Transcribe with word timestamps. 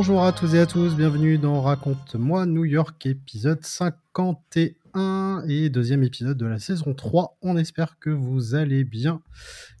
Bonjour 0.00 0.22
à 0.22 0.32
tous 0.32 0.54
et 0.54 0.60
à 0.60 0.66
tous, 0.66 0.94
bienvenue 0.94 1.38
dans 1.38 1.60
Raconte-moi 1.60 2.46
New 2.46 2.64
York, 2.64 3.04
épisode 3.04 3.64
51 3.64 5.42
et 5.48 5.70
deuxième 5.70 6.04
épisode 6.04 6.38
de 6.38 6.46
la 6.46 6.60
saison 6.60 6.94
3. 6.94 7.36
On 7.42 7.56
espère 7.56 7.98
que 7.98 8.08
vous 8.08 8.54
allez 8.54 8.84
bien, 8.84 9.20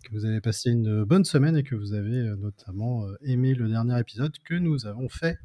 que 0.02 0.10
vous 0.10 0.24
avez 0.24 0.40
passé 0.40 0.70
une 0.70 1.04
bonne 1.04 1.24
semaine 1.24 1.56
et 1.56 1.62
que 1.62 1.76
vous 1.76 1.94
avez 1.94 2.16
euh, 2.16 2.34
notamment 2.34 3.06
euh, 3.06 3.16
aimé 3.22 3.54
le 3.54 3.68
dernier 3.68 3.96
épisode 4.00 4.36
que 4.44 4.54
nous 4.54 4.86
avons 4.86 5.08
fait 5.08 5.38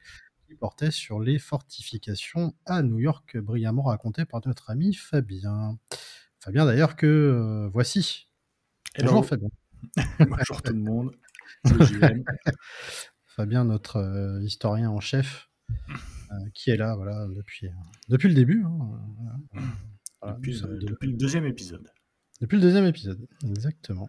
qui 0.48 0.56
portait 0.56 0.90
sur 0.90 1.20
les 1.20 1.38
fortifications 1.38 2.56
à 2.66 2.82
New 2.82 2.98
York, 2.98 3.38
brillamment 3.38 3.84
raconté 3.84 4.26
par 4.26 4.42
notre 4.44 4.72
ami 4.72 4.96
Fabien. 4.96 5.78
Fabien 6.40 6.66
d'ailleurs 6.66 6.96
que 6.96 7.06
euh, 7.06 7.70
voici. 7.72 8.28
Bonjour 8.98 9.24
Fabien. 9.24 9.50
Bonjour 10.20 10.64
tout 10.64 10.74
le 10.74 10.80
monde. 10.80 11.12
Fabien, 13.36 13.66
notre 13.66 13.98
euh, 13.98 14.42
historien 14.44 14.92
en 14.92 15.00
chef, 15.00 15.50
euh, 15.90 16.36
qui 16.54 16.70
est 16.70 16.78
là 16.78 16.96
voilà, 16.96 17.28
depuis, 17.36 17.68
euh, 17.68 17.72
depuis 18.10 18.30
le 18.30 18.36
début. 18.36 18.64
Hein, 18.64 20.38
depuis, 20.40 20.62
le 20.62 21.14
deuxième 21.14 21.46
épisode. 21.46 21.90
Depuis 22.42 22.58
le 22.58 22.62
deuxième 22.62 22.86
épisode, 22.86 23.28
exactement. 23.44 24.08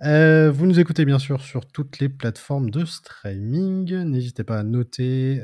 vous 0.00 0.66
nous 0.66 0.80
écoutez 0.80 1.04
bien 1.04 1.18
sûr 1.18 1.42
sur 1.42 1.66
toutes 1.66 1.98
les 1.98 2.08
plateformes 2.08 2.70
de 2.70 2.86
streaming. 2.86 3.94
N'hésitez 4.04 4.44
pas 4.44 4.58
à 4.58 4.62
noter, 4.62 5.42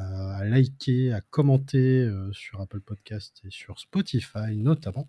à 0.00 0.44
liker, 0.44 1.12
à 1.12 1.20
commenter 1.20 2.08
sur 2.32 2.60
Apple 2.60 2.80
Podcast 2.80 3.40
et 3.44 3.50
sur 3.50 3.78
Spotify 3.78 4.56
notamment, 4.56 5.08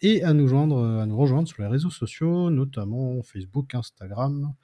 et 0.00 0.24
à 0.24 0.32
nous, 0.32 0.48
joindre, 0.48 1.00
à 1.00 1.06
nous 1.06 1.16
rejoindre 1.16 1.48
sur 1.48 1.62
les 1.62 1.68
réseaux 1.68 1.90
sociaux, 1.90 2.50
notamment 2.50 3.22
Facebook, 3.22 3.74
Instagram, 3.74 4.54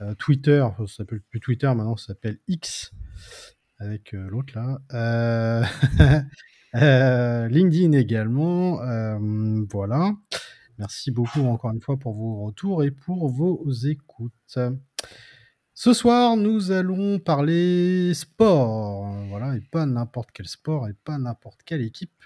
euh, 0.00 0.14
Twitter, 0.14 0.66
ça 0.78 0.86
s'appelle 0.86 1.20
plus 1.20 1.40
Twitter, 1.40 1.66
maintenant 1.66 1.96
ça 1.96 2.08
s'appelle 2.08 2.38
X, 2.46 2.92
avec 3.78 4.14
euh, 4.14 4.28
l'autre 4.30 4.54
là. 4.54 4.78
Euh, 4.92 5.64
LinkedIn 7.48 7.92
également. 7.92 8.78
voilà. 9.70 10.14
Merci 10.78 11.10
beaucoup 11.10 11.40
encore 11.40 11.72
une 11.72 11.80
fois 11.80 11.96
pour 11.96 12.14
vos 12.14 12.44
retours 12.44 12.84
et 12.84 12.92
pour 12.92 13.28
vos 13.28 13.68
écoutes. 13.72 14.58
Ce 15.80 15.92
soir, 15.92 16.36
nous 16.36 16.72
allons 16.72 17.20
parler 17.20 18.12
sport, 18.12 19.14
voilà, 19.28 19.54
et 19.54 19.60
pas 19.60 19.86
n'importe 19.86 20.30
quel 20.34 20.48
sport 20.48 20.88
et 20.88 20.92
pas 21.04 21.18
n'importe 21.18 21.60
quelle 21.64 21.82
équipe, 21.82 22.20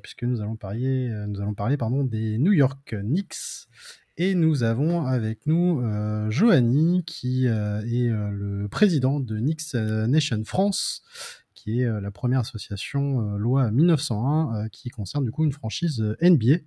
puisque 0.00 0.22
nous 0.22 0.40
allons 0.40 0.54
parler, 0.54 1.08
nous 1.26 1.40
allons 1.40 1.54
parler 1.54 1.76
pardon, 1.76 2.04
des 2.04 2.38
New 2.38 2.52
York 2.52 2.94
Knicks. 3.02 3.66
Et 4.16 4.36
nous 4.36 4.62
avons 4.62 5.04
avec 5.04 5.44
nous 5.46 5.80
euh, 5.80 6.30
qui 7.04 7.48
euh, 7.48 7.80
est 7.80 8.08
euh, 8.08 8.30
le 8.30 8.68
président 8.68 9.18
de 9.18 9.38
Nix 9.38 9.74
Nation 9.74 10.44
France, 10.44 11.02
qui 11.54 11.80
est 11.80 12.00
la 12.00 12.12
première 12.12 12.40
association 12.40 13.36
loi 13.38 13.72
1901 13.72 14.68
qui 14.68 14.88
concerne 14.88 15.24
du 15.24 15.32
coup 15.32 15.44
une 15.44 15.52
franchise 15.52 16.00
NBA 16.22 16.58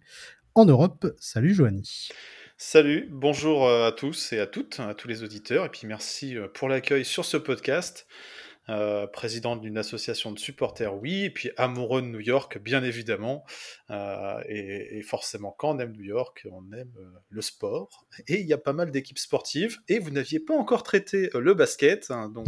en 0.55 0.65
Europe. 0.65 1.07
Salut 1.19 1.53
Johanny. 1.53 2.09
Salut, 2.57 3.09
bonjour 3.11 3.69
à 3.69 3.91
tous 3.91 4.31
et 4.31 4.39
à 4.39 4.47
toutes, 4.47 4.79
à 4.79 4.93
tous 4.93 5.09
les 5.09 5.23
auditeurs, 5.23 5.65
et 5.65 5.69
puis 5.69 5.85
merci 5.85 6.35
pour 6.53 6.69
l'accueil 6.69 7.03
sur 7.03 7.25
ce 7.25 7.35
podcast. 7.35 8.07
Euh, 8.67 9.05
président 9.05 9.55
d'une 9.55 9.77
association 9.77 10.31
de 10.31 10.39
supporters, 10.39 10.95
oui, 10.95 11.25
et 11.25 11.29
puis 11.29 11.51
amoureux 11.55 12.01
de 12.01 12.07
New 12.07 12.19
York, 12.19 12.57
bien 12.57 12.83
évidemment. 12.83 13.45
Euh, 13.91 14.41
et, 14.47 15.03
forcément, 15.03 15.55
quand 15.55 15.75
on 15.75 15.79
aime 15.79 15.91
New 15.91 16.03
York, 16.03 16.47
on 16.51 16.71
aime 16.73 16.91
euh, 16.97 17.05
le 17.29 17.41
sport. 17.41 18.07
Et 18.27 18.39
il 18.39 18.47
y 18.47 18.53
a 18.53 18.57
pas 18.57 18.73
mal 18.73 18.89
d'équipes 18.89 19.19
sportives. 19.19 19.77
Et 19.87 19.99
vous 19.99 20.09
n'aviez 20.09 20.39
pas 20.39 20.55
encore 20.55 20.81
traité 20.81 21.29
le 21.35 21.53
basket. 21.53 22.09
Hein, 22.09 22.29
donc, 22.29 22.47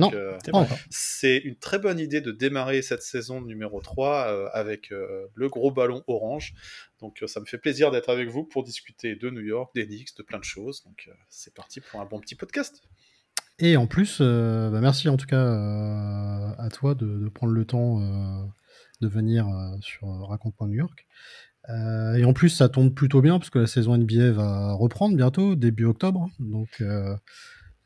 c'est 0.89 1.37
une 1.37 1.55
très 1.55 1.77
bonne 1.77 1.99
idée 1.99 2.21
de 2.21 2.31
démarrer 2.31 2.81
cette 2.81 3.03
saison 3.03 3.39
numéro 3.41 3.79
3 3.79 4.49
avec 4.53 4.89
le 4.89 5.49
gros 5.49 5.69
ballon 5.69 6.03
orange. 6.07 6.55
Donc, 6.99 7.23
ça 7.27 7.39
me 7.39 7.45
fait 7.45 7.57
plaisir 7.57 7.91
d'être 7.91 8.09
avec 8.09 8.29
vous 8.29 8.43
pour 8.43 8.63
discuter 8.63 9.15
de 9.15 9.29
New 9.29 9.41
York, 9.41 9.71
des 9.75 9.85
Knicks, 9.85 10.15
de 10.17 10.23
plein 10.23 10.39
de 10.39 10.43
choses. 10.43 10.83
Donc, 10.83 11.09
c'est 11.29 11.53
parti 11.53 11.81
pour 11.81 12.01
un 12.01 12.05
bon 12.05 12.19
petit 12.19 12.35
podcast. 12.35 12.81
Et 13.59 13.75
en 13.75 13.87
plus, 13.87 14.19
euh, 14.21 14.69
bah, 14.69 14.81
merci 14.81 15.09
en 15.09 15.17
tout 15.17 15.25
cas 15.25 15.43
euh, 15.43 16.51
à 16.57 16.69
toi 16.69 16.93
de, 16.93 17.27
prendre 17.29 17.53
le 17.53 17.65
temps 17.65 18.01
euh, 18.01 18.43
de 19.01 19.07
venir 19.07 19.47
sur 19.81 20.07
Raconte.New 20.27 20.73
York. 20.73 21.07
et 21.69 22.23
en 22.23 22.33
plus, 22.33 22.49
ça 22.49 22.69
tombe 22.69 22.93
plutôt 22.93 23.21
bien 23.21 23.39
parce 23.39 23.49
que 23.49 23.59
la 23.59 23.67
saison 23.67 23.97
NBA 23.97 24.31
va 24.31 24.73
reprendre 24.73 25.15
bientôt, 25.15 25.55
début 25.55 25.85
octobre. 25.85 26.29
Donc, 26.39 26.83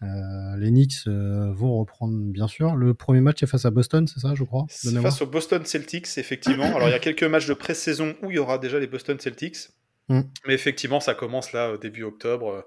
les 0.02 0.70
Knicks 0.70 1.06
vont 1.06 1.78
reprendre 1.80 2.18
bien 2.32 2.48
sûr. 2.48 2.76
Le 2.76 2.94
premier 2.94 3.22
match 3.22 3.44
est 3.44 3.48
face 3.48 3.66
à 3.66 3.72
Boston, 3.72 4.08
c'est 4.08 4.20
ça, 4.20 4.34
je 4.36 4.44
crois 4.44 4.66
face 5.02 5.22
aux 5.22 5.28
Boston 5.28 5.66
Celtics, 5.66 6.18
effectivement. 6.18 6.76
Alors, 6.76 6.88
il 6.88 6.92
y 6.92 6.96
a 6.96 7.00
quelques 7.00 7.24
matchs 7.24 7.48
de 7.48 7.54
pré-saison 7.54 8.16
où 8.24 8.32
il 8.32 8.36
y 8.36 8.40
aura 8.40 8.58
déjà 8.58 8.80
les 8.80 8.88
Boston 8.88 9.20
Celtics. 9.20 9.70
Mm. 10.10 10.22
Mais 10.46 10.54
effectivement, 10.54 11.00
ça 11.00 11.14
commence 11.14 11.54
là, 11.54 11.78
début 11.78 12.04
octobre. 12.04 12.66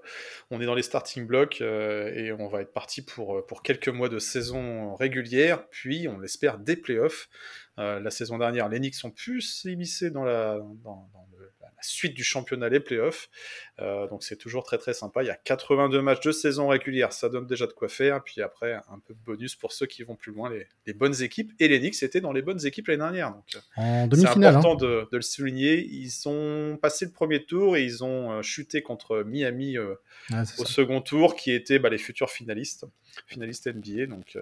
On 0.49 0.61
est 0.61 0.65
dans 0.65 0.73
les 0.73 0.81
starting 0.81 1.27
blocks 1.27 1.61
euh, 1.61 2.11
et 2.13 2.31
on 2.31 2.47
va 2.47 2.61
être 2.61 2.73
parti 2.73 3.03
pour, 3.03 3.37
euh, 3.37 3.45
pour 3.45 3.61
quelques 3.61 3.89
mois 3.89 4.09
de 4.09 4.19
saison 4.19 4.95
régulière, 4.95 5.67
puis 5.69 6.07
on 6.07 6.19
l'espère 6.19 6.57
des 6.57 6.75
playoffs. 6.75 7.29
Euh, 7.77 7.99
la 7.99 8.09
saison 8.09 8.37
dernière, 8.37 8.69
les 8.69 8.79
Knicks 8.79 9.03
ont 9.03 9.11
pu 9.11 9.41
s'immiscer 9.41 10.09
dans 10.09 10.23
la, 10.23 10.57
dans, 10.83 11.09
suite 11.81 12.13
du 12.13 12.23
championnat, 12.23 12.69
les 12.69 12.79
playoffs. 12.79 13.29
Euh, 13.79 14.07
donc 14.07 14.23
c'est 14.23 14.37
toujours 14.37 14.63
très 14.63 14.77
très 14.77 14.93
sympa. 14.93 15.23
Il 15.23 15.27
y 15.27 15.29
a 15.29 15.35
82 15.35 16.01
matchs 16.01 16.21
de 16.21 16.31
saison 16.31 16.67
régulière, 16.67 17.13
ça 17.13 17.29
donne 17.29 17.45
déjà 17.45 17.67
de 17.67 17.73
quoi 17.73 17.89
faire. 17.89 18.23
Puis 18.23 18.41
après, 18.41 18.73
un 18.73 18.99
peu 18.99 19.13
de 19.13 19.19
bonus 19.19 19.55
pour 19.55 19.73
ceux 19.73 19.85
qui 19.85 20.03
vont 20.03 20.15
plus 20.15 20.31
loin, 20.31 20.51
les, 20.85 20.93
bonnes 20.93 21.21
équipes. 21.21 21.51
Et 21.59 21.67
les 21.67 21.79
Knicks 21.79 22.01
étaient 22.03 22.21
dans 22.21 22.31
les 22.31 22.41
bonnes 22.41 22.65
équipes 22.65 22.87
l'année 22.87 22.99
dernière. 22.99 23.31
Donc 23.31 23.45
euh, 23.77 24.07
c'est 24.13 24.27
important 24.27 24.73
hein. 24.73 24.75
de, 24.75 25.07
le 25.11 25.21
souligner. 25.21 25.85
Ils 25.85 26.27
ont 26.27 26.77
passé 26.81 27.05
le 27.05 27.11
premier 27.11 27.43
tour 27.43 27.77
et 27.77 27.83
ils 27.83 28.03
ont 28.03 28.31
euh, 28.31 28.41
chuté 28.41 28.81
contre 28.81 29.23
Miami 29.23 29.77
au 29.77 30.65
second 30.65 31.01
tour, 31.01 31.35
qui 31.35 31.51
étaient 31.51 31.79
bah, 31.79 31.89
les 31.89 31.97
futurs 31.97 32.29
finalistes, 32.29 32.85
finalistes 33.27 33.67
NBA. 33.67 34.07
Donc, 34.07 34.37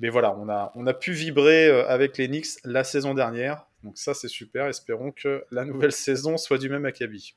mais 0.00 0.08
voilà, 0.08 0.36
on 0.36 0.48
a, 0.48 0.72
on 0.74 0.86
a 0.86 0.94
pu 0.94 1.12
vibrer 1.12 1.68
avec 1.68 2.18
les 2.18 2.28
Knicks 2.28 2.58
la 2.64 2.84
saison 2.84 3.14
dernière. 3.14 3.66
Donc 3.82 3.98
ça, 3.98 4.14
c'est 4.14 4.28
super. 4.28 4.66
Espérons 4.66 5.12
que 5.12 5.44
la 5.50 5.64
nouvelle 5.64 5.92
saison 5.92 6.36
soit 6.36 6.58
du 6.58 6.68
même 6.68 6.84
acabit. 6.84 7.34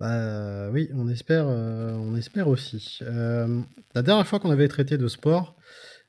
Bah, 0.00 0.70
oui, 0.70 0.88
on 0.94 1.08
espère, 1.08 1.48
euh, 1.48 1.92
on 1.94 2.14
espère 2.14 2.46
aussi. 2.48 3.00
Euh, 3.02 3.60
la 3.94 4.02
dernière 4.02 4.26
fois 4.26 4.38
qu'on 4.38 4.50
avait 4.50 4.68
traité 4.68 4.96
de 4.96 5.08
sport, 5.08 5.56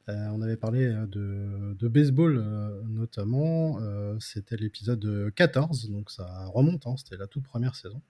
euh, 0.10 0.28
on 0.32 0.42
avait 0.44 0.58
parlé 0.58 0.88
de, 1.08 1.88
baseball 1.88 2.40
notamment. 2.88 3.80
c'était 4.20 4.58
l'épisode 4.58 5.34
14, 5.36 5.90
donc 5.90 6.12
ça 6.12 6.46
remonte, 6.54 6.86
hein, 6.86 6.96
c'était 6.98 7.18
la 7.18 7.28
toute 7.28 7.46
première 7.46 7.76
saison. 7.76 8.02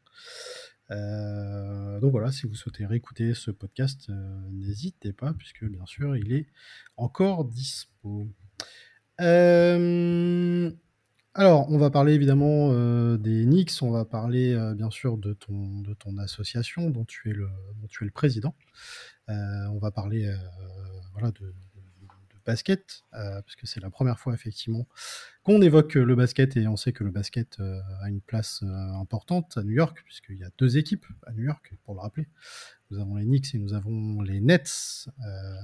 donc 0.90 2.12
voilà, 2.12 2.32
si 2.32 2.46
vous 2.46 2.56
souhaitez 2.56 2.86
réécouter 2.86 3.34
ce 3.34 3.52
podcast, 3.52 4.10
n'hésitez 4.52 5.14
pas, 5.14 5.34
puisque 5.34 5.64
bien 5.64 5.86
sûr, 5.86 6.18
il 6.18 6.34
est 6.34 6.48
encore 6.98 7.46
dispo. 7.46 8.28
Alors, 11.40 11.72
on 11.72 11.78
va 11.78 11.90
parler 11.90 12.16
évidemment 12.16 12.72
euh, 12.74 13.16
des 13.16 13.46
Knicks, 13.46 13.72
on 13.82 13.92
va 13.92 14.04
parler 14.04 14.54
euh, 14.54 14.76
bien 14.76 14.90
sûr 14.90 15.18
de 15.18 15.32
ton, 15.32 16.18
association 16.18 16.90
dont 16.90 17.06
tu 17.06 17.30
es 17.30 17.34
le, 17.34 18.12
président. 18.12 18.54
Euh, 19.30 19.34
on 19.72 19.78
va 19.78 19.90
parler 19.90 20.30
voilà, 21.14 21.32
de, 21.32 21.54
basket, 22.46 23.06
parce 23.12 23.56
que 23.56 23.68
c'est 23.68 23.80
la 23.80 23.90
première 23.90 24.20
fois 24.20 24.34
effectivement 24.34 24.86
qu'on 25.44 25.62
évoque 25.62 25.94
le 25.94 26.16
basket 26.16 26.58
et 26.58 26.68
on 26.68 26.76
sait 26.76 26.92
que 26.92 27.06
le 27.06 27.12
basket 27.12 27.58
a 28.02 28.10
une 28.10 28.20
place 28.20 28.64
importante 29.00 29.58
à 29.58 29.64
New 29.64 29.72
York, 29.72 30.02
puisqu'il 30.04 30.40
y 30.40 30.44
a 30.44 30.50
deux 30.58 30.78
équipes 30.78 31.06
à 31.26 31.32
New 31.32 31.44
York, 31.44 31.74
pour 31.86 31.94
le 31.94 32.02
rappeler. 32.02 32.28
Nous 32.92 33.00
avons 33.00 33.16
les 33.16 33.24
Knicks 33.24 33.56
et 33.56 33.60
nous 33.60 33.74
avons 33.74 34.22
les 34.24 34.42
Nets, 34.42 35.08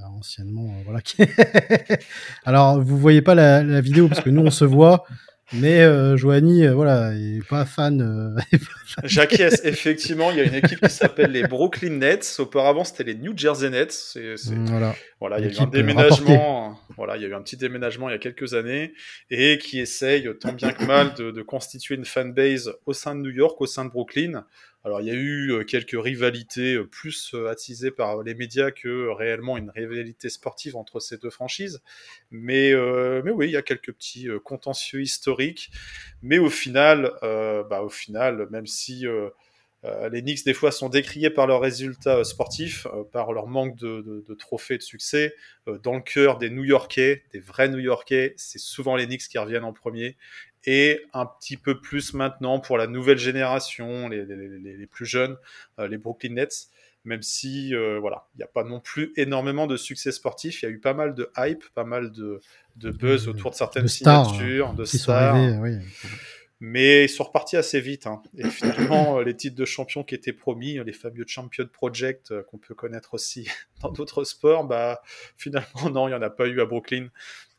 anciennement. 0.06 0.74
voilà. 0.86 1.02
Alors, 2.46 2.82
vous 2.82 2.98
voyez 2.98 3.22
pas 3.22 3.36
la, 3.36 3.62
la, 3.62 3.82
vidéo 3.82 4.08
parce 4.08 4.22
que 4.22 4.30
nous 4.30 4.44
on 4.44 4.52
se 4.52 4.64
voit, 4.64 5.06
mais 5.54 5.82
euh, 5.82 6.18
Joanie, 6.18 6.66
euh, 6.66 6.74
voilà, 6.74 7.14
est 7.14 7.48
pas 7.48 7.66
fan. 7.66 8.02
Euh, 8.02 8.58
J'acquiesce, 9.04 9.62
effectivement, 9.64 10.32
il 10.32 10.38
y 10.38 10.42
a 10.42 10.44
une 10.44 10.56
équipe 10.56 10.82
qui 10.82 10.90
s'appelle 10.90 11.32
les 11.32 11.44
Brooklyn 11.44 11.98
Nets. 11.98 12.38
Auparavant, 12.40 12.84
c'était 12.84 13.04
les 13.04 13.16
New 13.16 13.38
Jersey 13.38 13.70
Nets. 13.70 13.92
C'est, 13.92 14.36
Voilà. 14.66 14.96
voilà, 15.20 15.40
il 15.40 15.46
y 15.46 15.50
a 15.50 15.62
eu 15.62 15.64
un 15.64 15.68
déménagement. 15.68 16.80
Voilà, 16.98 17.18
il 17.18 17.22
y 17.22 17.26
a 17.26 17.28
eu 17.28 17.34
un 17.36 17.42
petit 17.42 17.58
déménagement 17.58 18.10
il 18.10 18.14
y 18.14 18.16
a 18.16 18.20
quelques 18.20 18.54
années 18.54 18.94
et 19.30 19.58
qui 19.60 19.80
essaye 19.80 20.28
tant 20.40 20.54
bien 20.54 20.72
que 20.72 20.84
mal 20.86 21.14
de, 21.14 21.32
de 21.32 21.42
constituer 21.42 21.96
une 21.96 22.06
fanbase 22.06 22.74
au 22.86 22.94
sein 22.94 23.16
de 23.16 23.22
New 23.22 23.32
York, 23.32 23.60
au 23.62 23.66
sein 23.68 23.86
de 23.86 23.90
Brooklyn. 23.92 24.46
Alors 24.86 25.02
il 25.02 25.08
y 25.08 25.10
a 25.10 25.16
eu 25.16 25.52
euh, 25.52 25.64
quelques 25.64 26.00
rivalités 26.00 26.76
euh, 26.76 26.86
plus 26.86 27.34
euh, 27.34 27.50
attisées 27.50 27.90
par 27.90 28.22
les 28.22 28.36
médias 28.36 28.70
que 28.70 29.08
réellement 29.10 29.58
une 29.58 29.72
rivalité 29.72 30.30
sportive 30.30 30.76
entre 30.76 31.00
ces 31.00 31.18
deux 31.18 31.32
franchises. 31.32 31.82
Mais, 32.30 32.76
oui, 32.76 33.48
il 33.48 33.52
y 33.52 33.58
a 33.58 33.64
quelques 33.64 33.92
petits 33.92 34.28
contentieux 34.44 35.02
historiques. 35.02 35.72
Mais 36.22 36.38
au 36.38 36.50
final, 36.50 37.14
bah, 37.22 37.82
au 37.82 37.90
final 37.90 38.48
même 38.52 38.68
si 38.68 39.06
les 40.12 40.22
Knicks, 40.22 40.44
des 40.46 40.54
fois, 40.54 40.72
sont 40.72 40.90
décriés 40.90 41.30
par 41.30 41.48
leurs 41.48 41.62
résultats 41.62 42.24
sportifs, 42.24 42.88
par 43.12 43.32
leur 43.34 43.48
manque 43.48 43.78
de, 43.78 44.24
de 44.28 44.34
trophées 44.34 44.78
de 44.78 44.84
succès. 44.84 45.34
dans 45.84 45.96
le 45.96 46.02
cœur 46.02 46.38
des 46.38 46.50
New-Yorkais, 46.50 47.24
des 47.32 47.40
vrais 47.40 47.70
New-Yorkais, 47.70 48.34
c'est 48.38 48.60
souvent 48.60 48.96
les 48.96 49.06
Knicks 49.06 49.28
qui 49.28 49.38
reviennent 49.38 49.64
en 49.64 49.74
premier 49.74 50.18
et 50.66 51.02
un 51.14 51.26
petit 51.26 51.58
peu 51.58 51.80
plus 51.80 52.14
maintenant 52.14 52.60
pour 52.60 52.78
la 52.78 52.88
nouvelle 52.88 53.18
génération, 53.18 54.10
les, 54.10 54.26
les, 54.26 54.88
plus 54.88 55.06
jeunes, 55.06 55.38
euh, 55.80 55.88
les 55.88 55.98
Brooklyn 55.98 56.34
Nets, 56.34 56.70
même 57.04 57.22
si 57.22 57.76
euh, 57.76 58.00
voilà, 58.00 58.28
il 58.34 58.40
n'y 58.40 58.44
a 58.44 58.48
pas 58.48 58.64
non 58.64 58.80
plus 58.80 59.14
énormément 59.16 59.68
de 59.68 59.78
succès 59.78 60.12
sportif, 60.12 60.62
il 60.62 60.66
y 60.66 60.68
a 60.68 60.72
eu 60.72 60.80
pas 60.80 60.94
mal 60.94 61.14
de 61.14 61.30
hype, 61.38 61.64
pas 61.76 61.84
mal 61.84 62.12
de, 62.12 62.42
de 62.78 62.92
buzz 62.92 63.28
autour 63.28 63.52
de 63.52 63.56
certaines 63.56 63.88
signatures, 63.88 64.74
de 64.74 64.86
stars. 64.86 65.38
Mais 66.62 67.04
ils 67.04 67.10
sont 67.10 67.26
repartis 67.26 67.58
assez 67.58 67.82
vite. 67.82 68.08
Hein. 68.08 68.24
Et 68.38 68.50
finalement, 68.50 69.20
les 69.20 69.36
titres 69.36 69.58
de 69.58 69.66
champion 69.66 70.04
qui 70.04 70.16
étaient 70.16 70.34
promis, 70.34 70.80
les 70.84 70.94
fameux 70.94 71.26
Champion 71.28 71.68
Project 71.72 72.32
euh, 72.32 72.44
qu'on 72.44 72.58
peut 72.58 72.74
connaître 72.74 73.14
aussi 73.14 73.48
dans 73.82 73.92
d'autres 73.92 74.24
sports, 74.24 74.64
bah 74.64 75.02
finalement 75.38 75.90
non, 75.92 76.08
il 76.08 76.12
n'y 76.12 76.18
en 76.18 76.22
a 76.22 76.30
pas 76.30 76.48
eu 76.48 76.62
à 76.62 76.66
Brooklyn. 76.66 77.10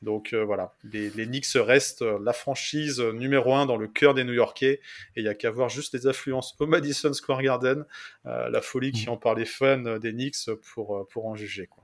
Donc 0.07 0.33
euh, 0.33 0.45
voilà, 0.45 0.73
les, 0.85 1.11
les, 1.11 1.27
Knicks 1.27 1.49
restent 1.57 2.03
euh, 2.03 2.21
la 2.25 2.33
franchise 2.33 3.01
numéro 3.01 3.53
un 3.57 3.67
dans 3.67 3.77
le 3.77 3.89
cœur 3.89 4.15
des 4.15 4.23
New-Yorkais. 4.23 4.81
Et 5.17 5.21
il 5.21 5.25
n'y 5.25 5.29
a 5.29 5.35
qu'à 5.35 5.51
voir 5.51 5.69
juste 5.69 5.93
les 5.95 6.07
affluences 6.07 6.55
au 6.61 6.67
Madison 6.67 7.13
Square 7.13 7.43
Garden, 7.43 7.85
euh, 8.25 8.49
la 8.49 8.63
folie 8.63 8.93
qui 8.93 9.09
en 9.09 9.17
parle 9.17 9.41
les 9.41 9.45
fans 9.45 9.99
des 9.99 10.13
Knicks 10.13 10.49
pour, 10.73 11.09
pour 11.11 11.27
en 11.27 11.35
juger. 11.35 11.67
Quoi. 11.67 11.83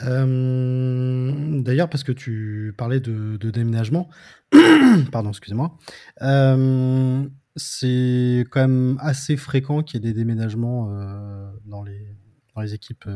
D'ailleurs, 0.00 1.90
parce 1.90 2.04
que 2.04 2.12
tu 2.12 2.72
parlais 2.78 3.00
de, 3.00 3.36
déménagement, 3.50 4.08
pardon, 5.12 5.28
excusez-moi, 5.28 5.76
c'est 7.56 8.46
quand 8.50 8.60
même 8.60 8.96
assez 9.00 9.36
fréquent 9.36 9.82
qu'il 9.82 10.02
y 10.02 10.08
ait 10.08 10.12
des 10.12 10.18
déménagements 10.18 10.86
dans, 11.66 11.82
les, 11.82 12.06
dans 12.54 12.62
les 12.62 12.72
équipes 12.74 13.08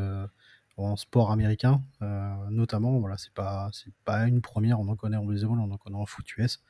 en 0.77 0.95
sport 0.95 1.31
américain, 1.31 1.81
euh, 2.01 2.33
notamment. 2.49 2.99
Voilà, 2.99 3.17
c'est 3.17 3.33
pas 3.33 3.69
c'est 3.71 3.93
pas 4.05 4.27
une 4.27 4.41
première. 4.41 4.79
On 4.79 4.87
en 4.87 4.95
connaît 4.95 5.17
en 5.17 5.25
baseball, 5.25 5.59
on 5.59 5.71
en 5.71 5.77
connaît 5.77 5.97
en 5.97 6.05
foot 6.05 6.25
US, 6.37 6.61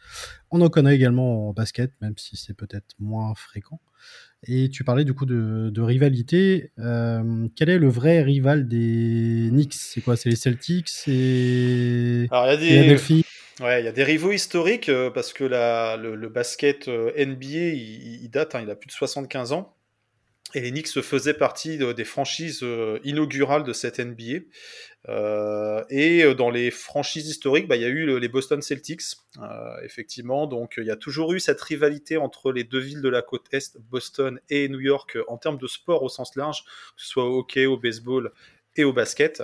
on 0.52 0.62
en 0.62 0.70
connaît 0.70 0.96
également 0.96 1.50
en 1.50 1.54
basket, 1.54 1.92
même 2.02 2.18
si 2.18 2.36
c'est 2.36 2.54
peut-être 2.54 2.96
moins 3.00 3.34
fréquent. 3.36 3.80
Et 4.46 4.70
tu 4.70 4.84
parlais 4.84 5.06
du 5.06 5.14
coup 5.14 5.26
de, 5.26 5.70
de 5.70 5.82
rivalité. 5.82 6.72
Euh, 6.80 7.48
quel 7.56 7.70
est 7.70 7.78
le 7.78 7.88
vrai 7.88 8.22
rival 8.22 8.68
des 8.68 9.48
Knicks? 9.50 9.74
C'est 9.74 10.02
quoi? 10.02 10.18
C'est 10.18 10.30
les 10.30 10.36
Celtics? 10.36 10.90
C'est 10.90 12.28
Alors 12.30 12.52
il 12.52 12.74
y 12.74 12.78
a 12.78 12.84
des 12.84 13.24
Ouais, 13.62 13.82
il 13.82 13.86
y 13.86 13.88
a 13.88 13.92
des 13.92 14.04
rivaux 14.04 14.32
historiques 14.32 14.90
euh, 14.90 15.12
parce 15.12 15.32
que 15.32 15.44
la, 15.44 15.96
le, 15.96 16.28
basket 16.28 16.88
NBA, 16.88 17.76
il, 17.76 18.28
date, 18.30 18.56
hein, 18.56 18.62
il 18.64 18.70
a 18.72 18.76
plus 18.76 18.88
de 18.88 18.92
75 18.92 19.54
ans. 19.54 19.76
Et 20.54 20.62
les 20.62 20.72
Knicks 20.72 21.02
faisaient 21.02 21.34
partie 21.34 21.78
des 21.78 22.06
franchises 22.06 22.60
euh, 22.62 23.00
inaugurales 23.04 23.64
de 23.64 23.74
cette 23.74 24.00
NBA. 24.00 24.46
Euh, 25.10 25.84
et 25.90 26.24
euh, 26.24 26.36
dans 26.36 26.52
les 26.52 26.70
franchises 26.70 27.28
historiques, 27.28 27.68
bah, 27.68 27.76
il 27.76 27.82
y 27.82 27.86
a 27.86 27.90
eu 27.90 28.20
les 28.20 28.28
Boston 28.28 28.62
Celtics, 28.62 29.02
effectivement. 29.84 30.46
Donc 30.46 30.76
il 30.78 30.86
y 30.86 30.92
a 30.92 30.96
toujours 30.96 31.34
eu 31.34 31.40
cette 31.40 31.62
rivalité 31.62 32.18
entre 32.18 32.52
les 32.52 32.64
deux 32.64 32.80
villes 32.80 33.02
de 33.02 33.10
la 33.10 33.22
côte 33.24 33.46
Est, 33.52 33.80
Boston 33.90 34.40
et 34.50 34.70
New 34.70 34.80
York, 34.80 35.18
en 35.28 35.38
termes 35.38 35.58
de 35.58 35.68
sport 35.68 36.04
au 36.04 36.10
sens 36.10 36.36
large, 36.36 36.64
que 36.64 37.02
ce 37.02 37.08
soit 37.08 37.26
au 37.26 37.40
hockey, 37.40 37.66
au 37.66 37.78
baseball 37.78 38.32
et 38.76 38.84
au 38.84 38.94
basket. 38.94 39.44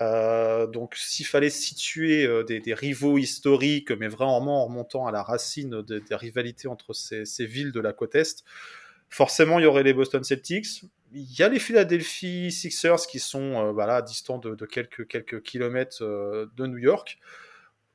donc 0.00 0.96
s'il 0.96 1.26
fallait 1.26 1.50
situer 1.50 2.28
des, 2.44 2.74
rivaux 2.74 3.18
historiques, 3.18 3.92
mais 3.92 4.08
vraiment 4.08 4.62
en 4.62 4.66
remontant 4.66 5.06
à 5.06 5.12
la 5.12 5.22
racine 5.22 5.82
des 5.82 6.02
rivalités 6.10 6.66
entre 6.66 6.92
ces 6.92 7.46
villes 7.46 7.72
de 7.72 7.80
la 7.80 7.92
côte 7.92 8.14
Est, 8.16 8.44
Forcément, 9.14 9.60
il 9.60 9.62
y 9.62 9.66
aurait 9.66 9.84
les 9.84 9.94
Boston 9.94 10.24
Celtics. 10.24 10.86
Il 11.12 11.38
y 11.38 11.44
a 11.44 11.48
les 11.48 11.60
Philadelphia 11.60 12.50
Sixers 12.50 13.06
qui 13.08 13.20
sont 13.20 13.64
euh, 13.64 13.70
distants 14.02 14.38
de, 14.38 14.66
quelques, 14.66 15.06
quelques 15.06 15.40
kilomètres 15.40 16.02
euh, 16.02 16.50
de 16.56 16.66
New 16.66 16.78
York. 16.78 17.20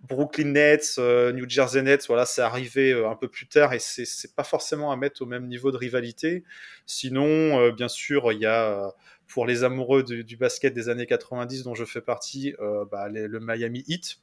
Brooklyn 0.01 0.53
Nets, 0.53 0.95
euh, 0.97 1.31
New 1.33 1.49
Jersey 1.49 1.81
Nets, 1.81 2.07
voilà, 2.07 2.25
c'est 2.25 2.41
arrivé 2.41 2.93
un 2.93 3.15
peu 3.15 3.27
plus 3.27 3.47
tard 3.47 3.73
et 3.73 3.79
c'est 3.79 4.35
pas 4.35 4.43
forcément 4.43 4.91
à 4.91 4.95
mettre 4.95 5.21
au 5.21 5.25
même 5.25 5.47
niveau 5.47 5.71
de 5.71 5.77
rivalité. 5.77 6.43
Sinon, 6.85 7.71
bien 7.71 7.89
sûr, 7.89 8.31
il 8.31 8.39
y 8.39 8.45
a 8.45 8.93
pour 9.29 9.45
les 9.45 9.63
amoureux 9.63 10.03
du, 10.03 10.37
basket 10.37 10.73
des 10.73 10.89
années 10.89 11.05
90 11.05 11.63
dont 11.63 11.75
je 11.75 11.85
fais 11.85 12.01
partie, 12.01 12.55
euh, 12.59 12.83
bah, 12.91 13.07
le 13.09 13.39
Miami 13.39 13.83
Heat, 13.87 14.17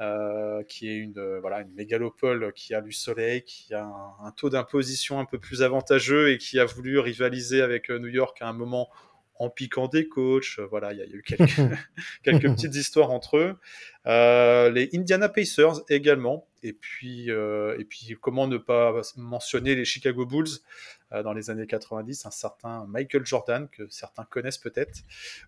euh, 0.00 0.62
qui 0.64 0.88
est 0.88 0.96
une, 0.96 1.18
euh, 1.18 1.38
voilà, 1.40 1.60
une 1.60 1.72
mégalopole 1.74 2.52
qui 2.54 2.74
a 2.74 2.80
du 2.80 2.92
soleil, 2.92 3.42
qui 3.42 3.74
a 3.74 3.84
un, 3.84 4.30
taux 4.32 4.48
d'imposition 4.48 5.20
un 5.20 5.26
peu 5.26 5.38
plus 5.38 5.62
avantageux 5.62 6.30
et 6.30 6.38
qui 6.38 6.58
a 6.58 6.64
voulu 6.64 6.98
rivaliser 6.98 7.60
avec 7.60 7.90
New 7.90 8.08
York 8.08 8.38
à 8.40 8.48
un 8.48 8.54
moment 8.54 8.88
en 9.38 9.50
piquant 9.50 9.88
des 9.88 10.08
coachs. 10.08 10.58
Voilà, 10.70 10.92
il 10.92 10.98
y, 10.98 11.02
a 11.02 11.06
eu 11.06 11.22
quelques, 11.22 12.42
petites 12.54 12.74
histoires 12.74 13.10
entre 13.10 13.36
eux. 13.38 13.56
les 14.06 14.90
Indiana 14.94 15.28
Pacers 15.28 15.82
également. 15.88 16.46
Et 16.62 16.72
puis, 16.72 17.28
et 17.30 17.84
puis, 17.88 18.16
comment 18.20 18.48
ne 18.48 18.58
pas 18.58 19.00
mentionner 19.16 19.74
les 19.74 19.84
Chicago 19.84 20.26
Bulls? 20.26 20.48
euh, 20.48 20.95
dans 21.10 21.32
les 21.32 21.50
années 21.50 21.66
90, 21.66 22.26
un 22.26 22.30
certain 22.30 22.84
Michael 22.86 23.24
Jordan, 23.24 23.68
que 23.68 23.88
certains 23.88 24.24
connaissent 24.24 24.58
peut-être, 24.58 25.00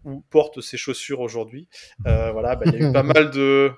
ou 0.04 0.20
porte 0.30 0.60
ses 0.60 0.76
chaussures 0.76 1.20
aujourd'hui. 1.20 1.68
Euh, 2.06 2.30
voilà, 2.32 2.56
bah, 2.56 2.66
il 2.66 2.74
y 2.74 2.84
a 2.84 2.88
eu 2.88 2.92
pas 2.92 3.02
mal 3.02 3.30
de, 3.30 3.72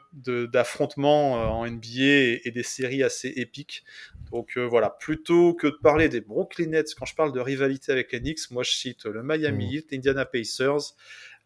d'affrontements 0.47 1.41
euh, 1.41 1.47
en 1.47 1.67
NBA 1.67 2.41
et, 2.45 2.51
des 2.51 2.63
séries 2.63 3.03
assez 3.03 3.29
épiques. 3.29 3.85
Donc 4.31 4.59
voilà, 4.59 4.91
plutôt 4.91 5.55
que 5.55 5.67
de 5.67 5.77
parler 5.83 6.09
des 6.09 6.21
Brooklyn 6.21 6.67
Nets, 6.67 6.95
quand 6.95 7.07
je 7.07 7.15
parle 7.15 7.33
de 7.33 7.41
rivalité 7.41 7.93
avec 7.93 8.13
les 8.13 8.21
Knicks, 8.21 8.51
moi 8.51 8.63
je 8.63 8.73
cite 8.73 9.07
le 9.07 9.23
Miami 9.23 9.67
mm. 9.67 9.73
Heat, 9.73 9.93
Indiana 9.93 10.25
Pacers, 10.25 10.95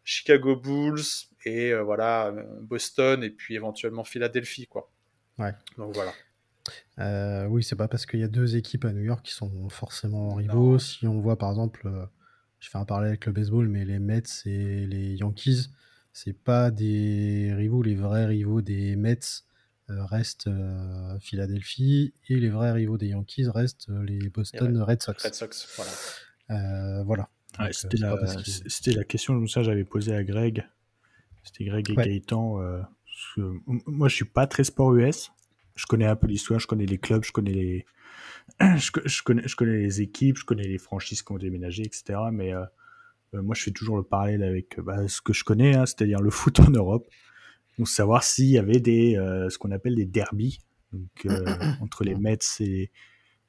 Chicago 0.03 0.55
Bulls 0.55 1.01
et 1.45 1.73
voilà 1.73 2.33
Boston 2.61 3.23
et 3.23 3.29
puis 3.29 3.55
éventuellement 3.55 4.03
Philadelphie 4.03 4.67
quoi. 4.67 4.91
Ouais. 5.37 5.51
Donc 5.77 5.93
voilà. 5.93 6.13
Euh, 6.99 7.45
oui, 7.47 7.63
c'est 7.63 7.75
pas 7.75 7.87
parce 7.87 8.05
qu'il 8.05 8.19
y 8.19 8.23
a 8.23 8.27
deux 8.27 8.55
équipes 8.55 8.85
à 8.85 8.93
New 8.93 9.03
York 9.03 9.23
qui 9.23 9.33
sont 9.33 9.69
forcément 9.69 10.35
rivaux. 10.35 10.79
Si 10.79 11.07
on 11.07 11.19
voit 11.19 11.37
par 11.37 11.49
exemple, 11.49 11.87
euh, 11.87 12.05
je 12.59 12.69
fais 12.69 12.77
un 12.77 12.85
parallèle 12.85 13.09
avec 13.09 13.25
le 13.25 13.31
baseball, 13.31 13.67
mais 13.67 13.85
les 13.85 13.99
Mets 13.99 14.23
et 14.45 14.85
les 14.87 15.15
Yankees, 15.15 15.69
c'est 16.13 16.37
pas 16.37 16.71
des 16.71 17.53
rivaux. 17.53 17.83
Les 17.83 17.95
vrais 17.95 18.25
rivaux 18.25 18.61
des 18.61 18.95
Mets 18.95 19.19
euh, 19.89 20.05
restent 20.05 20.49
Philadelphie 21.19 22.13
et 22.29 22.39
les 22.39 22.49
vrais 22.49 22.71
rivaux 22.71 22.97
des 22.97 23.07
Yankees 23.07 23.47
restent 23.47 23.89
les 23.89 24.29
Boston 24.29 24.81
Red 24.81 25.01
Sox. 25.03 25.23
Red 25.23 25.33
Sox, 25.33 25.67
voilà. 25.75 27.03
voilà. 27.03 27.29
c'était, 27.71 27.97
la, 28.93 29.03
question 29.03 29.39
que 29.39 29.63
j'avais 29.63 29.83
posée 29.83 30.15
à 30.15 30.23
Greg. 30.23 30.65
C'était 31.43 31.65
Greg 31.65 31.89
et 31.91 31.95
Gaëtan. 31.95 32.57
moi, 33.67 34.07
je 34.07 34.15
suis 34.15 34.25
pas 34.25 34.47
très 34.47 34.63
sport 34.63 34.95
US 34.95 35.31
je 35.75 35.85
connais 35.85 36.05
un 36.05 36.15
peu 36.15 36.27
l'histoire, 36.27 36.59
je 36.59 36.67
connais 36.67 36.85
les 36.85 36.97
clubs, 36.97 37.23
je 37.23 37.31
connais 37.31 37.53
les, 37.53 37.85
je, 38.59 39.21
connais, 39.23 39.47
je 39.47 39.55
connais 39.55 39.77
les 39.77 40.01
équipes, 40.01 40.37
je 40.37 40.45
connais 40.45 40.67
les 40.67 40.77
franchises 40.77 41.21
qui 41.21 41.31
ont 41.31 41.37
déménagé, 41.37 41.83
etc. 41.83 42.19
Mais 42.31 42.53
euh, 42.53 42.65
euh, 43.33 43.41
moi, 43.41 43.55
je 43.55 43.63
fais 43.63 43.71
toujours 43.71 43.97
le 43.97 44.03
parallèle 44.03 44.43
avec 44.43 44.79
bah, 44.79 45.07
ce 45.07 45.21
que 45.21 45.33
je 45.33 45.43
connais, 45.43 45.75
hein, 45.75 45.85
c'est-à-dire 45.85 46.21
le 46.21 46.29
foot 46.31 46.59
en 46.59 46.69
Europe. 46.69 47.07
Donc, 47.77 47.89
savoir 47.89 48.23
s'il 48.23 48.47
y 48.47 48.57
avait 48.57 48.79
des, 48.79 49.17
euh, 49.17 49.49
ce 49.49 49.57
qu'on 49.57 49.71
appelle 49.71 49.95
des 49.95 50.05
derbies, 50.05 50.59
donc, 50.93 51.27
entre 51.81 52.03
les 52.03 52.15
Mets 52.15 52.39
et 52.61 52.91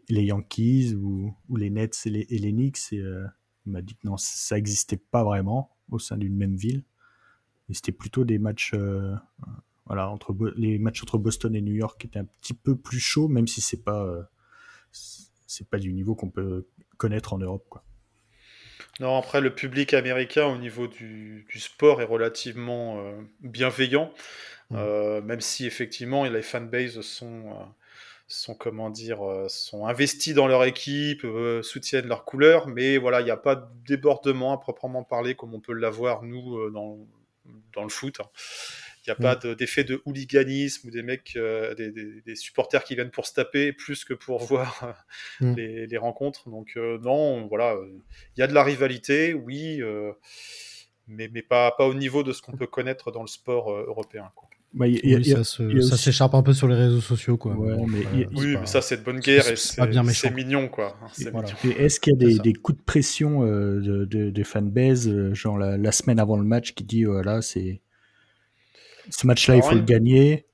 les 0.08 0.24
Yankees 0.24 0.94
ou, 0.94 1.34
ou 1.48 1.56
les 1.56 1.70
Nets 1.70 2.02
et 2.06 2.10
les, 2.10 2.26
et 2.28 2.38
les 2.38 2.52
Knicks. 2.52 2.92
Et, 2.92 3.02
il 3.66 3.72
m'a 3.72 3.82
dit 3.82 3.96
que 3.96 4.06
non, 4.06 4.16
ça 4.16 4.54
n'existait 4.54 4.96
pas 4.96 5.24
vraiment 5.24 5.76
au 5.90 5.98
sein 5.98 6.16
d'une 6.16 6.36
même 6.36 6.54
ville. 6.54 6.84
C'était 7.72 7.90
plutôt 7.90 8.24
des 8.24 8.38
matchs, 8.38 8.74
voilà, 9.86 10.08
entre 10.08 10.34
les 10.56 10.78
matchs 10.78 11.02
entre 11.02 11.18
Boston 11.18 11.54
et 11.54 11.60
New 11.60 11.74
York 11.74 12.04
étaient 12.04 12.18
un 12.18 12.24
petit 12.24 12.54
peu 12.54 12.76
plus 12.76 12.98
chauds, 12.98 13.28
même 13.28 13.46
si 13.46 13.60
c'est 13.60 13.84
pas, 13.84 14.28
c'est 14.92 15.68
pas 15.68 15.78
du 15.78 15.92
niveau 15.92 16.14
qu'on 16.14 16.30
peut 16.30 16.66
connaître 16.96 17.32
en 17.32 17.38
Europe, 17.38 17.66
quoi. 17.68 17.84
Non, 18.98 19.18
après, 19.18 19.42
le 19.42 19.54
public 19.54 19.92
américain 19.92 20.46
au 20.46 20.56
niveau 20.56 20.86
du, 20.86 21.46
sport 21.54 22.00
est 22.00 22.06
relativement 22.06 22.98
bienveillant, 23.40 24.10
mmh. 24.70 25.20
même 25.20 25.42
si 25.42 25.66
effectivement 25.66 26.24
les 26.24 26.40
fanbases 26.40 27.02
sont, 27.02 27.44
sont 28.26 28.54
comment 28.54 28.88
dire, 28.88 29.18
sont 29.48 29.86
investis 29.86 30.34
dans 30.34 30.46
leur 30.46 30.64
équipe, 30.64 31.26
soutiennent 31.60 32.06
leurs 32.06 32.24
couleurs, 32.24 32.68
mais 32.68 32.96
voilà, 32.96 33.20
il 33.20 33.24
n'y 33.24 33.30
a 33.30 33.36
pas 33.36 33.56
de 33.56 33.66
débordement 33.86 34.54
à 34.54 34.58
proprement 34.58 35.04
parler 35.04 35.34
comme 35.34 35.52
on 35.52 35.60
peut 35.60 35.74
l'avoir 35.74 36.22
nous 36.22 36.70
dans, 36.70 36.98
dans 37.74 37.82
le 37.82 37.90
foot. 37.90 38.20
Hein. 38.20 38.28
Il 39.06 39.10
n'y 39.10 39.26
a 39.26 39.34
pas 39.34 39.48
mm. 39.48 39.54
d'effet 39.54 39.84
de, 39.84 40.02
hooliganisme 40.04 40.88
ou 40.88 40.90
des 40.90 41.02
mecs, 41.02 41.34
euh, 41.36 41.74
des, 41.74 42.34
supporters 42.34 42.82
qui 42.82 42.96
viennent 42.96 43.10
pour 43.10 43.26
se 43.26 43.34
taper 43.34 43.72
plus 43.72 44.04
que 44.04 44.14
pour 44.14 44.42
voir 44.44 44.96
mm. 45.40 45.54
les, 45.54 45.96
rencontres. 45.96 46.48
Donc 46.50 46.72
euh, 46.76 46.98
non, 47.02 47.46
voilà, 47.46 47.76
il 48.36 48.40
y 48.40 48.42
a 48.42 48.46
de 48.46 48.54
la 48.54 48.64
rivalité, 48.64 49.32
oui, 49.34 49.80
euh, 49.80 50.12
mais, 51.06 51.30
mais 51.32 51.42
pas, 51.42 51.70
pas 51.70 51.86
au 51.86 51.94
niveau 51.94 52.22
de 52.22 52.32
ce 52.32 52.42
qu'on 52.42 52.56
peut 52.56 52.66
connaître 52.66 53.12
dans 53.12 53.22
le 53.22 53.28
sport 53.28 53.70
européen. 53.70 54.30
Bah, 54.74 54.86
ça 55.80 55.96
s'échappe 55.96 56.34
un 56.34 56.42
peu 56.42 56.52
sur 56.52 56.68
les 56.68 56.74
réseaux 56.74 57.00
sociaux, 57.00 57.36
quoi. 57.36 57.56
oui, 57.56 58.56
mais 58.60 58.66
ça 58.66 58.82
c'est 58.82 58.98
de 58.98 59.02
bonne 59.02 59.20
guerre 59.20 59.48
et 59.48 59.56
c'est 59.56 60.34
mignon, 60.34 60.68
quoi. 60.68 60.98
Est-ce 61.78 62.00
qu'il 62.00 62.20
y 62.20 62.34
a 62.34 62.42
des, 62.42 62.52
coups 62.54 62.76
de 62.76 62.84
pression 62.84 63.42
de, 63.42 64.04
de, 64.04 64.42
fanbase, 64.42 65.32
genre 65.32 65.58
la, 65.58 65.92
semaine 65.92 66.18
avant 66.18 66.36
le 66.36 66.44
match, 66.44 66.74
qui 66.74 66.82
dit 66.82 67.04
voilà, 67.04 67.40
c'est 67.40 67.80
ce 69.10 69.26
match-là, 69.26 69.56
il 69.56 69.62
faut 69.62 69.74
le 69.74 69.82
gagner. 69.82 70.46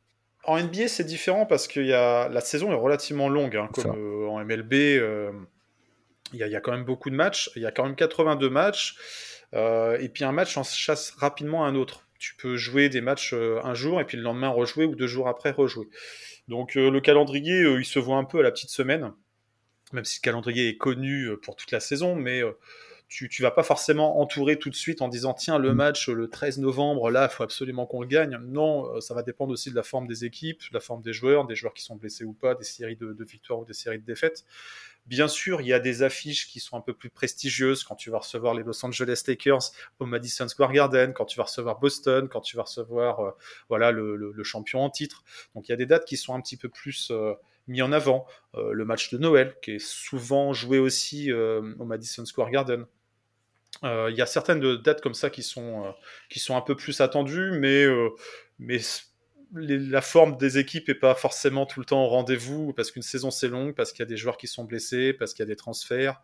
En 0.45 0.61
NBA, 0.61 0.89
c'est 0.89 1.05
différent 1.05 1.47
parce 1.47 1.69
que 1.69 1.81
y 1.81 1.93
a... 1.93 2.29
la 2.29 2.41
saison 2.41 2.73
est 2.73 2.77
relativement 2.77 3.29
longue. 3.29 3.57
Hein, 3.57 3.69
comme 3.73 3.97
euh, 3.97 4.29
en 4.29 4.45
MLB, 4.45 4.73
euh, 4.73 5.31
il 6.33 6.39
y, 6.39 6.57
a 6.57 6.61
quand 6.61 6.73
même 6.73 6.85
beaucoup 6.85 7.11
de 7.11 7.15
matchs. 7.15 7.51
Il 7.57 7.63
y 7.63 7.67
a 7.67 7.71
quand 7.71 7.85
même 7.85 7.95
82 7.95 8.51
matchs. 8.51 8.97
Euh, 9.55 9.99
et 10.01 10.09
puis 10.09 10.25
un 10.25 10.33
match 10.33 10.57
en 10.57 10.65
chasse 10.65 11.11
rapidement 11.11 11.65
un 11.67 11.75
autre. 11.75 12.07
Tu 12.19 12.35
peux 12.37 12.57
jouer 12.57 12.89
des 12.89 13.01
matchs 13.01 13.35
un 13.35 13.75
jour 13.75 14.01
et 14.01 14.05
puis 14.05 14.17
le 14.17 14.23
lendemain 14.23 14.49
rejouer 14.49 14.85
ou 14.85 14.95
deux 14.95 15.09
jours 15.09 15.29
après 15.29 15.51
rejouer. 15.51 15.89
Donc 16.47 16.77
le 16.77 17.01
calendrier, 17.01 17.63
il 17.63 17.85
se 17.85 17.99
voit 17.99 18.17
un 18.17 18.25
peu 18.25 18.39
à 18.39 18.43
la 18.43 18.53
petite 18.53 18.71
semaine, 18.71 19.11
même 19.93 20.05
si 20.05 20.21
le 20.21 20.23
calendrier 20.23 20.69
est 20.69 20.77
connu 20.77 21.31
pour 21.43 21.57
toute 21.57 21.73
la 21.73 21.81
saison, 21.81 22.15
mais 22.15 22.43
tu, 23.13 23.29
tu 23.29 23.43
vas 23.43 23.51
pas 23.51 23.63
forcément 23.63 24.21
entourer 24.21 24.59
tout 24.59 24.71
de 24.71 24.75
suite 24.75 25.03
en 25.03 25.09
disant 25.09 25.35
tiens 25.35 25.59
le 25.59 25.73
mm. 25.73 25.77
match 25.77 26.09
le 26.09 26.29
13 26.29 26.59
novembre 26.59 27.11
là 27.11 27.29
il 27.31 27.35
faut 27.35 27.43
absolument 27.43 27.85
qu'on 27.85 28.01
le 28.01 28.07
gagne. 28.07 28.39
Non, 28.39 28.87
euh, 28.87 29.01
ça 29.01 29.13
va 29.13 29.23
dépendre 29.23 29.53
aussi 29.53 29.71
de 29.71 29.77
la 29.77 29.83
forme 29.83 30.07
des 30.07 30.25
équipes, 30.25 30.61
de 30.61 30.75
la 30.75 30.81
forme 30.81 31.03
des 31.03 31.13
joueurs, 31.13 31.47
des 31.47 31.55
joueurs 31.55 31.75
qui 31.75 31.83
sont 31.83 31.97
blessés 31.97 32.25
ou 32.25 32.33
pas, 32.33 32.55
des 32.55 32.65
séries 32.65 32.97
de, 32.97 33.15
victoires 33.23 33.61
ou 33.61 33.65
des 33.67 33.75
séries 33.75 33.99
de 33.99 34.05
défaites. 34.05 34.45
Bien 35.05 35.29
sûr, 35.29 35.61
il 35.61 35.67
y 35.67 35.73
a 35.73 35.81
des 35.81 36.03
affiches 36.03 36.49
qui 36.49 36.61
sont 36.61 36.77
un 36.77 36.81
peu 36.81 36.95
plus 36.95 37.11
prestigieuses 37.11 37.85
quand 37.85 37.97
tu 37.97 38.11
vas 38.11 38.19
recevoir 38.19 38.55
les 38.55 38.63
Los 38.63 38.85
Angeles 38.85 39.23
Lakers 39.27 39.73
au 39.99 40.07
Madison 40.07 40.49
Square 40.49 40.73
Garden, 40.73 41.13
quand 41.13 41.27
tu 41.27 41.37
vas 41.37 41.45
recevoir 41.45 41.81
Boston, 41.81 42.29
quand 42.29 42.41
tu 42.41 42.57
vas 42.57 42.63
recevoir 42.63 43.21
euh, 43.21 43.31
voilà 43.69 43.91
le, 43.91 44.43
champion 44.43 44.81
en 44.81 44.91
titre. 44.91 45.23
Donc 45.55 45.69
il 45.69 45.73
y 45.73 45.75
a 45.75 45.77
des 45.77 45.87
dates 45.87 46.07
qui 46.07 46.17
sont 46.17 46.35
un 46.35 46.41
petit 46.41 46.57
peu 46.57 46.69
plus 46.69 47.11
euh, 47.11 47.35
mis 47.69 47.83
en 47.83 47.93
avant. 47.93 48.27
le 48.57 48.85
match 48.85 49.13
de 49.13 49.19
Noël, 49.19 49.55
qui 49.63 49.73
est 49.73 49.79
souvent 49.79 50.53
joué 50.53 50.79
aussi 50.79 51.33
au 51.33 51.85
Madison 51.85 52.25
Square 52.25 52.51
Garden. 52.51 52.87
Euh, 53.85 54.09
il 54.11 54.17
y 54.17 54.23
a 54.23 54.27
certaines 54.27 54.77
dates 54.77 55.01
comme 55.01 55.15
ça 55.15 55.31
qui 55.31 55.43
sont, 55.43 55.87
euh, 55.87 55.91
qui 56.29 56.39
sont 56.39 56.57
un 56.57 56.61
peu 56.61 56.77
plus 56.77 57.01
attendues, 57.01 57.53
mais, 57.59 57.85
euh, 57.85 58.11
mais 58.59 58.79
la 59.55 60.01
forme 60.01 60.37
des 60.37 60.59
équipes 60.59 60.89
n'est 60.89 60.95
pas 60.95 61.15
forcément 61.15 61.67
tout 61.67 61.81
le 61.81 61.87
temps 61.87 62.05
au 62.05 62.09
rendez-vous, 62.09 62.73
parce 62.73 62.91
qu'une 62.91 63.03
saison 63.03 63.31
c'est 63.31 63.49
long, 63.49 63.73
parce 63.73 63.93
qu'il 63.93 64.01
y 64.01 64.07
a 64.07 64.07
des 64.07 64.17
joueurs 64.17 64.37
qui 64.37 64.47
sont 64.47 64.65
blessés, 64.65 65.13
parce 65.13 65.35
qu'il 65.35 65.43
y 65.43 65.47
a 65.47 65.47
des 65.47 65.57
transferts. 65.57 66.23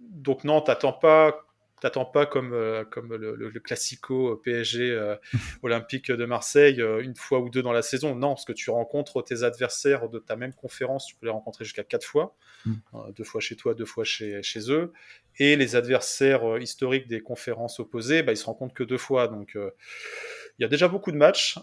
donc 0.00 0.44
non, 0.44 0.60
t'attends 0.60 0.92
pas 0.92 1.45
t'attends 1.80 2.04
pas 2.04 2.26
comme, 2.26 2.52
euh, 2.52 2.84
comme 2.84 3.14
le, 3.14 3.60
classico 3.60 4.36
PSG 4.36 4.90
euh, 4.90 5.16
olympique 5.62 6.10
de 6.10 6.24
Marseille 6.24 6.80
euh, 6.80 7.02
une 7.02 7.14
fois 7.14 7.40
ou 7.40 7.50
deux 7.50 7.62
dans 7.62 7.72
la 7.72 7.82
saison. 7.82 8.14
Non, 8.14 8.28
parce 8.28 8.44
que 8.44 8.52
tu 8.52 8.70
rencontres 8.70 9.22
tes 9.22 9.42
adversaires 9.42 10.08
de 10.08 10.18
ta 10.18 10.36
même 10.36 10.54
conférence, 10.54 11.06
tu 11.06 11.16
peux 11.16 11.26
les 11.26 11.32
rencontrer 11.32 11.64
jusqu'à 11.64 11.84
quatre 11.84 12.04
fois, 12.04 12.34
mm. 12.64 12.74
deux 13.16 13.24
fois 13.24 13.40
chez 13.40 13.56
toi, 13.56 13.74
deux 13.74 13.84
fois 13.84 14.04
chez, 14.04 14.42
chez 14.42 14.70
eux. 14.70 14.92
Et 15.38 15.56
les 15.56 15.76
adversaires 15.76 16.58
historiques 16.58 17.08
des 17.08 17.20
conférences 17.20 17.78
opposées, 17.78 18.22
bah, 18.22 18.32
ils 18.32 18.38
se 18.38 18.46
rencontrent 18.46 18.74
que 18.74 18.84
deux 18.84 18.98
fois. 18.98 19.28
Donc 19.28 19.52
il 19.54 20.62
y 20.62 20.64
a 20.64 20.68
déjà 20.68 20.88
beaucoup 20.88 21.12
de 21.12 21.18
matchs. 21.18 21.58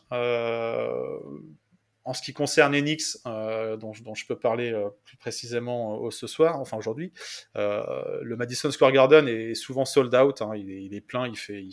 En 2.05 2.13
ce 2.13 2.21
qui 2.21 2.33
concerne 2.33 2.75
Enix, 2.75 3.21
euh, 3.25 3.77
dont, 3.77 3.93
je 3.93 4.25
peux 4.27 4.37
parler 4.37 4.73
euh, 4.73 4.89
plus 5.05 5.15
précisément 5.15 6.05
euh, 6.05 6.11
ce 6.11 6.27
soir, 6.27 6.59
enfin 6.59 6.75
aujourd'hui, 6.75 7.13
le 7.55 8.35
Madison 8.35 8.69
Square 8.71 8.91
Garden 8.91 9.27
est 9.27 9.53
souvent 9.53 9.85
sold 9.85 10.13
out. 10.13 10.41
Hein. 10.41 10.51
il, 10.55 10.93
est, 10.93 11.01
plein, 11.01 11.27
il 11.27 11.37
fait, 11.37 11.65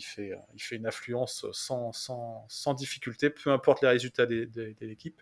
une 0.71 0.85
affluence 0.85 1.45
sans 1.51 2.73
difficulté, 2.73 3.29
peu 3.29 3.51
importe 3.51 3.81
les 3.81 3.89
résultats 3.89 4.25
de, 4.25 4.75
l'équipe. 4.79 5.21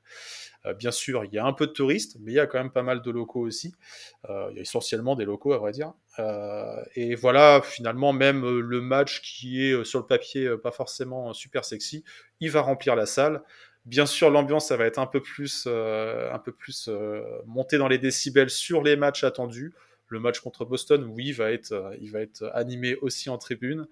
bien 0.78 0.92
sûr, 0.92 1.26
il 1.26 1.34
y 1.34 1.40
a 1.40 1.46
un 1.46 1.54
peu 1.54 1.66
de 1.66 1.72
touristes, 1.72 2.18
mais 2.20 2.34
il 2.34 2.36
y 2.36 2.40
a 2.40 2.46
quand 2.46 2.60
même 2.60 2.72
pas 2.72 2.84
mal 2.84 3.02
de 3.02 3.12
locaux 3.12 3.42
aussi. 3.42 3.74
il 4.28 4.56
y 4.56 4.60
a 4.60 4.62
essentiellement 4.62 5.16
des 5.16 5.26
locaux, 5.26 5.54
à 5.54 5.58
vrai 5.58 5.72
dire. 5.72 5.94
et 6.96 7.16
voilà, 7.16 7.62
finalement, 7.64 8.14
même 8.14 8.60
le 8.60 8.82
match 8.82 9.22
qui 9.22 9.64
est 9.64 9.84
sur 9.84 10.00
le 10.00 10.06
papier 10.06 10.56
pas 10.62 10.72
forcément 10.72 11.34
super 11.34 11.66
sexy, 11.66 12.04
il 12.40 12.52
va 12.52 12.62
remplir 12.62 12.96
la 12.96 13.06
salle. 13.06 13.42
Bien 13.90 14.06
sûr, 14.06 14.30
l'ambiance, 14.30 14.68
ça 14.68 14.78
va 14.78 14.86
être 14.86 15.00
un 15.00 15.08
peu 15.08 15.20
plus, 15.20 15.64
euh, 15.66 16.32
un 16.32 16.38
peu 16.38 16.52
plus 16.52 16.88
euh, 16.88 17.24
monté 17.48 17.80
dans 17.80 17.88
les 17.88 17.98
décibels 17.98 18.52
sur 18.52 18.84
les 18.84 18.96
matchs 18.96 19.24
attendus. 19.24 19.74
Le 20.10 20.20
match 20.20 20.42
contre 20.42 20.64
Boston, 20.64 21.06
oui, 21.06 21.32
va 21.32 21.52
être, 21.52 21.72
euh, 21.72 21.98
il 22.00 22.12
va 22.12 22.22
être 22.22 22.52
animé 22.54 22.98
aussi 22.98 23.32
en 23.32 23.40
tribune. 23.40 23.88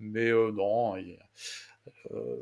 Mais 0.00 0.30
non, 0.32 0.96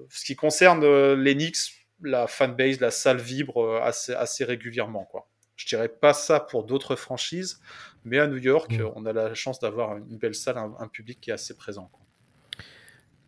ce 0.09 0.25
qui 0.25 0.37
concerne 0.37 1.15
les 1.15 1.35
Knicks, 1.35 1.85
la 2.01 2.29
fanbase, 2.29 2.79
la 2.81 2.93
salle 2.93 3.19
vibre 3.19 3.83
assez, 3.83 4.15
assez 4.15 4.45
régulièrement. 4.45 5.05
Quoi. 5.05 5.29
Je 5.57 5.67
dirais 5.67 5.89
pas 5.89 6.15
ça 6.15 6.39
pour 6.39 6.65
d'autres 6.65 6.97
franchises, 6.97 7.61
mais 8.05 8.19
à 8.19 8.29
New 8.29 8.39
York, 8.39 8.73
mm. 8.73 8.93
on 8.95 9.05
a 9.05 9.13
la 9.13 9.35
chance 9.35 9.59
d'avoir 9.59 9.97
une 9.99 10.17
belle 10.17 10.35
salle, 10.35 10.57
un, 10.57 10.89
public 10.89 11.21
qui 11.21 11.31
est 11.31 11.35
assez 11.35 11.55
présent. 11.55 11.91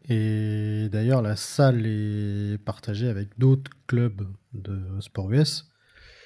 Et 0.09 0.89
d'ailleurs, 0.91 1.23
la 1.23 1.37
salle 1.37 1.87
est 1.87 2.59
partagée 2.65 3.09
avec 3.09 3.39
d'autres 3.39 3.71
clubs 3.87 4.27
de 4.53 4.79
sport 5.01 5.31
US, 5.31 5.69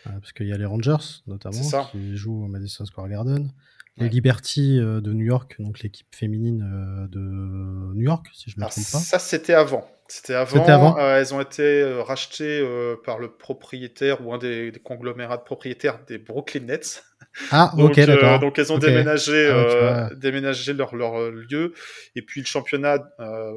euh, 0.07 0.11
parce 0.21 0.33
qu'il 0.33 0.47
y 0.47 0.53
a 0.53 0.57
les 0.57 0.65
Rangers 0.65 1.23
notamment 1.27 1.89
qui 1.91 2.17
jouent 2.17 2.45
au 2.45 2.49
Madison 2.49 2.85
Square 2.87 3.09
Garden, 3.09 3.53
les 3.99 4.09
Liberty 4.09 4.79
euh, 4.79 5.01
de 5.01 5.13
New 5.13 5.25
York, 5.25 5.57
donc 5.59 5.81
l'équipe 5.81 6.15
féminine 6.15 6.63
euh, 6.63 7.09
de 7.09 7.95
New 7.95 8.05
York, 8.05 8.27
si 8.33 8.51
je 8.51 8.59
ne 8.59 8.65
me 8.65 8.71
trompe 8.71 8.85
pas. 8.93 8.99
Ça, 8.99 9.19
c'était 9.19 9.55
avant. 9.55 9.87
C'était 10.09 10.35
avant. 10.35 10.97
elles 10.99 11.35
ont 11.35 11.41
été 11.41 11.83
rachetées 12.07 12.65
par 13.05 13.19
le 13.19 13.29
propriétaire 13.29 14.25
ou 14.25 14.33
un 14.33 14.39
des, 14.39 14.71
des 14.71 14.79
conglomérats 14.79 15.37
de 15.37 15.43
propriétaires 15.43 15.99
des 16.07 16.19
Brooklyn 16.19 16.61
Nets. 16.61 17.03
Ah, 17.51 17.73
ok, 17.77 17.99
euh, 17.99 18.07
d'accord. 18.07 18.39
donc, 18.39 18.59
elles 18.59 18.73
ont 18.73 18.79
déménagé, 18.79 19.49
ah, 19.49 20.09
euh, 20.11 20.15
déménagé 20.15 20.73
leur, 20.73 20.95
leur, 20.95 21.21
euh, 21.21 21.31
lieu. 21.31 21.75
Et 22.15 22.23
puis, 22.23 22.41
le 22.41 22.47
championnat 22.47 22.99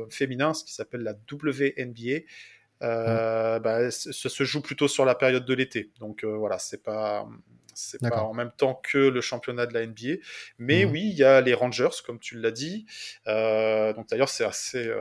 féminin, 0.10 0.54
ce 0.54 0.64
qui 0.64 0.74
s'appelle 0.74 1.02
la 1.02 1.14
WNBA, 1.32 2.22
euh, 2.82 3.60
bah, 3.60 3.92
ça 3.92 4.30
se 4.30 4.44
joue 4.44 4.62
plutôt 4.62 4.88
sur 4.88 5.06
la 5.06 5.16
période 5.16 5.46
de 5.46 5.54
l'été. 5.54 5.92
Donc, 6.00 6.24
voilà, 6.24 6.60
c'est 6.60 6.84
pas. 6.84 7.28
C'est 7.76 8.02
pas 8.02 8.24
en 8.24 8.34
même 8.34 8.52
temps 8.58 8.82
que 8.84 8.98
le 8.98 9.22
championnat 9.22 9.66
de 9.66 9.74
la 9.74 9.86
NBA. 9.86 10.22
Mais 10.58 10.84
mhm. 10.84 10.92
oui, 10.92 11.02
il 11.12 11.16
y 11.16 11.24
a 11.24 11.40
les 11.40 11.54
Rangers, 11.54 12.02
comme 12.06 12.20
tu 12.20 12.38
l'as 12.38 12.52
dit. 12.52 12.86
donc 13.26 14.10
d'ailleurs, 14.10 14.28
c'est 14.28 14.44
assez, 14.44 14.92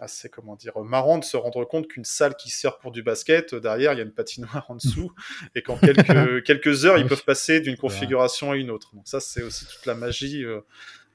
assez 0.00 0.28
comment 0.28 0.56
dire 0.56 0.78
marrant 0.80 1.18
de 1.18 1.24
se 1.24 1.36
rendre 1.36 1.64
compte 1.64 1.88
qu'une 1.88 2.04
salle 2.04 2.36
qui 2.36 2.50
sert 2.50 2.78
pour 2.78 2.92
du 2.92 3.02
basket 3.02 3.54
derrière 3.54 3.92
il 3.92 3.98
y 3.98 4.00
a 4.00 4.04
une 4.04 4.12
patinoire 4.12 4.66
en 4.68 4.76
dessous 4.76 5.12
et 5.54 5.62
qu'en 5.62 5.76
quelques 5.76 6.44
quelques 6.44 6.84
heures 6.84 6.98
ils 6.98 7.06
peuvent 7.06 7.24
passer 7.24 7.60
d'une 7.60 7.76
configuration 7.76 8.52
à 8.52 8.56
une 8.56 8.70
autre. 8.70 8.94
Donc 8.94 9.06
ça 9.06 9.20
c'est 9.20 9.42
aussi 9.42 9.66
toute 9.66 9.86
la 9.86 9.94
magie 9.94 10.44
euh, 10.44 10.60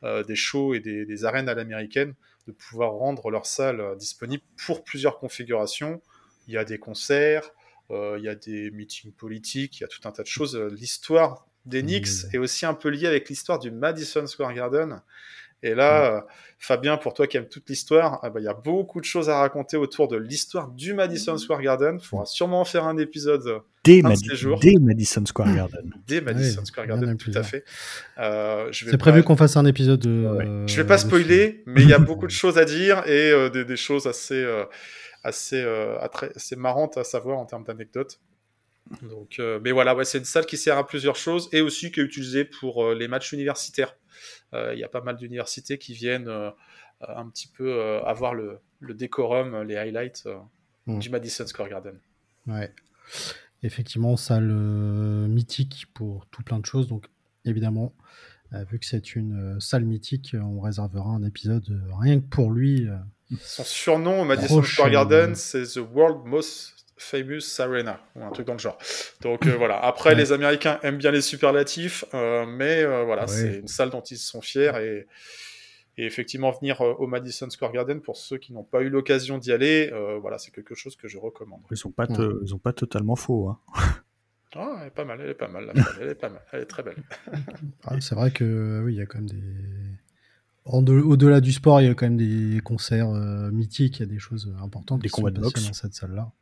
euh, 0.03 0.23
des 0.23 0.35
shows 0.35 0.73
et 0.73 0.79
des, 0.79 1.25
arènes 1.25 1.50
à 1.50 1.53
l'américaine 1.53 2.15
de 2.47 2.51
pouvoir 2.51 2.93
rendre 2.93 3.29
leur 3.29 3.45
salle 3.45 3.81
euh, 3.81 3.95
disponible 3.95 4.43
pour 4.65 4.83
plusieurs 4.83 5.19
configurations. 5.19 6.01
Il 6.47 6.53
y 6.53 6.57
a 6.57 6.65
des 6.65 6.79
concerts 6.79 7.51
il 7.93 8.23
y 8.23 8.29
a 8.29 8.35
des 8.35 8.71
meetings 8.71 9.11
politiques 9.11 9.79
il 9.79 9.81
y 9.81 9.83
a 9.83 9.89
tout 9.89 10.00
un 10.07 10.11
tas 10.11 10.23
de 10.23 10.27
choses. 10.27 10.55
L'histoire 10.55 11.45
des 11.65 11.81
Knicks 11.81 12.23
est 12.31 12.38
aussi 12.38 12.65
un 12.65 12.73
peu 12.73 12.88
liée 12.88 13.05
avec 13.05 13.27
l'histoire 13.27 13.59
du 13.59 13.69
Madison 13.69 14.25
Square 14.27 14.53
Garden 14.53 15.01
Et 15.63 15.75
là, 15.75 16.25
Fabien, 16.57 16.97
pour 16.97 17.13
toi 17.13 17.27
qui 17.27 17.37
aimes 17.37 17.47
toute 17.47 17.69
l'histoire, 17.69 18.19
ah 18.23 18.29
bah, 18.29 18.39
il 18.39 18.43
y 18.43 18.47
a 18.49 18.53
beaucoup 18.53 18.99
de 18.99 19.05
choses 19.05 19.29
à 19.29 19.39
raconter 19.39 19.77
autour 19.77 20.07
de 20.07 20.17
l'histoire 20.17 20.69
du 20.69 20.93
Madison 20.93 21.37
Square 21.37 21.61
Garden. 21.61 21.97
Il 21.99 22.05
faudra 22.05 22.25
sûrement 22.25 22.65
faire 22.65 22.85
un 22.85 22.97
épisode 22.97 23.63
des, 23.83 24.01
Madison 24.03 25.25
Square 25.25 25.55
Garden. 25.55 25.93
Des 26.07 26.21
Madison 26.21 26.63
Square 26.63 26.87
Garden, 26.87 27.17
tout 27.17 27.31
à 27.33 27.41
fait. 27.41 27.63
Euh, 28.19 28.69
C'est 28.71 28.97
prévu 28.97 29.23
qu'on 29.23 29.35
fasse 29.35 29.57
un 29.57 29.65
épisode 29.65 29.99
de. 29.99 30.65
Je 30.67 30.75
vais 30.75 30.87
pas 30.87 30.97
spoiler, 30.97 31.63
mais 31.65 31.81
il 31.81 31.89
y 31.89 31.93
a 31.93 31.99
beaucoup 31.99 32.27
de 32.27 32.31
choses 32.41 32.57
à 32.57 32.65
dire 32.65 33.03
et 33.07 33.31
euh, 33.31 33.49
des, 33.49 33.75
choses 33.75 34.05
assez, 34.05 34.35
euh, 34.35 34.65
assez, 35.23 35.65
assez 36.35 36.55
marrantes 36.55 36.97
à 36.97 37.03
savoir 37.03 37.39
en 37.39 37.45
termes 37.45 37.63
d'anecdotes. 37.63 38.19
Donc, 39.03 39.39
mais 39.63 39.71
voilà, 39.71 39.95
ouais, 39.95 40.03
c'est 40.03 40.17
une 40.17 40.25
salle 40.25 40.45
qui 40.45 40.57
sert 40.57 40.77
à 40.77 40.85
plusieurs 40.85 41.15
choses 41.15 41.50
et 41.53 41.61
aussi 41.61 41.91
qui 41.91 42.00
est 42.00 42.03
utilisée 42.03 42.43
pour 42.43 42.91
les 42.93 43.07
matchs 43.07 43.31
universitaires. 43.31 43.95
Il 44.53 44.77
y 44.77 44.83
a 44.83 44.89
pas 44.89 45.01
mal 45.01 45.15
d'universités 45.15 45.77
qui 45.77 45.93
viennent 45.93 46.29
un 47.00 47.29
petit 47.29 47.47
peu 47.47 48.01
avoir 48.05 48.33
le, 48.33 48.59
le, 48.79 48.93
décorum, 48.93 49.61
les 49.61 49.77
highlights 49.77 50.27
mm. 50.88 51.00
du 51.00 51.09
Madison 51.09 51.47
Square 51.47 51.69
Garden. 51.69 52.00
Ouais 52.47 52.73
effectivement 53.63 54.17
salle 54.17 54.50
euh, 54.51 55.27
mythique 55.27 55.88
pour 55.93 56.25
tout 56.27 56.43
plein 56.43 56.59
de 56.59 56.65
choses. 56.65 56.88
Donc 56.88 57.05
évidemment, 57.45 57.93
euh, 58.53 58.63
vu 58.69 58.79
que 58.79 58.85
c'est 58.85 59.15
une 59.15 59.55
euh, 59.55 59.59
salle 59.59 59.85
mythique, 59.85 60.35
on 60.39 60.59
réservera 60.59 61.09
un 61.09 61.23
épisode 61.23 61.65
rien 62.00 62.19
que 62.19 62.25
pour 62.25 62.51
lui. 62.51 62.88
Son 63.39 63.63
surnom 63.63 64.21
au 64.21 64.25
Madison 64.25 64.61
Square 64.61 64.89
Garden, 64.89 65.35
c'est 65.35 65.63
The 65.63 65.77
World 65.93 66.25
Most 66.25 66.80
Famous 67.01 67.60
Arena, 67.60 68.00
ou 68.15 68.24
un 68.24 68.31
truc 68.31 68.48
dans 68.48 68.53
le 68.53 68.60
genre. 68.60 68.77
Donc 69.22 69.48
voilà, 69.48 69.84
après 69.84 70.15
les 70.15 70.31
Américains 70.31 70.79
aiment 70.84 70.98
bien 70.98 71.12
les 71.12 71.22
superlatifs, 71.22 72.05
mais 72.13 72.86
voilà, 72.86 73.27
c'est 73.27 73.60
une 73.60 73.67
salle 73.67 73.89
dont 73.89 74.01
ils 74.01 74.17
sont 74.17 74.41
fiers 74.41 74.72
et 74.79 75.08
et 75.98 76.05
effectivement, 76.05 76.51
venir 76.51 76.81
euh, 76.81 76.93
au 76.93 77.08
Madison 77.08 77.50
Square 77.50 77.74
Garden, 77.74 78.01
pour 78.01 78.15
ceux 78.15 78.38
qui 78.38 78.53
n'ont 78.53 78.63
pas 78.63 78.81
eu 78.81 78.89
l'occasion 78.89 79.38
d'y 79.38 79.51
aller, 79.51 79.89
euh, 79.91 80.17
voilà, 80.20 80.38
c'est 80.38 80.51
quelque 80.51 80.74
chose 80.74 80.96
que 80.96 81.08
je 81.08 81.17
recommande. 81.17 81.62
Ils 81.70 81.77
sont 81.77 81.91
pas, 81.91 82.08
ils 82.43 82.55
ont 82.55 82.60
pas 82.60 82.74
totalement 82.74 83.15
faux. 83.15 83.50
Hein. 83.50 83.60
Ah, 84.53 84.79
elle 84.81 84.88
est 84.88 84.91
pas 84.91 85.05
mal, 85.05 85.22
elle 85.22 85.29
est 85.29 85.34
pas 85.34 85.48
mal, 85.48 85.72
elle 86.01 86.10
est 86.10 86.15
pas 86.15 86.27
mal, 86.27 86.41
elle 86.51 86.63
est 86.63 86.65
très 86.65 86.84
belle. 86.84 86.98
Ah, 87.86 87.96
c'est 88.01 88.15
vrai 88.15 88.31
que 88.31 88.81
oui, 88.84 88.96
il 88.96 88.98
y 88.98 89.01
a 89.01 89.05
quand 89.05 89.20
même 89.20 89.29
des. 89.29 89.41
Au-delà 90.65 91.39
du 91.39 91.53
sport, 91.53 91.79
il 91.79 91.88
y 91.88 91.89
a 91.89 91.93
quand 91.93 92.05
même 92.05 92.17
des 92.17 92.60
concerts 92.60 93.12
euh, 93.12 93.50
mythiques, 93.50 94.00
il 94.00 94.01
y 94.01 94.03
a 94.03 94.12
des 94.12 94.20
choses 94.20 94.53
importantes 94.62 95.01
des 95.01 95.08
combats 95.08 95.31
de 95.31 95.39
boxe 95.39 95.65
dans 95.65 95.72
cette 95.72 95.93
salle-là. 95.93 96.34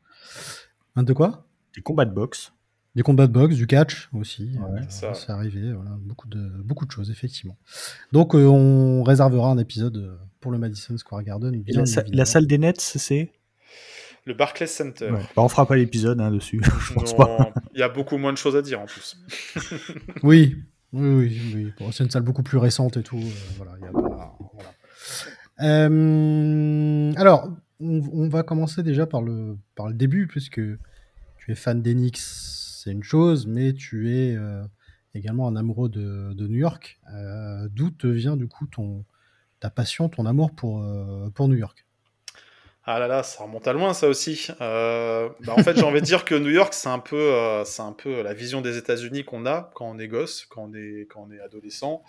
Un 0.95 1.03
de 1.03 1.13
quoi? 1.13 1.45
Des 1.75 1.81
combats 1.81 2.05
de 2.05 2.13
boxe. 2.13 2.51
Des 2.95 3.03
combats 3.03 3.27
de 3.27 3.31
boxe, 3.31 3.55
du 3.55 3.67
catch 3.67 4.09
aussi. 4.13 4.57
Euh, 4.57 4.81
c'est 4.89 5.29
arrivé, 5.29 5.71
voilà, 5.73 5.91
beaucoup, 6.01 6.27
de, 6.27 6.39
beaucoup 6.63 6.85
de 6.85 6.91
choses, 6.91 7.11
effectivement. 7.11 7.55
Donc, 8.11 8.33
euh, 8.33 8.45
on 8.45 9.03
réservera 9.03 9.51
un 9.51 9.59
épisode 9.59 9.97
euh, 9.97 10.17
pour 10.41 10.51
le 10.51 10.57
Madison 10.57 10.97
Square 10.97 11.23
Garden. 11.23 11.63
la, 11.67 11.83
la, 12.11 12.25
salle 12.25 12.47
des 12.47 12.57
Nets, 12.57 12.81
c'est 12.81 13.31
Le 14.25 14.33
Barclays 14.33 14.65
Center. 14.65 15.11
Ouais. 15.11 15.21
Bah, 15.35 15.43
on 15.43 15.49
fera 15.49 15.67
pas 15.67 15.75
l'épisode 15.75 16.19
hein, 16.19 16.31
dessus, 16.31 16.61
je 16.81 16.93
pense 16.93 17.15
pas. 17.15 17.53
Il 17.75 17.79
y 17.79 17.83
a 17.83 17.89
beaucoup 17.89 18.17
moins 18.17 18.33
de 18.33 18.37
choses 18.37 18.55
à 18.55 18.63
dire 18.63 18.81
en 18.81 18.87
plus. 18.87 19.17
oui, 20.23 20.57
oui, 20.91 21.09
oui. 21.53 21.73
oui. 21.79 21.87
c'est 21.91 22.03
une 22.03 22.09
salle 22.09 22.23
beaucoup 22.23 22.43
plus 22.43 22.57
récente 22.57 22.97
et 22.97 23.03
tout. 23.03 23.21
voilà, 23.57 23.73
y 23.79 23.85
a 23.85 23.91
pas, 23.91 24.35
voilà. 25.59 25.85
alors, 27.21 27.49
on, 27.79 28.27
va 28.27 28.43
commencer 28.43 28.83
déjà 28.83 29.05
par 29.05 29.21
le, 29.21 29.57
par 29.75 29.87
le 29.87 29.93
début, 29.93 30.27
puisque 30.27 30.61
tu 31.37 31.51
es 31.51 31.55
fan 31.55 31.81
d'Enix 31.81 32.59
c'est 32.81 32.91
une 32.91 33.03
chose, 33.03 33.45
mais 33.45 33.73
tu 33.73 34.15
es 34.15 34.35
euh, 34.35 34.63
également 35.13 35.47
un 35.47 35.55
amoureux 35.57 35.89
de, 35.89 36.47
New 36.47 36.57
York. 36.57 36.99
Euh, 37.13 37.67
d'où 37.71 37.89
te 37.89 38.07
vient 38.07 38.37
du 38.37 38.47
coup 38.47 38.67
ton, 38.67 39.03
ta 39.59 39.69
passion, 39.69 40.07
ton 40.07 40.25
amour 40.25 40.51
pour, 40.55 40.81
euh, 40.81 41.29
pour 41.31 41.49
New 41.49 41.57
York? 41.57 41.85
Ah 42.91 42.99
là 42.99 43.07
là, 43.07 43.23
ça 43.23 43.43
remonte 43.43 43.67
à 43.67 43.73
loin 43.73 43.93
ça 43.93 44.07
aussi. 44.07 44.47
Bah, 44.59 45.33
en 45.49 45.63
fait, 45.63 45.77
j'ai 45.77 45.83
envie 45.83 46.01
de 46.01 46.05
dire 46.05 46.25
que 46.25 46.35
New 46.35 46.49
York, 46.49 46.73
c'est 46.73 46.89
un 46.89 46.99
peu, 46.99 47.63
c'est 47.65 47.81
un 47.81 47.93
peu 47.93 48.21
la 48.21 48.33
vision 48.33 48.61
des 48.61 48.77
États-Unis 48.77 49.23
qu'on 49.23 49.45
a 49.45 49.71
quand 49.75 49.89
on 49.89 49.99
est 49.99 50.07
gosse, 50.07 50.45
quand 50.49 50.69
on 50.69 50.73
est, 50.73 51.07
quand 51.09 51.27
on 51.27 51.31
est 51.31 51.39
adolescent. 51.39 52.03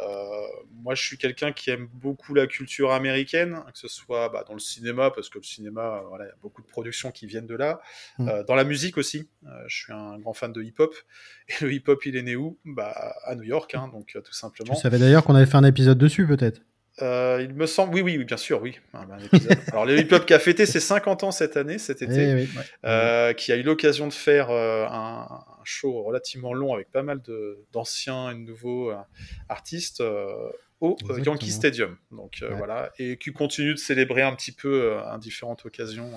Euh, 0.00 0.46
moi, 0.82 0.94
je 0.94 1.04
suis 1.04 1.18
quelqu'un 1.18 1.52
qui 1.52 1.70
aime 1.70 1.88
beaucoup 1.92 2.34
la 2.34 2.46
culture 2.46 2.92
américaine, 2.92 3.60
que 3.72 3.78
ce 3.78 3.88
soit 3.88 4.28
bah, 4.28 4.44
dans 4.46 4.54
le 4.54 4.60
cinéma, 4.60 5.10
parce 5.10 5.28
que 5.28 5.38
le 5.38 5.44
cinéma, 5.44 6.02
voilà, 6.08 6.24
il 6.24 6.28
y 6.28 6.32
a 6.32 6.36
beaucoup 6.42 6.62
de 6.62 6.66
productions 6.66 7.12
qui 7.12 7.26
viennent 7.26 7.46
de 7.46 7.54
là. 7.54 7.80
Mm. 8.18 8.28
Euh, 8.28 8.44
dans 8.44 8.54
la 8.54 8.64
musique 8.64 8.98
aussi, 8.98 9.28
euh, 9.46 9.48
je 9.68 9.76
suis 9.76 9.92
un 9.92 10.18
grand 10.18 10.34
fan 10.34 10.52
de 10.52 10.62
hip-hop. 10.62 10.94
Et 11.48 11.64
le 11.64 11.72
hip-hop, 11.72 12.04
il 12.06 12.16
est 12.16 12.22
né 12.22 12.36
où? 12.36 12.58
Bah, 12.64 13.14
À 13.24 13.34
New 13.34 13.44
York, 13.44 13.74
hein, 13.74 13.88
donc 13.92 14.16
tout 14.24 14.32
simplement. 14.32 14.74
Tu 14.74 14.80
savais 14.80 14.98
d'ailleurs 14.98 15.24
qu'on 15.24 15.34
avait 15.34 15.46
fait 15.46 15.56
un 15.56 15.64
épisode 15.64 15.98
dessus, 15.98 16.26
peut-être? 16.26 16.60
Euh, 17.02 17.40
il 17.42 17.54
me 17.54 17.66
semble, 17.66 17.94
oui, 17.94 18.02
oui, 18.02 18.18
oui 18.18 18.24
bien 18.24 18.36
sûr, 18.36 18.62
oui. 18.62 18.78
Alors, 19.72 19.84
le 19.84 19.98
hip-hop 19.98 20.24
qui 20.26 20.34
a 20.34 20.38
fêté 20.38 20.64
ses 20.64 20.80
50 20.80 21.24
ans 21.24 21.30
cette 21.32 21.56
année, 21.56 21.78
cet 21.78 22.02
été, 22.02 22.46
euh, 22.84 23.32
qui 23.32 23.52
a 23.52 23.56
eu 23.56 23.62
l'occasion 23.62 24.06
de 24.06 24.12
faire 24.12 24.50
euh, 24.50 24.86
un, 24.88 25.44
show 25.64 26.02
relativement 26.02 26.52
long 26.52 26.74
avec 26.74 26.90
pas 26.90 27.02
mal 27.02 27.22
d'anciens 27.72 28.30
et 28.30 28.34
de 28.34 28.40
nouveaux 28.40 28.92
artistes 29.48 30.02
au 30.80 30.96
Yankee 31.16 31.50
Stadium. 31.50 31.96
Donc 32.12 32.44
voilà, 32.50 32.92
et 32.98 33.16
qui 33.16 33.32
continue 33.32 33.72
de 33.72 33.78
célébrer 33.78 34.20
un 34.20 34.34
petit 34.34 34.52
peu 34.52 34.98
à 34.98 35.16
différentes 35.16 35.64
occasions 35.64 36.12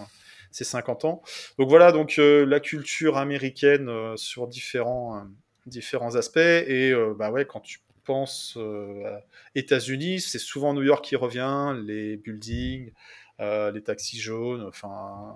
ses 0.52 0.66
50 0.66 1.06
ans. 1.06 1.22
Donc 1.58 1.70
voilà, 1.70 1.94
donc 1.94 2.18
la 2.18 2.60
culture 2.60 3.18
américaine 3.18 3.90
sur 4.18 4.50
différents 4.50 5.26
différents 5.66 6.16
aspects. 6.16 6.40
Et 6.40 6.94
bah 7.18 7.32
ouais 7.32 7.46
quand 7.46 7.62
tu 7.62 7.80
pense 8.08 8.56
euh, 8.56 9.20
États-Unis, 9.54 10.22
c'est 10.22 10.40
souvent 10.40 10.74
New 10.74 10.82
York 10.82 11.04
qui 11.04 11.18
revient, 11.18 11.76
les 11.86 12.16
buildings, 12.16 12.94
euh, 13.42 13.70
les 13.72 13.84
taxis 13.84 14.18
jaunes, 14.18 14.64
enfin 14.64 15.36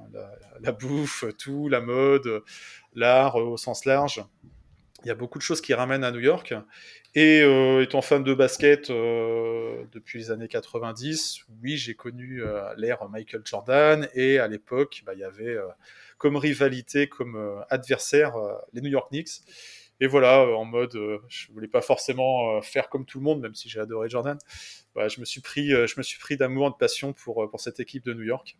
la, 0.61 0.71
bouffe, 0.71 1.25
tout, 1.37 1.67
la 1.67 1.81
mode, 1.81 2.43
l'art 2.95 3.35
au 3.35 3.57
sens 3.57 3.83
large. 3.83 4.23
Il 5.03 5.07
y 5.07 5.11
a 5.11 5.15
beaucoup 5.15 5.37
de 5.37 5.43
choses 5.43 5.59
qui 5.59 5.73
ramènent 5.73 6.05
à 6.05 6.11
New 6.11 6.21
York. 6.21 6.53
Et 7.13 7.41
euh, 7.41 7.83
étant 7.83 8.01
fan 8.01 8.23
de 8.23 8.33
basket 8.33 8.87
depuis 8.89 10.19
les 10.19 10.31
années 10.31 10.47
90, 10.47 11.41
oui, 11.61 11.75
j'ai 11.75 11.95
connu 11.95 12.41
l'ère 12.77 13.09
Michael 13.09 13.41
Jordan. 13.43 14.07
Et 14.13 14.39
à 14.39 14.47
l'époque, 14.47 15.03
bah, 15.05 15.13
il 15.13 15.19
y 15.19 15.25
avait 15.25 15.57
comme 16.17 16.37
rivalité, 16.37 17.09
comme 17.09 17.63
adversaire, 17.69 18.35
les 18.71 18.79
New 18.79 18.91
York 18.91 19.09
Knicks. 19.11 19.41
Et 20.01 20.07
voilà, 20.07 20.41
euh, 20.41 20.55
en 20.55 20.65
mode, 20.65 20.95
euh, 20.95 21.19
je 21.29 21.51
voulais 21.51 21.67
pas 21.67 21.81
forcément 21.81 22.57
euh, 22.57 22.61
faire 22.61 22.89
comme 22.89 23.05
tout 23.05 23.19
le 23.19 23.23
monde, 23.23 23.39
même 23.39 23.53
si 23.53 23.69
j'ai 23.69 23.79
adoré 23.79 24.09
Jordan. 24.09 24.35
Bah, 24.95 25.07
je 25.07 25.19
me 25.19 25.25
suis 25.25 25.41
pris, 25.41 25.69
je 25.69 25.93
me 25.95 26.01
suis 26.01 26.19
pris 26.19 26.37
d'amour 26.37 26.67
et 26.67 26.71
de 26.71 26.75
passion 26.75 27.13
pour, 27.13 27.47
pour 27.51 27.59
cette 27.61 27.79
équipe 27.79 28.03
de 28.03 28.13
New 28.15 28.23
York. 28.23 28.57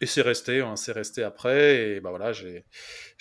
Et 0.00 0.06
c'est 0.06 0.20
resté, 0.20 0.60
hein, 0.60 0.74
c'est 0.74 0.90
resté 0.90 1.22
après. 1.22 1.76
Et 1.76 2.00
bah 2.00 2.10
voilà, 2.10 2.32
j'ai 2.32 2.64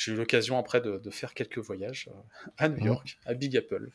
eu 0.08 0.16
l'occasion 0.16 0.58
après 0.58 0.82
de, 0.82 1.00
faire 1.12 1.36
quelques 1.36 1.60
voyages 1.60 2.10
à 2.58 2.68
New 2.70 2.84
York, 2.84 3.20
à 3.26 3.36
Big 3.36 3.56
Apple. 3.56 3.92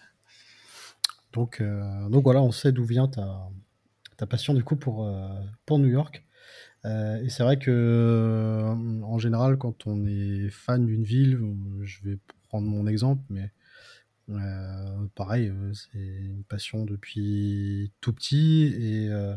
Donc, 1.33 1.61
donc 2.09 2.23
voilà, 2.23 2.41
on 2.43 2.53
sait 2.53 2.71
d'où 2.71 2.85
vient 2.85 3.09
ta, 3.09 3.49
ta 4.17 4.27
passion 4.27 4.55
du 4.55 4.62
coup 4.62 4.77
pour, 4.77 5.11
pour 5.67 5.79
New 5.81 5.89
York. 5.89 6.23
et 6.85 7.29
c'est 7.29 7.43
vrai 7.43 7.59
que 7.59 8.62
en 9.03 9.19
général, 9.19 9.59
quand 9.59 9.87
on 9.87 10.07
est 10.07 10.49
fan 10.51 10.87
d'une 10.87 11.05
ville, 11.05 11.41
je 11.83 11.99
vais 12.05 12.19
prendre 12.47 12.67
mon 12.67 12.87
exemple, 12.87 13.23
mais 13.31 13.51
euh, 14.31 15.07
pareil, 15.15 15.49
euh, 15.49 15.73
c'est 15.73 15.99
une 15.99 16.43
passion 16.45 16.85
depuis 16.85 17.93
tout 18.01 18.13
petit. 18.13 18.75
Et 18.79 19.09
euh, 19.11 19.37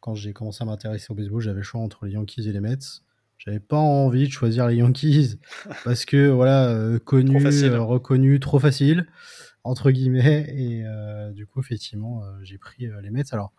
quand 0.00 0.14
j'ai 0.14 0.32
commencé 0.32 0.62
à 0.62 0.66
m'intéresser 0.66 1.10
au 1.10 1.14
baseball, 1.14 1.40
j'avais 1.40 1.58
le 1.58 1.62
choix 1.62 1.80
entre 1.80 2.06
les 2.06 2.12
Yankees 2.12 2.48
et 2.48 2.52
les 2.52 2.60
Mets. 2.60 2.78
J'avais 3.38 3.60
pas 3.60 3.78
envie 3.78 4.26
de 4.26 4.32
choisir 4.32 4.68
les 4.68 4.76
Yankees 4.76 5.38
parce 5.84 6.04
que 6.04 6.28
voilà, 6.28 6.98
connu, 7.04 7.36
reconnu, 7.36 8.40
trop 8.40 8.60
facile 8.60 9.06
entre 9.64 9.90
guillemets. 9.90 10.46
Et 10.56 10.84
du 11.34 11.46
coup, 11.46 11.60
effectivement, 11.60 12.22
j'ai 12.42 12.58
pris 12.58 12.88
les 13.02 13.10
Mets. 13.10 13.32
Alors, 13.32 13.52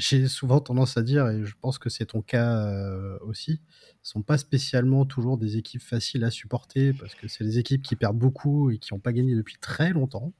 j'ai 0.00 0.28
souvent 0.28 0.60
tendance 0.60 0.96
à 0.96 1.02
dire, 1.02 1.28
et 1.28 1.44
je 1.44 1.54
pense 1.60 1.78
que 1.78 1.88
c'est 1.90 2.06
ton 2.06 2.22
cas 2.22 2.66
euh, 2.66 3.18
aussi, 3.20 3.60
ce 4.02 4.12
sont 4.12 4.22
pas 4.22 4.38
spécialement 4.38 5.04
toujours 5.04 5.36
des 5.38 5.56
équipes 5.56 5.82
faciles 5.82 6.24
à 6.24 6.30
supporter 6.30 6.92
parce 6.94 7.14
que 7.14 7.28
c'est 7.28 7.44
des 7.44 7.58
équipes 7.58 7.82
qui 7.82 7.96
perdent 7.96 8.18
beaucoup 8.18 8.70
et 8.70 8.78
qui 8.78 8.94
n'ont 8.94 9.00
pas 9.00 9.12
gagné 9.12 9.34
depuis 9.34 9.56
très 9.60 9.90
longtemps. 9.90 10.32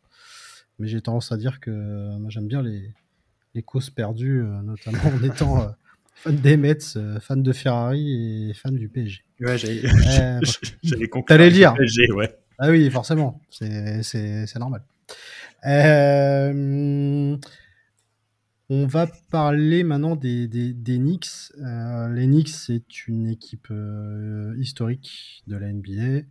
Mais 0.78 0.88
j'ai 0.88 1.00
tendance 1.02 1.30
à 1.30 1.36
dire 1.36 1.60
que 1.60 1.70
moi 2.18 2.30
j'aime 2.30 2.46
bien 2.48 2.62
les, 2.62 2.90
les 3.54 3.62
causes 3.62 3.90
perdues, 3.90 4.42
euh, 4.42 4.62
notamment 4.62 4.98
en 5.04 5.22
étant 5.22 5.62
euh, 5.62 5.68
fan 6.14 6.36
des 6.36 6.56
Mets, 6.56 6.78
fan 7.20 7.42
de 7.42 7.52
Ferrari 7.52 8.48
et 8.50 8.54
fan 8.54 8.74
du 8.74 8.88
PSG. 8.88 9.22
Ouais, 9.40 9.58
j'allais 9.58 9.82
le 9.82 11.50
dire. 11.50 11.74
PSG, 11.74 12.12
ouais. 12.12 12.34
Ah 12.58 12.70
oui, 12.70 12.90
forcément, 12.90 13.40
c'est 13.50 14.58
normal. 14.58 14.82
Euh, 15.66 17.36
on 18.70 18.86
va 18.86 19.08
parler 19.30 19.82
maintenant 19.82 20.14
des, 20.14 20.46
des, 20.46 20.98
Knicks. 20.98 21.52
Euh, 21.58 22.08
les 22.08 22.26
Knicks, 22.26 22.50
c'est 22.50 23.08
une 23.08 23.26
équipe 23.26 23.66
euh, 23.72 24.54
historique 24.58 25.42
de 25.48 25.56
la 25.56 25.72
NBA. 25.72 26.24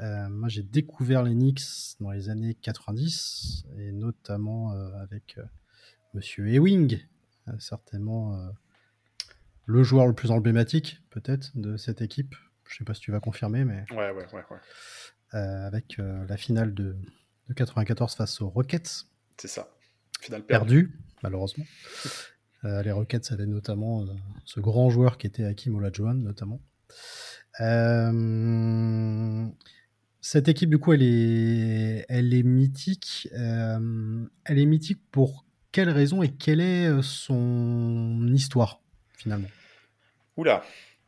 Euh, 0.00 0.28
moi, 0.30 0.48
j'ai 0.48 0.62
découvert 0.62 1.22
les 1.22 1.34
Knicks 1.34 1.60
dans 2.00 2.10
les 2.10 2.30
années 2.30 2.54
90, 2.54 3.66
et 3.78 3.92
notamment 3.92 4.70
avec 5.02 5.38
Monsieur 6.14 6.48
Ewing, 6.48 6.98
certainement 7.58 8.34
le 9.66 9.82
joueur 9.82 10.06
le 10.06 10.14
plus 10.14 10.30
emblématique, 10.30 11.02
peut-être, 11.10 11.50
de 11.54 11.76
cette 11.76 12.00
équipe. 12.00 12.34
Je 12.66 12.76
ne 12.76 12.78
sais 12.78 12.84
pas 12.84 12.94
si 12.94 13.02
tu 13.02 13.12
vas 13.12 13.20
confirmer, 13.20 13.66
mais. 13.66 13.84
Ouais, 13.90 14.10
ouais, 14.10 14.26
ouais. 14.32 14.44
ouais. 14.50 15.38
avec 15.38 15.98
la 15.98 16.38
finale 16.38 16.72
de, 16.72 16.96
de 17.48 17.54
94 17.54 18.14
face 18.14 18.40
aux 18.40 18.48
Rockets. 18.48 19.04
C'est 19.36 19.48
ça. 19.48 19.68
Finale 20.22 20.46
perdue, 20.46 20.98
malheureusement. 21.24 21.64
Euh, 22.64 22.82
les 22.82 22.92
Rockets 22.92 23.32
avaient 23.32 23.46
notamment 23.46 24.02
euh, 24.02 24.06
ce 24.44 24.60
grand 24.60 24.90
joueur 24.90 25.18
qui 25.18 25.26
était 25.26 25.44
Hakim 25.44 25.74
Olajuwon, 25.74 26.14
notamment. 26.14 26.60
Euh, 27.60 29.46
cette 30.20 30.48
équipe, 30.48 30.70
du 30.70 30.78
coup, 30.78 30.92
elle 30.92 31.02
est, 31.02 32.04
elle 32.08 32.32
est 32.32 32.42
mythique. 32.42 33.28
elle 33.32 34.58
est 34.58 34.66
mythique 34.66 35.00
pour 35.10 35.44
quelle 35.72 35.90
raison 35.90 36.22
et 36.22 36.28
quelle 36.28 36.60
est 36.60 37.02
son 37.02 38.30
histoire, 38.32 38.80
finalement? 39.14 39.48
Oula, 40.36 40.62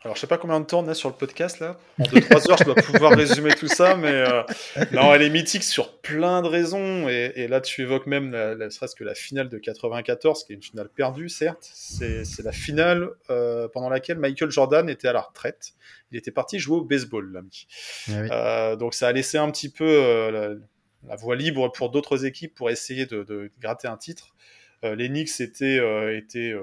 alors, 0.06 0.14
je 0.14 0.20
sais 0.20 0.28
pas 0.28 0.38
combien 0.38 0.60
de 0.60 0.66
temps 0.66 0.84
on 0.84 0.88
a 0.88 0.94
sur 0.94 1.08
le 1.08 1.16
podcast 1.16 1.58
là. 1.58 1.80
En 1.98 2.04
2-3 2.04 2.48
heures, 2.48 2.58
je 2.58 2.64
dois 2.64 2.76
pouvoir 2.76 3.10
résumer 3.16 3.50
tout 3.50 3.66
ça, 3.66 3.96
mais 3.96 4.12
euh, 4.12 4.44
non, 4.92 5.12
elle 5.12 5.22
est 5.22 5.30
mythique 5.30 5.64
sur 5.64 5.98
plein 5.98 6.42
de 6.42 6.46
raisons. 6.46 7.08
Et, 7.08 7.48
là, 7.48 7.60
tu 7.60 7.82
évoques 7.82 8.06
même, 8.06 8.30
ne 8.30 8.68
serait-ce 8.68 8.94
que 8.94 9.02
la 9.02 9.16
finale 9.16 9.48
de 9.48 9.58
94, 9.58 10.44
qui 10.44 10.52
est 10.52 10.54
une 10.54 10.62
finale 10.62 10.88
perdue, 10.90 11.28
certes. 11.28 11.68
C'est 11.72 12.44
la 12.44 12.52
finale 12.52 13.08
euh, 13.30 13.66
pendant 13.66 13.88
laquelle 13.88 14.20
Michael 14.20 14.52
Jordan 14.52 14.88
était 14.88 15.08
à 15.08 15.12
la 15.12 15.22
retraite. 15.22 15.72
Il 16.12 16.18
était 16.18 16.30
parti 16.30 16.60
jouer 16.60 16.76
au 16.76 16.84
baseball, 16.84 17.32
l'ami. 17.32 17.66
Ah 18.06 18.12
euh, 18.12 18.76
donc, 18.76 18.94
ça 18.94 19.08
a 19.08 19.12
laissé 19.12 19.38
un 19.38 19.50
petit 19.50 19.70
peu 19.70 20.30
la, 20.30 21.16
voie 21.16 21.34
libre 21.34 21.72
pour 21.72 21.90
d'autres 21.90 22.24
équipes 22.24 22.54
pour 22.54 22.70
essayer 22.70 23.06
de, 23.06 23.50
gratter 23.58 23.88
un 23.88 23.96
titre. 23.96 24.36
les 24.84 25.08
Knicks 25.08 25.40
étaient, 25.40 25.80
étaient 26.16 26.54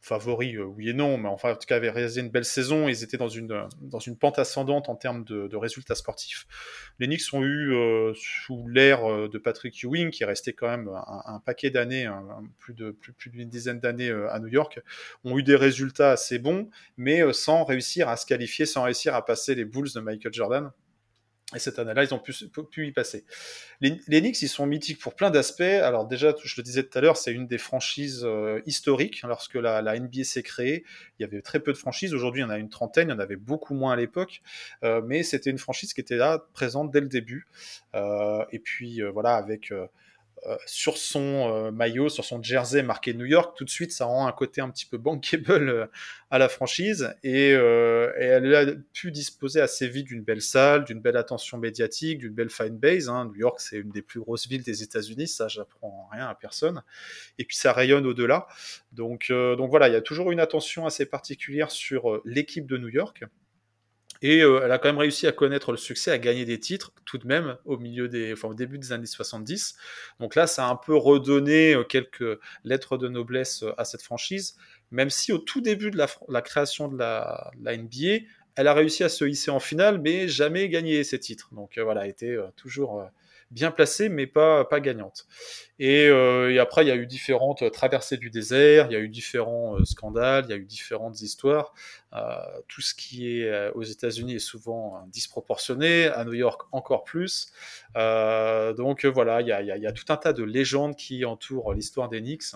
favoris, 0.00 0.56
euh, 0.56 0.64
oui 0.64 0.90
et 0.90 0.92
non, 0.92 1.18
mais 1.18 1.28
enfin, 1.28 1.52
en 1.52 1.54
tout 1.54 1.66
cas, 1.66 1.76
avaient 1.76 1.90
réalisé 1.90 2.20
une 2.20 2.30
belle 2.30 2.44
saison. 2.44 2.88
Ils 2.88 3.02
étaient 3.02 3.16
dans 3.16 3.28
une, 3.28 3.66
dans 3.80 3.98
une 3.98 4.16
pente 4.16 4.38
ascendante 4.38 4.88
en 4.88 4.96
termes 4.96 5.24
de, 5.24 5.56
résultats 5.56 5.94
sportifs. 5.94 6.46
Les 6.98 7.06
Knicks 7.06 7.32
ont 7.32 7.42
eu, 7.42 7.74
euh, 7.74 8.12
sous 8.14 8.68
l'ère 8.68 9.10
euh, 9.10 9.28
de 9.28 9.38
Patrick 9.38 9.82
Ewing, 9.82 10.10
qui 10.10 10.22
est 10.22 10.26
resté 10.26 10.52
quand 10.52 10.68
même 10.68 10.88
un, 10.88 11.40
paquet 11.44 11.70
d'années, 11.70 12.08
plus 12.58 12.74
d'une 12.74 12.92
plus, 12.92 13.12
plus 13.12 13.30
d'une 13.30 13.48
dizaine 13.48 13.80
d'années 13.80 14.10
à 14.10 14.38
New 14.38 14.48
York, 14.48 14.80
ont 15.24 15.38
eu 15.38 15.42
des 15.42 15.56
résultats 15.56 16.12
assez 16.12 16.38
bons, 16.38 16.68
mais 16.96 17.32
sans 17.32 17.64
réussir 17.64 18.08
à 18.08 18.16
se 18.16 18.26
qualifier, 18.26 18.66
sans 18.66 18.82
réussir 18.82 19.14
à 19.14 19.24
passer 19.24 19.54
les 19.54 19.64
Bulls 19.64 19.92
de 19.94 20.00
Michael 20.00 20.32
Jordan. 20.32 20.70
Et 21.56 21.58
cette 21.58 21.78
année-là, 21.78 22.04
ils 22.04 22.12
ont 22.12 22.18
pu, 22.18 22.86
y 22.86 22.92
passer. 22.92 23.24
Les, 23.80 23.98
les, 24.06 24.20
Knicks, 24.20 24.42
ils 24.42 24.48
sont 24.48 24.66
mythiques 24.66 24.98
pour 24.98 25.14
plein 25.14 25.30
d'aspects. 25.30 25.62
Alors 25.62 26.06
déjà, 26.06 26.34
je 26.44 26.54
le 26.58 26.62
disais 26.62 26.82
tout 26.82 26.98
à 26.98 27.00
l'heure, 27.00 27.16
c'est 27.16 27.32
une 27.32 27.46
des 27.46 27.56
franchises 27.56 28.20
euh, 28.22 28.60
historiques. 28.66 29.22
Lorsque 29.22 29.54
la, 29.54 29.80
la 29.80 29.98
NBA 29.98 30.24
s'est 30.24 30.42
créée, 30.42 30.84
il 31.18 31.22
y 31.22 31.24
avait 31.24 31.40
très 31.40 31.60
peu 31.60 31.72
de 31.72 31.78
franchises. 31.78 32.12
Aujourd'hui, 32.12 32.42
il 32.42 32.44
y 32.44 32.46
en 32.46 32.50
a 32.50 32.58
une 32.58 32.68
trentaine, 32.68 33.08
il 33.08 33.12
y 33.12 33.14
en 33.14 33.18
avait 33.18 33.36
beaucoup 33.36 33.72
moins 33.72 33.94
à 33.94 33.96
l'époque. 33.96 34.42
Euh, 34.84 35.00
mais 35.02 35.22
c'était 35.22 35.48
une 35.48 35.56
franchise 35.56 35.94
qui 35.94 36.02
était 36.02 36.18
là, 36.18 36.44
présente 36.52 36.90
dès 36.90 37.00
le 37.00 37.08
début. 37.08 37.46
Euh, 37.94 38.44
et 38.52 38.58
puis 38.58 39.00
voilà, 39.00 39.36
avec 39.36 39.72
sur 40.66 40.96
son 40.96 41.52
euh, 41.52 41.70
maillot, 41.70 42.08
sur 42.08 42.24
son 42.24 42.42
jersey 42.42 42.82
marqué 42.82 43.14
New 43.14 43.24
York, 43.24 43.56
tout 43.56 43.64
de 43.64 43.70
suite, 43.70 43.92
ça 43.92 44.04
rend 44.04 44.26
un 44.26 44.32
côté 44.32 44.60
un 44.60 44.70
petit 44.70 44.86
peu 44.86 44.98
bankable 44.98 45.68
euh, 45.68 45.86
à 46.30 46.38
la 46.38 46.48
franchise. 46.48 47.14
Et, 47.22 47.48
elle 47.50 48.54
a 48.54 48.66
pu 48.92 49.10
disposer 49.10 49.60
assez 49.60 49.88
vite 49.88 50.06
d'une 50.06 50.22
belle 50.22 50.42
salle, 50.42 50.84
d'une 50.84 51.00
belle 51.00 51.16
attention 51.16 51.58
médiatique, 51.58 52.18
d'une 52.18 52.34
belle 52.34 52.50
fan 52.50 52.76
base. 52.76 53.08
Hein. 53.08 53.26
New 53.26 53.36
York, 53.36 53.60
c'est 53.60 53.76
une 53.76 53.90
des 53.90 54.02
plus 54.02 54.20
grosses 54.20 54.46
villes 54.48 54.62
des 54.62 54.82
États-Unis, 54.82 55.28
ça, 55.28 55.48
j'apprends 55.48 56.08
rien 56.12 56.26
à 56.26 56.34
personne. 56.34 56.82
Et 57.38 57.44
puis, 57.44 57.56
ça 57.56 57.72
rayonne 57.72 58.06
au-delà. 58.06 58.46
Donc, 58.92 59.30
donc 59.30 59.70
voilà, 59.70 59.88
il 59.88 59.92
y 59.92 59.96
a 59.96 60.00
toujours 60.00 60.30
une 60.30 60.40
attention 60.40 60.86
assez 60.86 61.06
particulière 61.06 61.70
sur 61.70 62.20
l'équipe 62.24 62.66
de 62.66 62.76
New 62.76 62.88
York. 62.88 63.24
Et 64.22 64.42
euh, 64.42 64.62
elle 64.64 64.72
a 64.72 64.78
quand 64.78 64.88
même 64.88 64.98
réussi 64.98 65.26
à 65.26 65.32
connaître 65.32 65.70
le 65.70 65.78
succès, 65.78 66.10
à 66.10 66.18
gagner 66.18 66.44
des 66.44 66.58
titres 66.58 66.92
tout 67.04 67.18
de 67.18 67.26
même 67.26 67.56
au 67.64 67.78
milieu 67.78 68.08
des, 68.08 68.32
enfin, 68.32 68.48
au 68.48 68.54
début 68.54 68.78
des 68.78 68.92
années 68.92 69.06
70. 69.06 69.76
Donc 70.20 70.34
là, 70.34 70.46
ça 70.46 70.66
a 70.66 70.70
un 70.70 70.76
peu 70.76 70.96
redonné 70.96 71.74
euh, 71.74 71.84
quelques 71.84 72.38
lettres 72.64 72.98
de 72.98 73.08
noblesse 73.08 73.62
euh, 73.62 73.72
à 73.78 73.84
cette 73.84 74.02
franchise, 74.02 74.56
même 74.90 75.10
si 75.10 75.32
au 75.32 75.38
tout 75.38 75.60
début 75.60 75.90
de 75.90 75.98
la, 76.28 76.42
création 76.42 76.88
de 76.88 76.98
la, 76.98 77.50
NBA, 77.64 78.24
elle 78.56 78.66
a 78.66 78.74
réussi 78.74 79.04
à 79.04 79.08
se 79.08 79.24
hisser 79.24 79.50
en 79.50 79.60
finale, 79.60 80.00
mais 80.00 80.28
jamais 80.28 80.68
gagné 80.68 81.04
ses 81.04 81.18
titres. 81.18 81.50
Donc 81.52 81.78
voilà, 81.78 82.04
elle 82.04 82.10
était 82.10 82.36
toujours 82.56 83.08
bien 83.50 83.70
placée, 83.70 84.08
mais 84.08 84.26
pas, 84.26 84.64
pas 84.64 84.80
gagnante. 84.80 85.26
Et, 85.78 86.08
euh, 86.08 86.60
après, 86.60 86.84
il 86.84 86.88
y 86.88 86.90
a 86.90 86.96
eu 86.96 87.06
différentes 87.06 87.70
traversées 87.70 88.16
du 88.16 88.30
désert, 88.30 88.86
il 88.90 88.92
y 88.92 88.96
a 88.96 89.00
eu 89.00 89.08
différents 89.08 89.76
euh, 89.76 89.84
scandales, 89.84 90.44
il 90.46 90.50
y 90.50 90.52
a 90.52 90.56
eu 90.56 90.64
différentes 90.64 91.22
histoires. 91.22 91.72
Euh, 92.14 92.36
tout 92.68 92.80
ce 92.80 92.94
qui 92.94 93.40
est 93.40 93.70
aux 93.74 93.82
États-Unis 93.82 94.34
est 94.34 94.38
souvent 94.38 95.04
disproportionné, 95.08 96.08
à 96.08 96.24
New 96.24 96.34
York 96.34 96.62
encore 96.72 97.04
plus. 97.04 97.52
donc 97.94 99.04
voilà, 99.06 99.40
il 99.40 99.46
y, 99.46 99.86
a, 99.86 99.92
tout 99.92 100.12
un 100.12 100.16
tas 100.16 100.32
de 100.32 100.42
légendes 100.42 100.96
qui 100.96 101.24
entourent 101.24 101.74
l'histoire 101.74 102.08
Knicks 102.08 102.54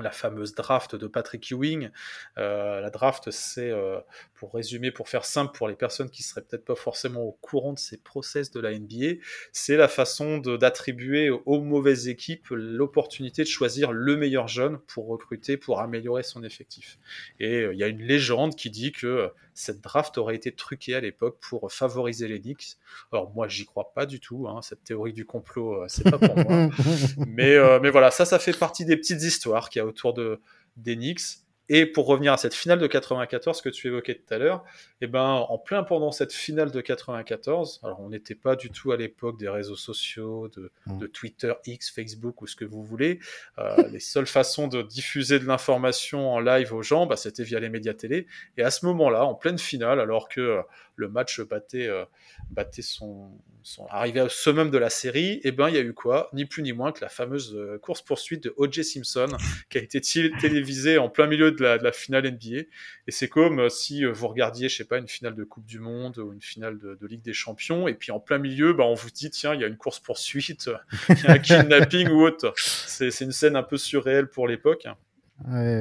la 0.00 0.10
fameuse 0.10 0.54
draft 0.54 0.96
de 0.96 1.06
Patrick 1.06 1.50
Ewing. 1.50 1.90
Euh, 2.38 2.80
la 2.80 2.90
draft, 2.90 3.30
c'est, 3.30 3.70
euh, 3.70 4.00
pour 4.40 4.54
résumer, 4.54 4.90
pour 4.90 5.10
faire 5.10 5.26
simple 5.26 5.54
pour 5.54 5.68
les 5.68 5.74
personnes 5.74 6.08
qui 6.08 6.22
seraient 6.22 6.40
peut-être 6.40 6.64
pas 6.64 6.74
forcément 6.74 7.20
au 7.20 7.32
courant 7.42 7.74
de 7.74 7.78
ces 7.78 7.98
process 7.98 8.50
de 8.50 8.58
la 8.58 8.72
NBA, 8.72 9.20
c'est 9.52 9.76
la 9.76 9.86
façon 9.86 10.38
d'attribuer 10.38 11.28
aux 11.28 11.60
mauvaises 11.60 12.08
équipes 12.08 12.46
l'opportunité 12.48 13.42
de 13.42 13.48
choisir 13.48 13.92
le 13.92 14.16
meilleur 14.16 14.48
jeune 14.48 14.78
pour 14.86 15.08
recruter, 15.08 15.58
pour 15.58 15.80
améliorer 15.80 16.22
son 16.22 16.42
effectif. 16.42 16.98
Et 17.38 17.56
euh, 17.56 17.74
il 17.74 17.78
y 17.78 17.84
a 17.84 17.88
une 17.88 18.00
légende 18.00 18.56
qui 18.56 18.70
dit 18.70 18.92
que 18.92 19.30
cette 19.52 19.82
draft 19.82 20.16
aurait 20.16 20.36
été 20.36 20.52
truquée 20.52 20.94
à 20.94 21.00
l'époque 21.00 21.36
pour 21.42 21.70
favoriser 21.70 22.26
les 22.26 22.40
Knicks. 22.40 22.78
Alors 23.12 23.30
moi, 23.34 23.46
j'y 23.46 23.66
crois 23.66 23.92
pas 23.92 24.06
du 24.06 24.20
tout. 24.20 24.48
Hein, 24.48 24.62
cette 24.62 24.84
théorie 24.84 25.12
du 25.12 25.26
complot, 25.26 25.84
c'est 25.88 26.10
pas 26.10 26.18
pour 26.18 26.34
moi. 26.34 26.70
mais, 27.26 27.58
mais 27.80 27.90
voilà, 27.90 28.10
ça, 28.10 28.24
ça 28.24 28.38
fait 28.38 28.56
partie 28.56 28.86
des 28.86 28.96
petites 28.96 29.22
histoires 29.22 29.68
qu'il 29.68 29.80
y 29.80 29.82
a 29.82 29.86
autour 29.86 30.14
de, 30.14 30.40
des 30.78 30.96
Knicks. 30.96 31.42
Et 31.72 31.86
pour 31.86 32.06
revenir 32.06 32.32
à 32.32 32.36
cette 32.36 32.52
finale 32.52 32.80
de 32.80 32.86
94 32.88 33.62
que 33.62 33.68
tu 33.68 33.86
évoquais 33.86 34.16
tout 34.16 34.34
à 34.34 34.38
l'heure, 34.38 34.64
eh 35.00 35.06
ben, 35.06 35.22
en 35.22 35.56
plein 35.56 35.84
pendant 35.84 36.10
cette 36.10 36.32
finale 36.32 36.72
de 36.72 36.80
94, 36.80 37.78
alors 37.84 38.00
on 38.00 38.08
n'était 38.08 38.34
pas 38.34 38.56
du 38.56 38.70
tout 38.70 38.90
à 38.90 38.96
l'époque 38.96 39.38
des 39.38 39.48
réseaux 39.48 39.76
sociaux, 39.76 40.48
de, 40.48 40.72
mmh. 40.86 41.08
Twitter, 41.10 41.52
X, 41.66 41.92
Facebook 41.92 42.42
ou 42.42 42.48
ce 42.48 42.56
que 42.56 42.64
vous 42.64 42.82
voulez. 42.82 43.20
Euh, 43.58 43.76
les 43.92 44.00
seules 44.00 44.26
façons 44.26 44.66
de 44.66 44.82
diffuser 44.82 45.38
de 45.38 45.44
l'information 45.44 46.32
en 46.32 46.40
live 46.40 46.74
aux 46.74 46.82
gens, 46.82 47.06
bah, 47.06 47.16
c'était 47.16 47.44
via 47.44 47.60
les 47.60 47.68
médias 47.68 47.94
télé. 47.94 48.26
Et 48.56 48.64
à 48.64 48.72
ce 48.72 48.84
moment-là, 48.86 49.24
en 49.24 49.36
pleine 49.36 49.58
finale, 49.58 50.00
alors 50.00 50.28
que 50.28 50.62
le 51.00 51.08
match 51.08 51.40
battait, 51.40 51.88
euh, 51.88 52.04
battait 52.50 52.82
son, 52.82 53.30
son, 53.62 53.86
arrivait 53.86 54.20
au 54.20 54.28
summum 54.28 54.70
de 54.70 54.78
la 54.78 54.90
série, 54.90 55.32
et 55.32 55.40
eh 55.44 55.52
ben 55.52 55.68
il 55.68 55.74
y 55.74 55.78
a 55.78 55.82
eu 55.82 55.92
quoi? 55.92 56.28
Ni 56.32 56.44
plus 56.44 56.62
ni 56.62 56.72
moins 56.72 56.92
que 56.92 57.00
la 57.00 57.08
fameuse 57.08 57.58
course 57.82 58.02
poursuite 58.02 58.44
de 58.44 58.54
O.J. 58.56 58.84
Simpson, 58.84 59.28
qui 59.68 59.78
a 59.78 59.80
été 59.80 60.00
télévisée 60.00 60.98
en 60.98 61.08
plein 61.08 61.26
milieu 61.26 61.52
de 61.52 61.64
la, 61.64 61.92
finale 61.92 62.30
NBA. 62.30 62.60
Et 63.06 63.10
c'est 63.10 63.28
comme 63.28 63.60
euh, 63.60 63.68
si 63.68 64.04
euh, 64.04 64.12
vous 64.12 64.28
regardiez, 64.28 64.68
je 64.68 64.76
sais 64.76 64.84
pas, 64.84 64.98
une 64.98 65.08
finale 65.08 65.34
de 65.34 65.44
Coupe 65.44 65.66
du 65.66 65.78
Monde 65.78 66.18
ou 66.18 66.32
une 66.32 66.42
finale 66.42 66.78
de, 66.78 67.06
Ligue 67.06 67.22
des 67.22 67.32
Champions, 67.32 67.88
et 67.88 67.94
puis 67.94 68.12
en 68.12 68.20
plein 68.20 68.38
milieu, 68.38 68.72
bah, 68.72 68.84
on 68.84 68.94
vous 68.94 69.10
dit, 69.10 69.30
tiens, 69.30 69.54
il 69.54 69.60
y 69.60 69.64
a 69.64 69.66
une 69.66 69.78
y 71.08 71.26
a 71.26 71.32
un 71.32 71.38
kidnapping 71.38 72.08
ou 72.08 72.22
autre. 72.22 72.52
C'est 72.56 73.20
une 73.20 73.32
scène 73.32 73.56
un 73.56 73.62
peu 73.62 73.76
surréelle 73.76 74.28
pour 74.28 74.46
l'époque. 74.46 74.86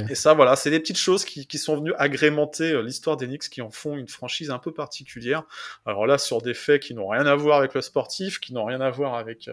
Et 0.10 0.16
ça, 0.16 0.34
voilà, 0.34 0.56
c'est 0.56 0.72
des 0.72 0.80
petites 0.80 0.98
choses 0.98 1.26
qui, 1.26 1.58
sont 1.58 1.78
venues 1.78 1.94
agrémenter 1.98 2.72
euh, 2.72 2.82
l'histoire 2.82 3.18
d'Enix, 3.18 3.50
qui 3.50 3.62
en 3.62 3.70
font 3.70 3.98
une 3.98 4.08
franchise 4.08 4.52
un 4.52 4.60
peu 4.60 4.74
particulière. 4.74 5.44
Alors 5.86 6.08
là, 6.08 6.18
sur 6.18 6.42
des 6.42 6.54
faits 6.54 6.82
qui 6.82 6.94
n'ont 6.94 7.10
rien 7.10 7.26
à 7.26 7.36
voir 7.36 7.60
avec 7.60 7.74
le 7.74 7.82
sportif, 7.82 8.40
qui 8.40 8.54
n'ont 8.54 8.66
rien 8.66 8.80
à 8.80 8.90
voir 8.90 9.16
avec 9.16 9.50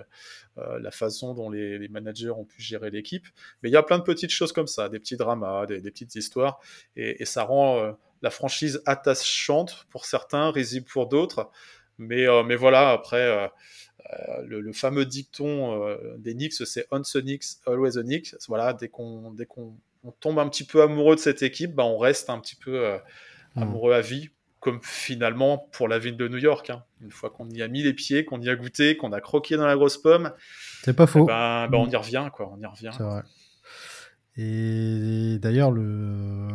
euh, 0.59 0.79
la 0.79 0.91
façon 0.91 1.35
dont 1.35 1.51
les, 1.51 1.89
managers 1.89 2.31
ont 2.31 2.45
pu 2.45 2.63
gérer 2.63 2.91
l'équipe. 2.91 3.27
Mais 3.63 3.69
il 3.69 3.73
y 3.73 3.77
a 3.77 3.83
plein 3.83 3.99
de 3.99 4.05
petites 4.05 4.31
choses 4.31 4.53
comme 4.53 4.69
ça, 4.69 4.89
des 4.89 5.01
petits 5.01 5.17
dramas, 5.17 5.67
des, 5.67 5.81
des 5.81 5.91
petites 5.91 6.15
histoires, 6.15 6.61
et, 6.95 7.25
ça 7.25 7.43
rend 7.43 7.79
euh, 7.79 7.93
la 8.23 8.31
franchise 8.31 8.81
attachante 8.87 9.87
pour 9.91 10.05
certains, 10.05 10.51
risible 10.51 10.87
pour 10.87 11.09
d'autres. 11.09 11.51
Mais, 11.99 12.27
voilà, 12.57 12.91
après 12.91 13.51
euh, 14.13 14.43
le, 14.45 14.73
fameux 14.73 15.05
dicton 15.05 15.83
euh, 15.83 16.17
des 16.19 16.35
Knicks, 16.35 16.55
c'est 16.55 16.87
on 16.91 17.03
the 17.03 17.21
Knicks, 17.21 17.45
always 17.67 17.99
a 17.99 18.03
Knicks. 18.03 18.35
Voilà, 18.49 18.73
dès 18.73 18.89
qu'on 18.89 19.35
tombe 20.13 20.39
un 20.39 20.49
petit 20.49 20.65
peu 20.65 20.83
amoureux 20.83 21.17
de 21.17 21.21
cette 21.21 21.43
équipe, 21.43 21.75
bah, 21.75 21.85
on 21.85 21.99
reste 21.99 22.31
un 22.31 22.41
petit 22.41 22.57
peu 22.57 22.85
euh, 22.85 22.99
hmm. 23.55 23.63
amoureux 23.63 23.93
à 23.93 24.01
vie, 24.01 24.31
comme 24.61 24.81
finalement 24.83 25.59
pour 25.73 25.89
la 25.89 25.99
ville 25.99 26.17
de 26.17 26.29
New 26.29 26.39
York. 26.39 26.71
Hein. 26.71 26.85
Une 27.01 27.11
fois 27.11 27.31
qu'on 27.31 27.49
y 27.51 27.63
a 27.63 27.69
mis 27.69 27.83
les 27.83 27.93
pieds, 27.93 28.25
qu'on 28.25 28.41
y 28.41 28.49
a 28.49 28.57
goûté, 28.57 28.97
qu'on 28.97 29.13
a 29.13 29.21
croqué 29.21 29.57
dans 29.57 29.67
la 29.67 29.77
grosse 29.77 29.99
pomme, 29.99 30.33
c'est 30.83 30.95
pas 30.95 31.07
faux. 31.07 31.25
Eh 31.25 31.27
ben, 31.27 31.69
ben, 31.69 31.79
on 31.79 31.89
y 31.89 31.97
revient, 31.97 32.29
quoi. 32.33 32.53
On 32.53 32.61
y 32.61 32.67
revient. 32.67 32.91
C'est 32.97 33.03
vrai. 33.03 33.23
Et 34.37 35.39
d'ailleurs, 35.41 35.71
le, 35.71 36.49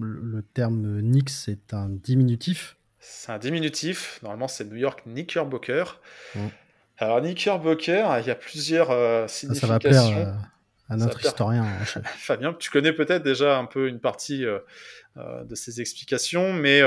le 0.00 0.42
terme 0.42 1.00
Knicks 1.00 1.30
c'est 1.30 1.74
un 1.74 1.88
diminutif. 1.88 2.76
C'est 2.98 3.32
un 3.32 3.38
diminutif. 3.38 4.20
Normalement, 4.22 4.48
c'est 4.48 4.64
New 4.64 4.76
York 4.76 5.02
Knickerbocker. 5.04 6.00
Mm. 6.34 6.46
Alors, 6.98 7.20
Knickerbocker, 7.20 8.20
il 8.20 8.26
y 8.26 8.30
a 8.30 8.34
plusieurs 8.34 9.28
significations. 9.28 9.50
Euh, 9.50 9.54
ça 9.54 9.66
va 9.66 9.78
plaire 9.78 10.50
à 10.88 10.96
notre 10.96 11.24
historien. 11.24 11.64
Fabien, 12.16 12.54
tu 12.54 12.70
connais 12.70 12.92
peut-être 12.92 13.22
déjà 13.22 13.58
un 13.58 13.66
peu 13.66 13.88
une 13.88 14.00
partie 14.00 14.44
de 15.16 15.54
ces 15.54 15.80
explications, 15.80 16.52
mais 16.52 16.80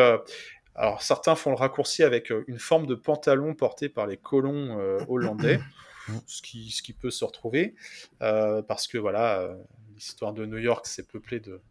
alors 0.75 1.01
certains 1.01 1.35
font 1.35 1.51
le 1.51 1.55
raccourci 1.55 2.03
avec 2.03 2.31
une 2.47 2.59
forme 2.59 2.85
de 2.85 2.95
pantalon 2.95 3.53
porté 3.53 3.89
par 3.89 4.07
les 4.07 4.17
colons 4.17 4.77
hollandais. 5.07 5.59
ce 6.27 6.41
qui, 6.43 6.69
ce 6.69 6.83
qui 6.83 6.93
peut 6.93 7.09
se 7.09 7.25
retrouver, 7.25 7.75
parce 8.19 8.87
que 8.87 8.97
voilà, 8.97 9.55
l'histoire 9.95 10.33
de 10.33 10.45
New 10.45 10.57
York, 10.59 10.85
c'est 10.87 11.07
peuplé 11.07 11.39
de, 11.39 11.61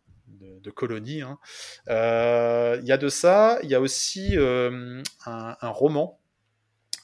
de, 0.40 0.70
colonies. 0.70 1.22
Hein. 1.22 1.38
Il 1.86 2.86
y 2.86 2.92
a 2.92 2.96
de 2.96 3.08
ça, 3.08 3.58
il 3.62 3.70
y 3.70 3.74
a 3.74 3.80
aussi 3.80 4.36
un, 4.36 5.02
un, 5.26 5.68
roman 5.68 6.18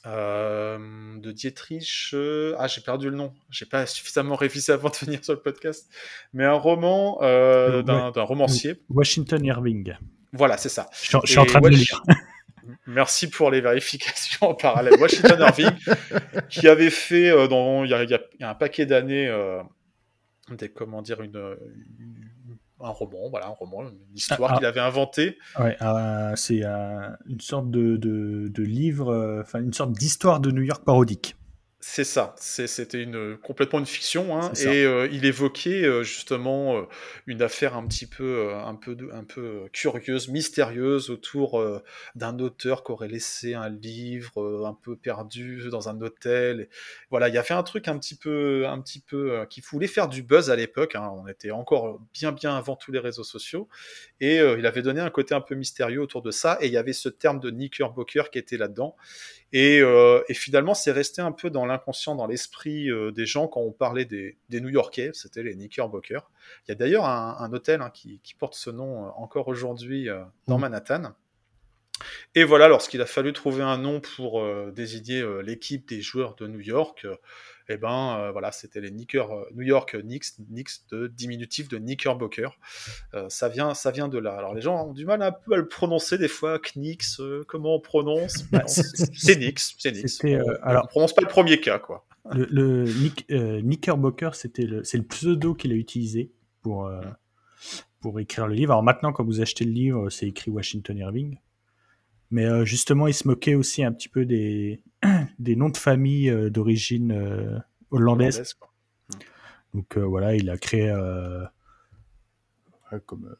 de 0.05 1.31
Dietrich. 1.31 2.15
ah, 2.57 2.67
j'ai 2.67 2.81
perdu 2.81 3.09
le 3.09 3.15
nom. 3.15 3.33
J'ai 3.49 3.65
pas 3.65 3.85
suffisamment 3.85 4.35
révisé 4.35 4.71
avant 4.71 4.89
de 4.89 4.95
venir 4.95 5.23
sur 5.23 5.33
le 5.33 5.39
podcast. 5.39 5.89
Mais 6.33 6.45
un 6.45 6.53
roman 6.53 7.19
d'un 7.21 8.23
romancier. 8.23 8.81
Washington 8.89 9.43
Irving. 9.45 9.95
Voilà, 10.33 10.57
c'est 10.57 10.69
ça. 10.69 10.89
Je, 10.93 11.17
suis 11.25 11.39
en 11.39 11.45
train 11.45 11.59
de 11.59 11.69
le 11.69 11.75
lire. 11.75 12.01
Merci 12.87 13.29
pour 13.29 13.51
les 13.51 13.59
vérifications 13.59 14.49
en 14.49 14.53
parallèle. 14.53 14.99
Washington 14.99 15.39
Irving, 15.39 15.71
qui 16.49 16.67
avait 16.67 16.89
fait, 16.89 17.31
dans, 17.47 17.83
il, 17.83 17.89
y 17.89 17.93
a, 17.93 18.49
un 18.49 18.55
paquet 18.55 18.85
d'années, 18.85 19.29
des, 20.49 20.69
comment 20.69 21.01
dire, 21.01 21.21
une, 21.21 21.57
un 22.83 22.89
roman, 22.89 23.29
voilà, 23.29 23.47
un 23.47 23.51
roman, 23.51 23.83
une 23.83 24.15
histoire 24.15 24.53
ah, 24.53 24.57
qu'il 24.57 24.65
avait 24.65 24.79
inventée. 24.79 25.37
Ouais, 25.59 25.77
euh, 25.81 26.33
c'est 26.35 26.63
euh, 26.63 27.09
une 27.27 27.41
sorte 27.41 27.69
de, 27.69 27.97
de, 27.97 28.47
de 28.47 28.63
livre, 28.63 29.09
euh, 29.09 29.41
enfin 29.41 29.59
une 29.59 29.73
sorte 29.73 29.91
d'histoire 29.91 30.39
de 30.39 30.51
New 30.51 30.63
York 30.63 30.83
parodique. 30.83 31.35
C'est 31.83 32.03
ça, 32.03 32.35
c'était 32.37 33.01
une, 33.01 33.37
complètement 33.37 33.79
une 33.79 33.87
fiction, 33.87 34.39
hein, 34.39 34.53
et 34.53 34.85
euh, 34.85 35.09
il 35.11 35.25
évoquait 35.25 35.83
euh, 35.83 36.03
justement 36.03 36.77
euh, 36.77 36.83
une 37.25 37.41
affaire 37.41 37.75
un 37.75 37.87
petit 37.87 38.05
peu, 38.05 38.53
un 38.53 38.75
peu, 38.75 38.95
un 39.11 39.23
peu 39.23 39.67
curieuse, 39.73 40.27
mystérieuse 40.27 41.09
autour 41.09 41.59
d'un 42.13 42.37
auteur 42.37 42.83
qui 42.83 42.91
aurait 42.91 43.07
laissé 43.07 43.55
un 43.55 43.69
livre 43.69 44.63
un 44.63 44.77
peu 44.79 44.95
perdu 44.95 45.69
dans 45.71 45.89
un 45.89 45.99
hôtel. 46.01 46.69
voilà, 47.09 47.29
il 47.29 47.33
y 47.33 47.39
avait 47.39 47.55
un 47.55 47.63
truc 47.63 47.87
un 47.87 47.97
petit 47.97 48.15
peu, 48.15 48.67
un 48.67 48.79
petit 48.79 48.99
peu 48.99 49.43
qui 49.49 49.61
voulait 49.61 49.87
faire 49.87 50.07
du 50.07 50.21
buzz 50.21 50.51
à 50.51 50.55
l'époque. 50.55 50.93
Hein, 50.93 51.11
on 51.15 51.27
était 51.27 51.49
encore 51.49 51.99
bien, 52.13 52.31
bien 52.31 52.55
avant 52.55 52.75
tous 52.75 52.91
les 52.91 52.99
réseaux 52.99 53.23
sociaux, 53.23 53.67
et 54.19 54.37
il 54.37 54.67
avait 54.67 54.83
donné 54.83 55.01
un 55.01 55.09
côté 55.09 55.33
un 55.33 55.41
peu 55.41 55.55
mystérieux 55.55 56.01
autour 56.01 56.21
de 56.21 56.29
ça. 56.29 56.59
Et 56.61 56.67
il 56.67 56.73
y 56.73 56.77
avait 56.77 56.93
ce 56.93 57.09
terme 57.09 57.39
de 57.39 57.49
Knickerbocker 57.49 58.29
qui 58.29 58.37
était 58.37 58.57
là-dedans. 58.57 58.95
Euh, 59.53 60.23
et, 60.29 60.33
finalement, 60.33 60.73
c'est 60.73 60.91
resté 60.91 61.21
un 61.21 61.31
peu 61.31 61.49
dans 61.49 61.65
l'inconscient, 61.65 62.15
dans 62.15 62.27
l'esprit 62.27 62.89
euh, 62.89 63.11
des 63.11 63.25
gens 63.25 63.47
quand 63.47 63.61
on 63.61 63.71
parlait 63.71 64.05
des, 64.05 64.37
New-Yorkais, 64.49 65.11
c'était 65.13 65.43
les 65.43 65.55
Knickerbockers. 65.55 66.29
Il 66.65 66.69
y 66.69 66.71
a 66.71 66.75
d'ailleurs 66.75 67.05
un, 67.05 67.51
hôtel 67.53 67.81
hein, 67.81 67.89
qui, 67.93 68.19
porte 68.37 68.55
ce 68.55 68.69
nom 68.69 69.05
euh, 69.05 69.09
encore 69.17 69.47
aujourd'hui 69.47 70.07
dans 70.47 70.57
mmh. 70.57 70.61
Manhattan. 70.61 71.03
Et 72.33 72.43
voilà, 72.43 72.67
lorsqu'il 72.67 73.01
a 73.01 73.05
fallu 73.05 73.31
trouver 73.33 73.61
un 73.61 73.77
nom 73.77 73.99
pour 73.99 74.43
désigner 74.71 75.23
l'équipe 75.43 75.87
des 75.87 76.01
joueurs 76.01 76.33
de 76.35 76.47
New 76.47 76.59
York, 76.59 77.05
et 77.69 77.73
eh 77.73 77.77
ben 77.77 78.17
euh, 78.17 78.31
voilà, 78.31 78.51
c'était 78.51 78.81
les 78.81 78.89
euh, 78.89 79.45
New 79.53 79.61
York 79.63 79.95
Knicks, 80.01 80.35
Knicks 80.49 80.89
de 80.91 81.07
diminutif 81.07 81.67
de 81.69 81.77
Knickerbocker. 81.77 82.49
Euh, 83.13 83.29
ça 83.29 83.49
vient, 83.49 83.73
ça 83.73 83.91
vient 83.91 84.07
de 84.07 84.17
là. 84.17 84.35
Alors 84.35 84.53
les 84.53 84.61
gens 84.61 84.87
ont 84.87 84.93
du 84.93 85.05
mal 85.05 85.21
un 85.21 85.31
peu 85.31 85.53
à 85.53 85.57
le 85.57 85.67
prononcer 85.67 86.17
des 86.17 86.27
fois. 86.27 86.59
Knicks, 86.59 87.05
comment 87.47 87.75
on 87.75 87.79
prononce? 87.79 88.43
Bah, 88.51 88.63
C'est 88.67 89.35
Knicks, 89.37 89.59
c'est 89.77 89.91
Knicks. 89.91 90.23
On, 90.23 90.63
alors, 90.63 90.87
prononce 90.87 91.13
pas 91.13 91.21
le 91.21 91.27
premier 91.27 91.59
cas, 91.59 91.79
quoi. 91.79 92.05
Le, 92.31 92.85
Knickerbocker, 93.61 94.35
c'était 94.35 94.65
le, 94.65 94.83
c'est 94.83 94.97
le 94.97 95.05
pseudo 95.05 95.55
qu'il 95.55 95.71
a 95.71 95.75
utilisé 95.75 96.31
pour 96.61 96.91
pour 97.99 98.19
écrire 98.19 98.47
le 98.47 98.55
livre. 98.55 98.71
Alors 98.71 98.83
maintenant, 98.83 99.13
quand 99.13 99.23
vous 99.23 99.41
achetez 99.41 99.65
le 99.65 99.71
livre, 99.71 100.09
c'est 100.09 100.27
écrit 100.27 100.51
Washington 100.51 100.97
Irving. 100.97 101.37
Mais 102.31 102.65
justement, 102.65 103.07
il 103.07 103.13
se 103.13 103.27
moquait 103.27 103.55
aussi 103.55 103.83
un 103.83 103.91
petit 103.91 104.09
peu 104.09 104.25
des, 104.25 104.81
des 105.39 105.55
noms 105.55 105.69
de 105.69 105.77
famille 105.77 106.29
euh, 106.29 106.49
d'origine 106.49 107.11
euh, 107.11 107.59
hollandaise. 107.89 108.55
Donc 109.73 109.97
euh, 109.97 110.01
voilà, 110.01 110.35
il 110.35 110.49
a 110.49 110.57
créé 110.57 110.93
comme, 113.05 113.35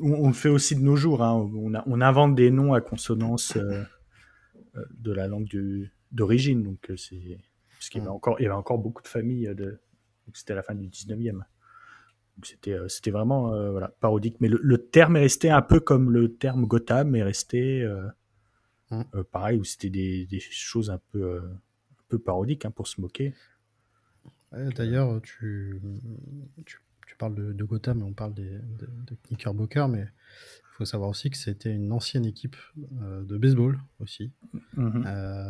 on, 0.00 0.28
le 0.28 0.32
fait 0.32 0.48
aussi 0.48 0.76
de 0.76 0.80
nos 0.80 0.94
jours. 0.94 1.22
Hein. 1.22 1.50
On, 1.86 2.00
invente 2.00 2.36
des 2.36 2.52
noms 2.52 2.72
à 2.72 2.80
consonance 2.80 3.56
de 3.56 5.12
la 5.12 5.26
langue 5.26 5.48
d'origine. 6.12 6.62
Donc 6.62 6.92
c'est 6.96 7.40
parce 7.72 7.88
qu'il 7.88 8.00
y 8.00 8.02
avait 8.02 8.12
encore, 8.12 8.36
il 8.38 8.44
y 8.44 8.46
avait 8.46 8.54
encore 8.54 8.78
beaucoup 8.78 9.02
de 9.02 9.08
familles 9.08 9.52
de. 9.56 9.80
C'était 10.32 10.52
à 10.52 10.56
la 10.56 10.62
fin 10.62 10.74
du 10.74 10.88
19e. 10.88 11.42
C'était 12.42 12.76
c'était 12.88 13.10
vraiment 13.10 13.50
voilà 13.70 13.88
parodique. 14.00 14.36
Mais 14.40 14.48
le, 14.48 14.78
terme 14.78 15.16
est 15.16 15.20
resté 15.20 15.50
un 15.50 15.62
peu 15.62 15.80
comme 15.80 16.10
le 16.10 16.34
terme 16.34 16.66
Gotham 16.66 17.16
est 17.16 17.22
resté. 17.22 17.86
Euh, 18.92 19.24
pareil, 19.32 19.58
où 19.58 19.64
c'était 19.64 19.90
des, 19.90 20.28
choses 20.40 20.90
un 20.90 21.00
peu, 21.10 21.22
euh, 21.22 21.40
un 21.40 22.04
peu 22.08 22.20
parodiques 22.20 22.64
hein, 22.64 22.70
pour 22.70 22.86
se 22.86 23.00
moquer. 23.00 23.34
D'ailleurs, 24.52 25.20
tu, 25.22 25.80
tu, 26.64 26.78
parles 27.18 27.34
de, 27.34 27.64
Gotham, 27.64 28.04
on 28.04 28.12
parle 28.12 28.34
des, 28.34 28.60
de, 28.78 29.16
Knickerbocker, 29.28 29.88
mais 29.88 30.02
il 30.02 30.76
faut 30.76 30.84
savoir 30.84 31.10
aussi 31.10 31.30
que 31.30 31.36
c'était 31.36 31.74
une 31.74 31.90
ancienne 31.90 32.24
équipe 32.24 32.54
euh, 33.02 33.24
de 33.24 33.36
baseball 33.36 33.80
aussi, 33.98 34.30
mmh 34.76 35.02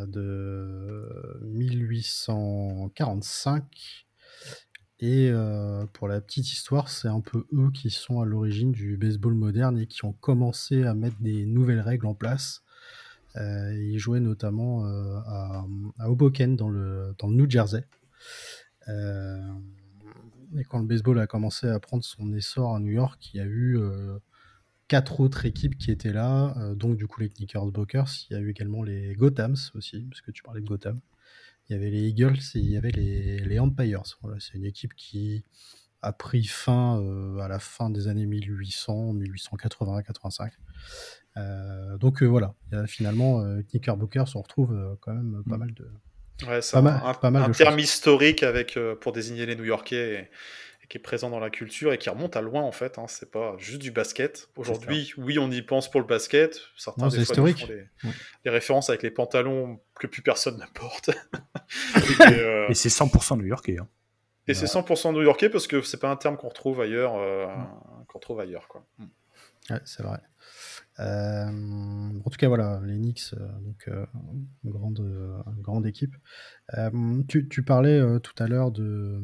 de 0.07 1.39
1845. 1.43 4.07
Et 4.99 5.31
pour 5.93 6.07
la 6.07 6.21
petite 6.21 6.51
histoire, 6.51 6.89
c'est 6.89 7.07
un 7.07 7.21
peu 7.21 7.45
eux 7.53 7.69
qui 7.71 7.91
sont 7.91 8.19
à 8.19 8.25
l'origine 8.25 8.71
du 8.71 8.97
baseball 8.97 9.35
moderne 9.35 9.77
et 9.77 9.85
qui 9.85 10.05
ont 10.05 10.13
commencé 10.13 10.83
à 10.85 10.95
mettre 10.95 11.17
des 11.19 11.45
nouvelles 11.45 11.81
règles 11.81 12.07
en 12.07 12.15
place 12.15 12.63
euh, 13.37 13.73
il 13.73 13.99
jouait 13.99 14.19
notamment 14.19 14.85
euh, 14.85 15.19
à, 15.25 15.65
Hoboken, 16.07 16.55
dans 16.55 16.69
le, 16.69 17.13
dans 17.19 17.27
le 17.27 17.35
New 17.35 17.49
Jersey. 17.49 17.83
Euh, 18.87 19.37
et 20.57 20.63
quand 20.63 20.79
le 20.79 20.85
baseball 20.85 21.19
a 21.19 21.27
commencé 21.27 21.67
à 21.67 21.79
prendre 21.79 22.03
son 22.03 22.33
essor 22.33 22.75
à 22.75 22.79
New 22.79 22.91
York, 22.91 23.29
il 23.33 23.37
y 23.37 23.41
a 23.41 23.45
eu 23.45 23.77
quatre 24.87 25.19
autres 25.19 25.45
équipes 25.45 25.77
qui 25.77 25.91
étaient 25.91 26.13
là. 26.13 26.55
donc, 26.75 26.95
du 26.95 27.05
coup, 27.05 27.19
les 27.19 27.29
Knickerbockers. 27.29 28.07
Il 28.29 28.33
y 28.33 28.35
a 28.37 28.39
eu 28.39 28.49
également 28.49 28.81
les 28.81 29.13
Gothams 29.15 29.57
aussi, 29.75 30.01
parce 30.09 30.21
que 30.21 30.31
tu 30.31 30.41
parlais 30.43 30.61
de 30.61 30.65
Gotham. 30.65 30.99
Il 31.69 31.73
y 31.73 31.75
avait 31.75 31.89
les 31.89 32.07
Eagles 32.07 32.39
et 32.55 32.59
il 32.59 32.71
y 32.71 32.77
avait 32.77 32.91
les, 32.91 33.39
les 33.39 33.59
Empires. 33.59 34.03
Voilà, 34.21 34.37
c'est 34.39 34.53
une 34.53 34.65
équipe 34.65 34.93
qui 34.95 35.43
a 36.01 36.13
pris 36.13 36.45
fin 36.45 37.01
à 37.41 37.47
la 37.47 37.59
fin 37.59 37.89
des 37.89 38.07
années 38.07 38.25
1800, 38.25 39.13
1880, 39.13 40.03
85. 40.03 40.53
Euh, 41.37 41.97
donc 41.97 42.23
euh, 42.23 42.25
voilà, 42.25 42.55
finalement, 42.87 43.41
euh, 43.41 43.61
Knickerbocker 43.61 44.27
se 44.27 44.37
retrouve 44.37 44.97
quand 45.01 45.13
même 45.13 45.43
pas 45.47 45.55
mm. 45.55 45.59
mal 45.59 45.73
de. 45.73 45.87
Ouais, 46.47 46.61
c'est 46.61 46.77
un, 46.77 46.85
un, 46.85 47.51
terme 47.51 47.79
historique 47.79 48.43
avec, 48.43 48.77
pour 49.01 49.11
désigner 49.11 49.47
les 49.47 49.55
New-Yorkais 49.55 50.29
et, 50.76 50.76
qui 50.89 50.97
est 50.97 51.01
présent 51.01 51.29
dans 51.29 51.39
la 51.39 51.49
culture 51.49 51.91
et 51.91 51.97
qui 51.97 52.09
remonte 52.09 52.35
à 52.35 52.41
loin 52.41 52.61
en 52.61 52.71
fait. 52.71 52.97
Hein, 52.97 53.05
c'est 53.07 53.31
pas 53.31 53.55
juste 53.57 53.81
du 53.81 53.91
basket. 53.91 54.49
Aujourd'hui, 54.55 55.13
oui, 55.17 55.39
on 55.39 55.51
y 55.51 55.61
pense 55.61 55.89
pour 55.89 56.01
le 56.01 56.07
basket. 56.07 56.59
Certains 56.77 57.09
des 57.09 57.25
fois 57.25 57.35
font 57.35 57.43
des, 57.43 58.49
références 58.49 58.89
avec 58.89 59.03
les 59.03 59.11
pantalons 59.11 59.79
que 59.99 60.07
plus 60.07 60.21
personne 60.21 60.57
ne 60.57 60.65
porte. 60.73 61.09
et, 62.69 62.73
c'est 62.73 62.89
100% 62.89 63.37
New-Yorkais. 63.37 63.77
Hein. 63.79 63.87
Et 64.47 64.53
c'est 64.53 64.65
100% 64.65 65.13
New-Yorkais 65.13 65.49
parce 65.49 65.67
que 65.67 65.81
c'est 65.81 65.99
pas 65.99 66.09
un 66.09 66.15
terme 66.15 66.37
qu'on 66.37 66.49
retrouve 66.49 66.79
ailleurs. 66.79 67.15
Mm. 67.15 68.05
qu'on 68.07 68.19
retrouve 68.19 68.39
ailleurs 68.39 68.67
quoi. 68.67 68.85
Mm. 68.97 69.05
Ouais, 69.69 69.81
c'est 69.83 70.03
vrai. 70.03 70.19
Euh, 70.99 72.11
en 72.25 72.29
tout 72.29 72.37
cas, 72.37 72.47
voilà, 72.47 72.81
les 72.83 72.97
Knicks, 72.97 73.33
euh, 73.33 73.47
donc 73.59 73.87
euh, 73.87 74.05
grande, 74.65 75.43
grande 75.59 75.85
équipe. 75.85 76.15
Tu, 77.27 77.47
tu, 77.47 77.63
parlais 77.63 78.01
tout 78.21 78.33
à 78.39 78.47
l'heure 78.47 78.71
de, 78.71 79.21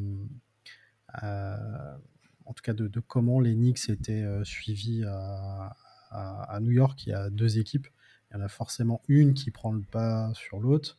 en 1.22 2.52
tout 2.52 2.62
cas, 2.62 2.72
de, 2.72 2.88
de, 2.88 3.00
comment 3.00 3.40
les 3.40 3.54
Knicks 3.54 3.88
étaient 3.88 4.26
suivis 4.44 5.04
à, 5.04 5.76
à, 6.10 6.58
New 6.60 6.72
York. 6.72 7.06
Il 7.06 7.10
y 7.10 7.12
a 7.12 7.30
deux 7.30 7.58
équipes. 7.58 7.86
Il 8.30 8.36
y 8.36 8.40
en 8.40 8.42
a 8.42 8.48
forcément 8.48 9.02
une 9.08 9.34
qui 9.34 9.50
prend 9.50 9.72
le 9.72 9.82
pas 9.82 10.32
sur 10.34 10.58
l'autre. 10.60 10.98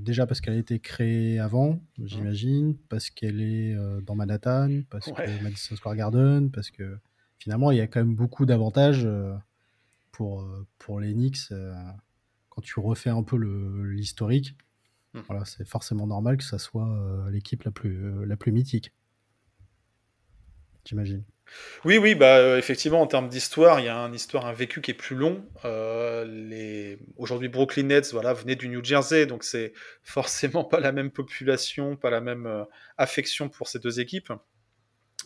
déjà 0.00 0.26
parce 0.26 0.40
qu'elle 0.40 0.54
a 0.54 0.58
été 0.58 0.78
créée 0.80 1.38
avant, 1.38 1.80
j'imagine, 2.02 2.76
parce 2.88 3.10
qu'elle 3.10 3.40
est 3.40 3.76
dans 4.02 4.14
Manhattan, 4.14 4.82
parce 4.90 5.06
que 5.06 5.42
Madison 5.42 5.76
Square 5.76 5.96
Garden, 5.96 6.50
parce 6.50 6.70
que 6.70 6.98
finalement, 7.44 7.70
il 7.70 7.76
y 7.76 7.80
a 7.82 7.86
quand 7.86 8.00
même 8.00 8.14
beaucoup 8.14 8.46
d'avantages 8.46 9.04
euh, 9.04 9.34
pour, 10.12 10.40
euh, 10.40 10.66
pour 10.78 10.98
les 10.98 11.12
Knicks. 11.12 11.50
Euh, 11.52 11.74
quand 12.48 12.62
tu 12.62 12.80
refais 12.80 13.10
un 13.10 13.22
peu 13.22 13.36
l'historique, 13.36 14.56
hmm. 15.14 15.22
voilà, 15.26 15.44
c'est 15.44 15.66
forcément 15.66 16.06
normal 16.06 16.36
que 16.36 16.44
ça 16.44 16.58
soit 16.58 16.88
l'équipe 17.30 17.62
la 17.64 17.70
plus, 17.70 18.26
la 18.26 18.36
plus 18.36 18.52
mythique. 18.52 18.92
J'imagine. 20.84 21.24
Oui, 21.84 21.98
oui, 21.98 22.14
bah, 22.14 22.38
euh, 22.38 22.58
effectivement, 22.58 23.00
en 23.00 23.06
termes 23.06 23.28
d'histoire, 23.28 23.80
il 23.80 23.86
y 23.86 23.88
a 23.88 23.96
une 23.96 24.14
histoire, 24.14 24.46
un 24.46 24.52
vécu 24.52 24.80
qui 24.80 24.90
est 24.90 24.94
plus 24.94 25.16
long. 25.16 25.44
Euh, 25.64 26.24
les... 26.24 26.98
Aujourd'hui, 27.16 27.48
Brooklyn 27.48 27.84
Nets, 27.84 28.12
voilà, 28.12 28.32
venait 28.32 28.56
du 28.56 28.68
New 28.68 28.82
Jersey, 28.82 29.26
donc 29.26 29.44
c'est 29.44 29.72
forcément 30.02 30.64
pas 30.64 30.80
la 30.80 30.92
même 30.92 31.10
population, 31.10 31.96
pas 31.96 32.10
la 32.10 32.20
même 32.20 32.46
euh, 32.46 32.64
affection 32.96 33.48
pour 33.48 33.68
ces 33.68 33.78
deux 33.78 34.00
équipes. 34.00 34.32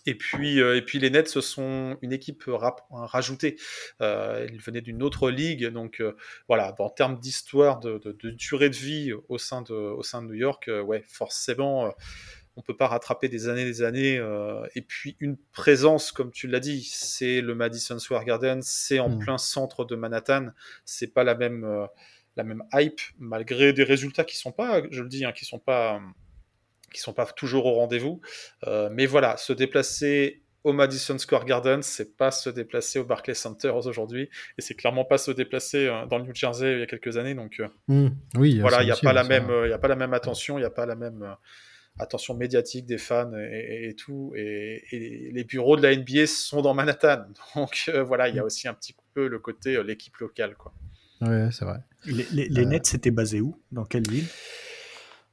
Et 0.08 0.14
puis, 0.14 0.58
et 0.58 0.82
puis 0.82 0.98
les 0.98 1.10
Nets, 1.10 1.28
ce 1.28 1.40
sont 1.40 1.98
une 2.02 2.12
équipe 2.12 2.44
rajoutée. 2.90 3.56
ils 4.00 4.60
venaient 4.60 4.80
d'une 4.80 5.02
autre 5.02 5.30
ligue, 5.30 5.66
donc 5.66 6.02
voilà. 6.48 6.74
En 6.78 6.90
termes 6.90 7.18
d'histoire, 7.18 7.80
de, 7.80 7.98
de, 7.98 8.30
durée 8.30 8.70
de 8.70 8.76
vie 8.76 9.12
au 9.28 9.38
sein 9.38 9.62
de, 9.62 9.74
au 9.74 10.02
sein 10.02 10.22
de 10.22 10.28
New 10.28 10.34
York, 10.34 10.70
ouais, 10.86 11.02
forcément 11.06 11.92
on 12.58 12.60
peut 12.62 12.76
pas 12.76 12.88
rattraper 12.88 13.28
des 13.28 13.48
années 13.48 13.64
des 13.64 13.82
années. 13.82 14.18
Euh, 14.18 14.66
et 14.74 14.82
puis 14.82 15.16
une 15.20 15.36
présence, 15.52 16.10
comme 16.10 16.32
tu 16.32 16.48
l'as 16.48 16.58
dit, 16.58 16.82
c'est 16.82 17.40
le 17.40 17.54
Madison 17.54 18.00
Square 18.00 18.24
Garden, 18.24 18.60
c'est 18.62 18.98
en 18.98 19.10
mm. 19.10 19.18
plein 19.20 19.38
centre 19.38 19.84
de 19.84 19.94
Manhattan. 19.94 20.48
C'est 20.84 21.14
pas 21.14 21.22
la 21.22 21.36
même 21.36 21.64
euh, 21.64 21.86
la 22.34 22.42
même 22.42 22.64
hype, 22.74 23.00
malgré 23.18 23.72
des 23.72 23.84
résultats 23.84 24.24
qui 24.24 24.36
sont 24.36 24.52
pas, 24.52 24.82
je 24.90 25.02
le 25.02 25.08
dis, 25.08 25.24
hein, 25.24 25.32
qui 25.32 25.44
sont 25.44 25.58
pas 25.60 26.00
qui 26.92 27.00
sont 27.00 27.12
pas 27.12 27.26
toujours 27.26 27.66
au 27.66 27.74
rendez-vous. 27.74 28.20
Euh, 28.66 28.88
mais 28.92 29.06
voilà, 29.06 29.36
se 29.36 29.52
déplacer 29.52 30.42
au 30.64 30.72
Madison 30.72 31.16
Square 31.16 31.44
Garden, 31.44 31.82
c'est 31.82 32.16
pas 32.16 32.30
se 32.30 32.50
déplacer 32.50 32.98
au 32.98 33.04
Barclays 33.04 33.34
Center 33.34 33.68
aujourd'hui, 33.68 34.28
et 34.58 34.60
c'est 34.60 34.74
clairement 34.74 35.04
pas 35.04 35.16
se 35.16 35.30
déplacer 35.30 35.86
dans 36.10 36.18
le 36.18 36.24
New 36.24 36.34
Jersey 36.34 36.72
il 36.72 36.80
y 36.80 36.82
a 36.82 36.86
quelques 36.86 37.16
années. 37.16 37.34
Donc, 37.34 37.62
mm. 37.86 38.08
oui, 38.36 38.58
voilà, 38.60 38.82
il 38.82 38.86
n'y 38.86 38.92
a 38.92 38.96
pas 38.96 39.12
la 39.12 39.24
même, 39.24 39.50
il 39.64 39.72
a 39.72 39.78
pas 39.78 39.88
la 39.88 39.96
même 39.96 40.14
attention, 40.14 40.58
il 40.58 40.62
n'y 40.62 40.66
a 40.66 40.70
pas 40.70 40.84
la 40.84 40.96
même 40.96 41.36
attention 41.98 42.34
médiatique 42.34 42.86
des 42.86 42.98
fans 42.98 43.32
et, 43.36 43.94
tout. 43.96 44.32
Et, 44.36 45.30
les 45.32 45.44
bureaux 45.44 45.76
de 45.76 45.82
la 45.82 45.94
NBA 45.94 46.26
sont 46.26 46.62
dans 46.62 46.74
Manhattan. 46.74 47.26
Donc 47.54 47.84
euh, 47.88 48.02
voilà, 48.02 48.28
il 48.28 48.34
y 48.34 48.38
a 48.38 48.42
mm. 48.42 48.46
aussi 48.46 48.68
un 48.68 48.74
petit 48.74 48.94
peu 49.14 49.28
le 49.28 49.38
côté 49.38 49.76
euh, 49.76 49.82
l'équipe 49.82 50.16
locale. 50.16 50.54
Quoi. 50.56 50.72
Ouais, 51.20 51.48
c'est 51.52 51.64
vrai. 51.64 51.78
Les, 52.04 52.48
les, 52.48 52.62
euh. 52.62 52.64
Nets, 52.64 52.86
c'était 52.86 53.10
basé 53.10 53.40
où? 53.40 53.60
Dans 53.72 53.84
quelle 53.84 54.08
ville? 54.08 54.26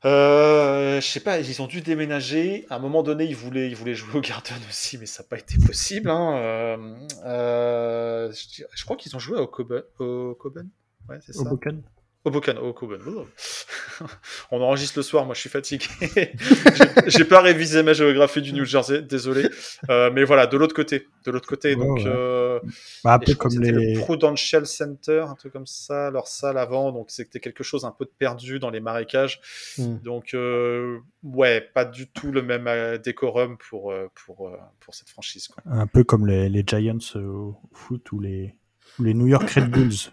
Euh, 0.05 1.01
je 1.01 1.07
sais 1.07 1.19
pas, 1.19 1.39
ils 1.39 1.61
ont 1.61 1.67
dû 1.67 1.81
déménager. 1.81 2.65
À 2.69 2.75
un 2.75 2.79
moment 2.79 3.03
donné, 3.03 3.25
ils 3.25 3.35
voulaient, 3.35 3.67
ils 3.67 3.75
voulaient 3.75 3.95
jouer 3.95 4.17
au 4.17 4.21
Garden 4.21 4.57
aussi, 4.69 4.97
mais 4.97 5.05
ça 5.05 5.23
n'a 5.23 5.29
pas 5.29 5.37
été 5.37 5.57
possible. 5.65 6.09
Hein. 6.09 6.77
je, 7.23 8.83
crois 8.85 8.95
qu'ils 8.95 9.15
ont 9.15 9.19
joué 9.19 9.39
au 9.39 9.47
Coben. 9.47 9.83
Au 9.99 10.37
Ouais, 11.09 11.19
c'est 11.25 11.33
ça. 11.33 11.49
Oh, 12.27 12.31
oh. 12.33 13.25
On 14.51 14.59
enregistre 14.61 14.97
le 14.97 15.03
soir, 15.03 15.25
moi 15.25 15.35
je 15.35 15.41
suis 15.41 15.49
fatigué. 15.49 15.85
J'ai 17.07 17.23
pas 17.23 17.39
révisé 17.39 17.83
ma 17.83 17.93
géographie 17.93 18.41
du 18.41 18.51
New 18.51 18.65
Jersey, 18.65 19.03
désolé. 19.03 19.47
Euh, 19.91 20.09
mais 20.11 20.23
voilà, 20.23 20.47
de 20.47 20.57
l'autre 20.57 20.73
côté. 20.73 21.07
De 21.23 21.29
l'autre 21.31 21.47
côté, 21.47 21.75
donc. 21.75 21.99
Euh, 21.99 22.59
bah, 23.03 23.13
un 23.13 23.19
peu 23.19 23.35
comme 23.35 23.59
les. 23.59 23.71
le 23.71 23.99
Prudential 23.99 24.65
Center, 24.65 25.25
un 25.27 25.35
truc 25.35 25.53
comme 25.53 25.67
ça, 25.67 26.09
leur 26.09 26.27
salle 26.27 26.57
avant. 26.57 26.91
Donc 26.91 27.11
c'était 27.11 27.39
quelque 27.39 27.63
chose 27.63 27.85
un 27.85 27.91
peu 27.91 28.05
de 28.05 28.13
perdu 28.17 28.57
dans 28.57 28.71
les 28.71 28.79
marécages. 28.79 29.39
Hmm. 29.77 29.97
Donc, 29.99 30.33
euh, 30.33 30.97
ouais, 31.21 31.61
pas 31.61 31.85
du 31.85 32.07
tout 32.07 32.31
le 32.31 32.41
même 32.41 32.97
décorum 33.03 33.57
pour, 33.69 33.93
pour, 34.15 34.51
pour 34.79 34.95
cette 34.95 35.09
franchise. 35.09 35.47
Quoi. 35.47 35.61
Un 35.67 35.85
peu 35.85 36.03
comme 36.03 36.25
les, 36.25 36.49
les 36.49 36.63
Giants 36.65 36.97
au 37.15 37.55
foot 37.71 38.11
ou 38.11 38.19
les, 38.19 38.55
ou 38.97 39.03
les 39.03 39.13
New 39.13 39.27
York 39.27 39.47
Red 39.51 39.69
Bulls. 39.69 40.11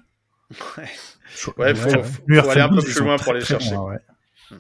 Ouais, 0.77 1.71
il 1.71 1.77
faut, 1.77 2.51
aller 2.51 2.61
un 2.61 2.69
peu 2.69 2.83
plus 2.83 2.99
loin 3.01 3.17
pour 3.17 3.33
les 3.33 3.45
chercher. 3.45 3.77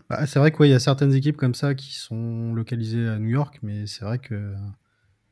Bah, 0.09 0.27
c'est 0.27 0.39
vrai 0.39 0.53
qu'il 0.53 0.67
y 0.67 0.75
a 0.75 0.79
certaines 0.79 1.15
équipes 1.15 1.37
comme 1.37 1.55
ça 1.55 1.75
qui 1.75 1.95
sont 1.95 2.55
localisées 2.55 3.09
à 3.09 3.19
New 3.19 3.29
York, 3.29 3.59
mais 3.63 3.87
c'est 3.87 4.05
vrai 4.05 4.19
que 4.19 4.55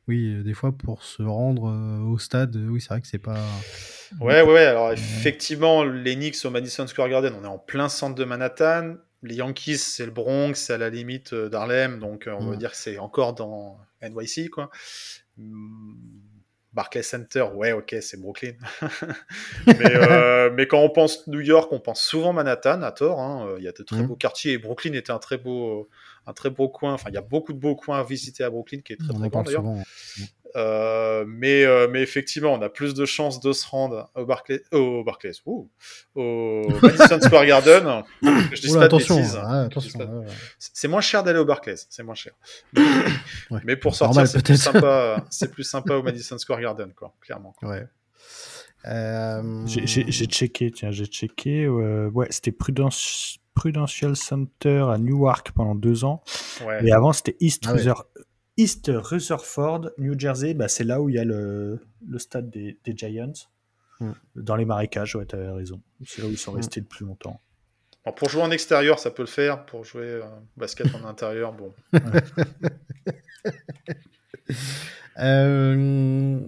oui, 0.07 0.43
des 0.43 0.53
fois 0.53 0.71
pour 0.71 1.03
se 1.03 1.23
rendre 1.23 1.69
euh, 1.69 1.99
au 1.99 2.17
stade, 2.17 2.55
oui, 2.55 2.81
c'est 2.81 2.89
vrai 2.89 3.01
que 3.01 3.07
c'est 3.07 3.19
pas. 3.19 3.39
Ouais, 4.19 4.41
ouais, 4.41 4.65
alors 4.65 4.91
effectivement, 4.91 5.83
les 5.83 6.15
Knicks 6.15 6.43
au 6.43 6.49
Madison 6.49 6.85
Square 6.87 7.09
Garden, 7.09 7.33
on 7.39 7.43
est 7.43 7.47
en 7.47 7.57
plein 7.57 7.87
centre 7.87 8.15
de 8.15 8.25
Manhattan. 8.25 8.95
Les 9.23 9.35
Yankees, 9.35 9.77
c'est 9.77 10.05
le 10.05 10.11
Bronx, 10.11 10.55
c'est 10.55 10.73
à 10.73 10.77
la 10.77 10.89
limite 10.89 11.33
euh, 11.33 11.47
d'Harlem, 11.47 11.99
donc 11.99 12.27
euh, 12.27 12.33
on 12.37 12.49
va 12.49 12.55
dire 12.55 12.71
que 12.71 12.77
c'est 12.77 12.97
encore 12.97 13.33
dans 13.33 13.77
NYC, 14.01 14.49
quoi. 14.49 14.71
Barclays 16.73 17.03
Center, 17.03 17.45
ouais, 17.53 17.73
ok, 17.73 17.95
c'est 18.01 18.19
Brooklyn. 18.19 18.53
Euh, 19.67 20.49
mais, 20.53 20.67
quand 20.67 20.79
on 20.79 20.89
pense 20.89 21.27
New 21.27 21.39
York, 21.39 21.71
on 21.71 21.79
pense 21.79 22.01
souvent 22.01 22.33
Manhattan, 22.33 22.81
à 22.81 22.91
tort. 22.91 23.19
Hein. 23.19 23.55
Il 23.57 23.63
y 23.63 23.67
a 23.67 23.71
de 23.71 23.83
très 23.83 24.01
mmh. 24.01 24.07
beaux 24.07 24.15
quartiers 24.15 24.53
et 24.53 24.57
Brooklyn 24.57 24.93
était 24.93 25.11
un 25.11 25.19
très 25.19 25.37
beau, 25.37 25.89
un 26.25 26.33
très 26.33 26.49
beau 26.49 26.67
coin. 26.69 26.93
Enfin, 26.93 27.09
il 27.09 27.15
y 27.15 27.17
a 27.17 27.21
beaucoup 27.21 27.53
de 27.53 27.59
beaux 27.59 27.75
coins 27.75 27.99
à 27.99 28.03
visiter 28.03 28.43
à 28.43 28.49
Brooklyn, 28.49 28.79
qui 28.79 28.93
est 28.93 28.97
très, 28.97 29.13
très 29.13 29.29
grand 29.29 29.43
d'ailleurs. 29.43 29.63
Euh, 30.55 31.25
mais, 31.27 31.63
euh, 31.63 31.87
mais 31.89 32.01
effectivement, 32.01 32.53
on 32.53 32.61
a 32.61 32.69
plus 32.69 32.93
de 32.93 33.05
chances 33.05 33.39
de 33.39 33.53
se 33.53 33.65
rendre 33.67 34.09
au 34.15 34.25
Barclays, 34.25 34.63
au 34.71 35.03
Barclays, 35.03 35.33
au 35.45 35.69
Madison 36.81 37.21
Square 37.21 37.45
Garden. 37.45 38.03
Je 38.21 38.61
dis 38.61 38.73
pas 38.73 38.87
de 38.87 38.97
bêtises. 38.97 39.39
c'est 40.57 40.87
moins 40.87 41.01
cher 41.01 41.23
d'aller 41.23 41.39
au 41.39 41.45
Barclays, 41.45 41.75
c'est 41.89 42.03
moins 42.03 42.15
cher. 42.15 42.33
Mais, 43.63 43.75
pour 43.75 43.95
sortir, 43.95 44.27
c'est 44.27 44.43
plus 44.43 44.61
sympa. 44.61 45.25
C'est 45.29 45.51
plus 45.51 45.63
sympa 45.63 45.95
au 45.95 46.03
Madison 46.03 46.37
Square 46.37 46.61
Garden, 46.61 46.93
quoi, 46.93 47.13
clairement. 47.21 47.55
Ouais. 47.61 47.87
Euh... 48.85 49.65
J'ai 49.67 50.25
checké, 50.25 50.71
tiens, 50.71 50.91
j'ai 50.91 51.05
checké. 51.05 51.67
ouais, 51.67 52.27
c'était 52.29 52.51
Prudential 52.51 54.15
Center 54.15 54.85
à 54.91 54.97
Newark 54.97 55.51
pendant 55.51 55.75
deux 55.75 56.03
ans. 56.03 56.23
Ouais. 56.65 56.85
Et 56.85 56.91
avant, 56.91 57.13
c'était 57.13 57.37
East 57.39 57.65
ah 57.67 57.73
East 58.57 58.91
Rutherford, 58.93 59.91
New 59.97 60.17
Jersey, 60.19 60.53
bah, 60.53 60.67
c'est 60.67 60.83
là 60.83 61.01
où 61.01 61.09
il 61.09 61.15
y 61.15 61.19
a 61.19 61.23
le, 61.23 61.79
le 62.07 62.19
stade 62.19 62.49
des, 62.49 62.77
des 62.83 62.95
Giants. 62.95 63.33
Hmm. 63.99 64.11
Dans 64.35 64.55
les 64.55 64.65
marécages, 64.65 65.15
ouais, 65.15 65.25
tu 65.25 65.35
avais 65.35 65.49
raison. 65.49 65.81
C'est 66.05 66.21
là 66.21 66.27
où 66.27 66.31
ils 66.31 66.37
sont 66.37 66.53
hmm. 66.53 66.57
restés 66.57 66.79
le 66.79 66.85
plus 66.85 67.05
longtemps. 67.05 67.39
Alors 68.03 68.15
pour 68.15 68.29
jouer 68.29 68.41
en 68.41 68.51
extérieur, 68.51 68.99
ça 68.99 69.11
peut 69.11 69.21
le 69.21 69.27
faire. 69.27 69.65
Pour 69.65 69.85
jouer 69.85 70.05
euh, 70.05 70.23
basket 70.57 70.93
en 70.95 71.05
intérieur, 71.05 71.53
bon. 71.53 71.73
Euh, 75.19 76.39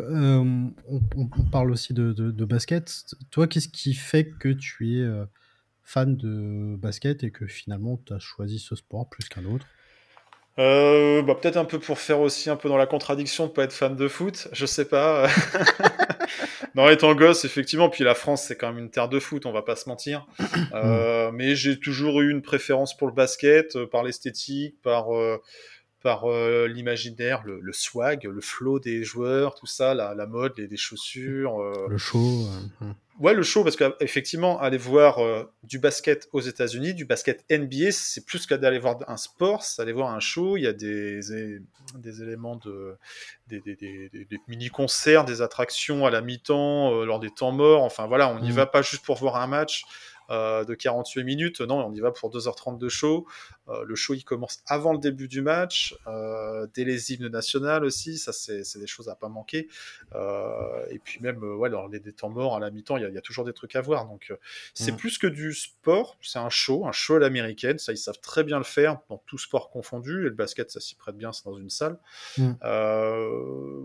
euh, 0.00 0.68
on, 1.16 1.44
parle 1.50 1.70
aussi 1.70 1.94
de, 1.94 2.12
de, 2.12 2.44
basket. 2.44 2.92
Toi, 3.30 3.46
qu'est-ce 3.46 3.68
qui 3.68 3.94
fait 3.94 4.28
que 4.28 4.48
tu 4.48 4.98
es 4.98 5.08
fan 5.84 6.16
de 6.16 6.76
basket 6.76 7.22
et 7.22 7.30
que 7.30 7.46
finalement 7.46 8.00
tu 8.04 8.12
as 8.12 8.18
choisi 8.18 8.58
ce 8.58 8.74
sport 8.74 9.08
plus 9.08 9.28
qu'un 9.28 9.44
autre? 9.44 9.66
Euh, 10.60 11.22
bah, 11.22 11.34
peut-être 11.34 11.56
un 11.56 11.64
peu 11.64 11.78
pour 11.78 11.98
faire 11.98 12.20
aussi 12.20 12.50
un 12.50 12.56
peu 12.56 12.68
dans 12.68 12.76
la 12.76 12.86
contradiction 12.86 13.46
de 13.46 13.50
pas 13.50 13.64
être 13.64 13.72
fan 13.72 13.96
de 13.96 14.08
foot, 14.08 14.48
je 14.52 14.66
sais 14.66 14.84
pas. 14.84 15.26
non, 16.74 16.88
étant 16.88 17.14
gosse, 17.14 17.44
effectivement, 17.44 17.88
puis 17.88 18.04
la 18.04 18.14
France, 18.14 18.44
c'est 18.44 18.56
quand 18.56 18.68
même 18.68 18.78
une 18.78 18.90
terre 18.90 19.08
de 19.08 19.18
foot, 19.18 19.46
on 19.46 19.52
va 19.52 19.62
pas 19.62 19.74
se 19.74 19.88
mentir. 19.88 20.26
Euh, 20.74 21.30
mais 21.32 21.56
j'ai 21.56 21.80
toujours 21.80 22.20
eu 22.20 22.30
une 22.30 22.42
préférence 22.42 22.96
pour 22.96 23.08
le 23.08 23.14
basket, 23.14 23.74
euh, 23.76 23.86
par 23.86 24.02
l'esthétique, 24.02 24.76
par 24.82 25.08
par 26.02 26.26
l'imaginaire, 26.66 27.42
le, 27.44 27.72
swag, 27.72 28.24
le 28.24 28.40
flow 28.40 28.80
des 28.80 29.04
joueurs, 29.04 29.54
tout 29.54 29.66
ça, 29.66 29.94
la, 29.94 30.14
la 30.14 30.26
mode, 30.26 30.54
les, 30.56 30.66
les 30.66 30.76
chaussures. 30.76 31.62
le 31.88 31.98
show. 31.98 32.46
Ouais, 33.20 33.34
le 33.34 33.42
show, 33.42 33.62
parce 33.62 33.76
qu'effectivement, 33.76 34.58
aller 34.62 34.78
voir 34.78 35.18
euh, 35.18 35.44
du 35.62 35.78
basket 35.78 36.30
aux 36.32 36.40
États-Unis, 36.40 36.94
du 36.94 37.04
basket 37.04 37.44
NBA, 37.50 37.92
c'est 37.92 38.24
plus 38.24 38.46
qu'à 38.46 38.56
d'aller 38.56 38.78
voir 38.78 38.96
un 39.08 39.18
sport, 39.18 39.62
c'est 39.62 39.82
aller 39.82 39.92
voir 39.92 40.08
un 40.14 40.20
show. 40.20 40.56
Il 40.56 40.62
y 40.62 40.66
a 40.66 40.72
des, 40.72 41.20
des 41.96 42.22
éléments 42.22 42.56
de. 42.56 42.96
des, 43.48 43.60
des, 43.60 43.76
des, 43.76 44.40
mini-concerts, 44.48 45.26
des 45.26 45.42
attractions 45.42 46.06
à 46.06 46.10
la 46.10 46.22
mi-temps, 46.22 46.94
euh, 46.94 47.04
lors 47.04 47.20
des 47.20 47.28
temps 47.28 47.52
morts. 47.52 47.82
Enfin 47.82 48.06
voilà, 48.06 48.30
on 48.30 48.40
n'y 48.40 48.52
mmh. 48.52 48.54
va 48.54 48.66
pas 48.66 48.80
juste 48.80 49.04
pour 49.04 49.16
voir 49.16 49.36
un 49.36 49.46
match. 49.46 49.84
Euh, 50.30 50.64
de 50.64 50.74
48 50.74 51.24
minutes. 51.24 51.60
Non, 51.60 51.84
on 51.84 51.92
y 51.92 51.98
va 51.98 52.12
pour 52.12 52.30
2h30 52.30 52.78
de 52.78 52.88
show. 52.88 53.26
Euh, 53.68 53.84
le 53.84 53.96
show, 53.96 54.14
il 54.14 54.22
commence 54.22 54.62
avant 54.66 54.92
le 54.92 55.00
début 55.00 55.26
du 55.26 55.42
match, 55.42 55.96
euh, 56.06 56.68
dès 56.72 56.84
les 56.84 57.12
hymnes 57.12 57.26
nationales 57.26 57.84
aussi. 57.84 58.16
Ça, 58.16 58.32
c'est 58.32 58.78
des 58.78 58.86
choses 58.86 59.08
à 59.08 59.16
pas 59.16 59.28
manquer. 59.28 59.68
et 60.90 60.98
puis 61.02 61.18
même, 61.20 61.42
ouais, 61.42 61.68
dans 61.68 61.88
les, 61.88 61.98
des 61.98 62.12
temps 62.12 62.28
morts 62.28 62.56
à 62.56 62.60
la 62.60 62.70
mi-temps, 62.70 62.96
il 62.96 63.12
y, 63.12 63.18
a 63.18 63.20
toujours 63.20 63.44
des 63.44 63.52
trucs 63.52 63.74
à 63.74 63.80
voir. 63.80 64.06
Donc, 64.06 64.32
c'est 64.74 64.92
mm. 64.92 64.96
plus 64.96 65.18
que 65.18 65.26
du 65.26 65.52
sport. 65.52 66.16
C'est 66.22 66.38
un 66.38 66.50
show, 66.50 66.86
un 66.86 66.92
show 66.92 67.16
à 67.16 67.18
l'américaine. 67.18 67.78
Ça, 67.78 67.92
ils 67.92 67.98
savent 67.98 68.20
très 68.20 68.44
bien 68.44 68.58
le 68.58 68.64
faire 68.64 68.98
dans 69.08 69.18
tout 69.26 69.38
sport 69.38 69.70
confondu. 69.70 70.20
Et 70.20 70.28
le 70.28 70.30
basket, 70.30 70.70
ça 70.70 70.78
s'y 70.78 70.94
prête 70.94 71.16
bien. 71.16 71.32
C'est 71.32 71.44
dans 71.44 71.56
une 71.56 71.70
salle. 71.70 71.98
Mm. 72.38 72.52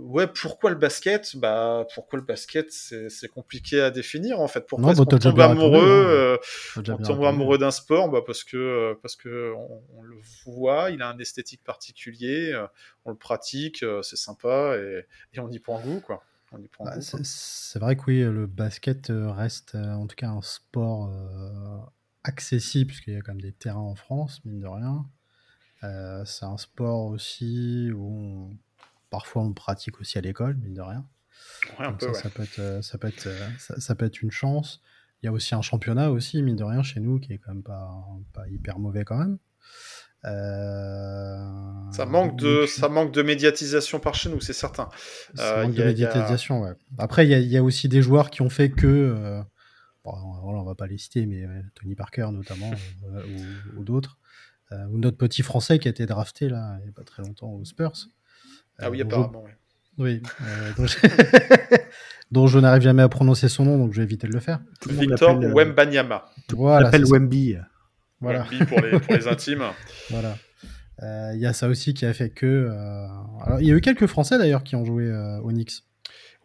ouais, 0.03 0.27
pourquoi 0.27 0.69
le 0.69 0.75
basket? 0.75 1.37
Bah, 1.37 1.87
pourquoi 1.95 2.19
le 2.19 2.25
basket? 2.25 2.71
C'est 2.71 3.29
compliqué 3.29 3.81
à 3.81 3.89
définir 3.89 4.39
en 4.39 4.47
fait. 4.47 4.67
Pourquoi 4.67 4.91
est-ce 4.91 5.01
qu'on 5.01 5.17
tombe 5.17 5.39
amoureux 5.39 6.34
on 6.77 6.97
tombe 6.97 7.23
amoureux 7.23 7.57
d'un 7.57 7.71
sport 7.71 8.09
bah, 8.09 8.21
parce 8.25 8.43
que 8.43 8.57
euh, 8.57 8.99
parce 9.01 9.15
que 9.15 9.53
on, 9.93 10.01
le 10.03 10.17
voit, 10.45 10.91
il 10.91 11.01
a 11.01 11.09
un 11.09 11.17
esthétique 11.17 11.63
particulier, 11.63 12.51
euh, 12.53 12.67
on 13.05 13.11
le 13.11 13.17
pratique, 13.17 13.83
euh, 13.83 14.01
c'est 14.01 14.15
sympa 14.15 14.75
et, 14.77 15.39
on 15.39 15.51
y 15.51 15.59
prend 15.59 15.79
goût 15.79 15.99
quoi. 15.99 16.23
Bah, 16.79 16.93
c'est 17.01 17.79
vrai 17.79 17.97
que 17.97 18.03
oui, 18.07 18.21
le 18.21 18.45
basket 18.47 19.11
reste 19.11 19.75
en 19.75 20.07
tout 20.07 20.15
cas 20.15 20.29
un 20.29 20.41
sport 20.41 21.11
accessible 22.23 22.87
puisqu'il 22.87 23.13
y 23.13 23.17
a 23.17 23.21
quand 23.21 23.33
même 23.33 23.41
des 23.41 23.51
terrains 23.51 23.79
en 23.79 23.95
France, 23.95 24.43
mine 24.45 24.61
de 24.61 24.67
rien. 24.67 25.05
c'est 26.25 26.45
un 26.45 26.57
sport 26.57 27.07
aussi 27.07 27.91
où 27.93 28.55
parfois 29.09 29.41
on 29.41 29.49
le 29.49 29.53
pratique 29.53 29.99
aussi 29.99 30.17
à 30.17 30.21
l'école, 30.21 30.55
mine 30.55 30.75
de 30.75 30.81
rien. 30.81 31.05
ça, 31.99 32.29
peut 32.29 32.43
être, 32.43 32.81
ça, 32.81 32.97
peut 32.97 33.07
être, 33.09 33.27
ça, 33.59 33.95
peut 33.95 34.05
être 34.05 34.21
une 34.21 34.31
chance. 34.31 34.81
Il 35.25 35.29
y 35.29 35.29
a 35.29 35.33
aussi 35.33 35.55
un 35.55 35.63
championnat 35.63 36.11
aussi, 36.11 36.43
mine 36.43 36.55
de 36.55 36.63
rien, 36.63 36.83
chez 36.83 36.99
nous, 36.99 37.19
qui 37.19 37.33
est 37.33 37.39
quand 37.39 37.53
même 37.53 37.63
pas, 37.63 37.91
pas 38.31 38.47
hyper 38.47 38.77
mauvais 38.77 39.03
quand 39.03 39.17
même. 39.17 39.39
ça, 41.91 42.05
manque 42.05 42.37
de, 42.37 42.65
ça 42.67 42.89
manque 42.89 43.11
de 43.11 43.23
médiatisation 43.23 43.99
par 43.99 44.13
chez 44.13 44.29
nous, 44.29 44.39
c'est 44.39 44.53
certain. 44.53 44.89
Ça 45.33 45.63
manque 45.63 45.73
de 45.73 45.83
médiatisation, 45.83 46.61
ouais. 46.61 46.73
Après, 46.99 47.27
il 47.27 47.31
y, 47.31 47.47
y, 47.47 47.57
a 47.57 47.63
aussi 47.63 47.89
des 47.89 48.01
joueurs 48.01 48.29
qui 48.29 48.41
ont 48.43 48.49
fait 48.49 48.69
que 48.69 49.43
on 50.05 50.63
va 50.63 50.75
pas 50.75 50.87
les 50.87 50.97
citer, 50.97 51.25
mais 51.25 51.45
Tony 51.75 51.95
Parker 51.95 52.27
notamment, 52.31 52.71
euh, 53.05 53.23
ou, 53.77 53.83
d'autres, 53.83 54.17
euh, 54.71 54.85
ou 54.87 54.97
notre 54.97 55.17
petit 55.17 55.41
français 55.41 55.79
qui 55.79 55.87
a 55.87 55.91
été 55.91 56.05
drafté 56.05 56.49
là, 56.49 56.77
il 56.79 56.83
n'y 56.83 56.89
a 56.89 56.93
pas 56.93 57.03
très 57.03 57.23
longtemps 57.23 57.51
aux 57.51 57.65
Spurs. 57.65 57.93
ah 58.79 58.89
oui, 58.89 59.01
euh, 59.01 59.05
apparemment, 59.05 59.43
oui. 59.45 59.51
dont 62.31 62.47
je, 62.47 62.59
n'arrive 62.59 62.81
jamais 62.81 63.03
à 63.03 63.09
prononcer 63.09 63.49
son 63.49 63.65
nom, 63.65 63.77
donc 63.77 63.93
je 63.93 63.97
vais 63.97 64.03
éviter 64.03 64.27
de 64.27 64.33
le 64.33 64.39
faire. 64.39 64.59
Victor 64.87 65.39
Wembanyama. 65.39 66.25
Voilà, 66.53 66.85
l'appelle 66.85 67.05
Wemby. 67.05 67.57
Voilà. 68.19 68.43
Wemby 68.43 68.65
pour 68.65 68.81
les, 68.81 68.99
pour 68.99 69.13
les 69.13 69.27
intimes. 69.27 69.63
voilà. 70.09 70.37
Il 71.33 71.39
y 71.39 71.45
a 71.45 71.53
ça 71.53 71.67
aussi 71.67 71.93
qui 71.93 72.05
a 72.05 72.13
fait 72.13 72.29
que. 72.29 72.69
Alors, 73.45 73.61
il 73.61 73.67
y 73.67 73.71
a 73.71 73.75
eu 73.75 73.81
quelques 73.81 74.07
Français 74.07 74.37
d'ailleurs 74.37 74.63
qui 74.63 74.75
ont 74.75 74.85
joué 74.85 75.11
au 75.43 75.49
Knicks. 75.49 75.83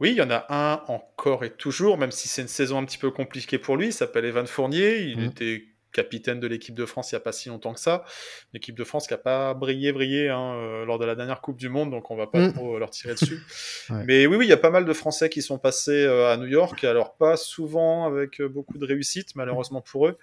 Oui, 0.01 0.13
il 0.13 0.17
y 0.17 0.23
en 0.23 0.31
a 0.31 0.47
un 0.49 0.83
encore 0.89 1.45
et 1.45 1.51
toujours, 1.51 1.99
même 1.99 2.11
si 2.11 2.27
c'est 2.27 2.41
une 2.41 2.49
saison 2.49 2.79
un 2.79 2.85
petit 2.85 2.97
peu 2.97 3.11
compliquée 3.11 3.59
pour 3.59 3.77
lui. 3.77 3.89
Il 3.89 3.93
s'appelle 3.93 4.25
Evan 4.25 4.47
Fournier. 4.47 5.03
Il 5.03 5.21
mmh. 5.21 5.25
était 5.25 5.65
capitaine 5.93 6.41
de 6.41 6.47
l'équipe 6.47 6.75
de 6.75 6.87
France 6.87 7.13
il 7.13 7.15
n'y 7.15 7.19
a 7.19 7.21
pas 7.21 7.33
si 7.33 7.49
longtemps 7.49 7.75
que 7.75 7.81
ça. 7.81 8.05
L'équipe 8.53 8.77
de 8.77 8.85
France 8.85 9.07
qui 9.07 9.15
n'a 9.15 9.19
pas 9.19 9.55
brillé, 9.55 9.93
brillé 9.93 10.29
hein, 10.29 10.55
euh, 10.55 10.85
lors 10.85 10.99
de 10.99 11.05
la 11.05 11.15
dernière 11.15 11.41
Coupe 11.41 11.57
du 11.57 11.69
Monde, 11.69 11.91
donc 11.91 12.11
on 12.11 12.17
va 12.17 12.27
pas 12.27 12.41
mm. 12.41 12.53
trop 12.53 12.77
euh, 12.77 12.79
leur 12.79 12.91
tirer 12.91 13.15
dessus. 13.15 13.41
Mais 14.07 14.27
oui, 14.27 14.37
oui, 14.37 14.47
il 14.47 14.49
y 14.49 14.53
a 14.53 14.59
pas 14.59 14.71
mal 14.71 14.85
de 14.85 14.93
Français 14.93 15.29
qui 15.29 15.43
sont 15.43 15.59
passés 15.59 16.05
euh, 16.05 16.33
à 16.33 16.37
New 16.37 16.47
York, 16.47 16.85
alors 16.85 17.15
pas 17.15 17.37
souvent 17.37 18.07
avec 18.07 18.41
beaucoup 18.43 18.79
de 18.79 18.87
réussite, 18.87 19.35
malheureusement 19.35 19.81
pour 19.81 20.07
eux. 20.07 20.19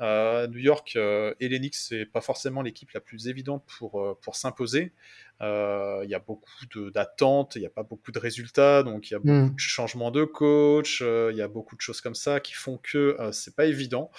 New 0.00 0.58
York 0.58 0.96
et 0.96 1.48
l'Enix, 1.48 1.86
c'est 1.88 2.06
pas 2.06 2.20
forcément 2.20 2.62
l'équipe 2.62 2.90
la 2.90 3.00
plus 3.00 3.28
évidente 3.28 3.64
pour, 3.78 4.18
pour 4.20 4.34
s'imposer. 4.34 4.92
Il 5.40 6.08
y 6.08 6.14
a 6.14 6.20
beaucoup 6.20 6.50
d'attentes, 6.92 7.56
il 7.56 7.60
n'y 7.60 7.66
a 7.66 7.70
pas 7.70 7.82
beaucoup 7.82 8.12
de 8.12 8.18
résultats, 8.18 8.82
donc 8.82 9.10
il 9.10 9.14
y 9.14 9.16
a 9.16 9.18
beaucoup 9.18 9.52
mm. 9.52 9.54
de 9.54 9.60
changements 9.60 10.10
de 10.10 10.24
coach, 10.24 11.00
il 11.00 11.36
y 11.36 11.42
a 11.42 11.48
beaucoup 11.48 11.74
de 11.74 11.80
choses 11.80 12.00
comme 12.00 12.14
ça 12.14 12.40
qui 12.40 12.52
font 12.52 12.78
que 12.78 13.16
c'est 13.32 13.56
pas 13.56 13.66
évident. 13.66 14.10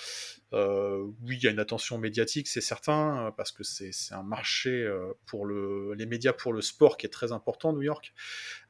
Euh, 0.53 1.03
oui, 1.23 1.37
il 1.37 1.43
y 1.43 1.47
a 1.47 1.51
une 1.51 1.59
attention 1.59 1.97
médiatique, 1.97 2.47
c'est 2.47 2.61
certain, 2.61 3.27
euh, 3.27 3.31
parce 3.31 3.51
que 3.51 3.63
c'est 3.63 3.91
un 4.11 4.21
marché 4.21 4.69
euh, 4.69 5.13
pour 5.25 5.45
le, 5.45 5.93
les 5.95 6.05
médias 6.05 6.33
pour 6.33 6.53
le 6.53 6.61
sport 6.61 6.97
qui 6.97 7.07
est 7.07 7.09
très 7.09 7.31
important, 7.31 7.73
New 7.73 7.81
York. 7.81 8.13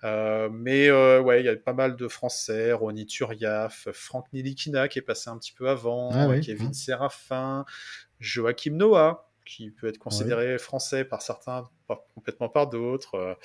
mais 0.03 0.89
ouais, 0.91 1.41
il 1.41 1.45
y 1.45 1.49
a 1.49 1.55
pas 1.57 1.73
mal 1.73 1.95
de 1.95 2.07
Français, 2.07 2.71
Ronny 2.71 3.05
Turiaf, 3.05 3.89
Franck 3.91 4.31
Nilikina 4.33 4.87
qui 4.87 4.99
est 4.99 5.03
passé 5.03 5.29
un 5.29 5.37
petit 5.37 5.53
peu 5.53 5.69
avant, 5.69 6.11
ah 6.13 6.39
Kevin. 6.39 6.73
Séraphin, 6.73 7.65
Joachim 8.19 8.75
Noah 8.75 9.29
qui 9.45 9.71
peut 9.71 9.87
être 9.87 9.97
considéré 9.97 10.57
français 10.57 11.05
par 11.05 11.21
certains, 11.21 11.69
pas 11.87 12.05
complètement 12.15 12.49
par 12.49 12.67
d'autres. 12.67 13.37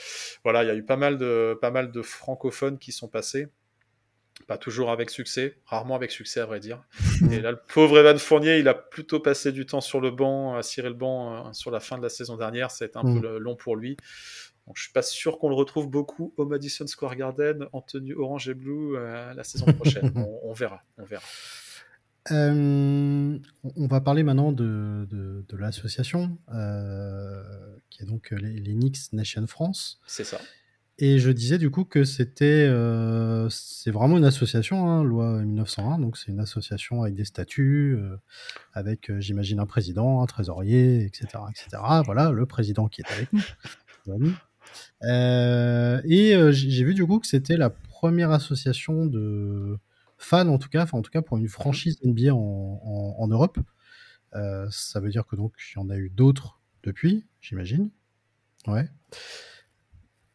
voilà, 0.44 0.64
il 0.64 0.66
y 0.66 0.70
a 0.70 0.74
eu 0.74 0.84
pas 0.84 0.96
mal 0.96 1.18
de, 1.18 1.58
pas 1.60 1.70
mal 1.70 1.90
de 1.90 2.02
francophones 2.02 2.78
qui 2.78 2.92
sont 2.92 3.08
passés. 3.08 3.48
Pas 4.46 4.58
toujours 4.58 4.90
avec 4.90 5.10
succès, 5.10 5.58
rarement 5.66 5.96
avec 5.96 6.10
succès 6.10 6.40
à 6.40 6.46
vrai 6.46 6.60
dire. 6.60 6.82
Et 7.32 7.40
là, 7.40 7.50
le 7.50 7.58
pauvre 7.74 7.98
Evan 7.98 8.18
Fournier, 8.18 8.58
il 8.58 8.68
a 8.68 8.74
plutôt 8.74 9.20
passé 9.20 9.52
du 9.52 9.66
temps 9.66 9.80
sur 9.80 10.00
le 10.00 10.10
banc, 10.10 10.54
à 10.54 10.62
cirer 10.62 10.88
le 10.88 10.94
banc 10.94 11.48
euh, 11.48 11.52
sur 11.52 11.70
la 11.70 11.80
fin 11.80 11.98
de 11.98 12.02
la 12.02 12.08
saison 12.08 12.36
dernière. 12.36 12.70
Ça 12.70 12.84
a 12.84 12.88
été 12.88 12.98
un 12.98 13.02
peu 13.02 13.38
mm. 13.38 13.38
long 13.38 13.56
pour 13.56 13.76
lui. 13.76 13.96
Donc, 14.66 14.76
je 14.76 14.82
suis 14.82 14.92
pas 14.92 15.02
sûr 15.02 15.38
qu'on 15.38 15.48
le 15.48 15.54
retrouve 15.54 15.88
beaucoup 15.88 16.34
au 16.36 16.44
Madison 16.44 16.86
Square 16.86 17.16
Garden 17.16 17.66
en 17.72 17.80
tenue 17.80 18.14
orange 18.14 18.48
et 18.48 18.54
blue 18.54 18.96
euh, 18.96 19.32
la 19.34 19.42
saison 19.42 19.66
prochaine. 19.72 20.12
on, 20.42 20.52
verra, 20.52 20.82
on 20.98 21.04
verra. 21.04 21.24
Euh, 22.30 23.38
on 23.76 23.86
va 23.86 24.00
parler 24.00 24.22
maintenant 24.22 24.52
de, 24.52 25.06
de, 25.10 25.56
l'association 25.56 26.38
qui 27.90 28.02
est 28.02 28.06
donc 28.06 28.30
les, 28.30 28.60
les 28.60 28.74
Knicks 28.74 29.12
Nation 29.12 29.46
France. 29.46 30.00
C'est 30.06 30.24
ça. 30.24 30.38
Et 31.00 31.20
je 31.20 31.30
disais 31.30 31.58
du 31.58 31.70
coup 31.70 31.84
que 31.84 32.02
c'était 32.02 32.66
euh, 32.68 33.48
c'est 33.50 33.92
vraiment 33.92 34.18
une 34.18 34.24
association, 34.24 34.90
hein, 34.90 35.04
loi 35.04 35.42
1901, 35.42 36.00
donc 36.00 36.16
c'est 36.16 36.32
une 36.32 36.40
association 36.40 37.02
avec 37.02 37.14
des 37.14 37.24
statuts, 37.24 37.96
euh, 37.96 38.16
avec 38.72 39.08
euh, 39.08 39.20
j'imagine 39.20 39.60
un 39.60 39.66
président, 39.66 40.22
un 40.22 40.26
trésorier, 40.26 41.04
etc., 41.04 41.28
etc. 41.50 41.80
Voilà, 42.04 42.32
le 42.32 42.46
président 42.46 42.88
qui 42.88 43.02
est 43.02 43.12
avec 43.12 43.32
nous. 43.32 43.44
et 46.04 46.52
j'ai 46.52 46.84
vu 46.84 46.94
du 46.94 47.06
coup 47.06 47.20
que 47.20 47.28
c'était 47.28 47.56
la 47.56 47.70
première 47.70 48.32
association 48.32 49.06
de 49.06 49.78
fans 50.18 50.48
en 50.48 50.58
tout 50.58 50.68
cas, 50.68 50.82
enfin 50.82 50.98
en 50.98 51.02
tout 51.02 51.10
cas 51.10 51.22
pour 51.22 51.38
une 51.38 51.48
franchise 51.48 51.98
NBA 52.04 52.34
en, 52.34 53.16
en 53.18 53.28
Europe. 53.28 53.58
ça 54.70 55.00
veut 55.00 55.10
dire 55.10 55.26
que 55.26 55.36
donc 55.36 55.54
il 55.72 55.78
y 55.78 55.82
en 55.82 55.88
a 55.88 55.96
eu 55.96 56.10
d'autres 56.10 56.60
depuis, 56.82 57.26
j'imagine. 57.40 57.90
Ouais. 58.66 58.88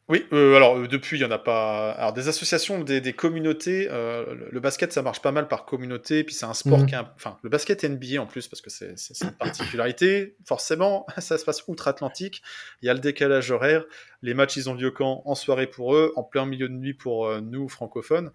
Oui, 0.10 0.26
euh, 0.34 0.56
alors 0.58 0.78
euh, 0.78 0.88
depuis, 0.88 1.18
il 1.18 1.22
n'y 1.22 1.26
en 1.26 1.32
a 1.32 1.40
pas. 1.40 1.92
Alors 1.92 2.12
des 2.12 2.28
associations, 2.28 2.84
des, 2.84 3.00
des 3.00 3.14
communautés, 3.14 3.88
euh, 3.90 4.36
le, 4.52 4.60
basket, 4.60 4.92
ça 4.92 5.02
marche 5.02 5.22
pas 5.22 5.32
mal 5.32 5.48
par 5.48 5.66
communauté, 5.66 6.26
puis 6.26 6.36
c'est 6.36 6.46
un 6.46 6.54
sport 6.54 6.80
mmh. 6.80 6.86
qui 6.88 6.96
est. 6.96 7.00
Enfin, 7.16 7.38
le 7.42 7.50
basket 7.50 7.84
NBA 7.86 8.22
en 8.22 8.26
plus, 8.26 8.50
parce 8.50 8.62
que 8.62 8.70
c'est 8.70 8.96
une 9.22 9.32
particularité. 9.32 10.36
Forcément, 10.46 11.06
ça 11.20 11.38
se 11.38 11.46
passe 11.46 11.64
outre-Atlantique, 11.68 12.44
il 12.82 12.88
y 12.88 12.90
a 12.90 12.94
le 12.94 13.00
décalage 13.00 13.50
horaire, 13.50 13.86
les 14.24 14.34
matchs, 14.34 14.56
ils 14.56 14.70
ont 14.70 14.74
lieu 14.74 14.90
quand? 14.90 15.22
En 15.26 15.36
soirée 15.36 15.68
pour 15.68 15.96
eux, 15.96 16.14
en 16.16 16.24
plein 16.24 16.46
milieu 16.46 16.70
de 16.70 16.74
nuit 16.74 16.94
pour 16.94 17.28
euh, 17.28 17.42
nous, 17.42 17.68
francophones. 17.68 18.32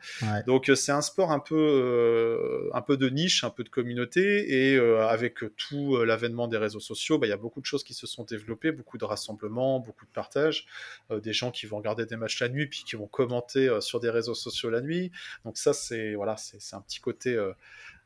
Donc, 0.46 0.68
euh, 0.68 0.74
c'est 0.74 0.92
un 0.92 1.00
sport 1.00 1.32
un 1.32 1.40
peu, 1.40 1.56
euh, 1.56 2.68
un 2.74 2.82
peu 2.82 2.98
de 2.98 3.08
niche, 3.08 3.42
un 3.42 3.48
peu 3.50 3.64
de 3.64 3.70
communauté. 3.70 4.72
Et 4.72 4.78
avec 4.78 5.42
tout 5.56 5.96
l'avènement 6.04 6.46
des 6.46 6.58
réseaux 6.58 6.80
sociaux, 6.80 7.18
bah, 7.18 7.26
il 7.26 7.30
y 7.30 7.32
a 7.32 7.38
beaucoup 7.38 7.60
de 7.60 7.66
choses 7.66 7.82
qui 7.82 7.94
se 7.94 8.06
sont 8.06 8.24
développées, 8.24 8.70
beaucoup 8.70 8.98
de 8.98 9.04
rassemblements, 9.04 9.80
beaucoup 9.80 10.04
de 10.04 10.10
partages. 10.10 10.66
des 11.10 11.32
gens 11.32 11.50
qui 11.50 11.64
vont 11.64 11.78
regarder 11.78 12.04
des 12.04 12.16
matchs 12.16 12.40
la 12.40 12.50
nuit, 12.50 12.66
puis 12.66 12.84
qui 12.84 12.96
vont 12.96 13.06
commenter 13.06 13.80
sur 13.80 13.98
des 13.98 14.10
réseaux 14.10 14.34
sociaux 14.34 14.68
la 14.68 14.82
nuit. 14.82 15.10
Donc, 15.46 15.56
ça, 15.56 15.72
c'est 15.72 16.14
voilà, 16.14 16.36
c'est 16.36 16.76
un 16.76 16.82
petit 16.82 17.00
côté 17.00 17.38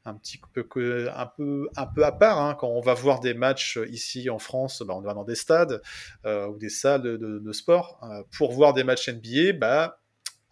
un 0.05 0.15
petit 0.15 0.41
peu 0.53 0.67
un 1.15 1.27
peu 1.27 1.69
un 1.77 1.87
peu 1.87 2.05
à 2.05 2.13
part 2.13 2.41
hein. 2.41 2.57
quand 2.59 2.69
on 2.69 2.81
va 2.81 2.95
voir 2.95 3.21
des 3.21 3.35
matchs 3.35 3.79
ici 3.91 4.31
en 4.31 4.39
France 4.39 4.83
bah, 4.83 4.95
on 4.97 5.01
va 5.01 5.15
dans 5.15 5.25
des 5.25 5.35
stades 5.35 5.81
euh, 6.25 6.49
ou 6.49 6.59
des 6.59 6.71
salles 6.71 7.03
de, 7.03 7.53
sport 7.53 8.01
euh, 8.03 8.23
pour 8.37 8.53
voir 8.53 8.73
des 8.73 8.85
matchs 8.85 9.09
NBA 9.09 9.53
bah 9.59 9.99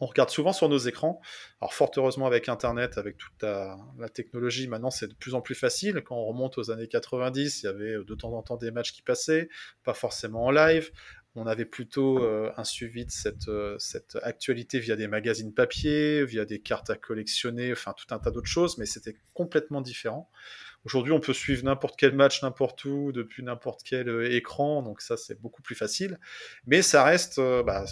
on 0.02 0.06
regarde 0.06 0.30
souvent 0.30 0.54
sur 0.54 0.68
nos 0.70 0.78
écrans. 0.78 1.20
Alors 1.60 1.74
fort 1.74 1.90
heureusement 1.96 2.26
avec 2.26 2.48
Internet, 2.48 2.96
avec 2.96 3.18
toute 3.18 3.42
la, 3.42 3.76
la 3.98 4.08
technologie, 4.08 4.66
maintenant 4.66 4.90
c'est 4.90 5.08
de 5.08 5.14
plus 5.14 5.34
en 5.34 5.42
plus 5.42 5.54
facile. 5.54 6.02
Quand 6.04 6.16
on 6.16 6.24
remonte 6.24 6.56
aux 6.56 6.70
années 6.70 6.88
90, 6.88 7.62
il 7.62 7.66
y 7.66 7.68
avait 7.68 7.96
de 8.02 8.14
temps 8.14 8.32
en 8.32 8.42
temps 8.42 8.56
des 8.56 8.70
matchs 8.70 8.92
qui 8.92 9.02
passaient, 9.02 9.50
pas 9.84 9.92
forcément 9.92 10.46
en 10.46 10.50
live 10.50 10.90
on 11.36 11.46
avait 11.46 11.64
plutôt 11.64 12.22
euh, 12.22 12.50
un 12.56 12.64
suivi 12.64 13.04
de 13.04 13.10
cette, 13.10 13.48
euh, 13.48 13.76
cette 13.78 14.18
actualité 14.22 14.80
via 14.80 14.96
des 14.96 15.06
magazines 15.06 15.54
papier, 15.54 16.24
via 16.24 16.44
des 16.44 16.60
cartes 16.60 16.90
à 16.90 16.96
collectionner, 16.96 17.72
enfin 17.72 17.94
tout 17.96 18.12
un 18.12 18.18
tas 18.18 18.30
d'autres 18.30 18.48
choses, 18.48 18.78
mais 18.78 18.86
c'était 18.86 19.16
complètement 19.32 19.80
différent. 19.80 20.28
Aujourd'hui, 20.84 21.12
on 21.12 21.20
peut 21.20 21.34
suivre 21.34 21.64
n'importe 21.64 21.96
quel 21.96 22.14
match, 22.14 22.42
n'importe 22.42 22.84
où, 22.84 23.12
depuis 23.12 23.42
n'importe 23.42 23.82
quel 23.84 24.08
euh, 24.08 24.34
écran, 24.34 24.82
donc 24.82 25.02
ça 25.02 25.16
c'est 25.16 25.40
beaucoup 25.40 25.62
plus 25.62 25.76
facile. 25.76 26.18
Mais 26.66 26.82
ça 26.82 27.04
reste, 27.04 27.38
bah, 27.38 27.84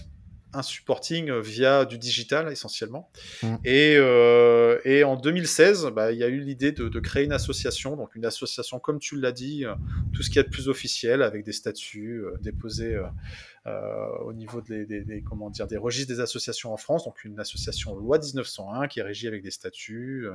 un 0.53 0.63
supporting 0.63 1.31
via 1.41 1.85
du 1.85 1.99
digital 1.99 2.51
essentiellement. 2.51 3.11
Mmh. 3.43 3.57
Et, 3.65 3.97
euh, 3.99 4.79
et, 4.85 5.05
en 5.05 5.17
2016, 5.17 5.91
bah, 5.95 6.13
il 6.13 6.19
y 6.19 6.25
a 6.25 6.29
eu 6.29 6.41
l'idée 6.41 6.73
de, 6.73 6.89
de, 6.89 7.01
créer 7.01 7.25
une 7.25 7.33
association, 7.33 7.97
donc 7.97 8.15
une 8.15 8.25
association 8.25 8.79
comme 8.79 8.99
tu 8.99 9.17
l'as 9.17 9.33
dit, 9.33 9.65
euh, 9.65 9.75
tout 10.15 10.23
ce 10.23 10.31
qui 10.31 10.39
est 10.39 10.45
de 10.45 10.49
plus 10.49 10.69
officiel, 10.69 11.23
avec 11.23 11.45
des 11.45 11.53
statuts 11.53 12.25
euh, 12.25 12.37
déposés 12.41 12.95
euh, 12.95 13.05
euh, 13.05 13.58
au 14.25 14.33
niveau 14.33 14.61
des, 14.61 14.87
des, 14.87 15.03
des, 15.03 15.23
comment 15.23 15.51
dire, 15.51 15.67
des 15.67 15.77
registres 15.77 16.13
des 16.13 16.21
associations 16.21 16.73
en 16.73 16.77
France, 16.77 17.05
donc 17.05 17.25
une 17.25 17.39
association 17.39 17.95
loi 17.95 18.19
1901 18.19 18.89
qui 18.89 19.01
est 19.01 19.03
régie 19.03 19.29
avec 19.29 19.43
des 19.43 19.51
statuts, 19.51 20.27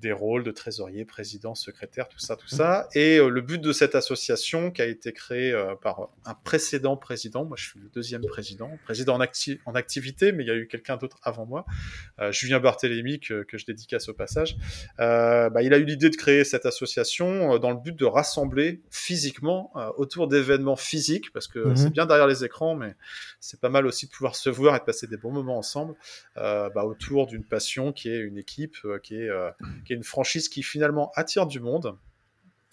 des 0.00 0.12
rôles 0.12 0.44
de 0.44 0.50
trésorier, 0.50 1.04
président, 1.04 1.54
secrétaire, 1.54 2.08
tout 2.08 2.18
ça, 2.18 2.36
tout 2.36 2.48
ça. 2.48 2.88
Et 2.94 3.18
le 3.18 3.40
but 3.40 3.60
de 3.60 3.72
cette 3.72 3.94
association 3.94 4.70
qui 4.70 4.82
a 4.82 4.86
été 4.86 5.12
créée 5.12 5.54
par 5.82 6.10
un 6.24 6.34
précédent 6.34 6.96
président, 6.96 7.44
moi 7.44 7.56
je 7.56 7.68
suis 7.68 7.80
le 7.80 7.88
deuxième 7.88 8.24
président, 8.26 8.70
président 8.84 9.14
en 9.14 9.24
en 9.66 9.74
activité, 9.74 10.32
mais 10.32 10.44
il 10.44 10.46
y 10.46 10.50
a 10.50 10.56
eu 10.56 10.66
quelqu'un 10.66 10.96
d'autre 10.96 11.18
avant 11.22 11.46
moi, 11.46 11.64
euh, 12.20 12.32
Julien 12.32 12.60
Barthélémy, 12.60 13.20
que, 13.20 13.44
je 13.52 13.64
dédicace 13.64 14.08
au 14.08 14.14
passage. 14.14 14.56
Euh, 15.00 15.48
bah, 15.50 15.62
il 15.62 15.72
a 15.72 15.78
eu 15.78 15.84
l'idée 15.84 16.10
de 16.10 16.16
créer 16.16 16.44
cette 16.44 16.66
association 16.66 17.54
euh, 17.54 17.58
dans 17.58 17.70
le 17.70 17.76
but 17.76 17.96
de 17.96 18.04
rassembler 18.04 18.82
physiquement 18.90 19.72
autour 19.96 20.28
d'événements 20.28 20.76
physiques, 20.76 21.32
parce 21.32 21.46
que 21.46 21.58
mhm. 21.58 21.76
c'est 21.76 21.90
bien 21.90 22.06
derrière 22.06 22.26
les 22.26 22.43
mais 22.76 22.94
c'est 23.40 23.60
pas 23.60 23.68
mal 23.68 23.86
aussi 23.86 24.06
de 24.06 24.10
pouvoir 24.10 24.36
se 24.36 24.50
voir 24.50 24.76
et 24.76 24.78
de 24.78 24.84
passer 24.84 25.06
des 25.06 25.16
bons 25.16 25.32
moments 25.32 25.58
ensemble 25.58 25.94
bah, 26.36 26.84
autour 26.84 27.26
d'une 27.26 27.44
passion 27.44 27.92
qui 27.92 28.08
est 28.08 28.18
une 28.18 28.38
équipe, 28.38 28.76
qui, 29.02 29.16
est, 29.16 29.30
qui 29.84 29.92
est 29.92 29.96
une 29.96 30.04
franchise 30.04 30.48
qui 30.48 30.62
finalement 30.62 31.12
attire 31.14 31.46
du 31.46 31.60
monde 31.60 31.96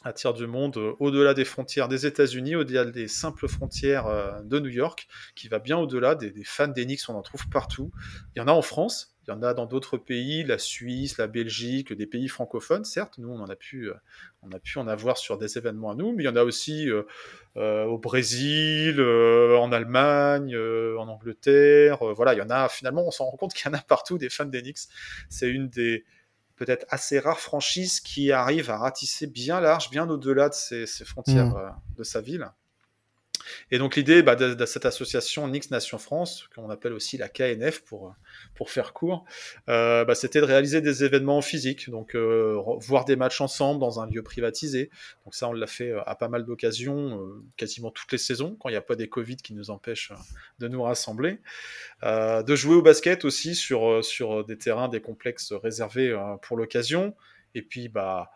attire 0.04 0.34
du 0.34 0.48
monde 0.48 0.78
au-delà 1.00 1.34
des 1.34 1.46
frontières 1.46 1.88
des 1.88 2.06
États-Unis, 2.06 2.56
au-delà 2.56 2.86
des 2.86 3.08
simples 3.08 3.48
frontières 3.48 4.42
de 4.44 4.60
New 4.60 4.70
York, 4.70 5.08
qui 5.36 5.48
va 5.48 5.60
bien 5.60 5.78
au-delà 5.78 6.16
des, 6.16 6.32
des 6.32 6.44
fans 6.44 6.68
d'Enix, 6.68 7.08
on 7.10 7.16
en 7.16 7.22
trouve 7.22 7.48
partout. 7.50 7.92
Il 8.36 8.40
y 8.40 8.42
en 8.42 8.48
a 8.48 8.52
en 8.52 8.62
France, 8.62 9.12
il 9.28 9.30
y 9.30 9.34
en 9.34 9.44
a 9.44 9.54
dans 9.54 9.68
d'autres 9.68 9.98
pays, 9.98 10.44
la 10.44 10.58
Suisse, 10.58 11.20
la 11.20 11.28
Belgique, 11.28 11.94
des 11.94 12.08
pays 12.08 12.28
francophones, 12.28 12.84
certes. 12.84 13.20
Nous, 13.20 13.30
on 13.30 13.40
en 13.40 13.50
a 13.50 13.56
pu, 13.56 13.88
euh, 13.88 13.94
on 14.42 14.52
a 14.52 14.58
pu 14.58 14.80
en 14.80 14.88
avoir 14.88 15.18
sur 15.18 15.38
des 15.38 15.60
événements 15.60 15.92
à 15.92 15.96
nous, 15.96 16.12
mais 16.12 16.24
il 16.24 16.26
y 16.26 16.30
en 16.30 16.36
a 16.36 16.44
aussi 16.44 16.90
euh, 16.90 17.04
euh, 17.56 17.84
au 17.84 18.00
Brésil, 18.00 19.00
en 19.00 19.72
Allemagne, 19.72 20.58
en 20.58 21.08
Angleterre. 21.08 22.00
voilà, 22.16 22.34
il 22.34 22.40
y 22.40 22.42
en 22.42 22.50
a. 22.50 22.68
Finalement, 22.68 23.06
on 23.06 23.12
s'en 23.12 23.26
rend 23.26 23.38
compte 23.38 23.54
qu'il 23.54 23.68
y 23.68 23.70
en 23.70 23.78
a 23.78 23.82
partout 23.82 24.18
des 24.18 24.30
fans 24.30 24.46
d'Enix. 24.46 24.90
C'est 25.30 25.50
une 25.50 25.70
des 25.70 26.04
peut-être 26.64 26.86
assez 26.90 27.18
rares 27.18 27.40
franchises 27.40 28.00
qui 28.00 28.32
arrive 28.32 28.70
à 28.70 28.78
ratisser 28.78 29.26
bien 29.26 29.60
large, 29.60 29.90
bien 29.90 30.08
au-delà 30.08 30.48
de 30.48 30.54
ses, 30.54 30.86
frontières 31.06 31.48
mmh. 31.48 31.96
de 31.98 32.04
sa 32.04 32.22
ville. 32.22 32.52
Et 33.72 33.78
donc 33.78 33.96
l'idée 33.96 34.24
bah, 34.24 34.36
de, 34.36 34.66
cette 34.66 34.86
association 34.86 35.48
Nix 35.48 35.72
Nation 35.72 35.98
France, 35.98 36.48
qu'on 36.56 36.70
appelle 36.70 36.94
aussi 36.94 37.18
la 37.18 37.30
KNF 37.30 37.82
pour, 37.82 38.16
pour 38.56 38.70
faire 38.70 38.94
court, 38.94 39.26
euh, 39.70 40.06
bah, 40.06 40.16
c'était 40.16 40.40
de 40.40 40.46
réaliser 40.46 40.82
des 40.82 41.04
événements 41.04 41.42
physiques, 41.42 41.90
donc 41.90 42.16
euh, 42.16 42.62
voir 42.80 43.06
des 43.06 43.16
matchs 43.16 43.42
ensemble 43.42 43.80
dans 43.80 44.00
un 44.00 44.08
lieu 44.08 44.24
privatisé. 44.24 44.90
Donc 45.26 45.36
ça, 45.36 45.48
on 45.50 45.54
l'a 45.54 45.68
fait 45.68 45.92
euh, 45.92 46.02
à 46.06 46.16
pas 46.16 46.28
mal 46.28 46.46
d'occasions, 46.46 47.20
quasiment 47.58 47.92
toutes 47.92 48.12
les 48.12 48.18
saisons, 48.18 48.56
quand 48.60 48.70
il 48.70 48.74
n'y 48.74 48.78
a 48.78 48.82
pas 48.82 48.96
des 48.96 49.08
Covid 49.08 49.38
qui 49.38 49.54
nous 49.54 49.70
empêchent 49.70 50.14
de 50.60 50.68
nous 50.68 50.84
rassembler. 50.84 51.40
de 52.04 52.56
jouer 52.56 52.76
au 52.76 52.82
basket 52.82 53.26
aussi 53.26 53.56
sur, 53.56 54.04
sur 54.04 54.46
des 54.46 54.58
terrains, 54.58 54.88
des 54.90 55.02
complexes 55.02 55.54
réservés 55.54 56.16
pour 56.42 56.58
l'occasion. 56.58 57.16
Et 57.56 57.62
puis, 57.62 57.90
bah, 57.90 58.32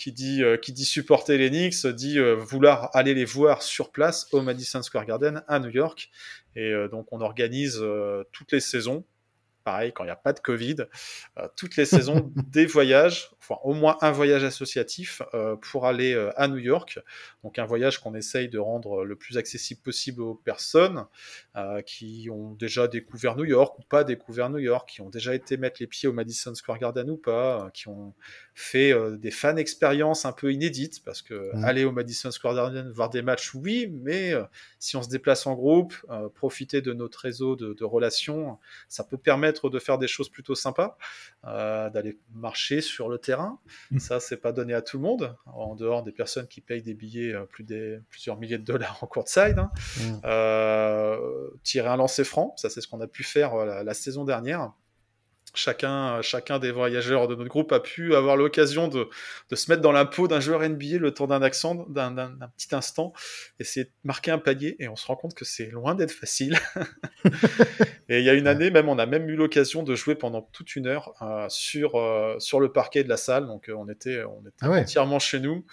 qui 0.00 0.12
dit, 0.12 0.42
euh, 0.42 0.56
qui 0.56 0.72
dit 0.72 0.86
supporter 0.86 1.36
les 1.36 1.50
Knicks 1.50 1.86
dit 1.86 2.18
euh, 2.18 2.34
vouloir 2.34 2.88
aller 2.94 3.12
les 3.12 3.26
voir 3.26 3.62
sur 3.62 3.92
place 3.92 4.26
au 4.32 4.40
Madison 4.40 4.82
Square 4.82 5.04
Garden 5.04 5.44
à 5.46 5.58
New 5.58 5.68
York. 5.68 6.10
Et 6.56 6.72
euh, 6.72 6.88
donc 6.88 7.08
on 7.12 7.20
organise 7.20 7.84
toutes 8.32 8.52
les 8.52 8.60
saisons 8.60 9.04
pareil, 9.64 9.92
quand 9.92 10.04
il 10.04 10.08
n'y 10.08 10.12
a 10.12 10.16
pas 10.16 10.32
de 10.32 10.40
Covid, 10.40 10.76
euh, 11.38 11.48
toutes 11.56 11.76
les 11.76 11.84
saisons, 11.84 12.32
des 12.48 12.66
voyages, 12.66 13.30
enfin 13.38 13.60
au 13.62 13.74
moins 13.74 13.96
un 14.00 14.10
voyage 14.10 14.44
associatif 14.44 15.22
euh, 15.34 15.56
pour 15.56 15.86
aller 15.86 16.14
euh, 16.14 16.30
à 16.36 16.48
New 16.48 16.58
York. 16.58 16.98
Donc 17.44 17.58
un 17.58 17.64
voyage 17.64 17.98
qu'on 17.98 18.14
essaye 18.14 18.48
de 18.48 18.58
rendre 18.58 19.04
le 19.04 19.16
plus 19.16 19.38
accessible 19.38 19.80
possible 19.80 20.22
aux 20.22 20.34
personnes 20.34 21.06
qui 21.84 22.28
ont 22.30 22.52
déjà 22.52 22.88
découvert 22.88 23.36
New 23.36 23.44
York 23.44 23.78
ou 23.78 23.82
pas 23.82 24.04
découvert 24.04 24.50
New 24.50 24.58
York, 24.58 24.88
qui 24.88 25.00
ont 25.00 25.10
déjà 25.10 25.34
été 25.34 25.56
mettre 25.56 25.78
les 25.80 25.86
pieds 25.86 26.08
au 26.08 26.12
Madison 26.12 26.54
Square 26.54 26.78
Garden 26.78 27.10
ou 27.10 27.16
pas, 27.16 27.70
qui 27.74 27.88
ont 27.88 28.14
fait 28.54 28.94
des 29.18 29.30
fan 29.30 29.58
expériences 29.58 30.24
un 30.24 30.32
peu 30.32 30.52
inédites, 30.52 31.02
parce 31.04 31.22
que 31.22 31.54
mmh. 31.54 31.64
aller 31.64 31.84
au 31.84 31.92
Madison 31.92 32.30
Square 32.30 32.54
Garden 32.54 32.90
voir 32.90 33.10
des 33.10 33.22
matchs, 33.22 33.54
oui, 33.54 33.90
mais 33.90 34.32
si 34.78 34.96
on 34.96 35.02
se 35.02 35.08
déplace 35.08 35.46
en 35.46 35.54
groupe, 35.54 35.94
profiter 36.34 36.82
de 36.82 36.92
notre 36.92 37.20
réseau 37.20 37.56
de, 37.56 37.74
de 37.74 37.84
relations, 37.84 38.58
ça 38.88 39.04
peut 39.04 39.18
permettre 39.18 39.49
de 39.52 39.78
faire 39.78 39.98
des 39.98 40.08
choses 40.08 40.28
plutôt 40.28 40.54
sympas, 40.54 40.96
euh, 41.44 41.90
d'aller 41.90 42.18
marcher 42.34 42.80
sur 42.80 43.08
le 43.08 43.18
terrain. 43.18 43.58
Mm. 43.90 43.98
Ça, 43.98 44.20
c'est 44.20 44.36
pas 44.36 44.52
donné 44.52 44.74
à 44.74 44.82
tout 44.82 44.96
le 44.96 45.02
monde, 45.02 45.36
en 45.46 45.74
dehors 45.74 46.02
des 46.02 46.12
personnes 46.12 46.46
qui 46.46 46.60
payent 46.60 46.82
des 46.82 46.94
billets 46.94 47.34
euh, 47.34 47.44
plus 47.44 47.64
des, 47.64 48.00
plusieurs 48.10 48.36
milliers 48.38 48.58
de 48.58 48.64
dollars 48.64 48.98
en 49.02 49.06
courtside. 49.06 49.58
Hein. 49.58 49.70
Mm. 49.98 50.20
Euh, 50.24 51.50
tirer 51.62 51.88
un 51.88 51.96
lancer 51.96 52.24
franc, 52.24 52.54
ça 52.56 52.70
c'est 52.70 52.80
ce 52.80 52.88
qu'on 52.88 53.00
a 53.00 53.06
pu 53.06 53.24
faire 53.24 53.54
la 53.56 53.94
saison 53.94 54.24
dernière 54.24 54.72
chacun, 55.54 56.22
chacun 56.22 56.58
des 56.58 56.70
voyageurs 56.70 57.28
de 57.28 57.34
notre 57.34 57.48
groupe 57.48 57.72
a 57.72 57.80
pu 57.80 58.14
avoir 58.14 58.36
l'occasion 58.36 58.88
de, 58.88 59.08
de, 59.50 59.56
se 59.56 59.70
mettre 59.70 59.82
dans 59.82 59.92
la 59.92 60.04
peau 60.04 60.28
d'un 60.28 60.40
joueur 60.40 60.60
NBA 60.68 60.98
le 60.98 61.12
temps 61.12 61.26
d'un 61.26 61.42
accent, 61.42 61.86
d'un 61.88 62.14
petit 62.56 62.74
instant, 62.74 63.12
essayer 63.58 63.86
de 63.86 63.90
marquer 64.04 64.30
un 64.30 64.38
palier, 64.38 64.76
et 64.78 64.88
on 64.88 64.96
se 64.96 65.06
rend 65.06 65.16
compte 65.16 65.34
que 65.34 65.44
c'est 65.44 65.66
loin 65.66 65.94
d'être 65.94 66.12
facile. 66.12 66.58
et 68.08 68.18
il 68.18 68.24
y 68.24 68.30
a 68.30 68.34
une 68.34 68.46
année, 68.46 68.70
même, 68.70 68.88
on 68.88 68.98
a 68.98 69.06
même 69.06 69.28
eu 69.28 69.36
l'occasion 69.36 69.82
de 69.82 69.94
jouer 69.94 70.14
pendant 70.14 70.42
toute 70.42 70.76
une 70.76 70.86
heure 70.86 71.14
euh, 71.22 71.46
sur, 71.48 71.96
euh, 71.96 72.36
sur 72.38 72.60
le 72.60 72.72
parquet 72.72 73.04
de 73.04 73.08
la 73.08 73.16
salle, 73.16 73.46
donc 73.46 73.68
euh, 73.68 73.74
on 73.74 73.88
était, 73.88 74.22
on 74.24 74.40
était 74.40 74.56
ah 74.62 74.70
entièrement 74.70 75.18
chez 75.18 75.40
nous. 75.40 75.64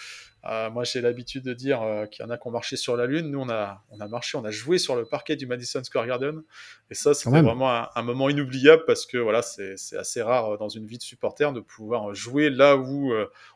Euh, 0.47 0.69
moi, 0.69 0.85
j'ai 0.85 1.01
l'habitude 1.01 1.43
de 1.43 1.53
dire 1.53 1.81
euh, 1.81 2.05
qu'il 2.05 2.23
y 2.23 2.27
en 2.27 2.31
a 2.31 2.37
qui 2.37 2.47
ont 2.47 2.51
marché 2.51 2.77
sur 2.77 2.95
la 2.95 3.05
Lune. 3.05 3.29
Nous, 3.29 3.39
on 3.39 3.49
a, 3.49 3.83
on 3.89 3.99
a 3.99 4.07
marché, 4.07 4.37
on 4.37 4.45
a 4.45 4.51
joué 4.51 4.77
sur 4.77 4.95
le 4.95 5.05
parquet 5.05 5.35
du 5.35 5.45
Madison 5.45 5.83
Square 5.83 6.07
Garden. 6.07 6.41
Et 6.89 6.93
ça, 6.93 7.13
c'était 7.13 7.41
vraiment 7.41 7.69
un, 7.93 8.01
moment 8.01 8.29
inoubliable 8.29 8.83
parce 8.87 9.05
que 9.05 9.17
voilà, 9.17 9.41
c'est 9.41 9.75
assez 9.97 10.21
rare 10.21 10.53
euh, 10.53 10.57
dans 10.57 10.69
une 10.69 10.85
vie 10.85 10.97
de 10.97 11.03
supporter 11.03 11.51
de 11.51 11.59
pouvoir 11.59 12.13
jouer 12.13 12.49
là 12.49 12.77
où 12.77 13.13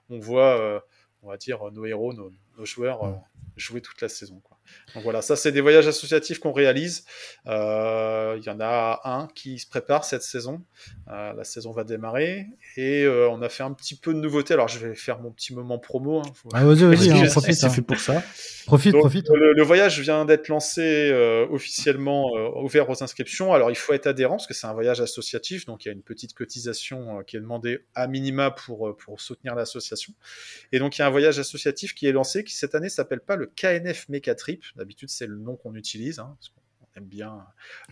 on 0.09 0.19
voit, 0.19 0.83
on 1.21 1.29
va 1.29 1.37
dire, 1.37 1.59
nos 1.71 1.85
héros, 1.85 2.13
nos, 2.13 2.31
joueurs 2.63 3.21
jouer 3.57 3.81
toute 3.81 4.01
la 4.01 4.09
saison. 4.09 4.39
Quoi. 4.43 4.57
Donc 4.95 5.03
voilà, 5.03 5.21
ça 5.21 5.35
c'est 5.35 5.51
des 5.51 5.61
voyages 5.61 5.87
associatifs 5.87 6.39
qu'on 6.39 6.51
réalise. 6.51 7.05
Euh, 7.47 8.37
il 8.39 8.45
y 8.45 8.49
en 8.49 8.59
a 8.59 9.01
un 9.05 9.27
qui 9.33 9.59
se 9.59 9.67
prépare 9.67 10.03
cette 10.03 10.23
saison. 10.23 10.63
Euh, 11.09 11.33
la 11.33 11.43
saison 11.43 11.71
va 11.71 11.83
démarrer 11.83 12.47
et 12.77 13.03
euh, 13.03 13.29
on 13.29 13.41
a 13.41 13.49
fait 13.49 13.63
un 13.63 13.73
petit 13.73 13.95
peu 13.95 14.13
de 14.13 14.19
nouveautés. 14.19 14.53
Alors 14.53 14.67
je 14.67 14.79
vais 14.79 14.95
faire 14.95 15.19
mon 15.19 15.31
petit 15.31 15.53
moment 15.53 15.79
promo. 15.79 16.19
Hein. 16.19 16.31
Ah, 16.53 16.63
vas-y, 16.65 16.83
vas-y, 16.83 17.11
hein, 17.11 17.27
profite, 17.29 17.55
c'est 17.55 17.69
fait 17.69 17.81
pour 17.81 17.99
ça. 17.99 18.23
Profite, 18.65 18.95
profite. 18.97 19.29
Le, 19.29 19.63
voyage 19.63 19.99
vient 19.99 20.25
d'être 20.25 20.47
lancé 20.47 21.11
officiellement, 21.49 22.31
ouvert 22.61 22.89
aux 22.89 23.03
inscriptions. 23.03 23.53
Alors 23.53 23.71
il 23.71 23.75
faut 23.75 23.93
être 23.93 24.07
adhérent 24.07 24.35
parce 24.35 24.47
que 24.47 24.53
c'est 24.53 24.67
un 24.67 24.73
voyage 24.73 24.99
associatif, 24.99 25.65
donc 25.65 25.85
il 25.85 25.87
y 25.87 25.91
a 25.91 25.93
une 25.93 26.03
petite 26.03 26.33
cotisation 26.33 27.23
qui 27.25 27.37
est 27.37 27.39
demandée 27.39 27.79
à 27.95 28.07
minima 28.07 28.51
pour, 28.51 28.95
pour 28.97 29.21
soutenir 29.21 29.55
l'association. 29.55 30.13
Et 30.71 30.79
donc 30.79 30.97
il 30.97 31.01
y 31.01 31.03
a 31.03 31.07
un 31.07 31.11
voyage 31.11 31.39
associatif 31.39 31.93
qui 31.93 32.07
est 32.07 32.11
lancé 32.11 32.40
qui 32.43 32.55
cette 32.55 32.75
année 32.75 32.89
s'appelle 32.89 33.21
pas 33.21 33.35
le 33.35 33.47
KNF 33.47 34.09
Mecha 34.09 34.35
Trip. 34.35 34.63
D'habitude, 34.75 35.09
c'est 35.09 35.27
le 35.27 35.37
nom 35.37 35.55
qu'on 35.55 35.75
utilise. 35.75 36.19
Hein, 36.19 36.35
parce 36.39 36.51
on 36.81 36.99
aime 36.99 37.05
bien. 37.05 37.45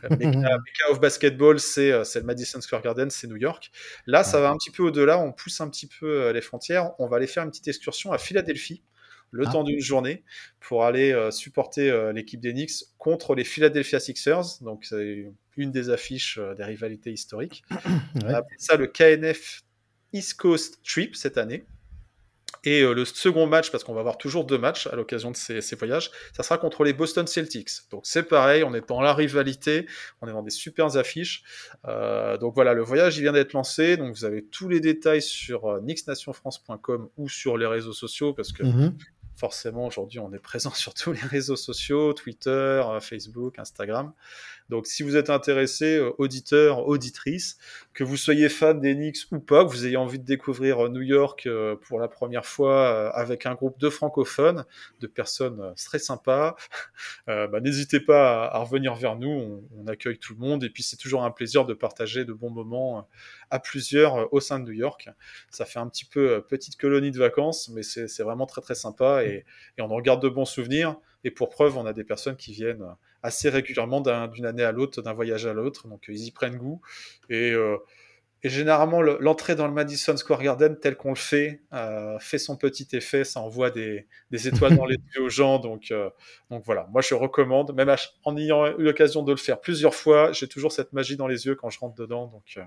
Euh, 0.03 0.09
Mecha, 0.17 0.91
of 0.91 0.99
Basketball, 0.99 1.57
euh, 1.77 2.03
c'est 2.03 2.19
le 2.19 2.25
Madison 2.25 2.61
Square 2.61 2.81
Garden, 2.81 3.09
c'est 3.09 3.27
New 3.27 3.37
York. 3.37 3.71
Là, 4.05 4.23
ça 4.23 4.39
va 4.39 4.49
un 4.49 4.57
petit 4.57 4.71
peu 4.71 4.83
au-delà. 4.83 5.19
On 5.19 5.31
pousse 5.31 5.61
un 5.61 5.69
petit 5.69 5.87
peu 5.87 6.23
euh, 6.23 6.33
les 6.33 6.41
frontières. 6.41 6.91
On 6.99 7.07
va 7.07 7.17
aller 7.17 7.27
faire 7.27 7.43
une 7.43 7.49
petite 7.49 7.67
excursion 7.67 8.11
à 8.11 8.17
Philadelphie 8.17 8.83
le 9.31 9.45
ah. 9.47 9.51
temps 9.51 9.63
d'une 9.63 9.79
journée 9.79 10.23
pour 10.59 10.85
aller 10.85 11.29
supporter 11.29 12.11
l'équipe 12.13 12.39
des 12.39 12.51
Knicks 12.51 12.85
contre 12.97 13.35
les 13.35 13.43
Philadelphia 13.43 13.99
Sixers. 13.99 14.59
Donc, 14.61 14.85
c'est 14.85 15.31
une 15.55 15.71
des 15.71 15.91
affiches 15.91 16.39
des 16.57 16.63
rivalités 16.63 17.11
historiques. 17.11 17.63
On 18.15 18.27
appelle 18.27 18.57
ça 18.57 18.75
le 18.75 18.87
KNF 18.87 19.61
East 20.13 20.33
Coast 20.33 20.79
Trip 20.83 21.15
cette 21.15 21.37
année. 21.37 21.67
Et 22.63 22.81
euh, 22.81 22.93
le 22.93 23.05
second 23.05 23.47
match, 23.47 23.71
parce 23.71 23.83
qu'on 23.83 23.93
va 23.93 24.01
avoir 24.01 24.17
toujours 24.17 24.45
deux 24.45 24.57
matchs 24.57 24.87
à 24.87 24.95
l'occasion 24.95 25.31
de 25.31 25.35
ces, 25.35 25.75
voyages, 25.75 26.11
ça 26.33 26.43
sera 26.43 26.57
contre 26.57 26.83
les 26.83 26.93
Boston 26.93 27.27
Celtics. 27.27 27.69
Donc 27.91 28.01
c'est 28.05 28.23
pareil, 28.23 28.63
on 28.63 28.73
est 28.73 28.87
dans 28.87 29.01
la 29.01 29.13
rivalité, 29.13 29.87
on 30.21 30.27
est 30.27 30.31
dans 30.31 30.43
des 30.43 30.51
super 30.51 30.97
affiches. 30.97 31.43
Euh, 31.87 32.37
donc 32.37 32.55
voilà, 32.55 32.73
le 32.73 32.83
voyage 32.83 33.17
il 33.17 33.21
vient 33.21 33.33
d'être 33.33 33.53
lancé, 33.53 33.97
donc 33.97 34.15
vous 34.15 34.25
avez 34.25 34.43
tous 34.43 34.67
les 34.67 34.79
détails 34.79 35.21
sur 35.21 35.65
euh, 35.65 35.81
nixnationfrance.com 35.81 37.09
ou 37.17 37.29
sur 37.29 37.57
les 37.57 37.67
réseaux 37.67 37.93
sociaux, 37.93 38.33
parce 38.33 38.51
que 38.51 38.63
mhm 38.63 38.95
forcément, 39.39 39.85
aujourd'hui, 39.85 40.19
on 40.19 40.33
est 40.33 40.39
présent 40.39 40.71
sur 40.73 40.93
tous 40.93 41.13
les 41.13 41.21
réseaux 41.21 41.55
sociaux, 41.55 42.13
Twitter, 42.13 42.83
Facebook, 42.99 43.57
Instagram. 43.57 44.11
Donc, 44.69 44.87
si 44.87 45.03
vous 45.03 45.15
êtes 45.15 45.29
intéressé, 45.29 45.97
euh, 45.97 46.11
auditeur, 46.17 46.87
auditrice, 46.87 47.57
que 47.93 48.03
vous 48.03 48.17
soyez 48.17 48.49
fan 48.49 48.79
d'Enix 48.79 49.27
ou 49.31 49.39
pas, 49.39 49.65
que 49.65 49.69
vous 49.69 49.85
ayez 49.85 49.97
envie 49.97 50.19
de 50.19 50.25
découvrir 50.25 50.85
euh, 50.85 50.89
New 50.89 51.01
York 51.01 51.47
pour 51.81 51.99
la 51.99 52.07
première 52.07 52.45
fois 52.45 53.09
avec 53.09 53.45
un 53.45 53.55
groupe 53.55 53.79
de 53.79 53.89
francophones, 53.89 54.65
de 54.99 55.07
personnes 55.07 55.73
très 55.75 55.99
sympas, 55.99 56.55
bah, 57.27 57.59
n'hésitez 57.61 57.99
pas 57.99 58.45
à, 58.45 58.59
revenir 58.59 58.95
vers 58.95 59.15
nous. 59.15 59.63
On, 59.77 59.87
accueille 59.87 60.19
tout 60.19 60.33
le 60.33 60.39
monde 60.39 60.63
et 60.63 60.69
puis 60.69 60.83
c'est 60.83 60.97
toujours 60.97 61.23
un 61.23 61.31
plaisir 61.31 61.65
de 61.65 61.73
partager 61.73 62.23
de 62.23 62.33
bons 62.33 62.51
moments 62.51 63.07
à 63.49 63.59
plusieurs 63.59 64.31
au 64.31 64.39
sein 64.39 64.59
de 64.59 64.65
New 64.65 64.73
York. 64.73 65.09
Ça 65.49 65.65
fait 65.65 65.79
un 65.79 65.87
petit 65.87 66.05
peu 66.05 66.43
petite 66.47 66.77
colonie 66.77 67.09
de 67.11 67.17
vacances, 67.17 67.69
mais 67.69 67.81
c'est 67.81 68.21
vraiment 68.21 68.45
très 68.45 68.61
très 68.61 68.75
sympa 68.75 69.23
et, 69.23 69.45
on 69.79 69.89
en 69.91 70.01
garde 70.01 70.21
de 70.21 70.29
bons 70.29 70.45
souvenirs. 70.45 70.97
Et 71.23 71.31
pour 71.31 71.49
preuve, 71.49 71.77
on 71.77 71.85
a 71.85 71.93
des 71.93 72.03
personnes 72.03 72.37
qui 72.37 72.53
viennent 72.53 72.85
assez 73.23 73.49
régulièrement 73.49 74.01
d'une 74.27 74.45
année 74.45 74.63
à 74.63 74.71
l'autre, 74.71 75.01
d'un 75.01 75.13
voyage 75.13 75.45
à 75.45 75.53
l'autre, 75.53 75.87
donc 75.87 76.05
ils 76.07 76.25
y 76.25 76.31
prennent 76.31 76.57
goût. 76.57 76.81
Et, 77.29 77.51
euh, 77.51 77.77
généralement, 78.43 79.01
l'entrée 79.01 79.55
dans 79.55 79.67
le 79.67 79.73
Madison 79.73 80.15
Square 80.15 80.41
Garden, 80.41 80.79
tel 80.79 80.95
qu'on 80.95 81.09
le 81.09 81.15
fait, 81.15 81.61
euh, 81.73 82.17
fait 82.19 82.37
son 82.37 82.55
petit 82.55 82.87
effet, 82.93 83.25
ça 83.25 83.41
envoie 83.41 83.69
des, 83.69 84.07
étoiles 84.31 84.77
dans 84.77 84.85
les 84.85 84.97
yeux 85.15 85.23
aux 85.23 85.29
gens. 85.29 85.59
Donc, 85.59 85.91
euh, 85.91 86.09
donc 86.49 86.63
voilà, 86.65 86.87
moi 86.91 87.01
je 87.01 87.13
recommande, 87.15 87.75
même 87.75 87.93
en 88.23 88.37
ayant 88.37 88.65
eu 88.77 88.83
l'occasion 88.83 89.23
de 89.23 89.31
le 89.31 89.37
faire 89.37 89.59
plusieurs 89.59 89.95
fois, 89.95 90.31
j'ai 90.31 90.47
toujours 90.47 90.71
cette 90.71 90.93
magie 90.93 91.17
dans 91.17 91.27
les 91.27 91.45
yeux 91.45 91.55
quand 91.55 91.69
je 91.69 91.79
rentre 91.79 91.95
dedans. 91.95 92.27
Donc, 92.27 92.65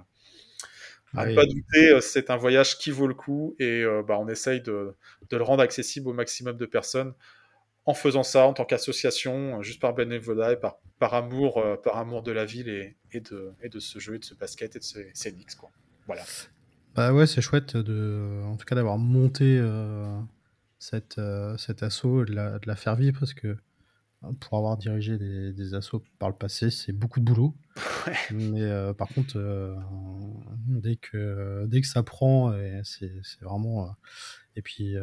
à 1.14 1.26
ne 1.26 1.34
pas 1.34 1.44
douter, 1.44 2.00
c'est 2.00 2.30
un 2.30 2.36
voyage 2.36 2.78
qui 2.78 2.90
vaut 2.90 3.06
le 3.06 3.14
coup 3.14 3.54
et 3.58 3.84
bah, 4.06 4.18
on 4.18 4.28
essaye 4.28 4.60
de, 4.60 4.94
de, 5.30 5.36
le 5.36 5.42
rendre 5.42 5.62
accessible 5.62 6.08
au 6.08 6.14
maximum 6.14 6.56
de 6.56 6.66
personnes 6.66 7.14
en 7.84 7.94
faisant 7.94 8.22
ça 8.22 8.46
en 8.46 8.52
tant 8.52 8.64
qu'association, 8.64 9.62
juste 9.62 9.80
par 9.80 9.94
bénévolat 9.94 10.52
et 10.52 10.56
par, 10.56 10.76
par, 10.98 11.14
amour, 11.14 11.58
euh, 11.58 11.76
par 11.76 11.96
amour 11.96 12.22
de 12.22 12.30
la 12.30 12.44
ville 12.44 12.68
et, 12.68 12.96
et, 13.12 13.20
de, 13.20 13.52
et 13.60 13.68
de 13.68 13.80
ce 13.80 13.98
jeu, 13.98 14.14
et 14.14 14.18
de 14.18 14.24
ce 14.24 14.34
basket 14.34 14.76
et 14.76 14.78
de 14.78 14.84
ce 14.84 14.98
CNX. 15.14 15.56
Quoi. 15.56 15.70
Voilà. 16.06 16.22
Bah 16.94 17.12
ouais, 17.12 17.26
c'est 17.26 17.40
chouette 17.40 17.76
de, 17.76 18.42
en 18.44 18.56
tout 18.56 18.66
cas 18.66 18.74
d'avoir 18.74 18.98
monté 18.98 19.58
euh, 19.58 20.06
cette, 20.78 21.20
cet 21.58 21.82
assaut, 21.82 22.24
de 22.24 22.34
la, 22.34 22.58
de 22.58 22.68
la 22.68 22.76
faire 22.76 22.96
vivre 22.96 23.18
parce 23.18 23.34
que 23.34 23.56
pour 24.38 24.58
avoir 24.58 24.76
dirigé 24.76 25.18
des, 25.18 25.52
des 25.52 25.74
assauts 25.74 26.04
par 26.20 26.28
le 26.28 26.36
passé, 26.36 26.70
c'est 26.70 26.92
beaucoup 26.92 27.18
de 27.18 27.24
boulot. 27.24 27.56
Mais 28.30 28.94
par 28.94 29.08
contre, 29.08 29.36
dès, 30.68 30.94
que, 30.94 31.64
dès 31.66 31.80
que 31.80 31.88
ça 31.88 32.04
prend, 32.04 32.54
c'est 32.84 33.10
vraiment. 33.40 33.96
Et 34.56 34.62
puis 34.62 34.96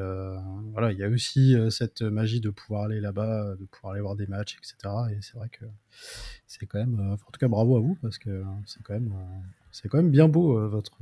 voilà, 0.74 0.91
il 0.91 0.97
y 0.97 1.04
a 1.04 1.08
aussi 1.08 1.56
cette 1.70 2.02
magie 2.02 2.39
de 2.39 2.50
pouvoir 2.50 2.84
aller 2.84 3.02
là-bas, 3.02 3.56
de 3.60 3.66
pouvoir 3.66 3.93
aller 3.93 4.02
voir 4.02 4.16
des 4.16 4.28
matchs, 4.28 4.58
etc. 4.58 4.93
Et 5.12 5.18
c'est 5.22 5.36
vrai 5.36 5.50
que 5.50 5.66
c'est 6.47 6.66
quand 6.66 6.80
même. 6.80 7.00
en 7.12 7.18
tout 7.18 7.39
cas, 7.39 7.47
bravo 7.47 7.78
à 7.78 7.80
vous 7.80 7.97
parce 8.02 8.18
que 8.18 8.43
c'est 8.66 8.84
quand 8.84 8.93
même. 8.93 9.14
c'est 9.72 9.89
quand 9.89 9.97
même 9.97 10.12
bien 10.12 10.28
beau 10.28 10.68
votre. 10.68 10.97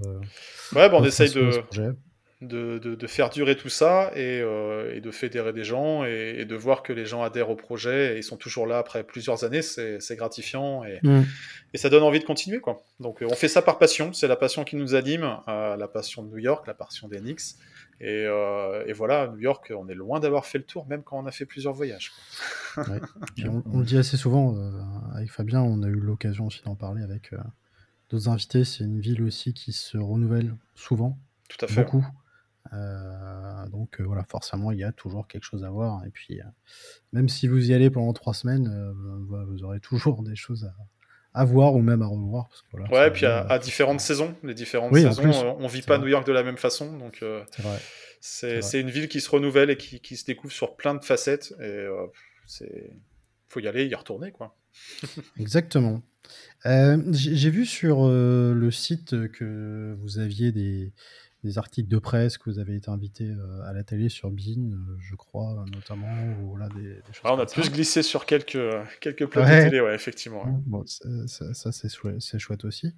ouais, 0.76 0.90
bon, 0.90 1.02
on 1.02 1.06
essaye 1.06 1.32
de 1.34 1.96
de, 2.42 2.78
de, 2.78 3.08
faire 3.08 3.30
durer 3.30 3.58
tout 3.58 3.70
ça 3.70 4.12
et, 4.16 4.42
euh, 4.42 4.96
et, 4.96 5.02
de 5.02 5.10
fédérer 5.10 5.54
des 5.54 5.64
gens 5.64 6.04
et, 6.04 6.46
de 6.46 6.56
voir 6.56 6.84
que 6.84 6.94
les 6.94 7.06
gens 7.06 7.24
adhèrent 7.24 7.50
au 7.50 7.56
projet 7.56 8.18
et 8.18 8.22
sont 8.22 8.38
toujours 8.38 8.68
là 8.68 8.78
après 8.78 9.04
plusieurs 9.04 9.44
années, 9.44 9.64
c'est 9.64 10.16
gratifiant 10.16 10.84
et, 10.84 11.00
mm. 11.02 11.24
et, 11.74 11.78
ça 11.78 11.90
donne 11.90 12.04
envie 12.04 12.20
de 12.20 12.26
continuer. 12.26 12.60
Quoi. 12.60 12.84
Donc 13.00 13.24
on 13.24 13.34
fait 13.34 13.48
ça 13.48 13.64
par 13.64 13.80
passion, 13.80 14.14
c'est 14.14 14.28
la 14.28 14.36
passion 14.36 14.64
qui 14.64 14.76
nous 14.76 14.94
anime, 14.94 15.38
euh, 15.48 15.76
la 15.76 15.88
passion 15.88 16.22
de 16.22 16.30
New 16.30 16.38
York, 16.38 16.68
la 16.68 16.76
passion 16.76 17.08
des 17.08 17.20
Knicks. 17.20 17.56
Et, 18.00 18.26
euh, 18.26 18.86
et 18.86 18.94
voilà, 18.94 19.28
New 19.28 19.40
York, 19.40 19.74
on 19.76 19.88
est 19.88 19.96
loin 19.96 20.20
d'avoir 20.20 20.46
fait 20.46 20.60
le 20.60 20.64
tour, 20.64 20.86
même 20.88 21.04
quand 21.04 21.18
on 21.18 21.26
a 21.26 21.32
fait 21.32 21.46
plusieurs 21.46 21.74
voyages. 21.74 22.12
on, 22.78 23.64
on, 23.66 23.80
le 23.80 23.86
dit 23.86 23.98
assez 23.98 24.18
souvent, 24.18 24.56
avec 25.14 25.32
Fabien, 25.32 25.62
on 25.62 25.82
a 25.82 25.88
eu 25.88 26.00
l'occasion 26.00 26.46
aussi 26.48 26.62
d'en 26.64 26.76
parler 26.76 27.02
avec 27.02 27.32
d'autres 28.10 28.30
invités. 28.30 28.64
C'est 28.64 28.84
une 28.84 29.00
ville 29.00 29.24
aussi 29.24 29.54
qui 29.54 29.74
se 29.74 29.98
renouvelle 29.98 30.56
souvent. 30.76 31.18
Tout 31.50 31.66
à 31.66 31.68
fait. 31.68 31.84
Beaucoup. 31.84 32.06
Euh, 32.74 33.68
donc 33.70 34.00
euh, 34.00 34.04
voilà, 34.04 34.24
forcément, 34.24 34.72
il 34.72 34.80
y 34.80 34.84
a 34.84 34.92
toujours 34.92 35.28
quelque 35.28 35.44
chose 35.44 35.64
à 35.64 35.70
voir. 35.70 36.04
Et 36.06 36.10
puis, 36.10 36.40
euh, 36.40 36.46
même 37.14 37.30
si 37.30 37.48
vous 37.48 37.70
y 37.70 37.74
allez 37.74 37.90
pendant 37.90 38.14
trois 38.14 38.34
semaines, 38.34 38.94
vous 39.28 39.64
aurez 39.64 39.80
toujours 39.80 40.24
des 40.24 40.36
choses 40.36 40.66
à, 40.66 40.76
voir 41.46 41.76
ou 41.76 41.82
même 41.82 42.02
à 42.02 42.08
revoir. 42.08 42.50
ouais, 42.92 43.08
et 43.08 43.12
puis 43.12 43.26
à, 43.26 43.60
différentes 43.60 44.02
saisons. 44.02 44.36
Les 44.44 44.54
différentes 44.54 44.96
saisons, 44.96 45.58
on 45.60 45.68
vit 45.68 45.82
pas 45.82 45.98
New 45.98 46.08
York 46.08 46.26
de 46.26 46.34
la 46.34 46.44
même 46.44 46.58
façon. 46.58 46.98
Donc, 46.98 47.24
c'est 48.22 48.80
une 48.80 48.90
ville 48.90 49.08
qui 49.08 49.22
se 49.22 49.30
renouvelle 49.30 49.70
et 49.70 49.78
qui, 49.78 50.00
qui, 50.00 50.18
se 50.18 50.26
découvre 50.26 50.54
sur 50.54 50.76
plein 50.76 50.96
de 50.96 51.04
facettes. 51.04 51.54
Et 51.62 51.88
c'est 52.46 52.94
faut 53.50 53.62
y 53.62 53.68
aller, 53.68 53.86
y 53.86 53.96
retourner, 53.96 54.32
quoi. 54.32 54.58
Exactement. 55.40 56.02
J'ai 56.66 57.50
vu 57.50 57.66
sur 57.66 58.08
le 58.08 58.70
site 58.72 59.32
que 59.32 59.96
vous 60.02 60.20
aviez 60.20 60.52
des, 60.52 60.92
des 61.48 61.58
articles 61.58 61.88
de 61.88 61.98
presse 61.98 62.38
que 62.38 62.50
vous 62.50 62.60
avez 62.60 62.76
été 62.76 62.90
invité 62.90 63.24
euh, 63.24 63.62
à 63.66 63.74
la 63.74 63.84
télé 63.84 64.10
sur 64.10 64.30
BIN, 64.30 64.74
euh, 64.74 64.98
je 65.00 65.16
crois, 65.16 65.66
notamment. 65.74 66.08
Ou, 66.44 66.58
là, 66.58 66.68
des, 66.76 66.96
choses 67.12 67.22
ah, 67.24 67.34
on 67.34 67.40
a 67.40 67.46
plus 67.46 67.72
glissé 67.72 68.04
sur 68.04 68.26
quelques, 68.26 68.60
quelques 69.00 69.26
plateaux 69.26 69.50
de 69.50 69.70
télé, 69.70 69.82
ouais, 69.82 69.96
effectivement. 69.96 70.44
Bon, 70.66 70.84
ça, 70.86 71.54
ça 71.54 71.72
c'est 71.72 71.90
chouette, 71.90 72.38
chouette, 72.38 72.66
aussi. 72.66 72.94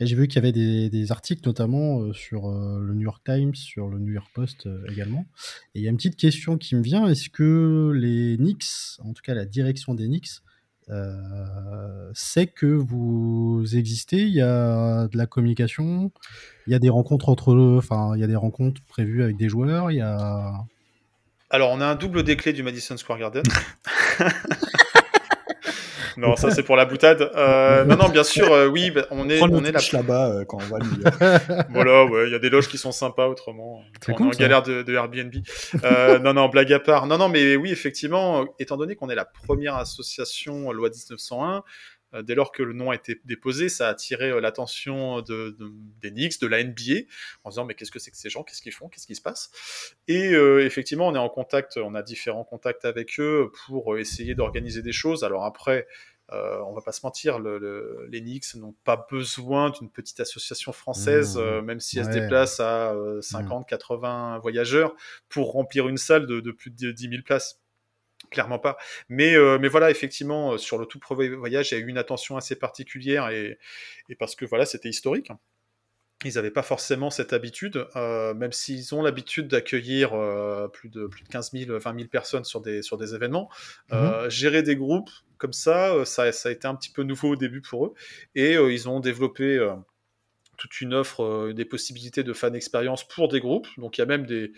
Et 0.00 0.06
j'ai 0.06 0.16
vu 0.16 0.28
qu'il 0.28 0.36
y 0.36 0.38
avait 0.38 0.52
des, 0.52 0.90
des, 0.90 1.12
articles, 1.12 1.42
notamment 1.46 2.00
euh, 2.00 2.12
sur 2.12 2.50
le 2.50 2.94
New 2.94 3.02
York 3.02 3.22
Times, 3.24 3.54
sur 3.54 3.88
le 3.88 3.98
New 3.98 4.12
York 4.12 4.30
Post 4.34 4.68
également. 4.88 5.26
Et 5.74 5.80
il 5.80 5.82
y 5.82 5.86
a 5.86 5.90
une 5.90 5.96
petite 5.96 6.16
question 6.16 6.58
qui 6.58 6.76
me 6.76 6.82
vient 6.82 7.08
est-ce 7.08 7.30
que 7.30 7.92
les 7.94 8.36
Knicks, 8.36 8.98
en 8.98 9.12
tout 9.12 9.22
cas 9.22 9.34
la 9.34 9.46
direction 9.46 9.94
des 9.94 10.06
Knicks, 10.06 10.42
euh, 10.90 12.10
c'est 12.14 12.46
que 12.46 12.66
vous 12.66 13.64
existez, 13.74 14.22
il 14.22 14.34
y 14.34 14.42
a 14.42 15.08
de 15.08 15.16
la 15.16 15.26
communication, 15.26 16.10
il 16.66 16.72
y 16.72 16.76
a 16.76 16.78
des 16.78 16.90
rencontres 16.90 17.28
entre 17.28 17.54
enfin 17.78 18.12
il 18.14 18.20
y 18.20 18.24
a 18.24 18.26
des 18.26 18.36
rencontres 18.36 18.82
prévues 18.88 19.22
avec 19.22 19.36
des 19.36 19.48
joueurs, 19.48 19.90
il 19.90 19.96
y 19.96 20.02
a 20.02 20.52
Alors 21.50 21.70
on 21.72 21.80
a 21.80 21.86
un 21.86 21.94
double 21.94 22.22
des 22.22 22.36
clés 22.36 22.52
du 22.52 22.62
Madison 22.62 22.96
Square 22.96 23.18
Garden. 23.18 23.42
non, 26.16 26.36
ça 26.36 26.50
c'est 26.50 26.62
pour 26.62 26.76
la 26.76 26.84
boutade. 26.84 27.30
Euh, 27.34 27.84
non, 27.84 27.96
non, 27.96 28.08
bien 28.08 28.24
sûr, 28.24 28.52
euh, 28.52 28.66
oui, 28.66 28.90
bah, 28.90 29.06
on 29.10 29.28
est, 29.28 29.40
on 29.42 29.64
est 29.64 29.72
là. 29.72 29.80
là-bas 29.92 30.30
euh, 30.30 30.44
quand 30.44 30.58
on 30.58 30.66
va. 30.66 30.78
voilà, 31.70 32.04
ouais, 32.04 32.26
il 32.26 32.32
y 32.32 32.34
a 32.34 32.38
des 32.38 32.50
loges 32.50 32.68
qui 32.68 32.78
sont 32.78 32.92
sympas 32.92 33.26
autrement. 33.28 33.82
On 34.08 34.12
est 34.12 34.22
en 34.22 34.30
galère 34.30 34.62
de, 34.62 34.82
de 34.82 34.94
Airbnb. 34.94 35.34
Euh, 35.84 36.18
non, 36.18 36.34
non, 36.34 36.48
blague 36.48 36.72
à 36.72 36.80
part. 36.80 37.06
Non, 37.06 37.18
non, 37.18 37.28
mais 37.28 37.56
oui, 37.56 37.70
effectivement, 37.70 38.44
étant 38.58 38.76
donné 38.76 38.96
qu'on 38.96 39.10
est 39.10 39.14
la 39.14 39.24
première 39.24 39.76
association 39.76 40.72
loi 40.72 40.88
1901, 40.88 41.56
euh, 41.56 41.60
dès 42.22 42.34
lors 42.34 42.52
que 42.52 42.62
le 42.62 42.72
nom 42.72 42.90
a 42.90 42.94
été 42.94 43.20
déposé, 43.24 43.68
ça 43.68 43.88
a 43.88 43.90
attiré 43.90 44.30
euh, 44.30 44.40
l'attention 44.40 45.20
de, 45.22 45.56
des 46.00 46.10
Knicks, 46.10 46.40
de 46.40 46.46
la 46.46 46.62
NBA, 46.62 47.06
en 47.44 47.50
disant 47.50 47.64
mais 47.64 47.74
qu'est-ce 47.74 47.90
que 47.90 47.98
c'est 47.98 48.10
que 48.10 48.16
ces 48.16 48.30
gens, 48.30 48.42
qu'est-ce 48.42 48.62
qu'ils 48.62 48.72
font, 48.72 48.88
qu'est-ce 48.88 49.06
qui 49.06 49.14
se 49.14 49.22
passe? 49.22 49.50
Et 50.08 50.32
euh, 50.32 50.64
effectivement, 50.64 51.08
on 51.08 51.14
est 51.14 51.18
en 51.18 51.28
contact, 51.28 51.76
on 51.76 51.94
a 51.94 52.02
différents 52.02 52.44
contacts 52.44 52.84
avec 52.84 53.18
eux 53.18 53.50
pour 53.66 53.98
essayer 53.98 54.34
d'organiser 54.34 54.82
des 54.82 54.92
choses. 54.92 55.24
Alors 55.24 55.44
après, 55.44 55.86
euh, 56.32 56.58
on 56.66 56.72
va 56.72 56.80
pas 56.80 56.92
se 56.92 57.00
mentir, 57.04 57.38
le, 57.38 58.06
les 58.10 58.20
Knicks 58.20 58.54
n'ont 58.54 58.74
pas 58.84 59.06
besoin 59.10 59.70
d'une 59.70 59.90
petite 59.90 60.20
association 60.20 60.72
française, 60.72 61.36
mmh. 61.36 61.60
même 61.60 61.80
si 61.80 61.98
elle 61.98 62.06
se 62.06 62.10
déplace 62.10 62.60
à 62.60 62.94
50, 63.20 63.68
80 63.68 64.38
mmh. 64.38 64.40
voyageurs, 64.40 64.94
pour 65.28 65.52
remplir 65.52 65.88
une 65.88 65.98
salle 65.98 66.26
de, 66.26 66.40
de 66.40 66.50
plus 66.50 66.70
de 66.70 66.92
10 66.92 67.08
000 67.10 67.22
places 67.22 67.60
clairement 68.30 68.58
pas. 68.58 68.76
Mais, 69.08 69.34
euh, 69.34 69.58
mais 69.58 69.68
voilà, 69.68 69.90
effectivement, 69.90 70.52
euh, 70.52 70.58
sur 70.58 70.78
le 70.78 70.86
tout 70.86 70.98
premier 70.98 71.28
voyage, 71.28 71.70
il 71.70 71.74
y 71.74 71.76
a 71.78 71.80
eu 71.80 71.88
une 71.88 71.98
attention 71.98 72.36
assez 72.36 72.56
particulière 72.56 73.28
et, 73.28 73.58
et 74.08 74.14
parce 74.14 74.36
que 74.36 74.44
voilà, 74.44 74.66
c'était 74.66 74.88
historique. 74.88 75.30
Ils 76.24 76.34
n'avaient 76.34 76.50
pas 76.50 76.62
forcément 76.62 77.10
cette 77.10 77.32
habitude, 77.32 77.86
euh, 77.96 78.32
même 78.34 78.52
s'ils 78.52 78.94
ont 78.94 79.02
l'habitude 79.02 79.48
d'accueillir 79.48 80.10
plus, 80.72 80.88
de, 80.88 81.06
plus 81.06 81.22
de 81.22 81.28
15 81.28 81.52
000, 81.52 81.78
20 81.78 81.96
000 81.96 82.08
personnes 82.08 82.44
sur 82.44 82.60
des, 82.62 82.82
sur 82.82 82.96
des 82.96 83.14
événements. 83.14 83.50
Mhm. 83.90 84.30
gérer 84.30 84.62
des 84.62 84.76
groupes 84.76 85.10
comme 85.36 85.52
ça, 85.52 86.04
ça, 86.06 86.32
ça, 86.32 86.48
a 86.48 86.52
été 86.52 86.66
un 86.66 86.76
petit 86.76 86.90
peu 86.90 87.02
nouveau 87.02 87.30
au 87.30 87.36
début 87.36 87.60
pour 87.60 87.86
eux. 87.86 87.94
Et 88.34 88.52
ils 88.54 88.88
ont 88.88 89.00
développé 89.00 89.58
toute 90.56 90.80
une 90.80 90.94
offre, 90.94 91.52
des 91.52 91.66
possibilités 91.66 92.22
de 92.22 92.32
fan 92.32 92.54
expérience 92.54 93.06
pour 93.06 93.28
des 93.28 93.40
groupes. 93.40 93.68
Donc 93.76 93.98
il 93.98 94.00
y 94.00 94.02
a 94.02 94.06
même 94.06 94.24
des, 94.24 94.52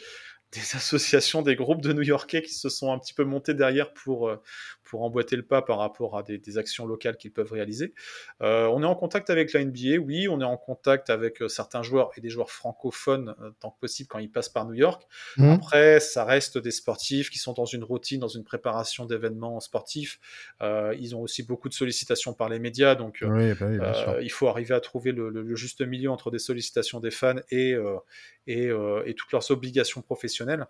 des 0.56 0.76
associations, 0.76 1.42
des 1.42 1.54
groupes 1.54 1.82
de 1.82 1.92
New-Yorkais 1.92 2.42
qui 2.42 2.54
se 2.54 2.68
sont 2.68 2.92
un 2.92 2.98
petit 2.98 3.14
peu 3.14 3.24
montés 3.24 3.54
derrière 3.54 3.92
pour, 3.92 4.28
euh, 4.28 4.42
pour 4.86 5.02
emboîter 5.02 5.36
le 5.36 5.42
pas 5.42 5.62
par 5.62 5.78
rapport 5.78 6.16
à 6.16 6.22
des, 6.22 6.58
actions 6.58 6.86
locales 6.86 7.16
qu'ils 7.16 7.32
peuvent 7.32 7.52
réaliser. 7.52 7.92
Euh, 8.40 8.66
on 8.66 8.82
est 8.82 8.86
en 8.86 8.94
contact 8.94 9.30
avec 9.30 9.52
la 9.52 9.64
NBA, 9.64 9.98
oui, 10.00 10.28
on 10.28 10.40
est 10.40 10.44
en 10.44 10.56
contact 10.56 11.10
avec 11.10 11.42
euh, 11.42 11.48
certains 11.48 11.82
joueurs 11.82 12.10
et 12.16 12.20
des 12.20 12.30
joueurs 12.30 12.50
francophones 12.50 13.34
tant 13.60 13.70
que 13.70 13.80
possible 13.80 14.08
quand 14.08 14.18
ils 14.20 14.30
passent 14.30 14.48
par 14.48 14.64
New 14.64 14.74
York. 14.74 15.02
Mmh. 15.36 15.50
Après, 15.50 16.00
ça 16.00 16.24
reste 16.24 16.56
des 16.56 16.70
sportifs 16.70 17.30
qui 17.30 17.38
sont 17.38 17.52
dans 17.52 17.64
une 17.64 17.84
routine, 17.84 18.20
dans 18.20 18.28
une 18.28 18.44
préparation 18.44 19.04
d'événements 19.04 19.60
sportifs. 19.60 20.20
ils 20.62 21.14
ont 21.14 21.20
aussi 21.20 21.42
beaucoup 21.42 21.68
de 21.68 21.74
sollicitations 21.74 22.32
par 22.32 22.48
les 22.48 22.58
médias, 22.58 22.94
donc 22.94 23.22
bah 23.22 24.20
il 24.20 24.30
faut 24.30 24.48
arriver 24.48 24.74
à 24.74 24.80
trouver 24.80 25.12
le, 25.12 25.28
le, 25.30 25.56
juste 25.56 25.80
milieu 25.80 26.10
entre 26.10 26.30
des 26.30 26.38
sollicitations 26.38 27.00
des 27.00 27.10
fans 27.10 27.40
et, 27.50 27.74
et, 28.46 28.68
et 29.06 29.14
toutes 29.14 29.32
leurs 29.32 29.50
obligations 29.50 30.02
professionnelles. 30.02 30.66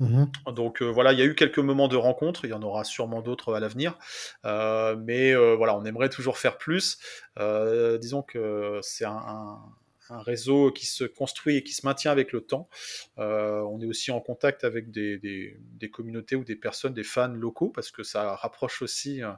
Mmh 0.00 0.24
Donc 0.54 0.80
euh, 0.80 0.86
voilà, 0.86 1.12
il 1.12 1.18
y 1.18 1.22
a 1.22 1.26
eu 1.26 1.34
quelques 1.34 1.58
moments 1.58 1.86
de 1.88 1.96
rencontre, 1.96 2.46
il 2.46 2.50
y 2.50 2.54
en 2.54 2.62
aura 2.62 2.84
sûrement 2.84 3.20
d'autres 3.20 3.52
à 3.54 3.60
l'avenir, 3.60 3.98
euh, 4.46 4.96
mais 4.98 5.32
euh, 5.34 5.54
voilà, 5.56 5.76
on 5.76 5.84
aimerait 5.84 6.08
toujours 6.08 6.38
faire 6.38 6.56
plus. 6.56 6.98
disons 8.00 8.22
que 8.22 8.80
c'est 8.82 9.04
un 9.04 9.58
réseau 10.18 10.70
qui 10.72 10.86
se 10.86 11.04
construit 11.04 11.56
et 11.56 11.62
qui 11.62 11.72
se 11.72 11.86
maintient 11.86 12.10
avec 12.10 12.32
le 12.32 12.40
temps. 12.40 12.68
Euh, 13.18 13.60
on 13.60 13.80
est 13.80 13.86
aussi 13.86 14.10
en 14.10 14.20
contact 14.20 14.64
avec 14.64 14.90
des, 14.90 15.18
des, 15.18 15.90
communautés 15.90 16.36
ou 16.36 16.44
des 16.44 16.56
personnes, 16.56 16.94
des 16.94 17.04
fans 17.04 17.28
locaux, 17.28 17.68
parce 17.68 17.90
que 17.90 18.02
ça 18.02 18.34
rapproche 18.36 18.82
aussi 18.82 19.22
euh, 19.22 19.30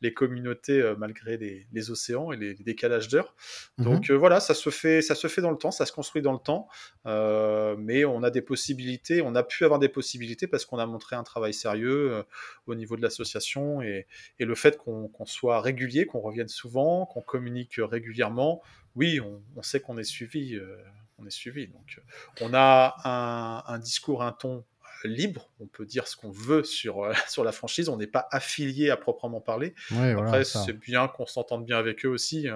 les 0.00 0.12
communautés 0.12 0.80
euh, 0.80 0.94
malgré 0.96 1.36
les, 1.36 1.66
les, 1.72 1.90
océans 1.90 2.32
et 2.32 2.36
les, 2.36 2.54
décalages 2.54 3.08
d'heures. 3.08 3.34
Mhm. 3.78 3.84
Donc 3.84 4.10
voilà, 4.10 4.40
ça 4.40 4.54
se, 4.54 4.70
fait, 4.70 5.02
ça 5.02 5.14
se 5.14 5.28
fait 5.28 5.40
dans 5.40 5.50
le 5.50 5.58
temps, 5.58 5.70
ça 5.70 5.86
se 5.86 5.92
construit 5.92 6.22
dans 6.22 6.32
le 6.32 6.38
temps, 6.38 6.68
mais 7.04 8.04
on 8.04 8.22
a 8.22 8.30
des 8.30 8.42
possibilités, 8.42 9.22
on 9.22 9.34
a 9.34 9.42
pu 9.42 9.64
avoir 9.64 9.80
des 9.80 9.88
possibilités 9.88 10.46
parce 10.46 10.64
qu'on 10.64 10.78
a 10.78 10.86
montré 10.86 11.16
un 11.16 11.22
travail 11.22 11.54
sérieux 11.54 12.24
au 12.66 12.74
niveau 12.74 12.96
de 12.96 13.02
l'association 13.02 13.82
et, 13.82 14.06
et, 14.38 14.44
le 14.44 14.54
fait 14.54 14.76
qu'on 14.76 15.10
soit 15.24 15.60
régulier, 15.60 16.06
qu'on 16.06 16.20
revienne 16.20 16.48
souvent, 16.48 17.06
qu'on 17.06 17.22
communique 17.22 17.76
régulièrement, 17.78 18.62
oui, 18.96 19.20
on, 19.20 19.62
sait 19.62 19.80
qu'on 19.80 19.98
est 19.98 20.04
suivi. 20.04 20.54
Euh, 20.54 20.76
on 21.18 21.26
est 21.26 21.30
suivi. 21.30 21.68
Donc, 21.68 21.98
euh, 21.98 22.02
on 22.40 22.54
a 22.54 23.64
un, 23.66 23.78
discours, 23.78 24.22
un 24.22 24.32
ton 24.32 24.64
libre. 25.04 25.50
On 25.60 25.66
peut 25.66 25.86
dire 25.86 26.08
ce 26.08 26.16
qu'on 26.16 26.30
veut 26.30 26.64
sur, 26.64 27.04
euh, 27.04 27.12
sur 27.28 27.44
la 27.44 27.52
franchise. 27.52 27.88
On 27.88 27.96
n'est 27.96 28.06
pas 28.06 28.26
affilié 28.30 28.90
à 28.90 28.96
proprement 28.96 29.40
parler. 29.40 29.74
Après, 29.90 30.44
c'est 30.44 30.72
bien 30.72 31.08
qu'on 31.08 31.26
s'entende 31.26 31.64
bien 31.64 31.78
avec 31.78 32.04
eux 32.04 32.08
aussi, 32.08 32.46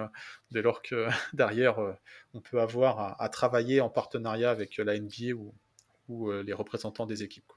dès 0.51 0.61
lors 0.61 0.81
que 0.81 1.07
derrière, 1.33 1.77
on 2.33 2.41
peut 2.41 2.59
avoir 2.59 3.21
à, 3.21 3.29
travailler 3.29 3.81
en 3.81 3.89
partenariat 3.89 4.51
avec 4.51 4.77
la 4.77 4.99
NBA 4.99 5.33
ou, 5.35 5.53
ou 6.09 6.31
les 6.31 6.53
représentants 6.53 7.05
des 7.05 7.23
équipes. 7.23 7.51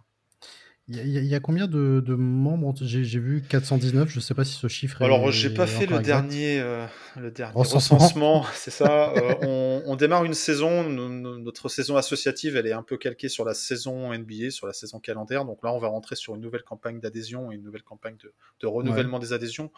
Il 0.90 1.06
y, 1.06 1.34
a 1.34 1.40
combien 1.40 1.66
de, 1.66 2.14
membres 2.14 2.74
J'ai 2.80 3.18
vu 3.18 3.42
419, 3.46 4.08
je 4.08 4.16
ne 4.16 4.20
sais 4.20 4.32
pas 4.32 4.44
si 4.44 4.54
ce 4.54 4.68
chiffre 4.68 5.02
Alors, 5.02 5.18
est. 5.18 5.20
Alors, 5.20 5.32
j'ai 5.32 5.50
pas 5.50 5.66
fait 5.66 5.84
le 5.84 5.98
dernier, 5.98 6.60
euh, 6.60 6.86
le 7.20 7.30
dernier 7.30 7.52
recensement, 7.54 8.46
c'est 8.54 8.70
ça. 8.70 9.12
Euh, 9.14 9.82
on, 9.84 9.96
démarre 9.96 10.24
une 10.24 10.32
saison, 10.32 10.88
notre 10.88 11.68
saison 11.68 11.96
associative, 11.96 12.56
elle 12.56 12.66
est 12.66 12.72
un 12.72 12.82
peu 12.82 12.96
calquée 12.96 13.28
sur 13.28 13.44
la 13.44 13.52
saison 13.52 14.16
NBA, 14.16 14.50
sur 14.50 14.66
la 14.66 14.72
saison 14.72 14.98
calendaire. 14.98 15.44
Donc 15.44 15.62
là, 15.62 15.74
on 15.74 15.78
va 15.78 15.88
rentrer 15.88 16.16
sur 16.16 16.34
une 16.36 16.40
nouvelle 16.40 16.62
campagne 16.62 17.00
d'adhésion 17.00 17.52
et 17.52 17.56
une 17.56 17.64
nouvelle 17.64 17.82
campagne 17.82 18.16
de, 18.60 18.66
renouvellement 18.66 19.18
des 19.18 19.34
adhésions. 19.34 19.70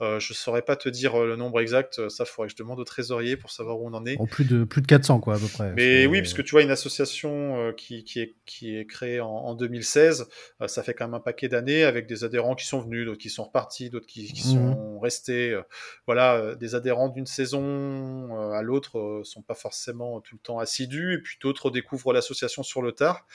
Euh, 0.00 0.20
je 0.20 0.32
ne 0.32 0.36
saurais 0.36 0.62
pas 0.62 0.76
te 0.76 0.88
dire 0.88 1.16
le 1.18 1.34
nombre 1.34 1.60
exact, 1.60 2.08
ça 2.08 2.24
faudrait 2.24 2.48
que 2.48 2.52
je 2.52 2.62
demande 2.62 2.78
au 2.78 2.84
trésorier 2.84 3.36
pour 3.36 3.50
savoir 3.50 3.80
où 3.80 3.88
on 3.88 3.94
en 3.94 4.06
est. 4.06 4.16
En 4.18 4.26
plus 4.26 4.44
de, 4.44 4.62
plus 4.62 4.80
de 4.80 4.86
400, 4.86 5.18
quoi, 5.18 5.34
à 5.34 5.38
peu 5.38 5.48
près. 5.48 5.72
Mais 5.74 6.06
oui, 6.06 6.20
puisque 6.20 6.44
tu 6.44 6.52
vois, 6.52 6.62
une 6.62 6.70
association 6.70 7.72
qui, 7.76 8.04
qui, 8.04 8.20
est, 8.20 8.36
qui 8.46 8.76
est 8.76 8.86
créée 8.86 9.20
en, 9.20 9.28
en 9.28 9.54
2016 9.56 10.20
euh, 10.20 10.24
ça 10.68 10.82
fait 10.82 10.94
quand 10.94 11.06
même 11.06 11.14
un 11.14 11.20
paquet 11.20 11.48
d'années 11.48 11.84
avec 11.84 12.06
des 12.06 12.24
adhérents 12.24 12.54
qui 12.54 12.66
sont 12.66 12.80
venus, 12.80 13.06
d'autres 13.06 13.20
qui 13.20 13.30
sont 13.30 13.44
repartis, 13.44 13.90
d'autres 13.90 14.06
qui, 14.06 14.32
mmh. 14.32 14.36
sont 14.36 14.98
restés. 15.00 15.50
Euh, 15.50 15.62
voilà, 16.06 16.34
euh, 16.34 16.54
des 16.54 16.74
adhérents 16.74 17.08
d'une 17.08 17.26
saison 17.26 18.52
à 18.52 18.62
l'autre 18.62 19.22
sont 19.24 19.42
pas 19.42 19.54
forcément 19.54 20.20
tout 20.20 20.36
le 20.36 20.40
temps 20.40 20.58
assidus, 20.58 21.14
et 21.14 21.18
puis 21.18 21.38
d'autres 21.40 21.70
découvrent 21.70 22.12
l'association 22.12 22.62
sur 22.62 22.82
le 22.82 22.92
tard. 22.92 23.26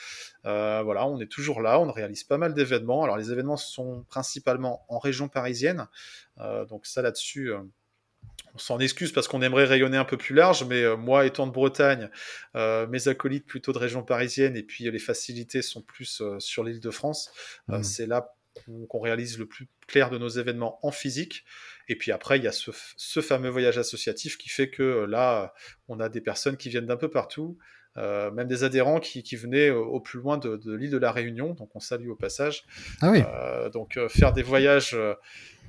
voilà, 0.44 1.06
on 1.06 1.20
est 1.20 1.30
toujours 1.30 1.60
là, 1.60 1.80
on 1.80 1.90
réalise 1.90 2.24
pas 2.24 2.38
mal 2.38 2.54
d'événements. 2.54 3.04
Alors 3.04 3.16
les 3.16 3.32
événements 3.32 3.56
sont 3.56 4.04
principalement 4.08 4.84
en 4.88 4.98
région 4.98 5.28
parisienne, 5.28 5.86
donc 6.68 6.86
ça 6.86 7.02
là-dessus 7.02 7.52
on 8.58 8.60
s'en 8.60 8.80
excuse 8.80 9.12
parce 9.12 9.28
qu'on 9.28 9.40
aimerait 9.40 9.64
rayonner 9.64 9.96
un 9.96 10.04
peu 10.04 10.16
plus 10.16 10.34
large, 10.34 10.64
mais 10.64 10.82
euh, 10.82 10.96
moi 10.96 11.26
étant 11.26 11.46
de 11.46 11.52
Bretagne, 11.52 12.10
euh, 12.56 12.88
mes 12.88 13.06
acolytes 13.06 13.46
plutôt 13.46 13.72
de 13.72 13.78
région 13.78 14.02
parisienne, 14.02 14.56
et 14.56 14.64
puis 14.64 14.90
les 14.90 14.98
facilités 14.98 15.62
sont 15.62 15.80
plus 15.80 16.20
euh, 16.20 16.40
sur 16.40 16.64
l'île 16.64 16.80
de 16.80 16.90
France. 16.90 17.30
Mmh. 17.68 17.82
C'est 17.84 18.06
là 18.06 18.34
qu'on 18.88 18.98
réalise 18.98 19.38
le 19.38 19.46
plus 19.46 19.68
clair 19.86 20.10
de 20.10 20.18
nos 20.18 20.28
événements 20.28 20.80
en 20.82 20.90
physique. 20.90 21.44
Et 21.88 21.94
puis 21.94 22.10
après, 22.10 22.38
il 22.38 22.44
y 22.44 22.48
a 22.48 22.52
ce, 22.52 23.20
fameux 23.20 23.48
voyage 23.48 23.78
associatif 23.78 24.36
qui 24.36 24.48
fait 24.48 24.68
que 24.68 25.06
là, 25.08 25.54
on 25.86 26.00
a 26.00 26.08
des 26.08 26.20
personnes 26.20 26.56
qui 26.56 26.68
viennent 26.68 26.86
d'un 26.86 26.96
peu 26.96 27.08
partout. 27.08 27.56
même 27.96 28.48
des 28.48 28.64
adhérents 28.64 28.98
qui, 28.98 29.36
venaient 29.36 29.70
au, 29.70 30.00
plus 30.00 30.18
loin 30.18 30.38
de, 30.38 30.74
l'île 30.74 30.90
de 30.90 30.98
la 30.98 31.12
Réunion, 31.12 31.54
donc 31.54 31.70
on 31.76 31.80
salue 31.80 32.08
au 32.08 32.16
passage. 32.16 32.64
Ah 33.00 33.12
oui. 33.12 33.22
donc 33.72 33.96
faire 34.08 34.32
des 34.32 34.42
voyages 34.42 34.96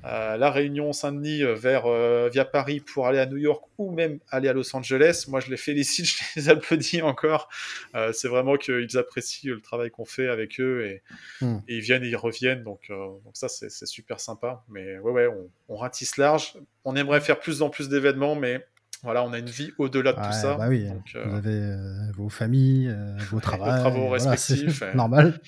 la 0.04 0.52
Réunion 0.52 0.94
Saint-Denis 0.94 1.44
euh, 1.44 1.56
vers 1.56 1.86
euh, 1.86 2.30
via 2.32 2.46
Paris 2.46 2.80
pour 2.80 3.08
aller 3.08 3.20
à 3.20 3.26
New 3.26 3.38
York 3.38 3.64
ou 3.78 3.92
même 3.92 4.20
aller 4.30 4.48
à 4.48 4.54
Los 4.54 4.76
Angeles. 4.76 5.26
Moi, 5.28 5.40
je 5.40 5.50
les 5.50 5.58
félicite, 5.58 6.06
je 6.36 6.40
les 6.40 6.50
applaudis 6.50 7.02
encore. 7.02 7.50
Euh, 7.96 8.12
c'est 8.14 8.28
vraiment 8.28 8.56
qu'ils 8.56 8.98
apprécient 8.98 9.54
le 9.54 9.62
travail 9.62 9.92
qu'on 9.92 10.06
fait 10.06 10.28
avec 10.28 10.60
eux 10.60 10.86
et, 10.86 11.02
hmm. 11.42 11.60
ils 11.68 11.82
viennent 11.82 12.04
et 12.04 12.10
ils 12.10 12.16
reviennent. 12.16 12.64
Donc, 12.64 12.90
donc 12.90 13.32
ça, 13.34 13.48
c'est 13.50 13.86
super 13.86 14.20
sympa. 14.20 14.64
Mais 14.70 14.98
ouais, 15.00 15.12
ouais, 15.12 15.28
on, 15.68 15.76
ratisse 15.76 16.18
large. 16.18 16.54
On 16.86 16.96
aimerait 16.96 17.22
faire 17.22 17.40
plus 17.40 17.62
en 17.62 17.70
plus 17.70 17.90
d'événements, 17.90 18.36
mais 18.36 18.66
voilà, 19.04 19.24
on 19.24 19.32
a 19.32 19.40
une 19.40 19.50
vie 19.50 19.72
au-delà 19.78 20.12
de 20.12 20.18
tout 20.18 20.34
ça. 20.34 20.56
Bah 20.56 20.68
oui, 20.68 20.88
vous 21.14 21.36
avez 21.36 21.76
vos 22.16 22.30
familles, 22.30 22.94
vos 23.32 23.40
travaux, 23.40 23.66
vos 23.66 23.72
travaux 23.72 24.10
respectifs. 24.10 24.84
normal, 24.94 25.40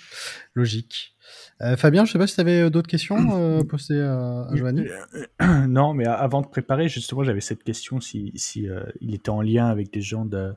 logique. 0.56 1.16
Euh, 1.64 1.78
Fabien, 1.78 2.06
je 2.06 2.10
ne 2.10 2.14
sais 2.14 2.20
pas 2.20 2.28
si 2.28 2.36
tu 2.36 2.42
avais 2.42 2.62
euh, 2.62 2.70
d'autres 2.70 2.90
questions 2.90 3.18
euh, 3.38 3.64
posées 3.64 4.02
à, 4.02 4.48
Joanny. 4.54 4.86
Non, 5.68 5.94
mais 5.94 6.06
avant 6.06 6.42
de 6.42 6.48
préparer, 6.48 6.88
justement, 6.88 7.24
j'avais 7.24 7.42
cette 7.42 7.64
question 7.64 8.00
si, 8.00 8.32
si 8.36 8.68
il 9.00 9.16
était 9.16 9.30
en 9.30 9.42
lien 9.42 9.68
avec 9.68 9.92
des 9.92 10.02
gens 10.02 10.26
de, 10.26 10.54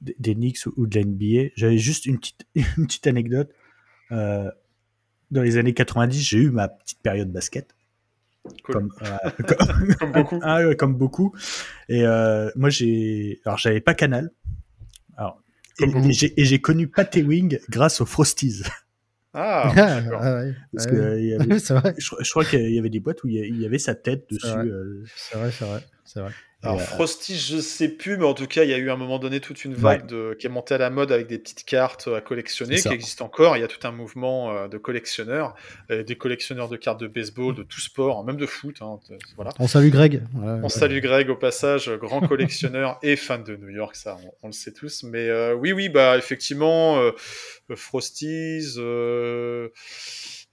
des 0.00 0.34
Knicks 0.34 0.66
ou 0.76 0.86
de 0.86 0.98
l'NBA. 0.98 1.50
J'avais 1.56 1.78
juste 1.78 2.06
une 2.06 2.18
petite, 2.18 2.46
une 2.54 2.86
petite 2.86 3.06
anecdote. 3.06 3.50
dans 4.10 4.52
les 5.30 5.56
années 5.56 5.74
90, 5.74 6.20
j'ai 6.20 6.38
eu 6.38 6.50
ma 6.50 6.68
petite 6.68 7.00
période 7.00 7.30
basket. 7.30 7.74
Comme, 8.62 8.90
comme, 9.98 10.12
beaucoup. 10.12 10.40
Ah, 10.42 10.74
comme 10.74 10.94
beaucoup. 10.94 11.34
Et 11.90 12.04
moi, 12.56 12.70
j'ai. 12.70 13.40
Alors, 13.44 13.58
j'avais 13.58 13.80
pas 13.80 13.92
Canal. 13.94 14.30
Alors, 15.18 15.42
et 15.80 16.44
j'ai 16.44 16.60
connu 16.60 16.88
Pat 16.88 17.14
Wing 17.14 17.58
grâce 17.68 18.00
aux 18.00 18.06
Frosties. 18.06 18.62
Ah, 19.34 19.72
ah, 19.76 20.42
Parce 20.72 20.86
que 20.86 21.58
vrai. 21.74 21.94
Je, 21.98 22.30
crois 22.30 22.44
qu'il 22.44 22.70
y 22.70 22.78
avait 22.78 22.90
des 22.90 23.00
boîtes 23.00 23.22
où 23.24 23.28
il 23.28 23.60
y 23.60 23.66
avait 23.66 23.78
sa 23.78 23.94
tête 23.94 24.28
dessus. 24.30 24.72
C'est 25.16 25.38
vrai, 25.38 25.50
c'est 25.50 25.64
vrai, 25.64 25.82
c'est 26.04 26.20
vrai. 26.20 26.32
Alors, 26.64 26.80
euh, 26.80 26.84
Frosty, 26.84 27.38
je 27.38 27.58
sais 27.58 27.88
plus, 27.88 28.16
mais 28.16 28.24
en 28.24 28.34
tout 28.34 28.48
cas, 28.48 28.64
il 28.64 28.70
y 28.70 28.74
a 28.74 28.78
eu 28.78 28.90
à 28.90 28.94
un 28.94 28.96
moment 28.96 29.20
donné 29.20 29.38
toute 29.38 29.64
une 29.64 29.74
vague 29.74 30.06
de, 30.06 30.36
qui 30.38 30.46
est 30.46 30.50
montée 30.50 30.74
à 30.74 30.78
la 30.78 30.90
mode 30.90 31.12
avec 31.12 31.28
des 31.28 31.38
petites 31.38 31.64
cartes 31.64 32.08
à 32.08 32.20
collectionner, 32.20 32.76
qui 32.80 32.88
existent 32.88 33.24
encore. 33.24 33.56
Il 33.56 33.60
y 33.60 33.62
a 33.62 33.68
tout 33.68 33.86
un 33.86 33.92
mouvement 33.92 34.50
euh, 34.50 34.66
de 34.66 34.76
collectionneurs, 34.76 35.54
euh, 35.92 36.02
des 36.02 36.16
collectionneurs 36.16 36.68
de 36.68 36.76
cartes 36.76 37.00
de 37.00 37.06
baseball, 37.06 37.54
de 37.54 37.62
tout 37.62 37.80
sport, 37.80 38.24
même 38.24 38.36
de 38.36 38.46
foot. 38.46 38.76
Hein, 38.80 38.98
voilà. 39.36 39.52
On 39.60 39.68
salue 39.68 39.90
Greg. 39.90 40.24
on 40.34 40.68
salue 40.68 40.98
Greg 40.98 41.30
au 41.30 41.36
passage, 41.36 41.90
grand 41.90 42.26
collectionneur 42.26 42.98
et 43.02 43.14
fan 43.14 43.44
de 43.44 43.54
New 43.54 43.68
York, 43.68 43.94
ça, 43.94 44.18
on, 44.42 44.48
le 44.48 44.52
sait 44.52 44.72
tous. 44.72 45.04
Mais 45.04 45.30
oui, 45.52 45.72
oui, 45.72 45.88
bah 45.88 46.18
effectivement, 46.18 47.00
Frosties. 47.76 48.76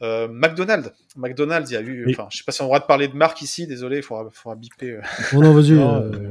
Euh, 0.02 0.28
McDonald's. 0.28 0.92
McDonald's, 1.16 1.70
il 1.72 1.74
y 1.74 1.78
a 1.78 1.82
eu. 1.82 2.06
Enfin, 2.10 2.28
je 2.32 2.38
sais 2.38 2.44
pas 2.44 2.52
si 2.52 2.62
on 2.62 2.66
a 2.66 2.68
le 2.68 2.70
droit 2.70 2.80
de 2.80 2.86
parler 2.86 3.08
de 3.08 3.16
marque 3.16 3.42
ici, 3.42 3.68
désolé, 3.68 3.98
il 3.98 4.04
faudra, 4.04 4.30
faudra 4.32 4.56
biper. 4.56 4.92
Euh. 4.92 5.02
Oh 5.34 5.42
non, 5.42 5.54
vas-y. 5.54 5.76
Euh, 5.86 6.22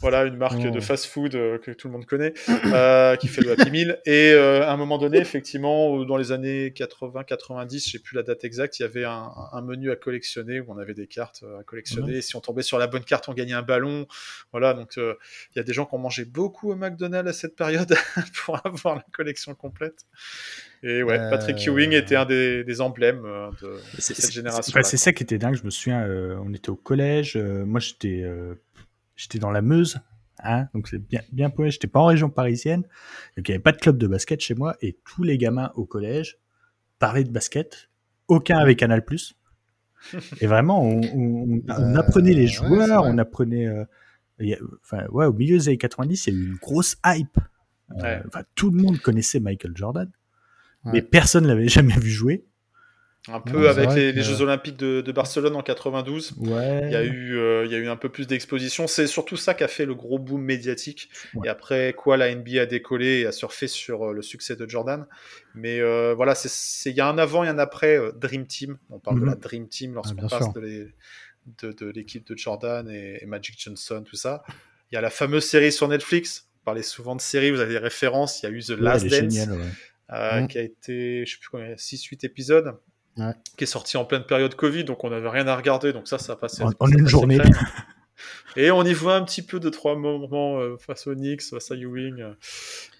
voilà, 0.00 0.24
une 0.24 0.36
marque 0.36 0.60
de 0.60 0.80
fast-food 0.80 1.32
que 1.32 1.70
tout 1.70 1.88
le 1.88 1.92
monde 1.92 2.04
connaît, 2.04 2.32
qui 3.18 3.28
fait 3.28 3.40
le 3.40 3.52
Happy 3.52 3.70
Meal. 3.70 4.00
Et 4.06 4.32
à 4.32 4.70
un 4.70 4.76
moment 4.76 4.98
donné, 4.98 5.18
effectivement, 5.18 6.04
dans 6.04 6.16
les 6.16 6.32
années 6.32 6.68
80-90, 6.70 7.84
je 7.84 7.92
sais 7.92 7.98
plus 7.98 8.16
la 8.16 8.22
date 8.22 8.44
exacte, 8.44 8.78
il 8.78 8.82
y 8.82 8.84
avait 8.84 9.04
un, 9.04 9.62
menu 9.62 9.90
à 9.90 9.96
collectionner 9.96 10.60
où 10.60 10.66
on 10.68 10.78
avait 10.78 10.94
des 10.94 11.06
cartes 11.06 11.44
à 11.58 11.62
collectionner. 11.64 12.18
Et 12.18 12.22
si 12.22 12.36
on 12.36 12.40
tombait 12.40 12.62
sur 12.62 12.78
la 12.78 12.86
bonne 12.86 13.04
carte, 13.04 13.28
on 13.28 13.34
gagnait 13.34 13.54
un 13.54 13.62
ballon. 13.62 14.06
Voilà, 14.52 14.74
donc 14.74 14.96
il 14.96 15.56
y 15.56 15.58
a 15.58 15.62
des 15.62 15.72
gens 15.72 15.86
qui 15.86 15.94
ont 15.94 15.98
mangé 15.98 16.24
beaucoup 16.24 16.70
au 16.70 16.76
McDonald's 16.76 17.30
à 17.30 17.32
cette 17.32 17.56
période 17.56 17.94
pour 18.44 18.60
avoir 18.64 18.96
la 18.96 19.04
collection 19.12 19.54
complète. 19.54 20.06
Et 20.82 21.02
ouais, 21.02 21.16
Patrick 21.30 21.66
Ewing 21.66 21.92
était 21.92 22.16
un 22.16 22.26
des, 22.26 22.80
emblèmes 22.80 23.24
euh, 23.34 23.50
de, 23.62 24.00
cette 24.00 24.32
génération. 24.32 24.80
C'est 24.82 24.96
ça 24.96 25.12
qui 25.12 25.22
était 25.22 25.38
dingue. 25.38 25.54
Je 25.54 25.64
me 25.64 25.70
souviens, 25.70 26.02
euh, 26.02 26.36
on 26.44 26.52
était 26.52 26.70
au 26.70 26.76
collège. 26.76 27.36
Euh, 27.36 27.64
moi, 27.64 27.80
j'étais 27.80 28.24
j'étais 29.16 29.38
dans 29.38 29.50
la 29.50 29.62
Meuse. 29.62 30.00
Hein, 30.42 30.66
donc 30.74 30.88
c'est 30.88 30.98
bien, 30.98 31.20
bien 31.32 31.52
Je 31.56 31.68
J'étais 31.68 31.86
pas 31.86 32.00
en 32.00 32.06
région 32.06 32.28
parisienne. 32.28 32.82
Donc 33.36 33.48
il 33.48 33.52
n'y 33.52 33.54
avait 33.54 33.62
pas 33.62 33.72
de 33.72 33.78
club 33.78 33.98
de 33.98 34.06
basket 34.06 34.40
chez 34.40 34.54
moi. 34.54 34.76
Et 34.80 34.98
tous 35.04 35.22
les 35.22 35.38
gamins 35.38 35.70
au 35.74 35.84
collège 35.84 36.38
parlaient 36.98 37.24
de 37.24 37.30
basket. 37.30 37.90
Aucun 38.28 38.58
avec 38.58 38.78
Canal+. 38.78 39.04
et 40.40 40.46
vraiment, 40.46 40.82
on, 40.82 41.62
apprenait 41.94 42.34
les 42.34 42.46
joueurs, 42.46 43.04
on 43.04 43.16
apprenait... 43.18 43.68
enfin, 44.82 45.06
ouais, 45.10 45.26
au 45.26 45.32
milieu 45.32 45.56
des 45.58 45.68
années 45.68 45.78
90, 45.78 46.26
il 46.26 46.34
y 46.34 46.36
a 46.36 46.40
eu 46.40 46.46
une 46.46 46.56
grosse 46.56 46.96
hype. 47.06 47.38
tout 48.54 48.70
le 48.70 48.82
monde 48.82 48.98
connaissait 48.98 49.40
Michael 49.40 49.72
Jordan 49.74 50.10
mais 50.92 51.02
personne 51.02 51.46
l'avait 51.46 51.68
jamais 51.76 51.94
vu 51.94 52.10
jouer. 52.10 52.44
Un 53.28 53.40
peu 53.40 53.70
avec 53.70 53.90
les, 53.94 54.22
Jeux 54.22 54.42
Olympiques 54.42 54.76
de, 54.76 55.12
Barcelone 55.12 55.56
en 55.56 55.62
92. 55.62 56.34
Il, 56.42 56.48
y 56.48 56.52
a 56.52 57.02
eu, 57.02 57.38
euh, 57.38 57.64
il 57.64 57.72
y 57.72 57.74
a 57.74 57.78
eu 57.78 57.88
un 57.88 57.96
peu 57.96 58.10
plus 58.10 58.26
d'exposition. 58.26 58.86
C'est 58.86 59.06
surtout 59.06 59.36
ça 59.36 59.54
qui 59.54 59.64
a 59.64 59.68
fait 59.68 59.86
le 59.86 59.94
gros 59.94 60.18
boom 60.18 60.42
médiatique. 60.42 61.08
Et 61.42 61.48
après 61.48 61.94
quoi, 61.94 62.18
la 62.18 62.34
NBA 62.34 62.60
a 62.60 62.66
décollé 62.66 63.20
et 63.20 63.26
a 63.26 63.32
surfé 63.32 63.66
sur 63.66 64.10
euh, 64.10 64.12
le 64.12 64.20
succès 64.20 64.56
de 64.56 64.68
Jordan. 64.68 65.06
Mais 65.54 65.80
euh, 65.80 66.12
voilà, 66.14 66.34
il 66.84 66.92
y 66.92 67.00
a 67.00 67.08
un 67.08 67.16
avant 67.16 67.44
et 67.44 67.48
un 67.48 67.58
après 67.58 67.98
Dream 68.14 68.46
Team. 68.46 68.76
On 68.90 68.98
parle 68.98 69.20
de 69.20 69.26
la 69.26 69.34
mhm. 69.36 69.40
Dream 69.40 69.68
Team 69.68 69.94
lorsqu'on 69.94 70.28
passe 70.28 70.52
de 70.52 70.60
l'équipe 71.94 72.26
de, 72.26 72.36
Jordan 72.36 72.90
et, 72.90 73.24
Magic 73.26 73.56
Johnson, 73.58 74.04
tout 74.06 74.16
ça. 74.16 74.42
Il 74.92 74.96
y 74.96 74.98
a 74.98 75.00
la 75.00 75.10
fameuse 75.10 75.44
série 75.44 75.72
sur 75.72 75.88
Netflix. 75.88 76.46
Vous 76.56 76.64
parlez 76.66 76.82
souvent 76.82 77.16
de 77.16 77.22
séries, 77.22 77.50
vous 77.50 77.60
avez 77.60 77.72
des 77.72 77.78
références. 77.78 78.42
Il 78.42 78.46
y 78.46 78.48
a 78.50 78.52
eu 78.52 78.62
The 78.62 78.70
Last 78.78 79.06
Dance. 79.06 79.48
Mm. 80.10 80.46
qui 80.48 80.58
a 80.58 80.62
été, 80.62 81.24
je 81.24 81.32
sais 81.32 81.38
plus 81.38 81.48
combien, 81.48 81.72
6-8 81.74 82.26
épisodes, 82.26 82.76
qui 83.56 83.64
est 83.64 83.68
sorti 83.68 83.96
en 83.96 84.04
pleine 84.04 84.24
période 84.24 84.54
Covid, 84.54 84.84
donc 84.84 85.04
on 85.04 85.10
n'avait 85.10 85.28
rien 85.28 85.46
à 85.46 85.56
regarder, 85.56 85.92
donc 85.92 86.08
ça, 86.08 86.18
ça 86.18 86.36
passait. 86.36 86.64
En, 86.80 86.88
une 86.88 87.06
journée. 87.06 87.38
Et 88.56 88.70
on 88.70 88.84
y 88.84 88.92
voit 88.92 89.16
un 89.16 89.24
petit 89.24 89.42
peu 89.42 89.58
de 89.58 89.68
trois 89.68 89.96
moments 89.96 90.60
euh, 90.60 90.76
face 90.76 91.08
au 91.08 91.14
Knicks, 91.14 91.42
face 91.42 91.72
à 91.72 91.74
Ewing, 91.74 92.20
euh, 92.20 92.34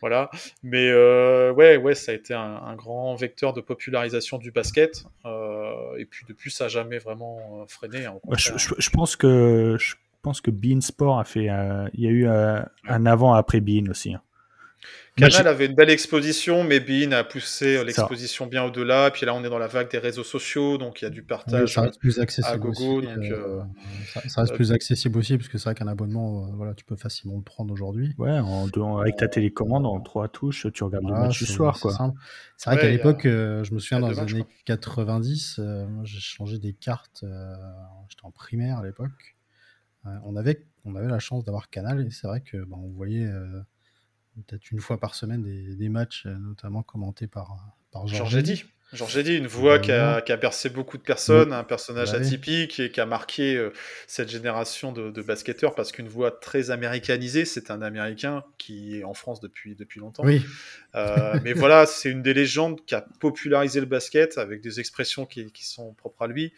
voilà. 0.01 0.29
Mais 0.65 0.93
ouais, 0.93 1.77
ouais, 1.77 1.95
ça 1.95 2.11
a 2.11 2.15
été 2.15 2.35
un, 2.35 2.75
grand 2.75 3.15
vecteur 3.15 3.53
de 3.53 3.61
popularisation 3.61 4.39
du 4.39 4.51
basket. 4.51 5.05
et 5.25 6.05
puis 6.07 6.27
depuis, 6.29 6.51
ça 6.51 6.65
n'a 6.65 6.69
jamais 6.69 6.99
vraiment 6.99 7.65
freiné. 7.69 8.07
Hein, 8.07 8.19
je, 8.37 8.91
pense 8.91 9.15
que 9.15 9.77
je 9.79 9.95
pense 10.23 10.41
que 10.41 10.51
Bean 10.51 10.81
Sport 10.81 11.21
a 11.21 11.25
fait, 11.25 11.45
il 11.95 12.01
y 12.01 12.07
a 12.07 12.11
eu 12.11 12.27
un 12.27 13.07
avant 13.07 13.35
après 13.35 13.61
Bean 13.61 13.89
aussi. 13.89 14.15
Hein. 14.15 14.23
Canal 15.17 15.47
avait 15.47 15.67
une 15.67 15.75
belle 15.75 15.91
exposition, 15.91 16.65
mais 16.65 16.81
Bean 16.81 17.13
a 17.13 17.23
poussé 17.23 17.85
l'exposition 17.85 18.47
bien 18.47 18.65
au-delà. 18.65 19.11
Puis 19.13 19.25
là, 19.27 19.35
on 19.35 19.45
est 19.45 19.49
dans 19.49 19.59
la 19.59 19.69
vague 19.69 19.91
des 19.91 19.99
réseaux 19.99 20.25
sociaux, 20.25 20.77
donc 20.77 21.01
il 21.01 21.05
y 21.05 21.07
a 21.07 21.11
du 21.11 21.23
partage 21.23 21.75
ça 21.75 21.83
reste 21.83 22.01
plus 22.01 22.19
accessible 22.19 22.55
à 22.55 22.59
gogo. 22.59 22.99
Aussi, 22.99 23.07
donc, 23.07 23.25
euh, 23.25 23.63
ça, 24.29 24.41
reste 24.41 24.55
plus 24.55 24.73
accessible 24.73 25.19
aussi, 25.19 25.37
parce 25.37 25.49
que 25.49 25.59
c'est 25.59 25.65
vrai 25.65 25.75
qu'un 25.75 25.87
abonnement, 25.87 26.51
voilà, 26.57 26.75
tu 26.75 26.85
peux 26.85 26.97
facilement 26.97 27.37
le 27.37 27.43
prendre 27.43 27.73
aujourd'hui. 27.73 28.15
Ouais, 28.19 28.39
en, 28.39 28.69
avec 28.99 29.17
ta 29.17 29.29
télécommande, 29.29 29.87
en 29.87 30.01
trois 30.01 30.29
touches, 30.29 30.67
tu 30.73 30.85
regardes 30.85 31.05
le 31.05 31.13
match 31.13 31.39
du 31.39 31.47
soir. 31.47 31.77
C'est 32.57 32.71
vrai 32.71 32.81
qu'à 32.81 32.91
l'époque, 32.91 33.23
je 33.25 33.73
me 33.73 33.79
souviens 33.79 34.01
dans 34.01 34.09
les 34.09 34.19
années 34.19 34.45
90, 34.65 35.61
j'ai 36.03 36.21
changé 36.21 36.59
des 36.59 36.73
cartes. 36.73 37.25
J'étais 38.09 38.25
en 38.25 38.31
primaire 38.33 38.79
à 38.79 38.85
l'époque. 38.85 39.37
on 40.05 40.37
avait 40.37 40.67
on 40.85 40.95
avait 40.97 41.09
la 41.09 41.19
chance 41.19 41.45
d'avoir 41.45 41.71
Canal 41.71 42.07
et 42.07 42.11
c'est 42.11 42.27
vrai 42.27 42.41
que 42.41 42.59
bah, 42.59 42.77
on 42.79 42.89
voyait 42.89 43.27
euh, 43.27 43.61
peut-être 44.43 44.71
une 44.71 44.81
fois 44.81 44.99
par 44.99 45.15
semaine 45.15 45.43
des, 45.43 45.89
matchs, 45.89 46.27
euh, 46.27 46.35
notamment 46.35 46.83
commentés 46.83 47.27
par, 47.27 47.77
par 47.93 48.07
Georges 48.07 48.37
Eddy. 48.37 48.65
Georges 48.93 49.17
Eddy, 49.17 49.37
une 49.37 49.47
voix 49.47 49.79
qui 49.79 49.91
a, 49.91 50.21
qui 50.21 50.31
a, 50.31 50.37
bercé 50.37 50.69
beaucoup 50.69 50.99
de 50.99 51.03
personnes, 51.03 51.53
un 51.53 51.65
personnage 51.65 52.13
bah 52.13 52.19
atypique 52.19 52.79
et 52.79 52.91
qui 52.91 53.01
a 53.01 53.07
marqué 53.07 53.57
euh, 53.57 53.73
cette 54.07 54.29
génération 54.29 54.93
de, 54.93 55.11
de 55.11 55.23
basketteurs 55.23 55.75
parce 55.75 55.91
qu'une 55.91 56.07
voix 56.07 56.31
très 56.31 56.71
américanisée, 56.71 57.45
c'est 57.45 57.71
un 57.71 57.83
Américain 57.83 58.45
qui 58.57 58.99
est 58.99 59.05
en 59.05 59.15
France 59.15 59.41
depuis, 59.41 59.75
depuis 59.75 60.01
longtemps. 60.01 60.23
Oui. 60.25 60.45
Euh, 60.95 61.39
mais 61.43 61.55
voilà, 61.55 61.87
c'est 61.87 62.11
une 62.11 62.23
des 62.23 62.35
légendes 62.35 62.85
qui 62.87 62.95
a 62.95 63.05
popularisé 63.21 63.81
le 63.81 63.87
basket 63.87 64.39
avec 64.39 64.61
des 64.61 64.79
expressions 64.79 65.27
qui, 65.27 65.51
qui 65.51 65.67
sont 65.67 65.93
propres 65.95 66.23
à 66.23 66.27
lui. 66.29 66.53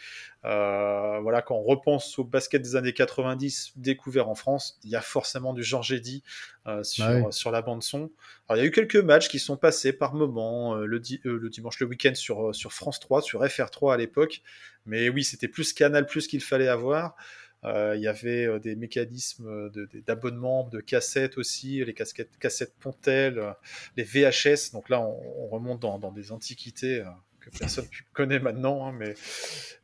Euh, 0.45 1.19
voilà, 1.21 1.43
quand 1.43 1.57
on 1.57 1.63
repense 1.63 2.19
au 2.19 2.25
basket 2.25 2.63
des 2.63 2.77
années 2.77 2.93
90 2.93 3.73
découvert 3.77 4.29
en 4.29 4.35
France, 4.35 4.79
il 4.85 4.91
y 4.91 4.97
a 4.97 5.01
forcément 5.01 5.53
du 5.53 5.65
Georges 5.65 5.93
Eddy 5.93 6.23
euh, 6.67 6.85
sur, 6.85 7.33
sur 7.33 7.51
la 7.51 7.63
bande 7.63 7.83
son. 7.83 8.11
Alors, 8.49 8.59
il 8.59 8.61
y 8.61 8.63
a 8.63 8.69
eu 8.69 8.71
quelques 8.71 8.97
matchs 8.97 9.29
qui 9.29 9.39
sont 9.39 9.57
passés 9.57 9.93
par 9.93 10.15
moments 10.15 10.77
le, 10.77 10.87
le, 11.25 11.49
dimanche, 11.49 11.81
le 11.81 11.87
week-end 11.87 12.15
sur, 12.15 12.55
sur 12.55 12.73
France 12.73 13.01
3, 13.01 13.23
sur 13.23 13.43
FR3 13.43 13.95
à 13.95 13.97
l'époque. 13.97 14.43
Mais 14.85 15.09
oui, 15.09 15.25
c'était 15.25 15.49
plus 15.49 15.73
Canal 15.73 16.07
Plus 16.07 16.29
qu'il 16.29 16.43
fallait 16.43 16.69
avoir. 16.69 17.17
Euh, 17.65 17.95
il 17.97 18.03
y 18.03 18.09
avait 18.09 18.47
euh, 18.47 18.59
des 18.61 18.77
mécanismes 18.77 19.71
d'abonnement, 20.07 20.69
de, 20.69 20.81
cassettes 20.81 21.37
aussi, 21.37 21.85
les 21.85 21.95
cassettes 21.95 22.75
Pontel, 22.79 23.39
euh, 23.39 23.53
les 23.97 24.05
VHS. 24.05 24.73
Donc 24.73 24.89
là, 24.89 25.01
on, 25.01 25.49
remonte 25.49 25.81
dans, 25.81 26.13
des 26.13 26.33
antiquités 26.33 27.03
que 27.51 27.59
personne 27.59 27.85
ne 27.85 27.91
connaît 28.13 28.39
maintenant. 28.39 28.87
Hein, 28.87 28.93
mais, 28.99 29.15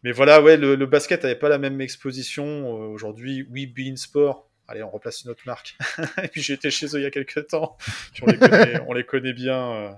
mais 0.03 0.13
voilà, 0.13 0.43
ouais, 0.43 0.57
le, 0.57 0.87
basket 0.87 1.23
n'avait 1.23 1.37
pas 1.37 1.49
la 1.49 1.59
même 1.59 1.81
exposition. 1.81 2.71
Aujourd'hui, 2.71 3.47
oui, 3.51 3.67
Bein 3.67 3.97
Sport, 3.97 4.49
allez, 4.69 4.83
on 4.83 4.91
replace 4.91 5.23
une 5.25 5.31
autre 5.31 5.43
marque. 5.47 5.77
et 6.23 6.29
puis 6.29 6.53
été 6.53 6.71
chez 6.71 6.87
eux 6.87 7.01
il 7.01 7.03
y 7.03 7.07
a 7.07 7.11
quelques 7.11 7.47
temps. 7.49 7.77
on, 8.23 8.27
les 8.27 8.39
connaît, 8.39 8.81
on, 8.87 8.93
les 8.93 9.05
connaît, 9.05 9.33
bien. 9.33 9.97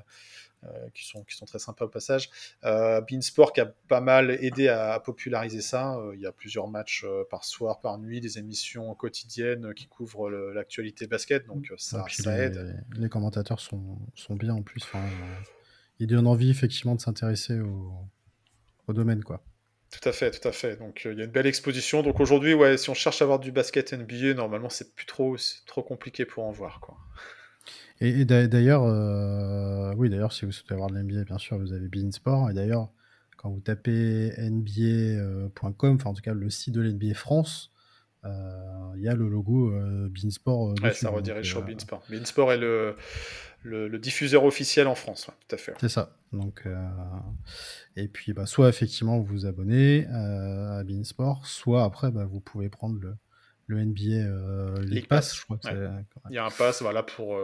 Euh, 0.67 0.89
qui, 0.95 1.07
sont, 1.07 1.23
qui 1.25 1.37
sont 1.37 1.45
très 1.45 1.59
sympas 1.59 1.85
au 1.85 1.89
passage. 1.89 2.31
Euh, 2.65 3.01
Beansport 3.03 3.53
qui 3.53 3.61
a 3.61 3.67
pas 3.67 4.01
mal 4.01 4.31
aidé 4.31 4.69
à, 4.69 4.99
populariser 4.99 5.61
ça. 5.61 5.97
Euh, 5.97 6.15
il 6.15 6.21
y 6.21 6.27
a 6.27 6.33
plusieurs 6.33 6.69
matchs 6.69 7.05
par 7.31 7.45
soir, 7.45 7.81
par 7.81 7.99
nuit, 7.99 8.21
des 8.21 8.39
émissions 8.39 8.95
quotidiennes 8.95 9.75
qui 9.75 9.87
couvrent 9.89 10.31
l'actualité 10.31 11.07
basket, 11.07 11.47
donc 11.47 11.73
ça, 11.77 12.05
ça 12.09 12.39
aide. 12.39 12.83
Les, 12.97 13.09
commentateurs 13.09 13.61
sont, 13.61 13.99
sont, 14.15 14.37
bien 14.37 14.55
en 14.55 14.63
plus. 14.63 14.83
Enfin, 14.85 15.05
ils 15.99 16.07
donnent 16.07 16.27
envie 16.27 16.51
effectivement 16.51 16.95
de 16.95 17.01
s'intéresser 17.01 17.61
au, 17.61 17.93
au 18.87 18.93
domaine. 18.93 19.23
quoi. 19.23 19.43
Tout 19.91 20.09
à 20.09 20.13
fait, 20.13 20.31
tout 20.31 20.49
à 20.49 20.53
fait. 20.53 20.77
Donc 20.77 21.03
il 21.05 21.19
y 21.19 21.21
a 21.21 21.25
une 21.25 21.31
belle 21.31 21.47
exposition. 21.47 22.03
Donc 22.03 22.21
aujourd'hui, 22.21 22.55
ouais, 22.55 22.77
si 22.77 22.91
on 22.91 22.95
cherche 22.95 23.23
à 23.23 23.27
voir 23.27 23.39
du 23.39 23.53
basket 23.53 23.93
NBA, 23.93 24.35
normalement 24.35 24.69
c'est 24.69 24.95
plus 24.95 25.07
trop, 25.07 25.37
trop 25.67 25.83
compliqué 25.83 26.25
pour 26.25 26.45
en 26.45 26.51
voir, 26.51 26.81
quoi. 26.81 26.97
Et, 28.01 28.25
d'ailleurs, 28.25 28.83
euh, 28.83 29.95
oui, 29.97 30.11
d'ailleurs, 30.11 30.33
si 30.33 30.45
vous 30.45 30.53
souhaitez 30.53 30.75
avoir 30.75 30.91
de 30.91 30.97
l'NBA, 30.99 31.25
bien 31.25 31.39
sûr, 31.39 31.59
vous 31.59 31.73
avez 31.73 31.89
Beansport. 31.89 32.51
Et 32.51 32.55
d'ailleurs, 32.55 32.91
quand 33.37 33.51
vous 33.51 33.61
tapez 33.61 34.33
NBA.com, 34.37 35.95
enfin 35.95 36.11
en 36.11 36.15
tout 36.15 36.23
cas 36.23 36.35
le 36.35 36.51
site 36.51 36.75
de 36.75 36.81
l'NBA 36.81 37.15
France, 37.15 37.71
euh, 37.71 37.74
il 38.25 39.03
y 39.03 39.09
a 39.09 39.15
le 39.15 39.29
logo 39.29 39.73
euh, 39.73 40.09
Beansport. 40.09 40.75
ouais, 40.83 40.93
ça 40.93 41.11
redirige 41.11 41.49
sur 41.49 41.63
Beansport. 41.63 42.03
Beansport 42.09 42.53
est 42.53 42.59
le, 42.59 42.97
le, 43.63 43.99
diffuseur 43.99 44.45
officiel 44.45 44.87
en 44.87 44.95
France, 44.95 45.31
tout 45.49 45.55
à 45.55 45.59
fait. 45.59 45.75
C'est 45.81 45.89
ça. 45.89 46.17
Donc, 46.33 46.67
et 47.97 48.09
puis, 48.09 48.33
bah, 48.33 48.47
soit 48.47 48.69
effectivement 48.69 49.19
vous 49.19 49.25
vous 49.25 49.47
abonnez 49.47 50.07
à 50.07 50.83
Beansport, 50.85 51.47
soit 51.47 51.85
après, 51.85 52.11
bah, 52.11 52.25
vous 52.25 52.41
pouvez 52.41 52.69
prendre 52.69 52.99
le, 53.01 53.15
le 53.67 53.85
NBA 53.85 54.81
League, 54.83 55.07
Pass, 55.09 55.37
je 55.37 55.43
crois 55.43 55.59
que 55.59 55.69
Il 56.31 56.35
y 56.35 56.39
a 56.39 56.45
un 56.45 56.51
pass, 56.51 56.83
voilà, 56.83 57.03
pour 57.03 57.39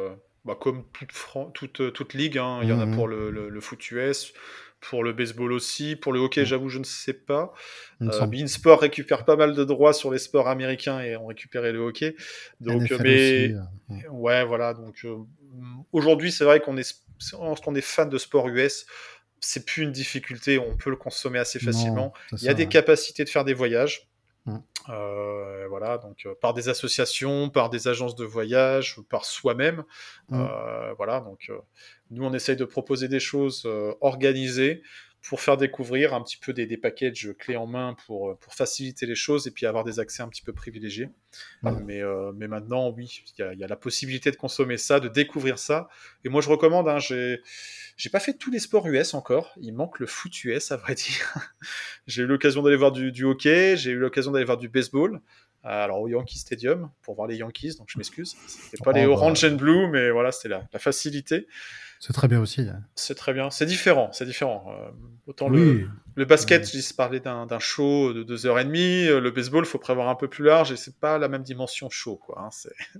bah, 0.44 0.56
comme 0.58 0.84
toute, 0.92 1.52
toute, 1.52 1.80
euh, 1.80 1.90
toute, 1.90 2.14
ligue, 2.14 2.38
hein. 2.38 2.60
il 2.62 2.68
y 2.68 2.72
en 2.72 2.80
a 2.80 2.86
mmh 2.86 2.94
pour 2.94 3.08
le, 3.08 3.30
le, 3.30 3.60
foot 3.60 3.90
US, 3.90 4.32
pour 4.80 5.04
le 5.04 5.12
baseball 5.12 5.52
aussi, 5.52 5.94
pour 5.94 6.12
le 6.12 6.20
hockey, 6.20 6.42
mmh. 6.42 6.46
j'avoue, 6.46 6.68
je 6.68 6.78
ne 6.78 6.84
sais 6.84 7.12
pas. 7.12 7.52
Euh, 8.00 8.26
Beansport 8.26 8.80
récupère 8.80 9.24
pas 9.24 9.36
mal 9.36 9.54
de 9.54 9.64
droits 9.64 9.92
sur 9.92 10.10
les 10.10 10.18
sports 10.18 10.48
américains 10.48 11.00
et 11.00 11.16
ont 11.16 11.26
récupéré 11.26 11.72
le 11.72 11.80
hockey. 11.80 12.16
Donc, 12.60 12.90
mais 13.00 13.52
euh, 13.52 14.08
ouais, 14.10 14.44
voilà. 14.44 14.74
Donc 14.74 15.06
aujourd'hui, 15.92 16.32
c'est 16.32 16.44
vrai 16.44 16.60
qu'on 16.60 16.76
est, 16.78 17.04
qu'on 17.62 17.74
est 17.74 17.80
fan 17.80 18.08
de 18.08 18.18
sport 18.18 18.48
US 18.48 18.86
c'est 19.40 19.64
plus 19.64 19.82
une 19.82 19.92
difficulté, 19.92 20.58
on 20.58 20.76
peut 20.76 20.90
le 20.90 20.96
consommer 20.96 21.38
assez 21.38 21.58
facilement. 21.58 22.12
il 22.32 22.42
y 22.42 22.48
a 22.48 22.54
des 22.54 22.68
capacités 22.68 23.24
de 23.24 23.28
faire 23.28 23.44
des 23.44 23.54
voyages. 23.54 24.09
Mmh. 24.46 24.56
Euh, 24.88 25.66
voilà, 25.68 25.98
donc 25.98 26.24
euh, 26.26 26.34
par 26.40 26.54
des 26.54 26.68
associations, 26.68 27.50
par 27.50 27.70
des 27.70 27.88
agences 27.88 28.14
de 28.14 28.24
voyage, 28.24 28.96
par 29.08 29.24
soi-même. 29.24 29.84
Mmh. 30.28 30.40
Euh, 30.40 30.92
voilà, 30.94 31.20
donc 31.20 31.50
nous 32.10 32.24
on 32.24 32.32
essaye 32.32 32.56
de 32.56 32.64
proposer 32.64 33.08
des 33.08 33.20
choses 33.20 33.68
organisées 34.00 34.82
pour 35.22 35.42
faire 35.42 35.58
découvrir 35.58 36.14
un 36.14 36.22
petit 36.22 36.38
peu 36.38 36.54
des, 36.54 36.64
des 36.64 36.78
packages 36.78 37.34
clés 37.38 37.56
en 37.56 37.66
main 37.66 37.94
pour, 38.06 38.38
pour 38.38 38.54
faciliter 38.54 39.04
les 39.04 39.14
choses 39.14 39.46
et 39.46 39.50
puis 39.50 39.66
avoir 39.66 39.84
des 39.84 40.00
accès 40.00 40.22
un 40.22 40.28
petit 40.28 40.40
peu 40.42 40.54
privilégiés. 40.54 41.10
Mmh. 41.62 41.70
Mais, 41.84 42.00
mais 42.34 42.48
maintenant, 42.48 42.88
oui, 42.90 43.22
il 43.38 43.58
y, 43.58 43.64
a 43.64 43.66
la 43.66 43.76
possibilité 43.76 44.30
de 44.30 44.36
consommer 44.36 44.78
ça, 44.78 44.98
de 44.98 45.08
découvrir 45.08 45.58
ça. 45.58 45.88
Et 46.24 46.30
moi, 46.30 46.40
je 46.40 46.48
recommande, 46.48 46.88
hein, 46.88 46.98
j'ai 46.98 47.42
j'ai 48.00 48.08
pas 48.08 48.18
fait 48.18 48.32
tous 48.32 48.50
les 48.50 48.60
sports 48.60 48.86
US 48.86 49.12
encore. 49.12 49.52
Il 49.60 49.74
manque 49.74 49.98
le 49.98 50.06
foot 50.06 50.32
US, 50.44 50.72
à 50.72 50.78
vrai 50.78 50.94
dire. 50.94 51.34
j'ai 52.06 52.22
eu 52.22 52.26
l'occasion 52.26 52.62
d'aller 52.62 52.76
voir 52.76 52.92
du, 52.92 53.24
hockey, 53.24 53.76
j'ai 53.76 53.90
eu 53.90 53.98
l'occasion 53.98 54.30
d'aller 54.30 54.46
voir 54.46 54.56
du 54.56 54.70
baseball. 54.70 55.20
Euh, 55.66 55.68
alors 55.68 56.00
au 56.00 56.08
Yankee 56.08 56.38
Stadium 56.38 56.90
pour 57.02 57.14
voir 57.14 57.28
les 57.28 57.36
Yankees, 57.36 57.76
donc 57.76 57.88
je 57.90 57.98
m'excuse. 57.98 58.36
C'était 58.46 58.82
pas 58.82 58.92
les 58.92 59.04
oh, 59.04 59.08
bah. 59.08 59.16
Orange 59.16 59.44
and 59.44 59.56
Blue, 59.56 59.86
mais 59.88 60.10
voilà, 60.10 60.32
c'était 60.32 60.48
la, 60.48 60.78
facilité. 60.78 61.46
C'est 61.98 62.14
très 62.14 62.26
bien 62.26 62.40
aussi. 62.40 62.62
Hein. 62.62 62.80
C'est 62.94 63.16
très 63.16 63.34
bien. 63.34 63.50
C'est 63.50 63.66
différent, 63.66 64.10
c'est 64.12 64.24
différent. 64.24 64.64
Euh, 64.70 64.90
autant 65.26 65.50
le, 65.50 65.86
le, 66.14 66.24
basket, 66.24 66.74
je 66.74 66.94
parlais 66.94 67.20
d'un 67.20 67.58
show 67.58 68.14
de 68.14 68.24
2h30. 68.24 69.08
Euh, 69.08 69.20
le 69.20 69.30
baseball, 69.30 69.64
il 69.64 69.68
faut 69.68 69.78
prévoir 69.78 70.08
un 70.08 70.14
peu 70.14 70.28
plus 70.28 70.44
large 70.44 70.72
et 70.72 70.76
c'est 70.76 70.98
pas 70.98 71.18
la 71.18 71.28
même 71.28 71.42
dimension 71.42 71.90
show, 71.90 72.16
quoi. 72.16 72.46
Hein. 72.46 72.48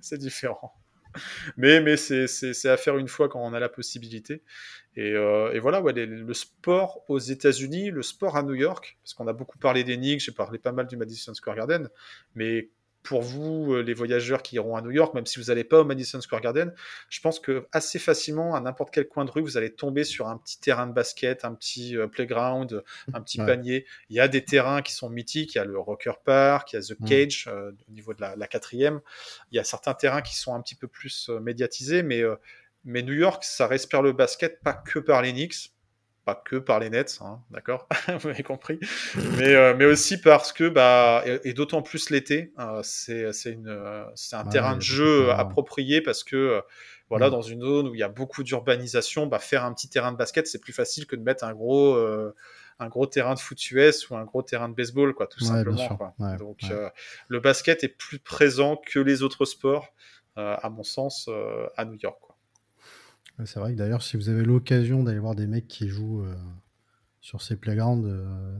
C'est 0.03 0.19
différent 0.19 0.75
mais 1.57 1.81
mais 1.81 1.97
c'est 1.97 2.69
à 2.69 2.77
faire 2.77 2.99
une 2.99 3.09
fois 3.09 3.29
quand 3.29 3.41
on 3.43 3.53
a 3.53 3.61
la 3.61 3.69
possibilité. 3.69 4.43
Et, 4.97 5.13
euh, 5.13 5.53
et 5.53 5.61
voilà, 5.61 5.81
ouais, 5.81 5.93
le 5.93 6.35
sport 6.35 7.05
aux 7.09 7.19
États-Unis, 7.19 7.91
le 7.91 8.03
sport 8.03 8.37
à 8.37 8.43
New 8.43 8.55
York, 8.55 8.99
parce 9.03 9.15
qu'on 9.15 9.29
a 9.29 9.33
beaucoup 9.33 9.59
parlé 9.59 9.85
des 9.85 9.97
Knicks, 9.97 10.21
j'ai 10.21 10.33
parlé 10.33 10.59
pas 10.59 10.73
mal 10.73 10.87
du 10.87 10.97
Madison 10.97 11.33
Square 11.33 11.57
Garden, 11.57 11.89
mais 12.35 12.71
pour 13.03 13.23
vous, 13.23 13.73
euh, 13.73 13.83
les 13.83 13.95
voyageurs 13.95 14.43
qui 14.43 14.57
iront 14.57 14.77
à 14.77 14.83
New 14.83 14.91
York, 14.91 15.15
même 15.15 15.27
si 15.27 15.39
vous 15.41 15.47
n'allez 15.47 15.65
pas 15.65 15.81
au 15.81 15.85
Madison 15.85 16.21
Square 16.21 16.41
Garden, 16.41 16.75
je 17.09 17.21
pense 17.21 17.41
que 17.41 17.67
assez 17.73 17.99
facilement, 17.99 18.55
à 18.55 18.61
n'importe 18.61 18.93
quel 18.93 19.09
coin 19.09 19.25
de 19.25 19.31
rue, 19.31 19.43
vous 19.43 19.57
allez 19.57 19.73
tomber 19.73 20.05
sur 20.05 20.29
un 20.29 20.37
petit 20.37 20.61
terrain 20.61 20.87
de 20.87 20.93
basket, 20.93 21.45
un 21.45 21.55
petit 21.55 21.97
euh, 21.97 22.07
playground, 22.07 22.83
un 23.13 23.21
petit 23.21 23.39
panier. 23.39 23.87
Il 24.11 24.17
y 24.17 24.21
a 24.21 24.29
des 24.29 24.45
terrains 24.45 24.83
qui 24.83 24.93
sont 24.93 25.09
mythiques. 25.09 25.55
Il 25.55 25.59
y 25.59 25.61
a 25.61 25.65
le 25.65 25.79
Rocker 25.79 26.13
Park, 26.25 26.73
il 26.73 26.77
y 26.77 26.79
a 26.79 26.83
The 26.83 26.97
Cage 27.07 27.49
euh, 27.49 27.73
au 27.89 27.93
niveau 27.93 28.15
de 28.15 28.21
la, 28.21 28.47
quatrième. 28.47 29.01
Il 29.53 29.57
y 29.57 29.59
a 29.59 29.65
certains 29.65 29.95
terrains 29.95 30.23
qui 30.23 30.37
sont 30.37 30.55
un 30.55 30.61
petit 30.61 30.75
peu 30.75 30.89
plus 30.89 31.31
médiatisés, 31.41 32.03
mais, 32.03 32.23
mais 32.85 33.03
New 33.03 33.15
York, 33.15 33.45
ça 33.45 33.67
respire 33.67 34.03
le 34.03 34.13
basket 34.13 34.61
pas 34.63 34.73
que 34.73 34.99
par 34.99 35.23
les 35.23 35.33
Knicks 35.33 35.73
pas 36.35 36.43
que 36.45 36.57
par 36.57 36.79
les 36.79 36.91
Nets, 36.91 37.19
hein, 37.23 37.41
d'accord 37.51 37.89
Vous 38.21 38.29
avez 38.29 38.43
compris. 38.43 38.79
Mais, 39.39 39.55
euh, 39.55 39.75
mais 39.77 39.85
aussi 39.85 40.21
parce 40.21 40.53
que, 40.53 40.69
bah, 40.69 41.25
et, 41.45 41.53
d'autant 41.53 41.83
plus 41.83 42.11
l'été, 42.11 42.53
euh, 42.59 42.81
c'est 42.83 43.25
euh, 43.47 44.05
un 44.33 44.45
terrain 44.45 44.77
de 44.77 44.83
jeu 44.83 45.31
approprié 45.31 46.01
parce 46.01 46.25
que, 46.25 46.63
voilà, 47.09 47.29
mm. 47.29 47.31
dans 47.31 47.43
une 47.43 47.61
zone 47.63 47.89
où 47.89 47.95
il 47.95 47.99
y 47.99 48.03
a 48.03 48.09
beaucoup 48.09 48.43
d'urbanisation, 48.43 49.27
bah, 49.27 49.39
faire 49.39 49.65
un 49.65 49.73
petit 49.73 49.89
terrain 49.89 50.13
de 50.13 50.17
basket, 50.17 50.47
c'est 50.47 50.61
plus 50.61 50.73
facile 50.73 51.07
que 51.07 51.17
de 51.17 51.23
mettre 51.23 51.45
un 51.45 51.53
gros, 51.53 51.97
un 52.79 52.89
gros 52.89 53.07
terrain 53.07 53.35
de 53.35 53.41
foot 53.41 53.71
US 53.73 54.09
ou 54.11 54.17
un 54.17 54.25
gros 54.25 54.43
terrain 54.43 54.69
de 54.69 54.75
baseball, 54.75 55.15
quoi, 55.15 55.27
tout 55.27 55.45
simplement. 55.45 55.97
Quoi. 55.97 56.15
Donc, 56.39 56.61
le 57.29 57.41
basket 57.41 57.85
est 57.85 57.89
plus 57.89 58.19
présent 58.19 58.77
que 58.77 59.01
les 59.01 59.23
autres 59.23 59.45
sports, 59.45 59.93
à 60.37 60.71
mon 60.71 60.83
sens, 60.83 61.29
à 61.77 61.85
New 61.85 61.99
York. 62.01 62.30
C'est 63.47 63.61
vrai 63.61 63.73
que 63.73 63.79
d'ailleurs, 63.79 64.03
si 64.03 64.17
vous 64.17 64.29
avez 64.29 64.45
l'occasion 64.45 65.03
d'aller 65.03 65.19
voir 65.19 65.35
des 65.35 65.47
mecs 65.47 65.69
qui 65.69 65.89
jouent 65.89 66.25
euh, 66.25 66.35
sur 67.21 67.43
ces 67.43 67.57
playgrounds, 67.57 68.07
euh, 68.07 68.59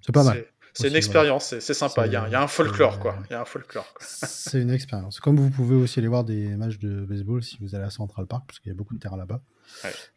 c'est 0.00 0.12
pas 0.12 0.24
mal. 0.24 0.44
c'est 0.72 0.88
une 0.88 0.96
expérience, 0.96 1.54
c'est 1.58 1.74
sympa. 1.74 2.06
Il 2.06 2.12
y, 2.12 2.16
a, 2.16 2.42
un 2.42 2.46
folklore, 2.46 2.98
quoi. 2.98 3.18
Il 3.28 3.32
y 3.32 3.36
a 3.36 3.42
un 3.42 3.44
folklore. 3.44 3.94
C'est 4.00 4.60
une 4.60 4.70
expérience. 4.70 5.20
Comme 5.20 5.36
vous 5.36 5.50
pouvez 5.50 5.76
aussi 5.76 5.98
aller 5.98 6.08
voir 6.08 6.24
des 6.24 6.56
matchs 6.56 6.78
de 6.78 7.04
baseball 7.04 7.42
si 7.42 7.58
vous 7.60 7.74
allez 7.74 7.84
à 7.84 7.90
Central 7.90 8.26
Park, 8.26 8.44
parce 8.46 8.58
qu'il 8.58 8.70
y 8.70 8.74
a 8.74 8.76
beaucoup 8.76 8.94
de 8.94 9.00
terrain 9.00 9.16
là-bas. 9.16 9.40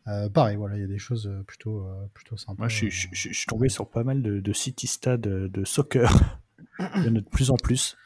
Euh, 0.07 0.29
pareil, 0.29 0.57
voilà, 0.57 0.75
il 0.75 0.81
y 0.81 0.83
a 0.83 0.87
des 0.87 0.97
choses 0.97 1.27
euh, 1.27 1.43
plutôt, 1.43 1.85
euh, 1.85 2.05
plutôt 2.13 2.37
sympas. 2.37 2.63
Moi, 2.63 2.67
je, 2.67 2.87
suis 2.89 3.45
tombé 3.47 3.69
sur 3.69 3.89
pas 3.89 4.03
mal 4.03 4.21
de, 4.21 4.53
city 4.53 4.87
stades 4.87 5.21
de 5.21 5.65
soccer. 5.65 6.39
il 6.79 7.03
y 7.03 7.09
en 7.09 7.15
a 7.15 7.21
de 7.21 7.29
plus 7.29 7.51
en 7.51 7.57
plus. 7.57 7.97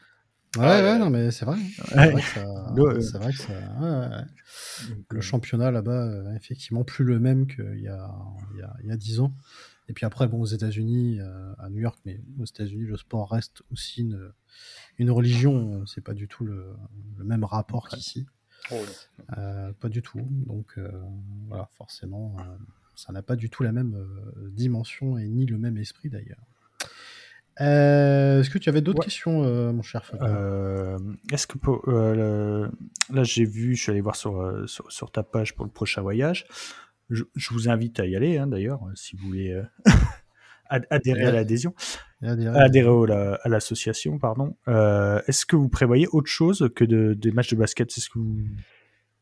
Ouais, 0.56 0.82
ouais, 0.82 0.98
non, 0.98 1.10
mais 1.10 1.30
c'est 1.30 1.44
vrai. 1.44 1.58
C'est 3.00 3.18
vrai 3.18 3.32
que 3.32 3.38
ça. 3.38 4.26
Le 5.08 5.20
championnat 5.20 5.70
là-bas, 5.70 6.34
effectivement, 6.34 6.82
plus 6.82 7.04
le 7.04 7.20
même 7.20 7.46
qu'il 7.46 7.80
y 7.80 7.88
a, 7.88 8.10
il 8.82 8.88
y 8.88 8.92
a, 8.92 8.96
10 8.96 9.20
ans. 9.20 9.32
Et 9.88 9.92
puis 9.92 10.06
après, 10.06 10.26
bon, 10.26 10.40
aux 10.40 10.46
États-Unis, 10.46 11.20
à 11.58 11.68
New 11.70 11.80
York, 11.80 11.98
mais 12.04 12.20
aux 12.40 12.44
États-Unis, 12.44 12.84
le 12.84 12.96
sport 12.96 13.30
reste 13.30 13.62
aussi 13.70 14.00
une, 14.00 14.32
une 14.98 15.10
religion. 15.10 15.84
C'est 15.86 16.02
pas 16.02 16.14
du 16.14 16.26
tout 16.26 16.44
le, 16.44 16.74
le 17.18 17.24
même 17.24 17.44
rapport 17.44 17.88
qu'ici. 17.88 18.26
Oh, 18.72 18.76
euh, 19.38 19.72
pas 19.72 19.88
du 19.88 20.02
tout. 20.02 20.20
Donc 20.46 20.74
euh, 20.78 20.90
voilà, 21.48 21.68
forcément, 21.76 22.36
euh, 22.38 22.42
ça 22.94 23.12
n'a 23.12 23.22
pas 23.22 23.36
du 23.36 23.50
tout 23.50 23.62
la 23.62 23.72
même 23.72 23.96
dimension 24.52 25.18
et 25.18 25.28
ni 25.28 25.46
le 25.46 25.58
même 25.58 25.76
esprit 25.76 26.10
d'ailleurs. 26.10 26.46
Est-ce 27.60 28.50
que 28.50 28.58
tu 28.58 28.68
avais 28.68 28.80
d'autres 28.80 29.04
questions, 29.04 29.42
mon 29.72 29.82
cher 29.82 30.10
Est-ce 31.32 31.46
que 31.46 31.58
là 33.12 33.22
j'ai 33.22 33.44
vu, 33.44 33.74
je 33.74 33.82
suis 33.82 33.92
allé 33.92 34.00
voir 34.00 34.16
sur, 34.16 34.64
sur, 34.66 35.10
ta 35.10 35.22
page 35.22 35.54
pour 35.54 35.64
le 35.64 35.70
prochain 35.70 36.02
voyage. 36.02 36.46
Je, 37.10 37.24
vous 37.50 37.68
invite 37.68 37.98
à 37.98 38.06
y 38.06 38.14
aller, 38.16 38.38
hein, 38.38 38.46
d'ailleurs, 38.46 38.80
si 38.94 39.16
vous 39.16 39.26
voulez 39.26 39.60
adhérer 40.70 41.24
à 41.24 41.32
l'adhésion, 41.32 41.74
adhérer, 42.22 43.12
à 43.42 43.48
l'association, 43.48 44.18
pardon. 44.18 44.56
Euh, 44.68 45.20
est-ce 45.26 45.46
que 45.46 45.56
vous 45.56 45.68
prévoyez 45.68 46.06
autre 46.12 46.28
chose 46.28 46.70
que 46.74 46.84
de, 46.84 47.14
des 47.14 47.32
matchs 47.32 47.50
de 47.50 47.56
basket? 47.56 47.90
Est-ce 47.90 48.10
que 48.10 48.18
vous 48.18 48.38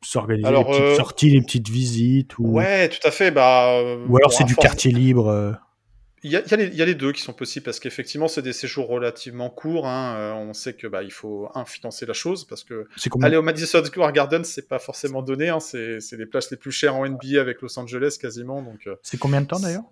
s'organisez 0.03 0.49
des 0.49 0.65
petites 0.65 0.81
euh, 0.81 0.97
sorties, 0.97 1.31
des 1.33 1.41
petites 1.41 1.69
visites 1.69 2.39
ou... 2.39 2.53
Ouais, 2.53 2.89
tout 2.89 3.07
à 3.07 3.11
fait. 3.11 3.31
Bah, 3.31 3.83
ou 4.09 4.17
alors 4.17 4.33
c'est 4.33 4.45
du 4.45 4.57
quartier 4.57 4.93
libre 4.93 5.29
euh 5.29 5.53
il 6.23 6.31
y, 6.31 6.37
a, 6.37 6.41
il, 6.41 6.75
y 6.75 6.83
a 6.83 6.85
les, 6.85 6.95
deux 6.95 7.13
qui 7.13 7.23
sont 7.23 7.33
possibles 7.33 7.65
parce 7.65 7.81
qu'effectivement 7.81 8.29
c'est 8.29 8.43
des 8.43 8.53
séjours 8.53 8.89
relativement 8.89 9.51
courts. 9.51 9.87
Hein. 9.87 10.35
on 10.37 10.53
sait 10.53 10.75
que 10.75 10.87
bah, 10.87 11.03
il 11.03 11.13
faut 11.13 11.51
un 11.55 11.65
financer 11.65 12.07
la 12.07 12.15
chose 12.15 12.45
parce 12.47 12.65
que 12.65 12.87
aller 13.23 13.37
au 13.37 13.43
Madison 13.43 13.85
Square 13.85 14.13
Garden 14.13 14.45
c'est 14.45 14.69
pas 14.69 14.79
forcément 14.79 15.23
donné. 15.23 15.49
Hein. 15.49 15.61
C'est 15.61 15.99
les 16.13 16.27
places 16.27 16.51
les 16.51 16.57
plus 16.57 16.73
chères 16.73 16.95
en 16.95 17.07
NBA 17.07 17.41
avec 17.41 17.63
Los 17.63 17.79
Angeles 17.79 18.19
quasiment. 18.21 18.63
Donc 18.63 18.89
c'est 19.03 19.19
combien 19.19 19.41
de 19.41 19.47
temps 19.47 19.61
d'ailleurs? 19.61 19.85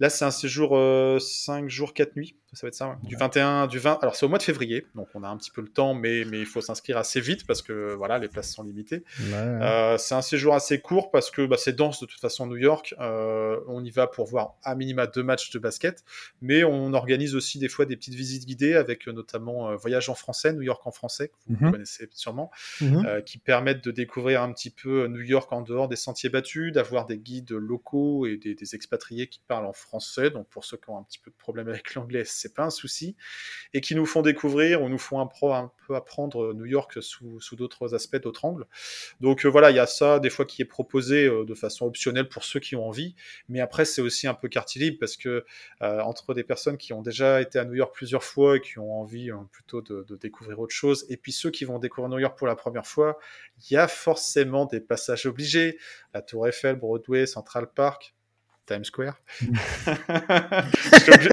Là, 0.00 0.10
c'est 0.10 0.24
un 0.24 0.30
séjour 0.30 0.70
5 0.70 0.76
euh, 0.76 1.68
jours, 1.68 1.94
4 1.94 2.16
nuits. 2.16 2.36
Ça 2.54 2.66
va 2.66 2.68
être 2.68 2.74
ça, 2.74 2.96
Du 3.02 3.14
21, 3.14 3.66
du 3.66 3.78
20. 3.78 3.98
Alors, 4.00 4.16
c'est 4.16 4.24
au 4.24 4.30
mois 4.30 4.38
de 4.38 4.42
février, 4.42 4.86
donc 4.94 5.08
on 5.14 5.22
a 5.22 5.28
un 5.28 5.36
petit 5.36 5.50
peu 5.50 5.60
le 5.60 5.68
temps, 5.68 5.92
mais, 5.92 6.24
mais 6.24 6.40
il 6.40 6.46
faut 6.46 6.62
s'inscrire 6.62 6.96
assez 6.96 7.20
vite 7.20 7.46
parce 7.46 7.60
que 7.60 7.92
voilà, 7.92 8.18
les 8.18 8.28
places 8.28 8.50
sont 8.50 8.62
limitées. 8.62 9.04
Euh, 9.34 9.98
c'est 9.98 10.14
un 10.14 10.22
séjour 10.22 10.54
assez 10.54 10.80
court 10.80 11.10
parce 11.10 11.30
que 11.30 11.44
bah, 11.44 11.56
c'est 11.58 11.76
dense 11.76 12.00
de 12.00 12.06
toute 12.06 12.20
façon 12.20 12.46
New 12.46 12.56
York. 12.56 12.94
Euh, 13.00 13.60
on 13.68 13.84
y 13.84 13.90
va 13.90 14.06
pour 14.06 14.26
voir 14.26 14.54
à 14.62 14.74
minima 14.74 15.06
deux 15.06 15.22
matchs 15.22 15.50
de 15.50 15.58
basket, 15.58 16.04
mais 16.40 16.64
on 16.64 16.94
organise 16.94 17.34
aussi 17.34 17.58
des 17.58 17.68
fois 17.68 17.84
des 17.84 17.96
petites 17.96 18.14
visites 18.14 18.46
guidées 18.46 18.74
avec 18.74 19.06
notamment 19.08 19.76
Voyage 19.76 20.08
en 20.08 20.14
français, 20.14 20.54
New 20.54 20.62
York 20.62 20.86
en 20.86 20.90
français, 20.90 21.28
que 21.28 21.52
vous 21.52 21.66
mhm. 21.66 21.72
connaissez 21.72 22.08
sûrement, 22.12 22.50
mhm. 22.80 23.22
qui 23.26 23.36
permettent 23.36 23.84
de 23.84 23.90
découvrir 23.90 24.40
un 24.40 24.52
petit 24.54 24.70
peu 24.70 25.06
New 25.08 25.20
York 25.20 25.52
en 25.52 25.60
dehors 25.60 25.86
des 25.86 25.96
sentiers 25.96 26.30
battus, 26.30 26.72
d'avoir 26.72 27.04
des 27.04 27.18
guides 27.18 27.52
locaux 27.52 28.24
et 28.24 28.38
des, 28.38 28.54
des 28.54 28.74
expatriés 28.74 29.26
qui 29.26 29.42
parlent 29.46 29.66
en 29.66 29.74
français. 29.78 30.30
Donc, 30.30 30.48
pour 30.48 30.64
ceux 30.64 30.76
qui 30.76 30.90
ont 30.90 30.98
un 30.98 31.02
petit 31.02 31.18
peu 31.18 31.30
de 31.30 31.36
problème 31.36 31.68
avec 31.68 31.94
l'anglais, 31.94 32.24
c'est 32.24 32.54
pas 32.54 32.64
un 32.64 32.70
souci, 32.70 33.16
et 33.72 33.80
qui 33.80 33.94
nous 33.94 34.06
font 34.06 34.22
découvrir 34.22 34.82
ou 34.82 34.88
nous 34.88 34.98
font 34.98 35.20
un, 35.20 35.28
peu 35.86 35.94
apprendre 35.94 36.52
New 36.54 36.66
York 36.66 36.98
sous, 37.00 37.56
d'autres 37.56 37.94
aspects, 37.94 38.16
d'autres 38.16 38.44
angles. 38.44 38.66
Donc 39.20 39.44
euh, 39.44 39.48
voilà, 39.48 39.70
il 39.70 39.76
y 39.76 39.80
a 39.80 39.86
ça 39.86 40.20
des 40.20 40.30
fois 40.30 40.44
qui 40.44 40.62
est 40.62 40.66
proposé 40.66 41.26
euh, 41.26 41.44
de 41.44 41.54
façon 41.54 41.86
optionnelle 41.86 42.28
pour 42.28 42.44
ceux 42.44 42.60
qui 42.60 42.76
ont 42.76 42.86
envie, 42.86 43.14
mais 43.48 43.60
après 43.60 43.84
c'est 43.84 44.02
aussi 44.02 44.26
un 44.26 44.34
peu 44.34 44.48
quartier 44.48 44.80
libre 44.80 44.98
parce 45.00 45.16
que 45.16 45.44
euh, 45.82 46.00
entre 46.00 46.34
des 46.34 46.44
personnes 46.44 46.76
qui 46.76 46.92
ont 46.92 47.02
déjà 47.02 47.40
été 47.40 47.58
à 47.58 47.64
New 47.64 47.74
York 47.74 47.94
plusieurs 47.94 48.24
fois 48.24 48.56
et 48.56 48.60
qui 48.60 48.78
ont 48.78 49.00
envie 49.00 49.30
plutôt 49.50 49.80
de, 49.80 50.04
découvrir 50.20 50.58
autre 50.60 50.74
chose, 50.74 51.06
et 51.08 51.16
puis 51.16 51.32
ceux 51.32 51.50
qui 51.50 51.64
vont 51.64 51.78
découvrir 51.78 52.10
New 52.10 52.18
York 52.18 52.36
pour 52.36 52.46
la 52.46 52.56
première 52.56 52.86
fois, 52.86 53.18
il 53.58 53.74
y 53.74 53.76
a 53.76 53.88
forcément 53.88 54.66
des 54.66 54.80
passages 54.80 55.26
obligés, 55.26 55.78
la 56.14 56.22
Tour 56.22 56.48
Eiffel, 56.48 56.76
Broadway, 56.76 57.26
Central 57.26 57.70
Park, 57.72 58.14
Times 58.68 58.84
Square. 58.84 59.14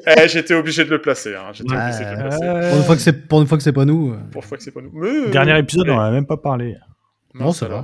Eh, 0.08 0.28
j'étais 0.28 0.54
obligé 0.54 0.86
de 0.86 0.90
le 0.90 1.02
placer. 1.02 1.36
Pour, 1.36 1.74
une 1.74 2.84
fois 2.84 2.96
que 2.96 3.02
c'est 3.02 3.28
pour 3.28 3.42
une 3.42 3.48
fois 3.48 3.58
que 3.58 3.64
c'est 3.64 3.74
pas 3.74 3.86
nous. 3.86 4.14
Euh. 4.14 4.18
Pour 4.32 4.42
une 4.42 4.48
fois 4.48 4.58
que 4.58 4.64
c'est 4.64 4.72
pas 4.72 4.82
nous. 4.82 5.30
Dernier 5.32 5.60
épisode, 5.60 5.90
on 5.90 5.96
en 5.96 6.00
a 6.00 6.12
même 6.12 6.26
pas 6.26 6.38
parlé. 6.38 6.78
Non, 7.34 7.52
c'est 7.52 7.66
vrai. 7.66 7.84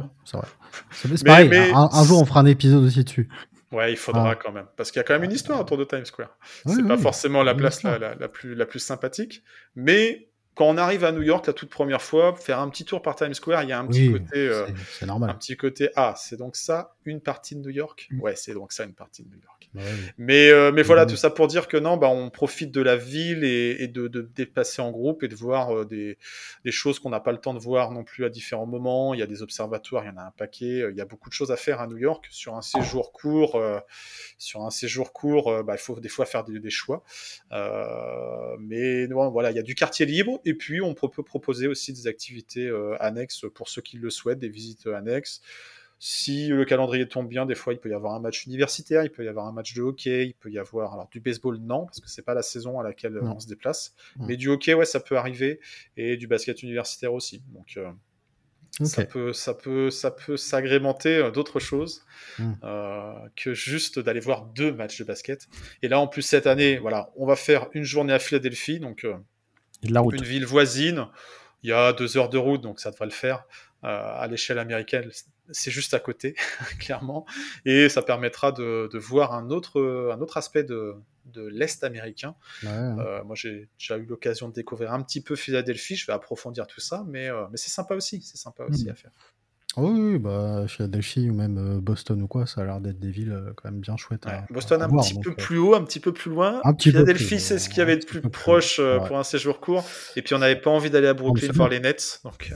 C'est 0.91 1.25
pareil. 1.25 1.51
Un, 1.73 2.03
jour, 2.05 2.21
on 2.21 2.25
fera 2.25 2.39
un 2.39 2.45
épisode 2.45 2.83
aussi 2.83 3.03
dessus. 3.03 3.29
Ouais, 3.71 3.91
il 3.91 3.97
faudra 3.97 4.31
ah. 4.31 4.35
quand 4.35 4.51
même. 4.51 4.65
Parce 4.75 4.91
qu'il 4.91 4.99
y 4.99 5.01
a 5.01 5.03
quand 5.03 5.13
même 5.13 5.23
une 5.23 5.31
histoire 5.31 5.59
autour 5.59 5.77
de 5.77 5.85
Times 5.85 6.05
Square. 6.05 6.37
c'est 6.65 6.87
pas 6.87 6.97
forcément 6.97 7.43
la 7.43 7.55
place 7.55 7.83
la, 7.83 7.97
la, 7.97 8.27
plus, 8.27 8.55
la 8.55 8.65
plus 8.65 8.79
sympathique. 8.79 9.43
Mais 9.75 10.27
quand 10.55 10.65
on 10.65 10.77
arrive 10.77 11.05
à 11.05 11.11
New 11.11 11.21
York 11.21 11.47
la 11.47 11.53
toute 11.53 11.69
première 11.69 12.01
fois, 12.01 12.35
faire 12.35 12.59
un 12.59 12.69
petit 12.69 12.83
tour 12.83 13.01
par 13.01 13.15
Times 13.15 13.33
Square, 13.33 13.63
il 13.63 13.69
y 13.69 13.71
a 13.71 13.79
un 13.79 13.87
petit 13.87 14.11
côté, 14.11 14.37
euh, 14.37 14.67
c'est 14.99 15.05
normal. 15.05 15.29
un 15.29 15.33
petit 15.33 15.55
côté, 15.55 15.89
ah, 15.95 16.13
c'est 16.17 16.37
donc 16.37 16.57
ça 16.57 16.93
une 17.05 17.21
partie 17.21 17.55
de 17.55 17.61
New 17.61 17.69
York? 17.69 18.09
Mm. 18.11 18.21
Ouais, 18.21 18.35
c'est 18.35 18.53
donc 18.53 18.73
ça 18.73 18.83
une 18.83 18.93
partie 18.93 19.23
de 19.23 19.29
New 19.29 19.41
York. 19.41 19.47
Mais, 20.17 20.49
euh, 20.49 20.73
mais 20.73 20.83
voilà, 20.83 21.05
mm. 21.05 21.07
tout 21.07 21.15
ça 21.15 21.29
pour 21.29 21.47
dire 21.47 21.69
que 21.69 21.77
non, 21.77 21.95
bah, 21.95 22.09
on 22.09 22.29
profite 22.29 22.71
de 22.71 22.81
la 22.81 22.97
ville 22.97 23.45
et, 23.45 23.87
de, 23.87 24.09
de, 24.09 24.21
déplacer 24.35 24.81
en 24.81 24.91
groupe 24.91 25.23
et 25.23 25.29
de 25.29 25.35
voir 25.35 25.73
euh, 25.73 25.85
des, 25.85 26.17
des, 26.65 26.71
choses 26.71 26.99
qu'on 26.99 27.09
n'a 27.09 27.21
pas 27.21 27.31
le 27.31 27.37
temps 27.37 27.53
de 27.53 27.59
voir 27.59 27.91
non 27.91 28.03
plus 28.03 28.25
à 28.25 28.29
différents 28.29 28.65
moments. 28.65 29.13
Il 29.13 29.21
y 29.21 29.23
a 29.23 29.27
des 29.27 29.41
observatoires, 29.41 30.03
il 30.03 30.07
y 30.07 30.09
en 30.11 30.17
a 30.17 30.23
un 30.23 30.31
paquet. 30.31 30.83
Il 30.91 30.97
y 30.97 31.01
a 31.01 31.05
beaucoup 31.05 31.29
de 31.29 31.33
choses 31.33 31.51
à 31.51 31.55
faire 31.55 31.79
à 31.79 31.87
New 31.87 31.97
York 31.97 32.27
sur 32.29 32.55
un 32.55 32.61
séjour 32.61 33.13
court. 33.13 33.61
sur 34.37 34.61
un 34.63 34.71
séjour 34.71 35.13
court, 35.13 35.63
bah, 35.63 35.75
il 35.75 35.81
faut 35.81 35.97
des 36.01 36.09
fois 36.09 36.25
faire 36.25 36.43
des, 36.43 36.59
des 36.59 36.69
choix. 36.69 37.03
mais 38.59 39.07
non, 39.07 39.29
voilà, 39.29 39.51
il 39.51 39.55
y 39.55 39.59
a 39.59 39.63
du 39.63 39.75
quartier 39.75 40.05
libre 40.05 40.40
et 40.45 40.53
puis, 40.53 40.81
on 40.81 40.93
peut 40.93 41.23
proposer 41.23 41.67
aussi 41.67 41.93
des 41.93 42.07
activités 42.07 42.67
euh, 42.67 42.95
annexes 42.99 43.45
pour 43.53 43.69
ceux 43.69 43.81
qui 43.81 43.97
le 43.97 44.09
souhaitent, 44.09 44.39
des 44.39 44.49
visites 44.49 44.87
euh, 44.87 44.95
annexes. 44.95 45.41
Si 45.99 46.47
le 46.47 46.65
calendrier 46.65 47.07
tombe 47.07 47.27
bien, 47.27 47.45
des 47.45 47.53
fois, 47.53 47.73
il 47.73 47.79
peut 47.79 47.89
y 47.89 47.93
avoir 47.93 48.15
un 48.15 48.19
match 48.19 48.47
universitaire, 48.47 49.03
il 49.03 49.11
peut 49.11 49.23
y 49.23 49.27
avoir 49.27 49.45
un 49.45 49.51
match 49.51 49.75
de 49.75 49.83
hockey, 49.83 50.27
il 50.27 50.33
peut 50.33 50.49
y 50.49 50.57
avoir 50.57 50.93
alors 50.93 51.07
du 51.09 51.19
baseball, 51.19 51.57
non, 51.57 51.85
parce 51.85 51.99
que 51.99 52.09
c'est 52.09 52.23
pas 52.23 52.33
la 52.33 52.41
saison 52.41 52.79
à 52.79 52.83
laquelle 52.83 53.19
on 53.21 53.39
se 53.39 53.47
déplace. 53.47 53.93
Mais 54.17 54.35
du 54.35 54.49
hockey, 54.49 54.73
ouais, 54.73 54.85
ça 54.85 54.99
peut 54.99 55.15
arriver, 55.15 55.59
et 55.97 56.17
du 56.17 56.25
basket 56.25 56.63
universitaire 56.63 57.13
aussi. 57.13 57.43
Donc, 57.53 57.77
euh, 57.77 57.91
ça 58.83 59.05
peut, 59.05 59.31
ça 59.31 59.53
peut, 59.53 59.91
ça 59.91 60.09
peut 60.09 60.37
s'agrémenter 60.37 61.29
d'autres 61.31 61.59
choses 61.59 62.03
hmm. 62.39 62.53
que 63.35 63.53
juste 63.53 63.99
d'aller 63.99 64.21
voir 64.21 64.45
deux 64.45 64.73
matchs 64.73 64.97
de 64.97 65.03
basket. 65.03 65.49
Et 65.83 65.87
là, 65.87 65.99
en 65.99 66.07
plus 66.07 66.23
cette 66.23 66.47
année, 66.47 66.79
voilà, 66.79 67.11
on 67.15 67.27
va 67.27 67.35
faire 67.35 67.67
une 67.73 67.83
journée 67.83 68.13
à 68.13 68.19
Philadelphie, 68.19 68.79
donc 68.79 69.05
une 69.83 70.23
ville 70.23 70.45
voisine. 70.45 71.07
Il 71.63 71.69
y 71.69 71.73
a 71.73 71.93
deux 71.93 72.17
heures 72.17 72.29
de 72.29 72.37
route, 72.37 72.61
donc 72.61 72.79
ça 72.79 72.91
devrait 72.91 73.05
le 73.05 73.11
faire. 73.11 73.45
Euh, 73.83 73.87
à 73.87 74.27
l'échelle 74.27 74.59
américaine, 74.59 75.09
c'est 75.51 75.71
juste 75.71 75.93
à 75.93 75.99
côté, 75.99 76.35
clairement. 76.79 77.25
Et 77.65 77.89
ça 77.89 78.01
permettra 78.01 78.51
de, 78.51 78.89
voir 78.97 79.33
un 79.33 79.49
autre, 79.49 80.11
un 80.13 80.21
autre 80.21 80.37
aspect 80.37 80.63
de, 80.63 80.95
de 81.25 81.47
l'Est 81.47 81.83
américain. 81.83 82.35
Euh, 82.63 83.23
moi, 83.23 83.35
j'ai 83.35 83.69
déjà 83.77 83.97
eu 83.97 84.05
l'occasion 84.05 84.49
de 84.49 84.53
découvrir 84.53 84.93
un 84.93 85.01
petit 85.01 85.21
peu 85.21 85.35
Philadelphie. 85.35 85.95
Je 85.95 86.05
vais 86.05 86.13
approfondir 86.13 86.67
tout 86.67 86.81
ça, 86.81 87.03
mais, 87.07 87.29
euh, 87.29 87.45
mais 87.51 87.57
c'est 87.57 87.69
sympa 87.69 87.95
aussi. 87.95 88.21
C'est 88.21 88.37
sympa 88.37 88.63
aussi 88.65 88.85
hmm. 88.85 88.91
à 88.91 88.95
faire. 88.95 89.11
Oui, 89.77 90.19
bah, 90.19 90.65
Philadelphie 90.67 91.29
ou 91.29 91.33
même 91.33 91.57
euh, 91.57 91.79
Boston 91.79 92.21
ou 92.21 92.27
quoi, 92.27 92.45
ça 92.45 92.61
a 92.61 92.65
l'air 92.65 92.81
d'être 92.81 92.99
des 92.99 93.09
villes 93.09 93.31
euh, 93.31 93.53
quand 93.55 93.71
même 93.71 93.79
bien 93.79 93.95
chouettes. 93.95 94.25
Boston 94.49 94.81
un 94.81 94.89
petit 94.89 95.17
peu 95.17 95.29
euh, 95.29 95.35
plus 95.35 95.57
haut, 95.59 95.75
un 95.75 95.83
petit 95.85 96.01
peu 96.01 96.11
plus 96.11 96.29
loin. 96.29 96.61
Philadelphie, 96.77 97.39
c'est 97.39 97.57
ce 97.57 97.69
qu'il 97.69 97.77
y 97.77 97.81
avait 97.81 97.95
de 97.95 98.05
plus 98.05 98.21
proche 98.21 98.81
pour 99.07 99.17
un 99.17 99.23
séjour 99.23 99.61
court. 99.61 99.85
Et 100.17 100.21
puis 100.21 100.35
on 100.35 100.39
n'avait 100.39 100.59
pas 100.59 100.69
envie 100.69 100.89
d'aller 100.89 101.07
à 101.07 101.13
Brooklyn 101.13 101.51
voir 101.53 101.69
les 101.69 101.79
Nets. 101.79 102.19
Donc 102.25 102.53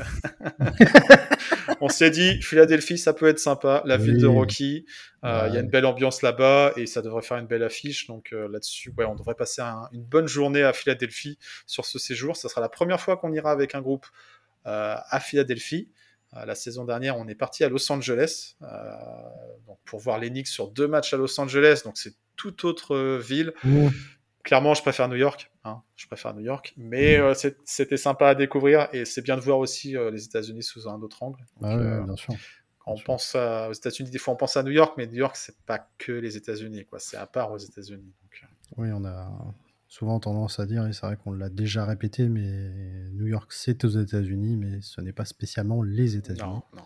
on 1.82 1.88
s'est 1.88 2.10
dit, 2.10 2.42
Philadelphie, 2.42 2.98
ça 2.98 3.14
peut 3.14 3.28
être 3.28 3.40
sympa. 3.40 3.82
La 3.86 3.96
ville 3.96 4.18
de 4.18 4.28
Rocky, 4.28 4.86
il 5.24 5.54
y 5.54 5.58
a 5.58 5.60
une 5.60 5.70
belle 5.70 5.86
ambiance 5.86 6.22
là-bas 6.22 6.74
et 6.76 6.86
ça 6.86 7.02
devrait 7.02 7.22
faire 7.22 7.38
une 7.38 7.48
belle 7.48 7.64
affiche. 7.64 8.08
Donc 8.08 8.32
là-dessus, 8.32 8.94
ouais, 8.98 9.06
on 9.06 9.16
devrait 9.16 9.36
passer 9.36 9.62
une 9.94 10.04
bonne 10.04 10.28
journée 10.28 10.64
à 10.64 10.74
Philadelphie 10.74 11.38
sur 11.66 11.86
ce 11.86 11.98
séjour. 11.98 12.36
Ça 12.36 12.50
sera 12.50 12.60
la 12.60 12.70
première 12.70 13.00
fois 13.00 13.16
qu'on 13.16 13.32
ira 13.32 13.52
avec 13.52 13.74
un 13.74 13.82
groupe 13.82 14.06
à 14.66 15.20
Philadelphie. 15.22 15.88
Euh, 16.36 16.46
la 16.46 16.56
saison 16.56 16.86
dernière, 16.86 17.18
on 17.18 17.28
est 17.28 17.36
parti 17.36 17.64
à 17.64 17.70
Los 17.70 17.92
Angeles 17.92 18.56
euh, 18.62 18.68
donc 19.68 19.80
pour 19.86 20.00
voir 20.00 20.20
les 20.20 20.30
Knicks 20.30 20.48
sur 20.48 20.70
deux 20.70 20.88
matchs 20.88 21.14
à 21.14 21.18
Los 21.18 21.40
Angeles. 21.40 21.82
Donc 21.86 21.98
c'est 21.98 22.14
toute 22.36 22.64
autre 22.64 22.96
euh, 22.96 23.18
ville. 23.18 23.54
Clairement, 24.44 24.74
je 24.76 24.82
préfère 24.82 25.08
New 25.08 25.16
York. 25.16 25.52
Hein, 25.64 25.82
je 25.96 26.06
préfère 26.06 26.36
New 26.36 26.44
York, 26.44 26.74
mais 26.78 27.20
c'était 27.64 27.98
sympa 27.98 28.28
à 28.28 28.36
découvrir 28.36 28.88
et 28.94 29.04
c'est 29.04 29.24
bien 29.24 29.38
de 29.38 29.42
voir 29.42 29.58
aussi 29.58 29.96
les 30.12 30.26
États-Unis 30.26 30.62
sous 30.62 30.88
un 30.88 31.02
autre 31.02 31.24
angle. 31.24 31.40
Ah 31.64 31.76
bien 31.76 32.16
sûr. 32.16 32.36
Quand 32.78 32.92
on 32.92 33.00
pense 33.00 33.34
aux 33.34 33.74
États-Unis, 33.74 34.12
des 34.12 34.20
fois 34.20 34.36
on 34.36 34.38
pense 34.38 34.56
à 34.56 34.62
New 34.62 34.72
York, 34.72 34.94
mais 34.98 35.08
New 35.08 35.16
York 35.16 35.36
c'est 35.36 35.58
pas 35.66 35.90
que 35.98 36.12
les 36.12 36.38
États-Unis, 36.38 36.86
quoi. 36.86 37.00
C'est 37.00 37.18
à 37.18 37.26
part 37.26 37.52
aux 37.52 37.58
États-Unis. 37.58 38.14
Oui, 38.78 38.90
on 38.94 39.04
a 39.06 39.32
souvent 39.88 40.20
tendance 40.20 40.60
à 40.60 40.66
dire, 40.66 40.86
et 40.88 40.94
c'est 40.94 41.06
vrai 41.06 41.18
qu'on 41.18 41.32
l'a 41.32 41.50
déjà 41.50 41.86
répété, 41.86 42.28
mais 42.28 42.70
New 43.12 43.28
York, 43.28 43.52
c'est 43.54 43.86
aux 43.86 43.90
États-Unis, 43.90 44.58
mais 44.58 44.82
ce 44.82 45.00
n'est 45.02 45.14
pas 45.14 45.26
spécialement 45.26 45.84
les 45.84 46.18
États-Unis. 46.18 46.48
Non, 46.48 46.64
non, 46.74 46.84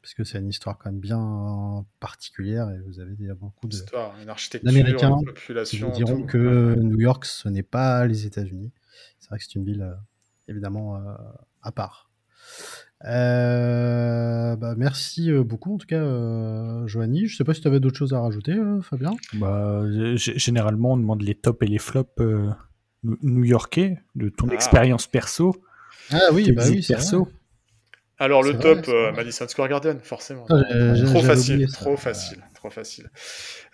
Parce 0.00 0.14
que 0.14 0.24
c'est 0.24 0.38
une 0.38 0.48
histoire 0.48 0.78
quand 0.78 0.90
même 0.90 1.00
bien 1.00 1.86
particulière, 2.00 2.70
et 2.70 2.78
vous 2.80 3.00
avez 3.00 3.14
beaucoup 3.34 3.68
de, 3.68 3.76
d'Américains 4.62 5.18
qui 5.64 5.78
vous 5.78 5.90
diront 5.92 6.24
que 6.24 6.74
New 6.78 7.00
York, 7.00 7.24
ce 7.24 7.48
n'est 7.48 7.62
pas 7.62 8.06
les 8.06 8.26
États-Unis. 8.26 8.72
C'est 9.18 9.28
vrai 9.28 9.38
que 9.38 9.44
c'est 9.44 9.54
une 9.54 9.64
ville, 9.64 9.82
euh, 9.82 9.94
évidemment, 10.48 10.96
euh, 10.96 11.14
à 11.62 11.72
part. 11.72 12.10
Euh, 13.04 14.54
bah, 14.56 14.74
merci 14.76 15.32
beaucoup 15.32 15.74
en 15.74 15.78
tout 15.78 15.86
cas, 15.86 15.96
euh, 15.96 16.86
Joanie. 16.86 17.26
Je 17.26 17.36
sais 17.36 17.44
pas 17.44 17.54
si 17.54 17.60
tu 17.60 17.68
avais 17.68 17.80
d'autres 17.80 17.96
choses 17.96 18.14
à 18.14 18.20
rajouter, 18.20 18.52
euh, 18.52 18.80
Fabien. 18.80 19.16
Bah, 19.34 19.82
généralement, 20.16 20.92
on 20.92 20.96
demande 20.96 21.22
les 21.22 21.34
tops 21.34 21.62
et 21.62 21.66
les 21.66 21.78
flops 21.78 22.22
new-yorkais 23.02 23.98
de 24.14 24.28
ton 24.28 24.48
ah. 24.50 24.54
expérience 24.54 25.06
perso. 25.06 25.56
Ah 26.10 26.18
oui, 26.32 26.52
bah 26.52 26.64
oui, 26.68 26.84
perso. 26.86 27.28
Alors 28.18 28.44
le 28.44 28.56
top, 28.56 28.88
Madison 29.16 29.48
Square 29.48 29.68
Garden, 29.68 29.98
forcément. 30.00 30.46
Ah, 30.48 30.62
trop, 31.06 31.22
facile, 31.22 31.66
trop 31.72 31.96
facile, 31.96 32.38
trop 32.54 32.70
facile, 32.70 33.10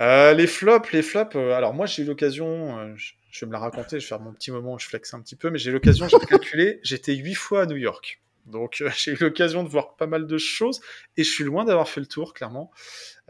les 0.01 0.47
flops, 0.47 0.91
les 0.93 1.03
flops. 1.03 1.37
alors 1.37 1.75
moi, 1.75 1.85
j'ai 1.85 2.03
eu 2.03 2.07
l'occasion. 2.07 2.95
je 2.97 3.41
vais 3.41 3.47
me 3.47 3.53
la 3.53 3.59
raconter. 3.59 4.01
Je 4.01 4.07
vais 4.07 4.09
faire 4.09 4.21
mon 4.21 4.33
petit 4.33 4.51
moment 4.51 4.75
où 4.75 4.79
je 4.79 4.87
flex 4.87 5.13
un 5.13 5.21
petit 5.21 5.37
peu, 5.37 5.51
mais 5.51 5.59
j'ai 5.59 5.69
eu 5.69 5.75
l'occasion. 5.75 6.09
J'ai 6.09 6.19
calculé. 6.27 6.81
J'étais 6.83 7.15
huit 7.15 7.35
fois 7.35 7.63
à 7.63 7.67
New 7.67 7.77
York. 7.77 8.23
Donc 8.49 8.81
euh, 8.81 8.91
j'ai 8.97 9.13
eu 9.13 9.19
l'occasion 9.21 9.63
de 9.63 9.69
voir 9.69 9.97
pas 9.97 10.07
mal 10.07 10.27
de 10.27 10.39
choses 10.39 10.81
et 11.17 11.25
je 11.25 11.31
suis 11.31 11.45
loin 11.45 11.65
d'avoir 11.65 11.89
fait 11.89 12.01
le 12.01 12.07
tour, 12.07 12.35
clairement. 12.35 12.71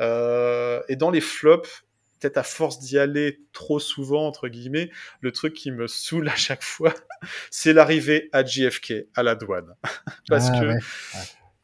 Euh, 0.01 0.83
et 0.89 0.97
dans 0.97 1.11
les 1.11 1.21
flops, 1.21 1.85
peut-être 2.19 2.37
à 2.37 2.43
force 2.43 2.79
d'y 2.79 2.99
aller 2.99 3.41
trop 3.53 3.79
souvent, 3.79 4.27
entre 4.27 4.49
guillemets, 4.49 4.91
le 5.21 5.33
truc 5.33 5.55
qui 5.55 5.71
me 5.71 5.87
saoule 5.87 6.29
à 6.29 6.37
chaque 6.37 6.62
fois, 6.62 6.95
c'est 7.51 7.73
l'arrivée 7.73 8.29
à 8.33 8.45
JFK, 8.45 9.07
à 9.14 9.23
la 9.23 9.35
douane. 9.35 9.75
Parce 10.29 10.49
ah, 10.53 10.61
que 10.61 10.73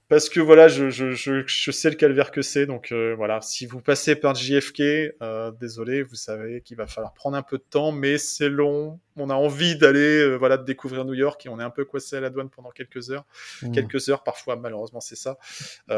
parce 0.09 0.29
que 0.29 0.39
voilà, 0.39 0.69
je, 0.69 0.91
je, 0.91 1.13
je, 1.13 1.45
je, 1.47 1.71
sais 1.71 1.89
le 1.89 1.97
calvaire 1.97 2.31
que 2.31 2.43
c'est. 2.43 2.67
Donc 2.67 2.93
euh, 2.93 3.15
voilà, 3.17 3.41
si 3.41 3.65
vous 3.67 3.81
passez 3.81 4.15
par 4.15 4.35
JFK, 4.35 4.81
euh, 4.81 5.51
désolé, 5.53 6.03
vous 6.03 6.15
savez 6.15 6.61
qu'il 6.61 6.77
va 6.77 6.87
falloir 6.87 7.15
prendre 7.15 7.37
un 7.37 7.43
peu 7.43 7.57
de 7.57 7.65
temps, 7.69 7.91
mais 7.91 8.19
c'est 8.19 8.51
long. 8.51 9.01
On 9.17 9.31
a 9.31 9.35
envie 9.35 9.77
d'aller, 9.77 10.21
euh, 10.21 10.37
voilà, 10.37 10.59
de 10.59 10.65
découvrir 10.65 11.05
New 11.05 11.15
York 11.15 11.45
et 11.47 11.49
on 11.49 11.59
est 11.59 11.65
un 11.65 11.71
peu 11.71 11.85
coincé 11.85 12.17
à 12.17 12.21
la 12.21 12.31
douane 12.31 12.51
pendant 12.51 12.71
quelques 12.71 13.11
heures, 13.11 13.25
mmh. 13.63 13.73
quelques 13.73 14.09
heures 14.11 14.23
parfois. 14.23 14.57
Malheureusement, 14.57 15.01
c'est 15.01 15.17
ça. 15.17 15.39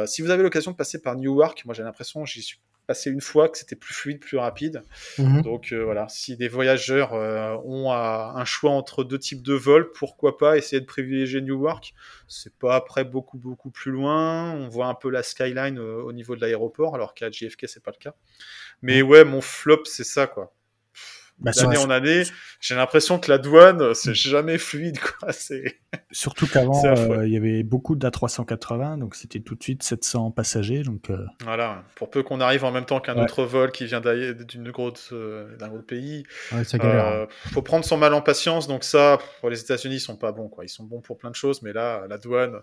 si 0.07 0.23
vous 0.23 0.31
avez 0.31 0.43
l'occasion 0.43 0.71
de 0.71 0.77
passer 0.77 1.03
par 1.03 1.17
Newark, 1.17 1.65
moi 1.65 1.75
j'ai 1.75 1.83
l'impression, 1.83 2.25
j'y 2.25 2.43
suis 2.43 2.59
passé 2.87 3.11
une 3.11 3.20
fois 3.20 3.49
que 3.49 3.59
c'était 3.59 3.76
plus 3.76 3.95
fluide, 3.95 4.20
plus 4.20 4.39
rapide. 4.39 4.82
Mhm. 5.18 5.43
Donc 5.43 5.72
euh, 5.72 5.84
voilà, 5.84 6.09
si 6.09 6.37
des 6.37 6.49
voyageurs 6.49 7.14
euh, 7.14 7.57
ont 7.64 7.93
un 7.93 8.45
choix 8.45 8.70
entre 8.70 9.05
deux 9.05 9.18
types 9.18 9.43
de 9.43 9.55
vols, 9.55 9.91
pourquoi 9.93 10.39
pas 10.39 10.57
essayer 10.57 10.80
de 10.80 10.87
privilégier 10.87 11.41
Newark 11.41 11.95
C'est 12.28 12.55
pas 12.55 12.76
après 12.76 13.05
beaucoup 13.05 13.39
beaucoup 13.39 13.70
plus 13.70 13.91
loin. 13.91 14.53
On 14.53 14.68
voit 14.68 14.87
un 14.87 14.95
peu 14.95 15.11
la 15.11 15.22
skyline 15.22 15.78
euh, 15.78 16.03
au 16.03 16.12
niveau 16.12 16.37
de 16.37 16.41
l'aéroport, 16.41 16.95
alors 16.95 17.14
qu'à 17.14 17.30
JFK 17.30 17.68
c'est 17.68 17.82
pas 17.82 17.93
le 17.93 18.03
cas. 18.03 18.14
Mais 18.82 19.03
ouais, 19.03 19.24
mon 19.24 19.41
flop 19.41 19.84
c'est 19.84 20.05
ça 20.05 20.26
quoi. 20.26 20.53
Bah, 21.39 21.51
d'année 21.51 21.76
en 21.76 21.91
année, 21.91 22.22
j'ai 22.61 22.74
l'impression 22.74 23.18
que 23.18 23.30
la 23.30 23.37
douane, 23.37 23.93
c'est 23.95 24.14
jamais 24.14 24.57
fluide. 24.57 24.99
Quoi. 24.99 25.28
Surtout 26.11 26.47
qu'avant, 26.47 26.82
euh, 26.84 27.26
il 27.26 27.32
y 27.32 27.37
avait 27.37 27.62
beaucoup 27.62 27.95
d'A380, 27.95 28.99
donc 28.99 29.14
c'était 29.14 29.41
tout 29.41 29.55
de 29.55 29.62
suite 29.62 29.82
700 29.82 30.30
passagers. 30.30 30.82
Donc, 30.82 31.11
euh, 31.11 31.26
Voilà, 31.45 31.84
pour 31.95 32.09
peu 32.09 32.22
qu'on 32.22 32.41
arrive 32.41 32.64
en 32.64 32.72
même 32.72 32.87
temps 32.87 33.01
qu'un 33.01 33.22
autre 33.22 33.45
vol 33.45 33.70
qui 33.70 33.84
vient 33.84 34.01
d'une 34.01 34.70
grosse, 34.70 35.11
euh, 35.12 35.55
d'un 35.59 35.70
autre 35.72 35.87
pays, 35.87 36.24
il 36.53 37.28
faut 37.53 37.62
prendre 37.62 37.84
son 37.84 37.99
mal 37.99 38.14
en 38.14 38.22
patience. 38.22 38.66
Donc 38.66 38.82
ça, 38.82 39.18
pour 39.41 39.51
les 39.51 39.61
États-Unis, 39.61 39.97
ils 39.97 40.01
sont 40.01 40.16
pas 40.16 40.32
bons. 40.32 40.49
Quoi. 40.49 40.64
Ils 40.64 40.70
sont 40.70 40.84
bons 40.84 41.03
pour 41.03 41.18
plein 41.18 41.30
de 41.30 41.37
choses, 41.37 41.61
mais 41.61 41.74
là, 41.74 42.07
la 42.09 42.16
douane 42.16 42.61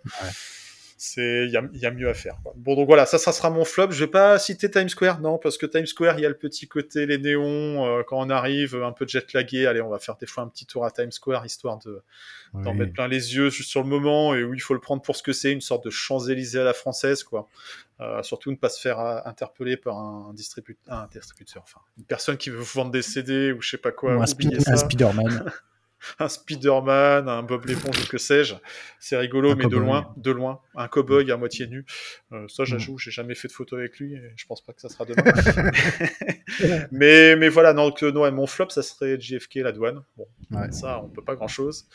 c'est 1.04 1.48
il 1.48 1.52
y 1.52 1.86
a, 1.86 1.92
mieux 1.92 2.08
à 2.08 2.14
faire. 2.14 2.38
Bon 2.56 2.76
donc 2.76 2.88
voilà, 2.88 3.06
ça, 3.06 3.18
ça 3.18 3.34
sera 3.34 3.50
mon 3.50 3.66
flop. 3.66 3.92
Je 3.92 4.06
vais 4.06 4.10
pas 4.10 4.40
citer 4.40 4.72
Times 4.72 4.88
Square, 4.88 5.20
non, 5.20 5.38
parce 5.38 5.58
que 5.58 5.66
Times 5.66 5.86
Square, 5.86 6.18
il 6.18 6.22
y 6.22 6.26
a 6.26 6.30
le 6.30 6.38
petit 6.38 6.66
côté 6.66 7.06
les 7.06 7.18
néons 7.18 7.86
euh, 7.86 8.04
quand 8.08 8.26
on 8.26 8.30
arrive, 8.30 8.82
un 8.82 8.94
peu 8.94 9.06
jet 9.06 9.34
lagué. 9.34 9.68
Allez, 9.68 9.82
on 9.82 9.90
va 9.90 10.00
faire 10.00 10.16
des 10.16 10.26
fois 10.26 10.44
un 10.44 10.48
petit 10.48 10.66
tour 10.66 10.86
à 10.86 10.92
Times 10.92 11.12
Square 11.12 11.46
histoire 11.46 11.78
de 11.80 12.02
d'en 12.54 12.74
mettre 12.74 12.94
plein 12.94 13.08
les 13.08 13.36
yeux 13.36 13.50
juste 13.50 13.70
sur 13.70 13.82
le 13.82 13.90
moment 13.90 14.36
et 14.36 14.44
où 14.44 14.54
il 14.54 14.62
faut 14.62 14.76
le 14.76 14.80
prendre 14.80 15.02
pour 15.02 15.16
ce 15.16 15.24
que 15.24 15.34
c'est, 15.34 15.52
une 15.52 15.60
sorte 15.60 15.84
de 15.84 15.90
Champs 15.90 16.26
Élysées 16.26 16.60
à 16.60 16.64
la 16.64 16.74
française, 16.74 17.24
quoi. 17.24 17.50
Euh, 18.00 18.24
surtout 18.24 18.52
ne 18.52 18.56
pas 18.56 18.70
se 18.70 18.80
faire 18.80 19.00
euh, 19.00 19.20
interpeller 19.26 19.76
par 19.76 19.98
un, 19.98 20.34
distributeur, 20.34 20.94
un 20.94 21.08
distributeur, 21.12 21.64
enfin 21.64 21.82
une 21.98 22.06
personne 22.06 22.38
qui 22.38 22.50
veut 22.50 22.60
vous 22.60 22.74
vendre 22.80 22.92
des 22.92 23.02
CD 23.02 23.52
ou 23.52 23.62
je 23.62 23.72
sais 23.72 23.78
pas 23.78 23.92
quoi. 23.92 24.16
Ou 24.16 24.22
un, 24.22 24.24
un 24.24 24.78
Spider-Man. 24.78 25.52
un 26.20 26.28
Spider-Man, 26.28 27.30
un 27.30 27.44
Bob 27.44 27.66
l'éponge 27.66 28.08
que 28.08 28.18
sais-je. 28.18 28.56
C'est 29.00 29.18
rigolo, 29.18 29.56
mais 29.56 29.66
de 29.66 29.78
loin, 29.78 30.14
de 30.18 30.32
loin. 30.32 30.62
Un 30.76 30.88
cowboy 30.88 31.32
à 31.32 31.38
moitié 31.38 31.68
nu. 31.68 31.86
Euh, 32.32 32.48
ça, 32.48 32.64
j'ajoute, 32.66 33.00
j'ai 33.00 33.12
jamais 33.12 33.36
fait 33.36 33.48
de 33.48 33.54
photo 33.54 33.76
avec 33.76 34.00
lui 34.00 34.16
et 34.16 34.34
je 34.36 34.46
pense 34.46 34.62
pas 34.62 34.74
que 34.74 34.82
ça 34.82 34.90
sera 34.90 35.06
demain. 35.06 35.24
mais, 36.92 37.36
mais 37.36 37.50
voilà, 37.50 37.74
donc, 37.74 38.02
non, 38.02 38.32
mon 38.32 38.48
flop, 38.48 38.70
ça 38.70 38.82
serait 38.82 39.20
JFK, 39.20 39.56
la 39.56 39.72
douane. 39.72 40.04
Bon, 40.18 40.28
ça, 40.72 41.02
on 41.04 41.10
peut 41.10 41.24
pas 41.24 41.36
grand 41.36 41.48
chose. 41.48 41.88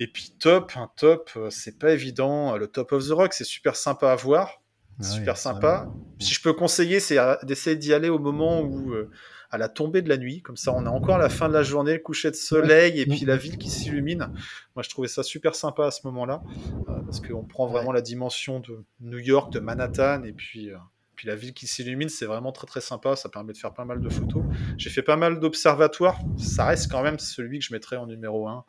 Et 0.00 0.08
puis 0.08 0.34
top, 0.38 0.72
un 0.76 0.90
top, 0.96 1.30
euh, 1.36 1.50
c'est 1.50 1.78
pas 1.78 1.92
évident. 1.92 2.56
Le 2.56 2.66
Top 2.66 2.92
of 2.92 3.06
the 3.06 3.12
Rock, 3.12 3.32
c'est 3.32 3.44
super 3.44 3.76
sympa 3.76 4.10
à 4.10 4.16
voir. 4.16 4.60
Ah 5.00 5.04
super 5.04 5.36
sympa. 5.36 5.88
Si 6.20 6.34
je 6.34 6.42
peux 6.42 6.52
conseiller, 6.52 7.00
c'est 7.00 7.18
d'essayer 7.44 7.76
d'y 7.76 7.92
aller 7.92 8.08
au 8.08 8.18
moment 8.18 8.60
où 8.60 8.92
euh, 8.92 9.10
à 9.54 9.58
la 9.58 9.68
tombée 9.68 10.02
de 10.02 10.08
la 10.08 10.16
nuit. 10.16 10.42
Comme 10.42 10.56
ça, 10.56 10.72
on 10.74 10.84
a 10.84 10.90
encore 10.90 11.16
la 11.16 11.28
fin 11.28 11.48
de 11.48 11.54
la 11.54 11.62
journée, 11.62 11.92
le 11.92 12.00
coucher 12.00 12.30
de 12.30 12.36
soleil 12.36 13.00
et 13.00 13.06
puis 13.06 13.24
la 13.24 13.36
ville 13.36 13.56
qui 13.56 13.70
s'illumine. 13.70 14.28
Moi, 14.74 14.82
je 14.82 14.90
trouvais 14.90 15.06
ça 15.06 15.22
super 15.22 15.54
sympa 15.54 15.86
à 15.86 15.90
ce 15.92 16.00
moment-là 16.04 16.42
euh, 16.88 17.00
parce 17.04 17.20
qu'on 17.20 17.44
prend 17.44 17.68
vraiment 17.68 17.92
la 17.92 18.00
dimension 18.00 18.58
de 18.58 18.84
New 19.00 19.18
York, 19.18 19.52
de 19.52 19.60
Manhattan 19.60 20.24
et 20.24 20.32
puis. 20.32 20.70
Euh, 20.70 20.76
puis 21.14 21.28
la 21.28 21.36
ville 21.36 21.54
qui 21.54 21.68
s'illumine, 21.68 22.08
c'est 22.08 22.26
vraiment 22.26 22.50
très 22.50 22.66
très 22.66 22.80
sympa. 22.80 23.14
Ça 23.14 23.28
permet 23.28 23.52
de 23.52 23.58
faire 23.58 23.72
pas 23.72 23.84
mal 23.84 24.00
de 24.00 24.08
photos. 24.08 24.42
J'ai 24.76 24.90
fait 24.90 25.00
pas 25.02 25.14
mal 25.14 25.38
d'observatoires. 25.38 26.18
Ça 26.36 26.64
reste 26.64 26.90
quand 26.90 27.04
même 27.04 27.20
celui 27.20 27.60
que 27.60 27.64
je 27.64 27.72
mettrais 27.72 27.94
en 27.94 28.08
numéro 28.08 28.48
1. 28.48 28.64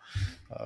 Euh, 0.51 0.65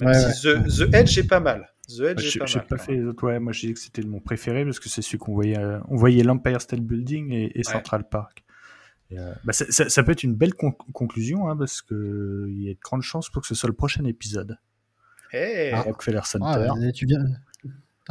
même 0.00 0.14
si 0.14 0.42
The, 0.42 0.94
Edge 0.94 1.18
est 1.18 1.26
pas 1.26 1.40
mal. 1.40 1.72
The 1.88 2.02
Edge 2.02 2.36
est 2.36 2.38
pas 2.38 2.44
mal. 2.44 2.66
Pas 2.68 2.78
fait 2.78 2.92
les 2.92 3.04
autres. 3.04 3.26
Ouais, 3.26 3.40
moi, 3.40 3.52
j'ai 3.52 3.66
dit 3.66 3.74
que 3.74 3.80
c'était 3.80 4.02
mon 4.02 4.20
préféré 4.20 4.64
parce 4.64 4.78
que 4.78 4.88
c'est 4.88 5.02
celui 5.02 5.18
qu'on 5.18 5.34
voyait. 5.34 5.58
on 5.88 5.96
voyait 5.96 6.22
l'Empire 6.22 6.60
State 6.60 6.82
Building 6.82 7.32
et, 7.32 7.58
et 7.58 7.64
Central 7.64 8.08
Park. 8.08 8.44
Euh, 9.12 9.32
bah, 9.44 9.52
ça, 9.52 10.02
peut 10.02 10.12
être 10.12 10.22
une 10.22 10.34
belle 10.34 10.54
conclusion, 10.54 11.48
hein, 11.48 11.56
parce 11.56 11.80
qu'il 11.80 11.96
y 12.62 12.70
a 12.70 12.74
de 12.74 12.78
grandes 12.80 13.02
chances 13.02 13.30
pour 13.30 13.42
que 13.42 13.48
ce 13.48 13.54
soit 13.54 13.68
le 13.68 13.74
prochain 13.74 14.04
épisode. 14.04 14.58
Hey. 15.32 15.72
Ah. 15.72 15.82
Rockefeller 15.82 16.20
Center. 16.24 16.68
Ah, 16.70 16.92
tu 16.92 17.06
viens... 17.06 17.18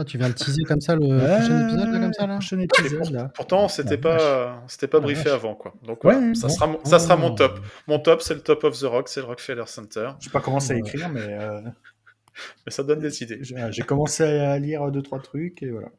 tu 0.06 0.18
viens 0.18 0.28
le 0.28 0.34
teaser 0.34 0.64
comme 0.64 0.82
ça, 0.82 0.96
le 0.96 1.02
prochain 1.02 1.68
épisode, 1.68 1.94
là, 1.94 2.00
comme 2.00 2.14
ça, 2.14 2.28
là? 2.28 2.34
prochain 2.34 2.60
épisode, 2.60 3.10
là. 3.12 3.32
Pourtant, 3.36 3.68
c'était 3.68 3.98
pas, 3.98 4.64
c'était 4.68 4.88
pas 4.88 5.00
briefé 5.00 5.30
avant, 5.30 5.56
quoi. 5.56 5.76
Donc, 5.84 6.00
ça, 6.36 6.50
sera, 6.50 6.68
mon, 6.68 6.84
ça 6.84 7.00
sera 7.00 7.16
mon 7.16 7.36
top. 7.36 7.60
Mon 7.88 8.00
top, 8.00 8.22
c'est 8.22 8.34
le 8.34 8.42
top 8.42 8.64
of 8.64 8.80
the 8.80 8.86
rock, 8.86 9.08
c'est 9.08 9.20
le 9.20 9.28
Rockefeller 9.28 9.68
Center. 9.68 10.12
Je 10.20 10.26
sais 10.26 10.32
pas 10.32 10.42
commencé 10.42 10.74
à 10.74 10.78
écrire, 10.78 11.10
mais. 11.10 11.28
Euh, 11.28 11.62
mais 12.66 12.72
ça 12.72 12.84
donne 12.84 13.00
des 13.00 13.22
idées. 13.22 13.40
J'ai 13.44 13.84
commencé 13.84 14.24
à 14.24 14.58
lire 14.58 14.92
deux, 14.92 15.04
trois 15.04 15.20
trucs, 15.20 15.62
et 15.62 15.70
voilà. 15.70 15.90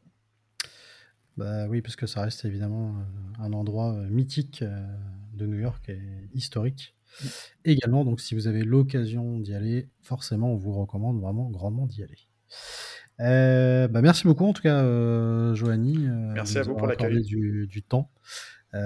Bah 1.37 1.67
oui, 1.67 1.81
parce 1.81 1.95
que 1.95 2.05
ça 2.05 2.21
reste 2.21 2.45
évidemment 2.45 2.89
euh, 2.89 3.43
un 3.43 3.53
endroit 3.53 3.93
euh, 3.93 4.09
mythique 4.09 4.61
euh, 4.61 4.85
de 5.33 5.45
New 5.45 5.59
York 5.59 5.87
et 5.89 6.01
historique. 6.33 6.95
Mmh. 7.21 7.27
Également, 7.65 8.05
donc 8.05 8.19
si 8.19 8.35
vous 8.35 8.47
avez 8.47 8.63
l'occasion 8.63 9.39
d'y 9.39 9.53
aller, 9.53 9.87
forcément, 10.01 10.51
on 10.51 10.57
vous 10.57 10.73
recommande 10.73 11.19
vraiment 11.21 11.49
grandement 11.49 11.87
d'y 11.87 12.03
aller. 12.03 13.87
bah 13.87 14.01
merci 14.01 14.25
beaucoup 14.25 14.45
en 14.45 14.53
tout 14.53 14.61
cas, 14.61 14.83
euh, 14.83 15.55
Joanie. 15.55 16.07
merci 16.33 16.57
à 16.57 16.63
vous 16.63 16.75
pour 16.75 16.87
l'accueil. 16.87 17.23
Du, 17.23 17.67
du 17.67 17.83
temps. 17.83 18.11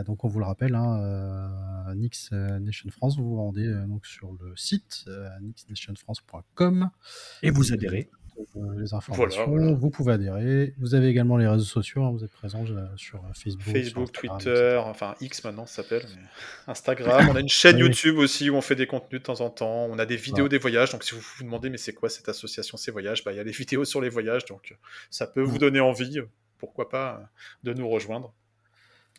donc 0.05 0.23
on 0.23 0.27
vous 0.27 0.39
le 0.39 0.45
rappelle, 0.45 0.75
hein, 0.75 1.93
Nix 1.95 2.31
Nation 2.31 2.89
France, 2.91 3.17
vous 3.17 3.29
vous 3.29 3.35
rendez 3.37 3.67
donc 3.87 4.05
sur 4.05 4.31
le 4.31 4.55
site 4.55 5.05
nixnationfrance.com 5.41 6.89
et 7.41 7.49
vous 7.49 7.73
adhérez 7.73 8.09
les 8.55 8.93
informations. 8.93 9.75
Vous 9.75 9.89
pouvez 9.89 10.13
adhérer. 10.13 10.73
Vous 10.77 10.95
avez 10.95 11.07
également 11.07 11.37
les 11.37 11.47
réseaux 11.47 11.63
sociaux. 11.63 12.03
Hein. 12.03 12.11
vous 12.11 12.23
êtes 12.23 12.31
présent 12.31 12.63
euh, 12.65 12.85
sur 12.95 13.19
euh, 13.19 13.33
Facebook. 13.33 13.61
Facebook, 13.63 14.11
Twitter, 14.11 14.79
enfin 14.83 15.15
X 15.21 15.43
maintenant 15.43 15.65
ça 15.65 15.83
s'appelle. 15.83 16.05
Instagram. 16.67 17.29
on 17.29 17.35
a 17.35 17.39
une 17.39 17.49
chaîne 17.49 17.77
YouTube 17.77 18.17
aussi 18.17 18.49
où 18.49 18.55
on 18.55 18.61
fait 18.61 18.75
des 18.75 18.87
contenus 18.87 19.21
de 19.21 19.25
temps 19.25 19.41
en 19.41 19.49
temps. 19.49 19.85
On 19.89 19.99
a 19.99 20.05
des 20.05 20.15
vidéos 20.15 20.47
des 20.47 20.57
voyages. 20.57 20.91
Donc 20.91 21.03
si 21.03 21.15
vous 21.15 21.21
vous 21.21 21.43
demandez 21.43 21.69
mais 21.69 21.77
c'est 21.77 21.93
quoi 21.93 22.09
cette 22.09 22.29
association 22.29 22.77
Ces 22.77 22.91
Voyages, 22.91 23.23
bah, 23.23 23.31
il 23.31 23.37
y 23.37 23.39
a 23.39 23.43
des 23.43 23.51
vidéos 23.63 23.85
sur 23.85 24.01
les 24.01 24.09
voyages. 24.09 24.45
Donc 24.45 24.77
ça 25.09 25.27
peut 25.27 25.43
vous 25.43 25.57
donner 25.57 25.79
envie, 25.79 26.19
pourquoi 26.57 26.89
pas, 26.89 27.29
de 27.63 27.73
nous 27.73 27.89
rejoindre. 27.89 28.33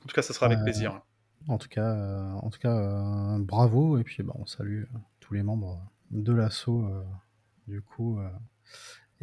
En 0.05 0.06
tout 0.06 0.14
cas, 0.14 0.22
ça 0.22 0.34
sera 0.34 0.47
avec 0.47 0.60
plaisir. 0.62 1.01
En 1.48 1.59
tout 1.59 1.68
cas, 1.68 1.94
en 1.94 2.51
tout 2.51 2.59
cas 2.59 3.36
bravo. 3.39 3.98
Et 3.98 4.05
puis 4.05 4.22
bon, 4.22 4.34
on 4.39 4.47
salue 4.47 4.84
tous 5.20 5.34
les 5.34 5.43
membres 5.43 5.80
de 6.10 6.32
l'assaut. 6.32 6.89
du 7.66 7.80
coup, 7.80 8.18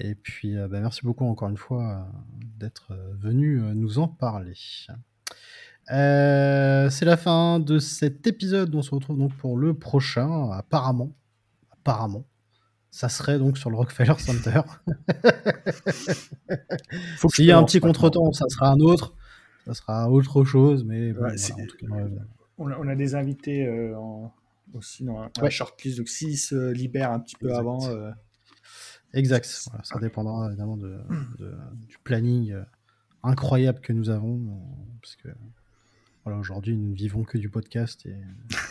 et 0.04 0.16
puis, 0.16 0.58
euh, 0.58 0.68
bah, 0.68 0.80
merci 0.80 1.02
beaucoup 1.04 1.26
encore 1.26 1.50
une 1.50 1.58
fois 1.58 1.84
euh, 1.84 2.04
d'être 2.58 2.92
euh, 2.92 3.14
venu 3.20 3.62
nous 3.76 4.00
en 4.00 4.08
parler. 4.08 4.54
c'est 5.88 7.06
la 7.06 7.18
fin 7.18 7.60
de 7.60 7.80
cet 7.80 8.26
épisode. 8.28 8.74
On 8.74 8.82
se 8.82 8.94
retrouve 8.94 9.18
donc 9.18 9.36
pour 9.36 9.58
le 9.58 9.74
prochain, 9.74 10.50
apparemment. 10.52 11.12
apparemment, 11.72 12.26
ça 12.90 13.10
serait 13.10 13.38
donc 13.38 13.58
sur 13.58 13.70
le 13.70 13.78
Rockefeller 13.78 14.18
Center. 14.18 14.62
S'il 17.30 17.46
y 17.46 17.52
a 17.52 17.58
un 17.58 17.64
petit 17.64 17.80
contretemps, 17.80 18.32
ça 18.32 18.46
sera 18.50 18.72
un 18.72 18.80
autre. 18.80 19.14
Ça 19.66 19.74
sera 19.76 20.10
autre 20.10 20.44
chose, 20.44 20.84
mais 20.84 21.14
on, 22.58 22.88
a, 22.88 22.96
des 22.96 23.16
invités 23.16 23.66
euh, 23.66 23.96
aussi 24.74 25.04
dans 25.04 25.30
la 25.42 25.50
shortlist, 25.50 26.00
donc 26.00 26.10
s'ils 26.10 26.38
se 26.38 26.72
libèrent 26.72 27.12
un 27.12 27.20
petit 27.20 27.36
peu 27.36 27.54
avant. 27.54 27.88
Euh, 27.88 28.12
exact. 29.14 29.46
ça 29.46 30.00
dépendra 30.00 30.48
évidemment 30.48 30.78
de, 30.78 31.00
du 31.88 31.98
planning 32.04 32.52
euh, 32.52 32.64
incroyable 33.24 33.80
que 33.82 33.94
nous 33.94 34.10
avons, 34.10 34.40
parce 35.02 35.16
que 35.16 35.30
voilà, 36.24 36.38
aujourd'hui, 36.38 36.78
nous 36.78 36.92
ne 36.92 36.96
vivons 36.96 37.24
que 37.24 37.40
du 37.40 37.50
podcast 37.50 38.06
et 38.06 38.16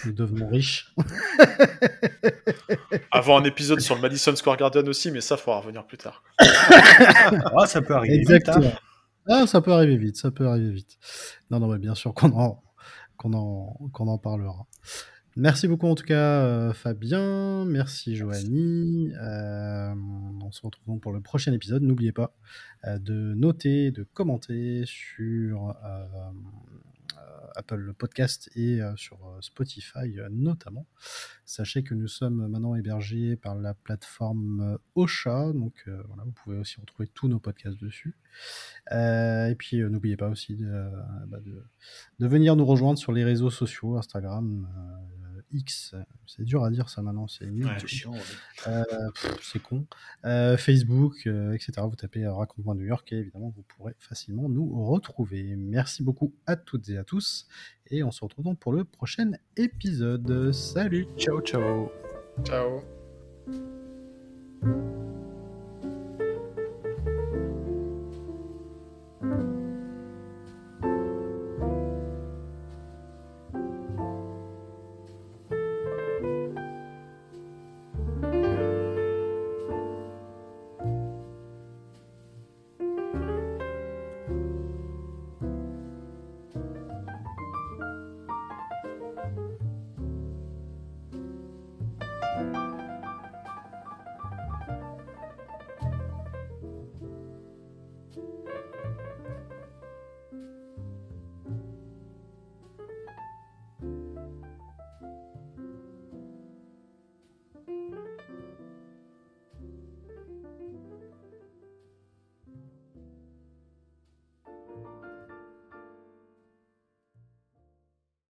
nous 0.07 0.13
devenons 0.13 0.49
riches. 0.49 0.95
Avoir 3.11 3.41
un 3.41 3.45
épisode 3.45 3.81
sur 3.81 3.97
le 3.97 4.01
Madison 4.01 4.37
Square 4.37 4.57
Garden 4.57 4.89
aussi, 4.89 5.11
mais 5.11 5.21
ça, 5.21 5.35
il 5.35 5.41
faudra 5.41 5.59
revenir 5.59 5.85
plus 5.85 5.99
tard. 5.99 6.23
ah, 6.39 7.67
ça 7.67 7.83
peut 7.83 7.95
arriver 7.95 8.15
Exactement. 8.15 8.61
vite. 8.61 8.75
Hein. 8.75 8.79
Ah, 9.29 9.47
ça 9.49 9.61
peut 9.61 9.73
arriver 9.73 9.97
vite, 9.97 10.17
ça 10.17 10.31
peut 10.31 10.47
arriver 10.47 10.71
vite. 10.71 10.97
Non, 11.51 11.59
non, 11.59 11.67
mais 11.67 11.79
bien 11.79 11.97
sûr 11.97 12.15
qu'on 12.15 12.31
en, 12.39 12.63
qu'on 13.17 13.33
en, 13.33 13.77
qu'on 13.93 14.07
en 14.07 14.19
parlera. 14.19 14.67
Merci 15.37 15.69
beaucoup 15.69 15.87
en 15.87 15.95
tout 15.95 16.05
cas 16.05 16.43
euh, 16.43 16.73
Fabien, 16.73 17.65
merci 17.65 18.17
Joanie. 18.17 19.13
Euh, 19.15 19.95
on 20.43 20.51
se 20.51 20.61
retrouve 20.61 20.99
pour 20.99 21.13
le 21.13 21.21
prochain 21.21 21.53
épisode. 21.53 21.85
N'oubliez 21.85 22.11
pas 22.11 22.35
euh, 22.85 22.99
de 22.99 23.35
noter, 23.35 23.93
de 23.93 24.03
commenter 24.03 24.83
sur 24.87 25.73
Apple 27.55 27.95
Podcast 27.95 28.51
et 28.57 28.81
sur 28.97 29.19
Spotify 29.41 30.17
notamment. 30.31 30.87
Sachez 31.45 31.85
que 31.85 31.95
nous 31.95 32.09
sommes 32.09 32.49
maintenant 32.49 32.75
hébergés 32.75 33.37
par 33.37 33.55
la 33.55 33.75
plateforme 33.75 34.79
Ocha, 34.97 35.53
donc 35.53 35.85
voilà, 35.87 36.25
vous 36.25 36.33
pouvez 36.33 36.59
aussi 36.59 36.81
retrouver 36.81 37.09
tous 37.13 37.29
nos 37.29 37.39
podcasts 37.39 37.81
dessus. 37.81 38.17
et 38.91 39.55
puis 39.59 39.79
n'oubliez 39.79 40.17
pas 40.17 40.29
aussi 40.29 40.65
bah, 41.29 41.39
de, 41.41 42.27
venir 42.27 42.57
nous 42.57 42.65
rejoindre 42.65 42.99
sur 42.99 43.13
les 43.13 43.25
réseaux 43.25 43.51
sociaux, 43.51 43.97
Instagram, 43.97 44.67
X, 45.53 45.95
c'est 46.27 46.45
dur 46.45 46.65
à 46.65 46.71
dire 46.71 46.89
ça 46.89 47.03
maintenant, 47.03 47.27
c'est 47.29 47.47
euh, 48.67 49.11
c'est 49.43 49.63
con. 49.63 49.87
Euh, 50.25 50.57
Facebook, 50.57 51.27
euh, 51.27 51.53
etc. 51.53 51.73
Vous 51.83 51.97
tapez 51.97 52.27
Raconte-moi 52.27 52.75
New 52.75 52.85
York 52.85 53.13
et 53.13 53.17
évidemment 53.17 53.53
vous 53.55 53.63
pourrez 53.63 53.95
facilement 53.99 54.49
nous 54.49 54.85
retrouver. 54.87 55.55
Merci 55.57 56.03
beaucoup 56.03 56.35
à 56.47 56.57
toutes 56.57 56.89
et 56.89 56.99
à 56.99 57.05
tous 57.05 57.47
et 57.91 58.03
on 58.03 58.11
se 58.11 58.25
retrouve 58.25 58.45
donc 58.45 58.59
pour 58.59 58.73
le 58.73 58.85
prochain 58.85 59.33
épisode. 59.57 60.53
Salut, 60.53 61.07
ciao 61.17 61.41
ciao. 61.41 61.91
Ciao. 62.45 62.83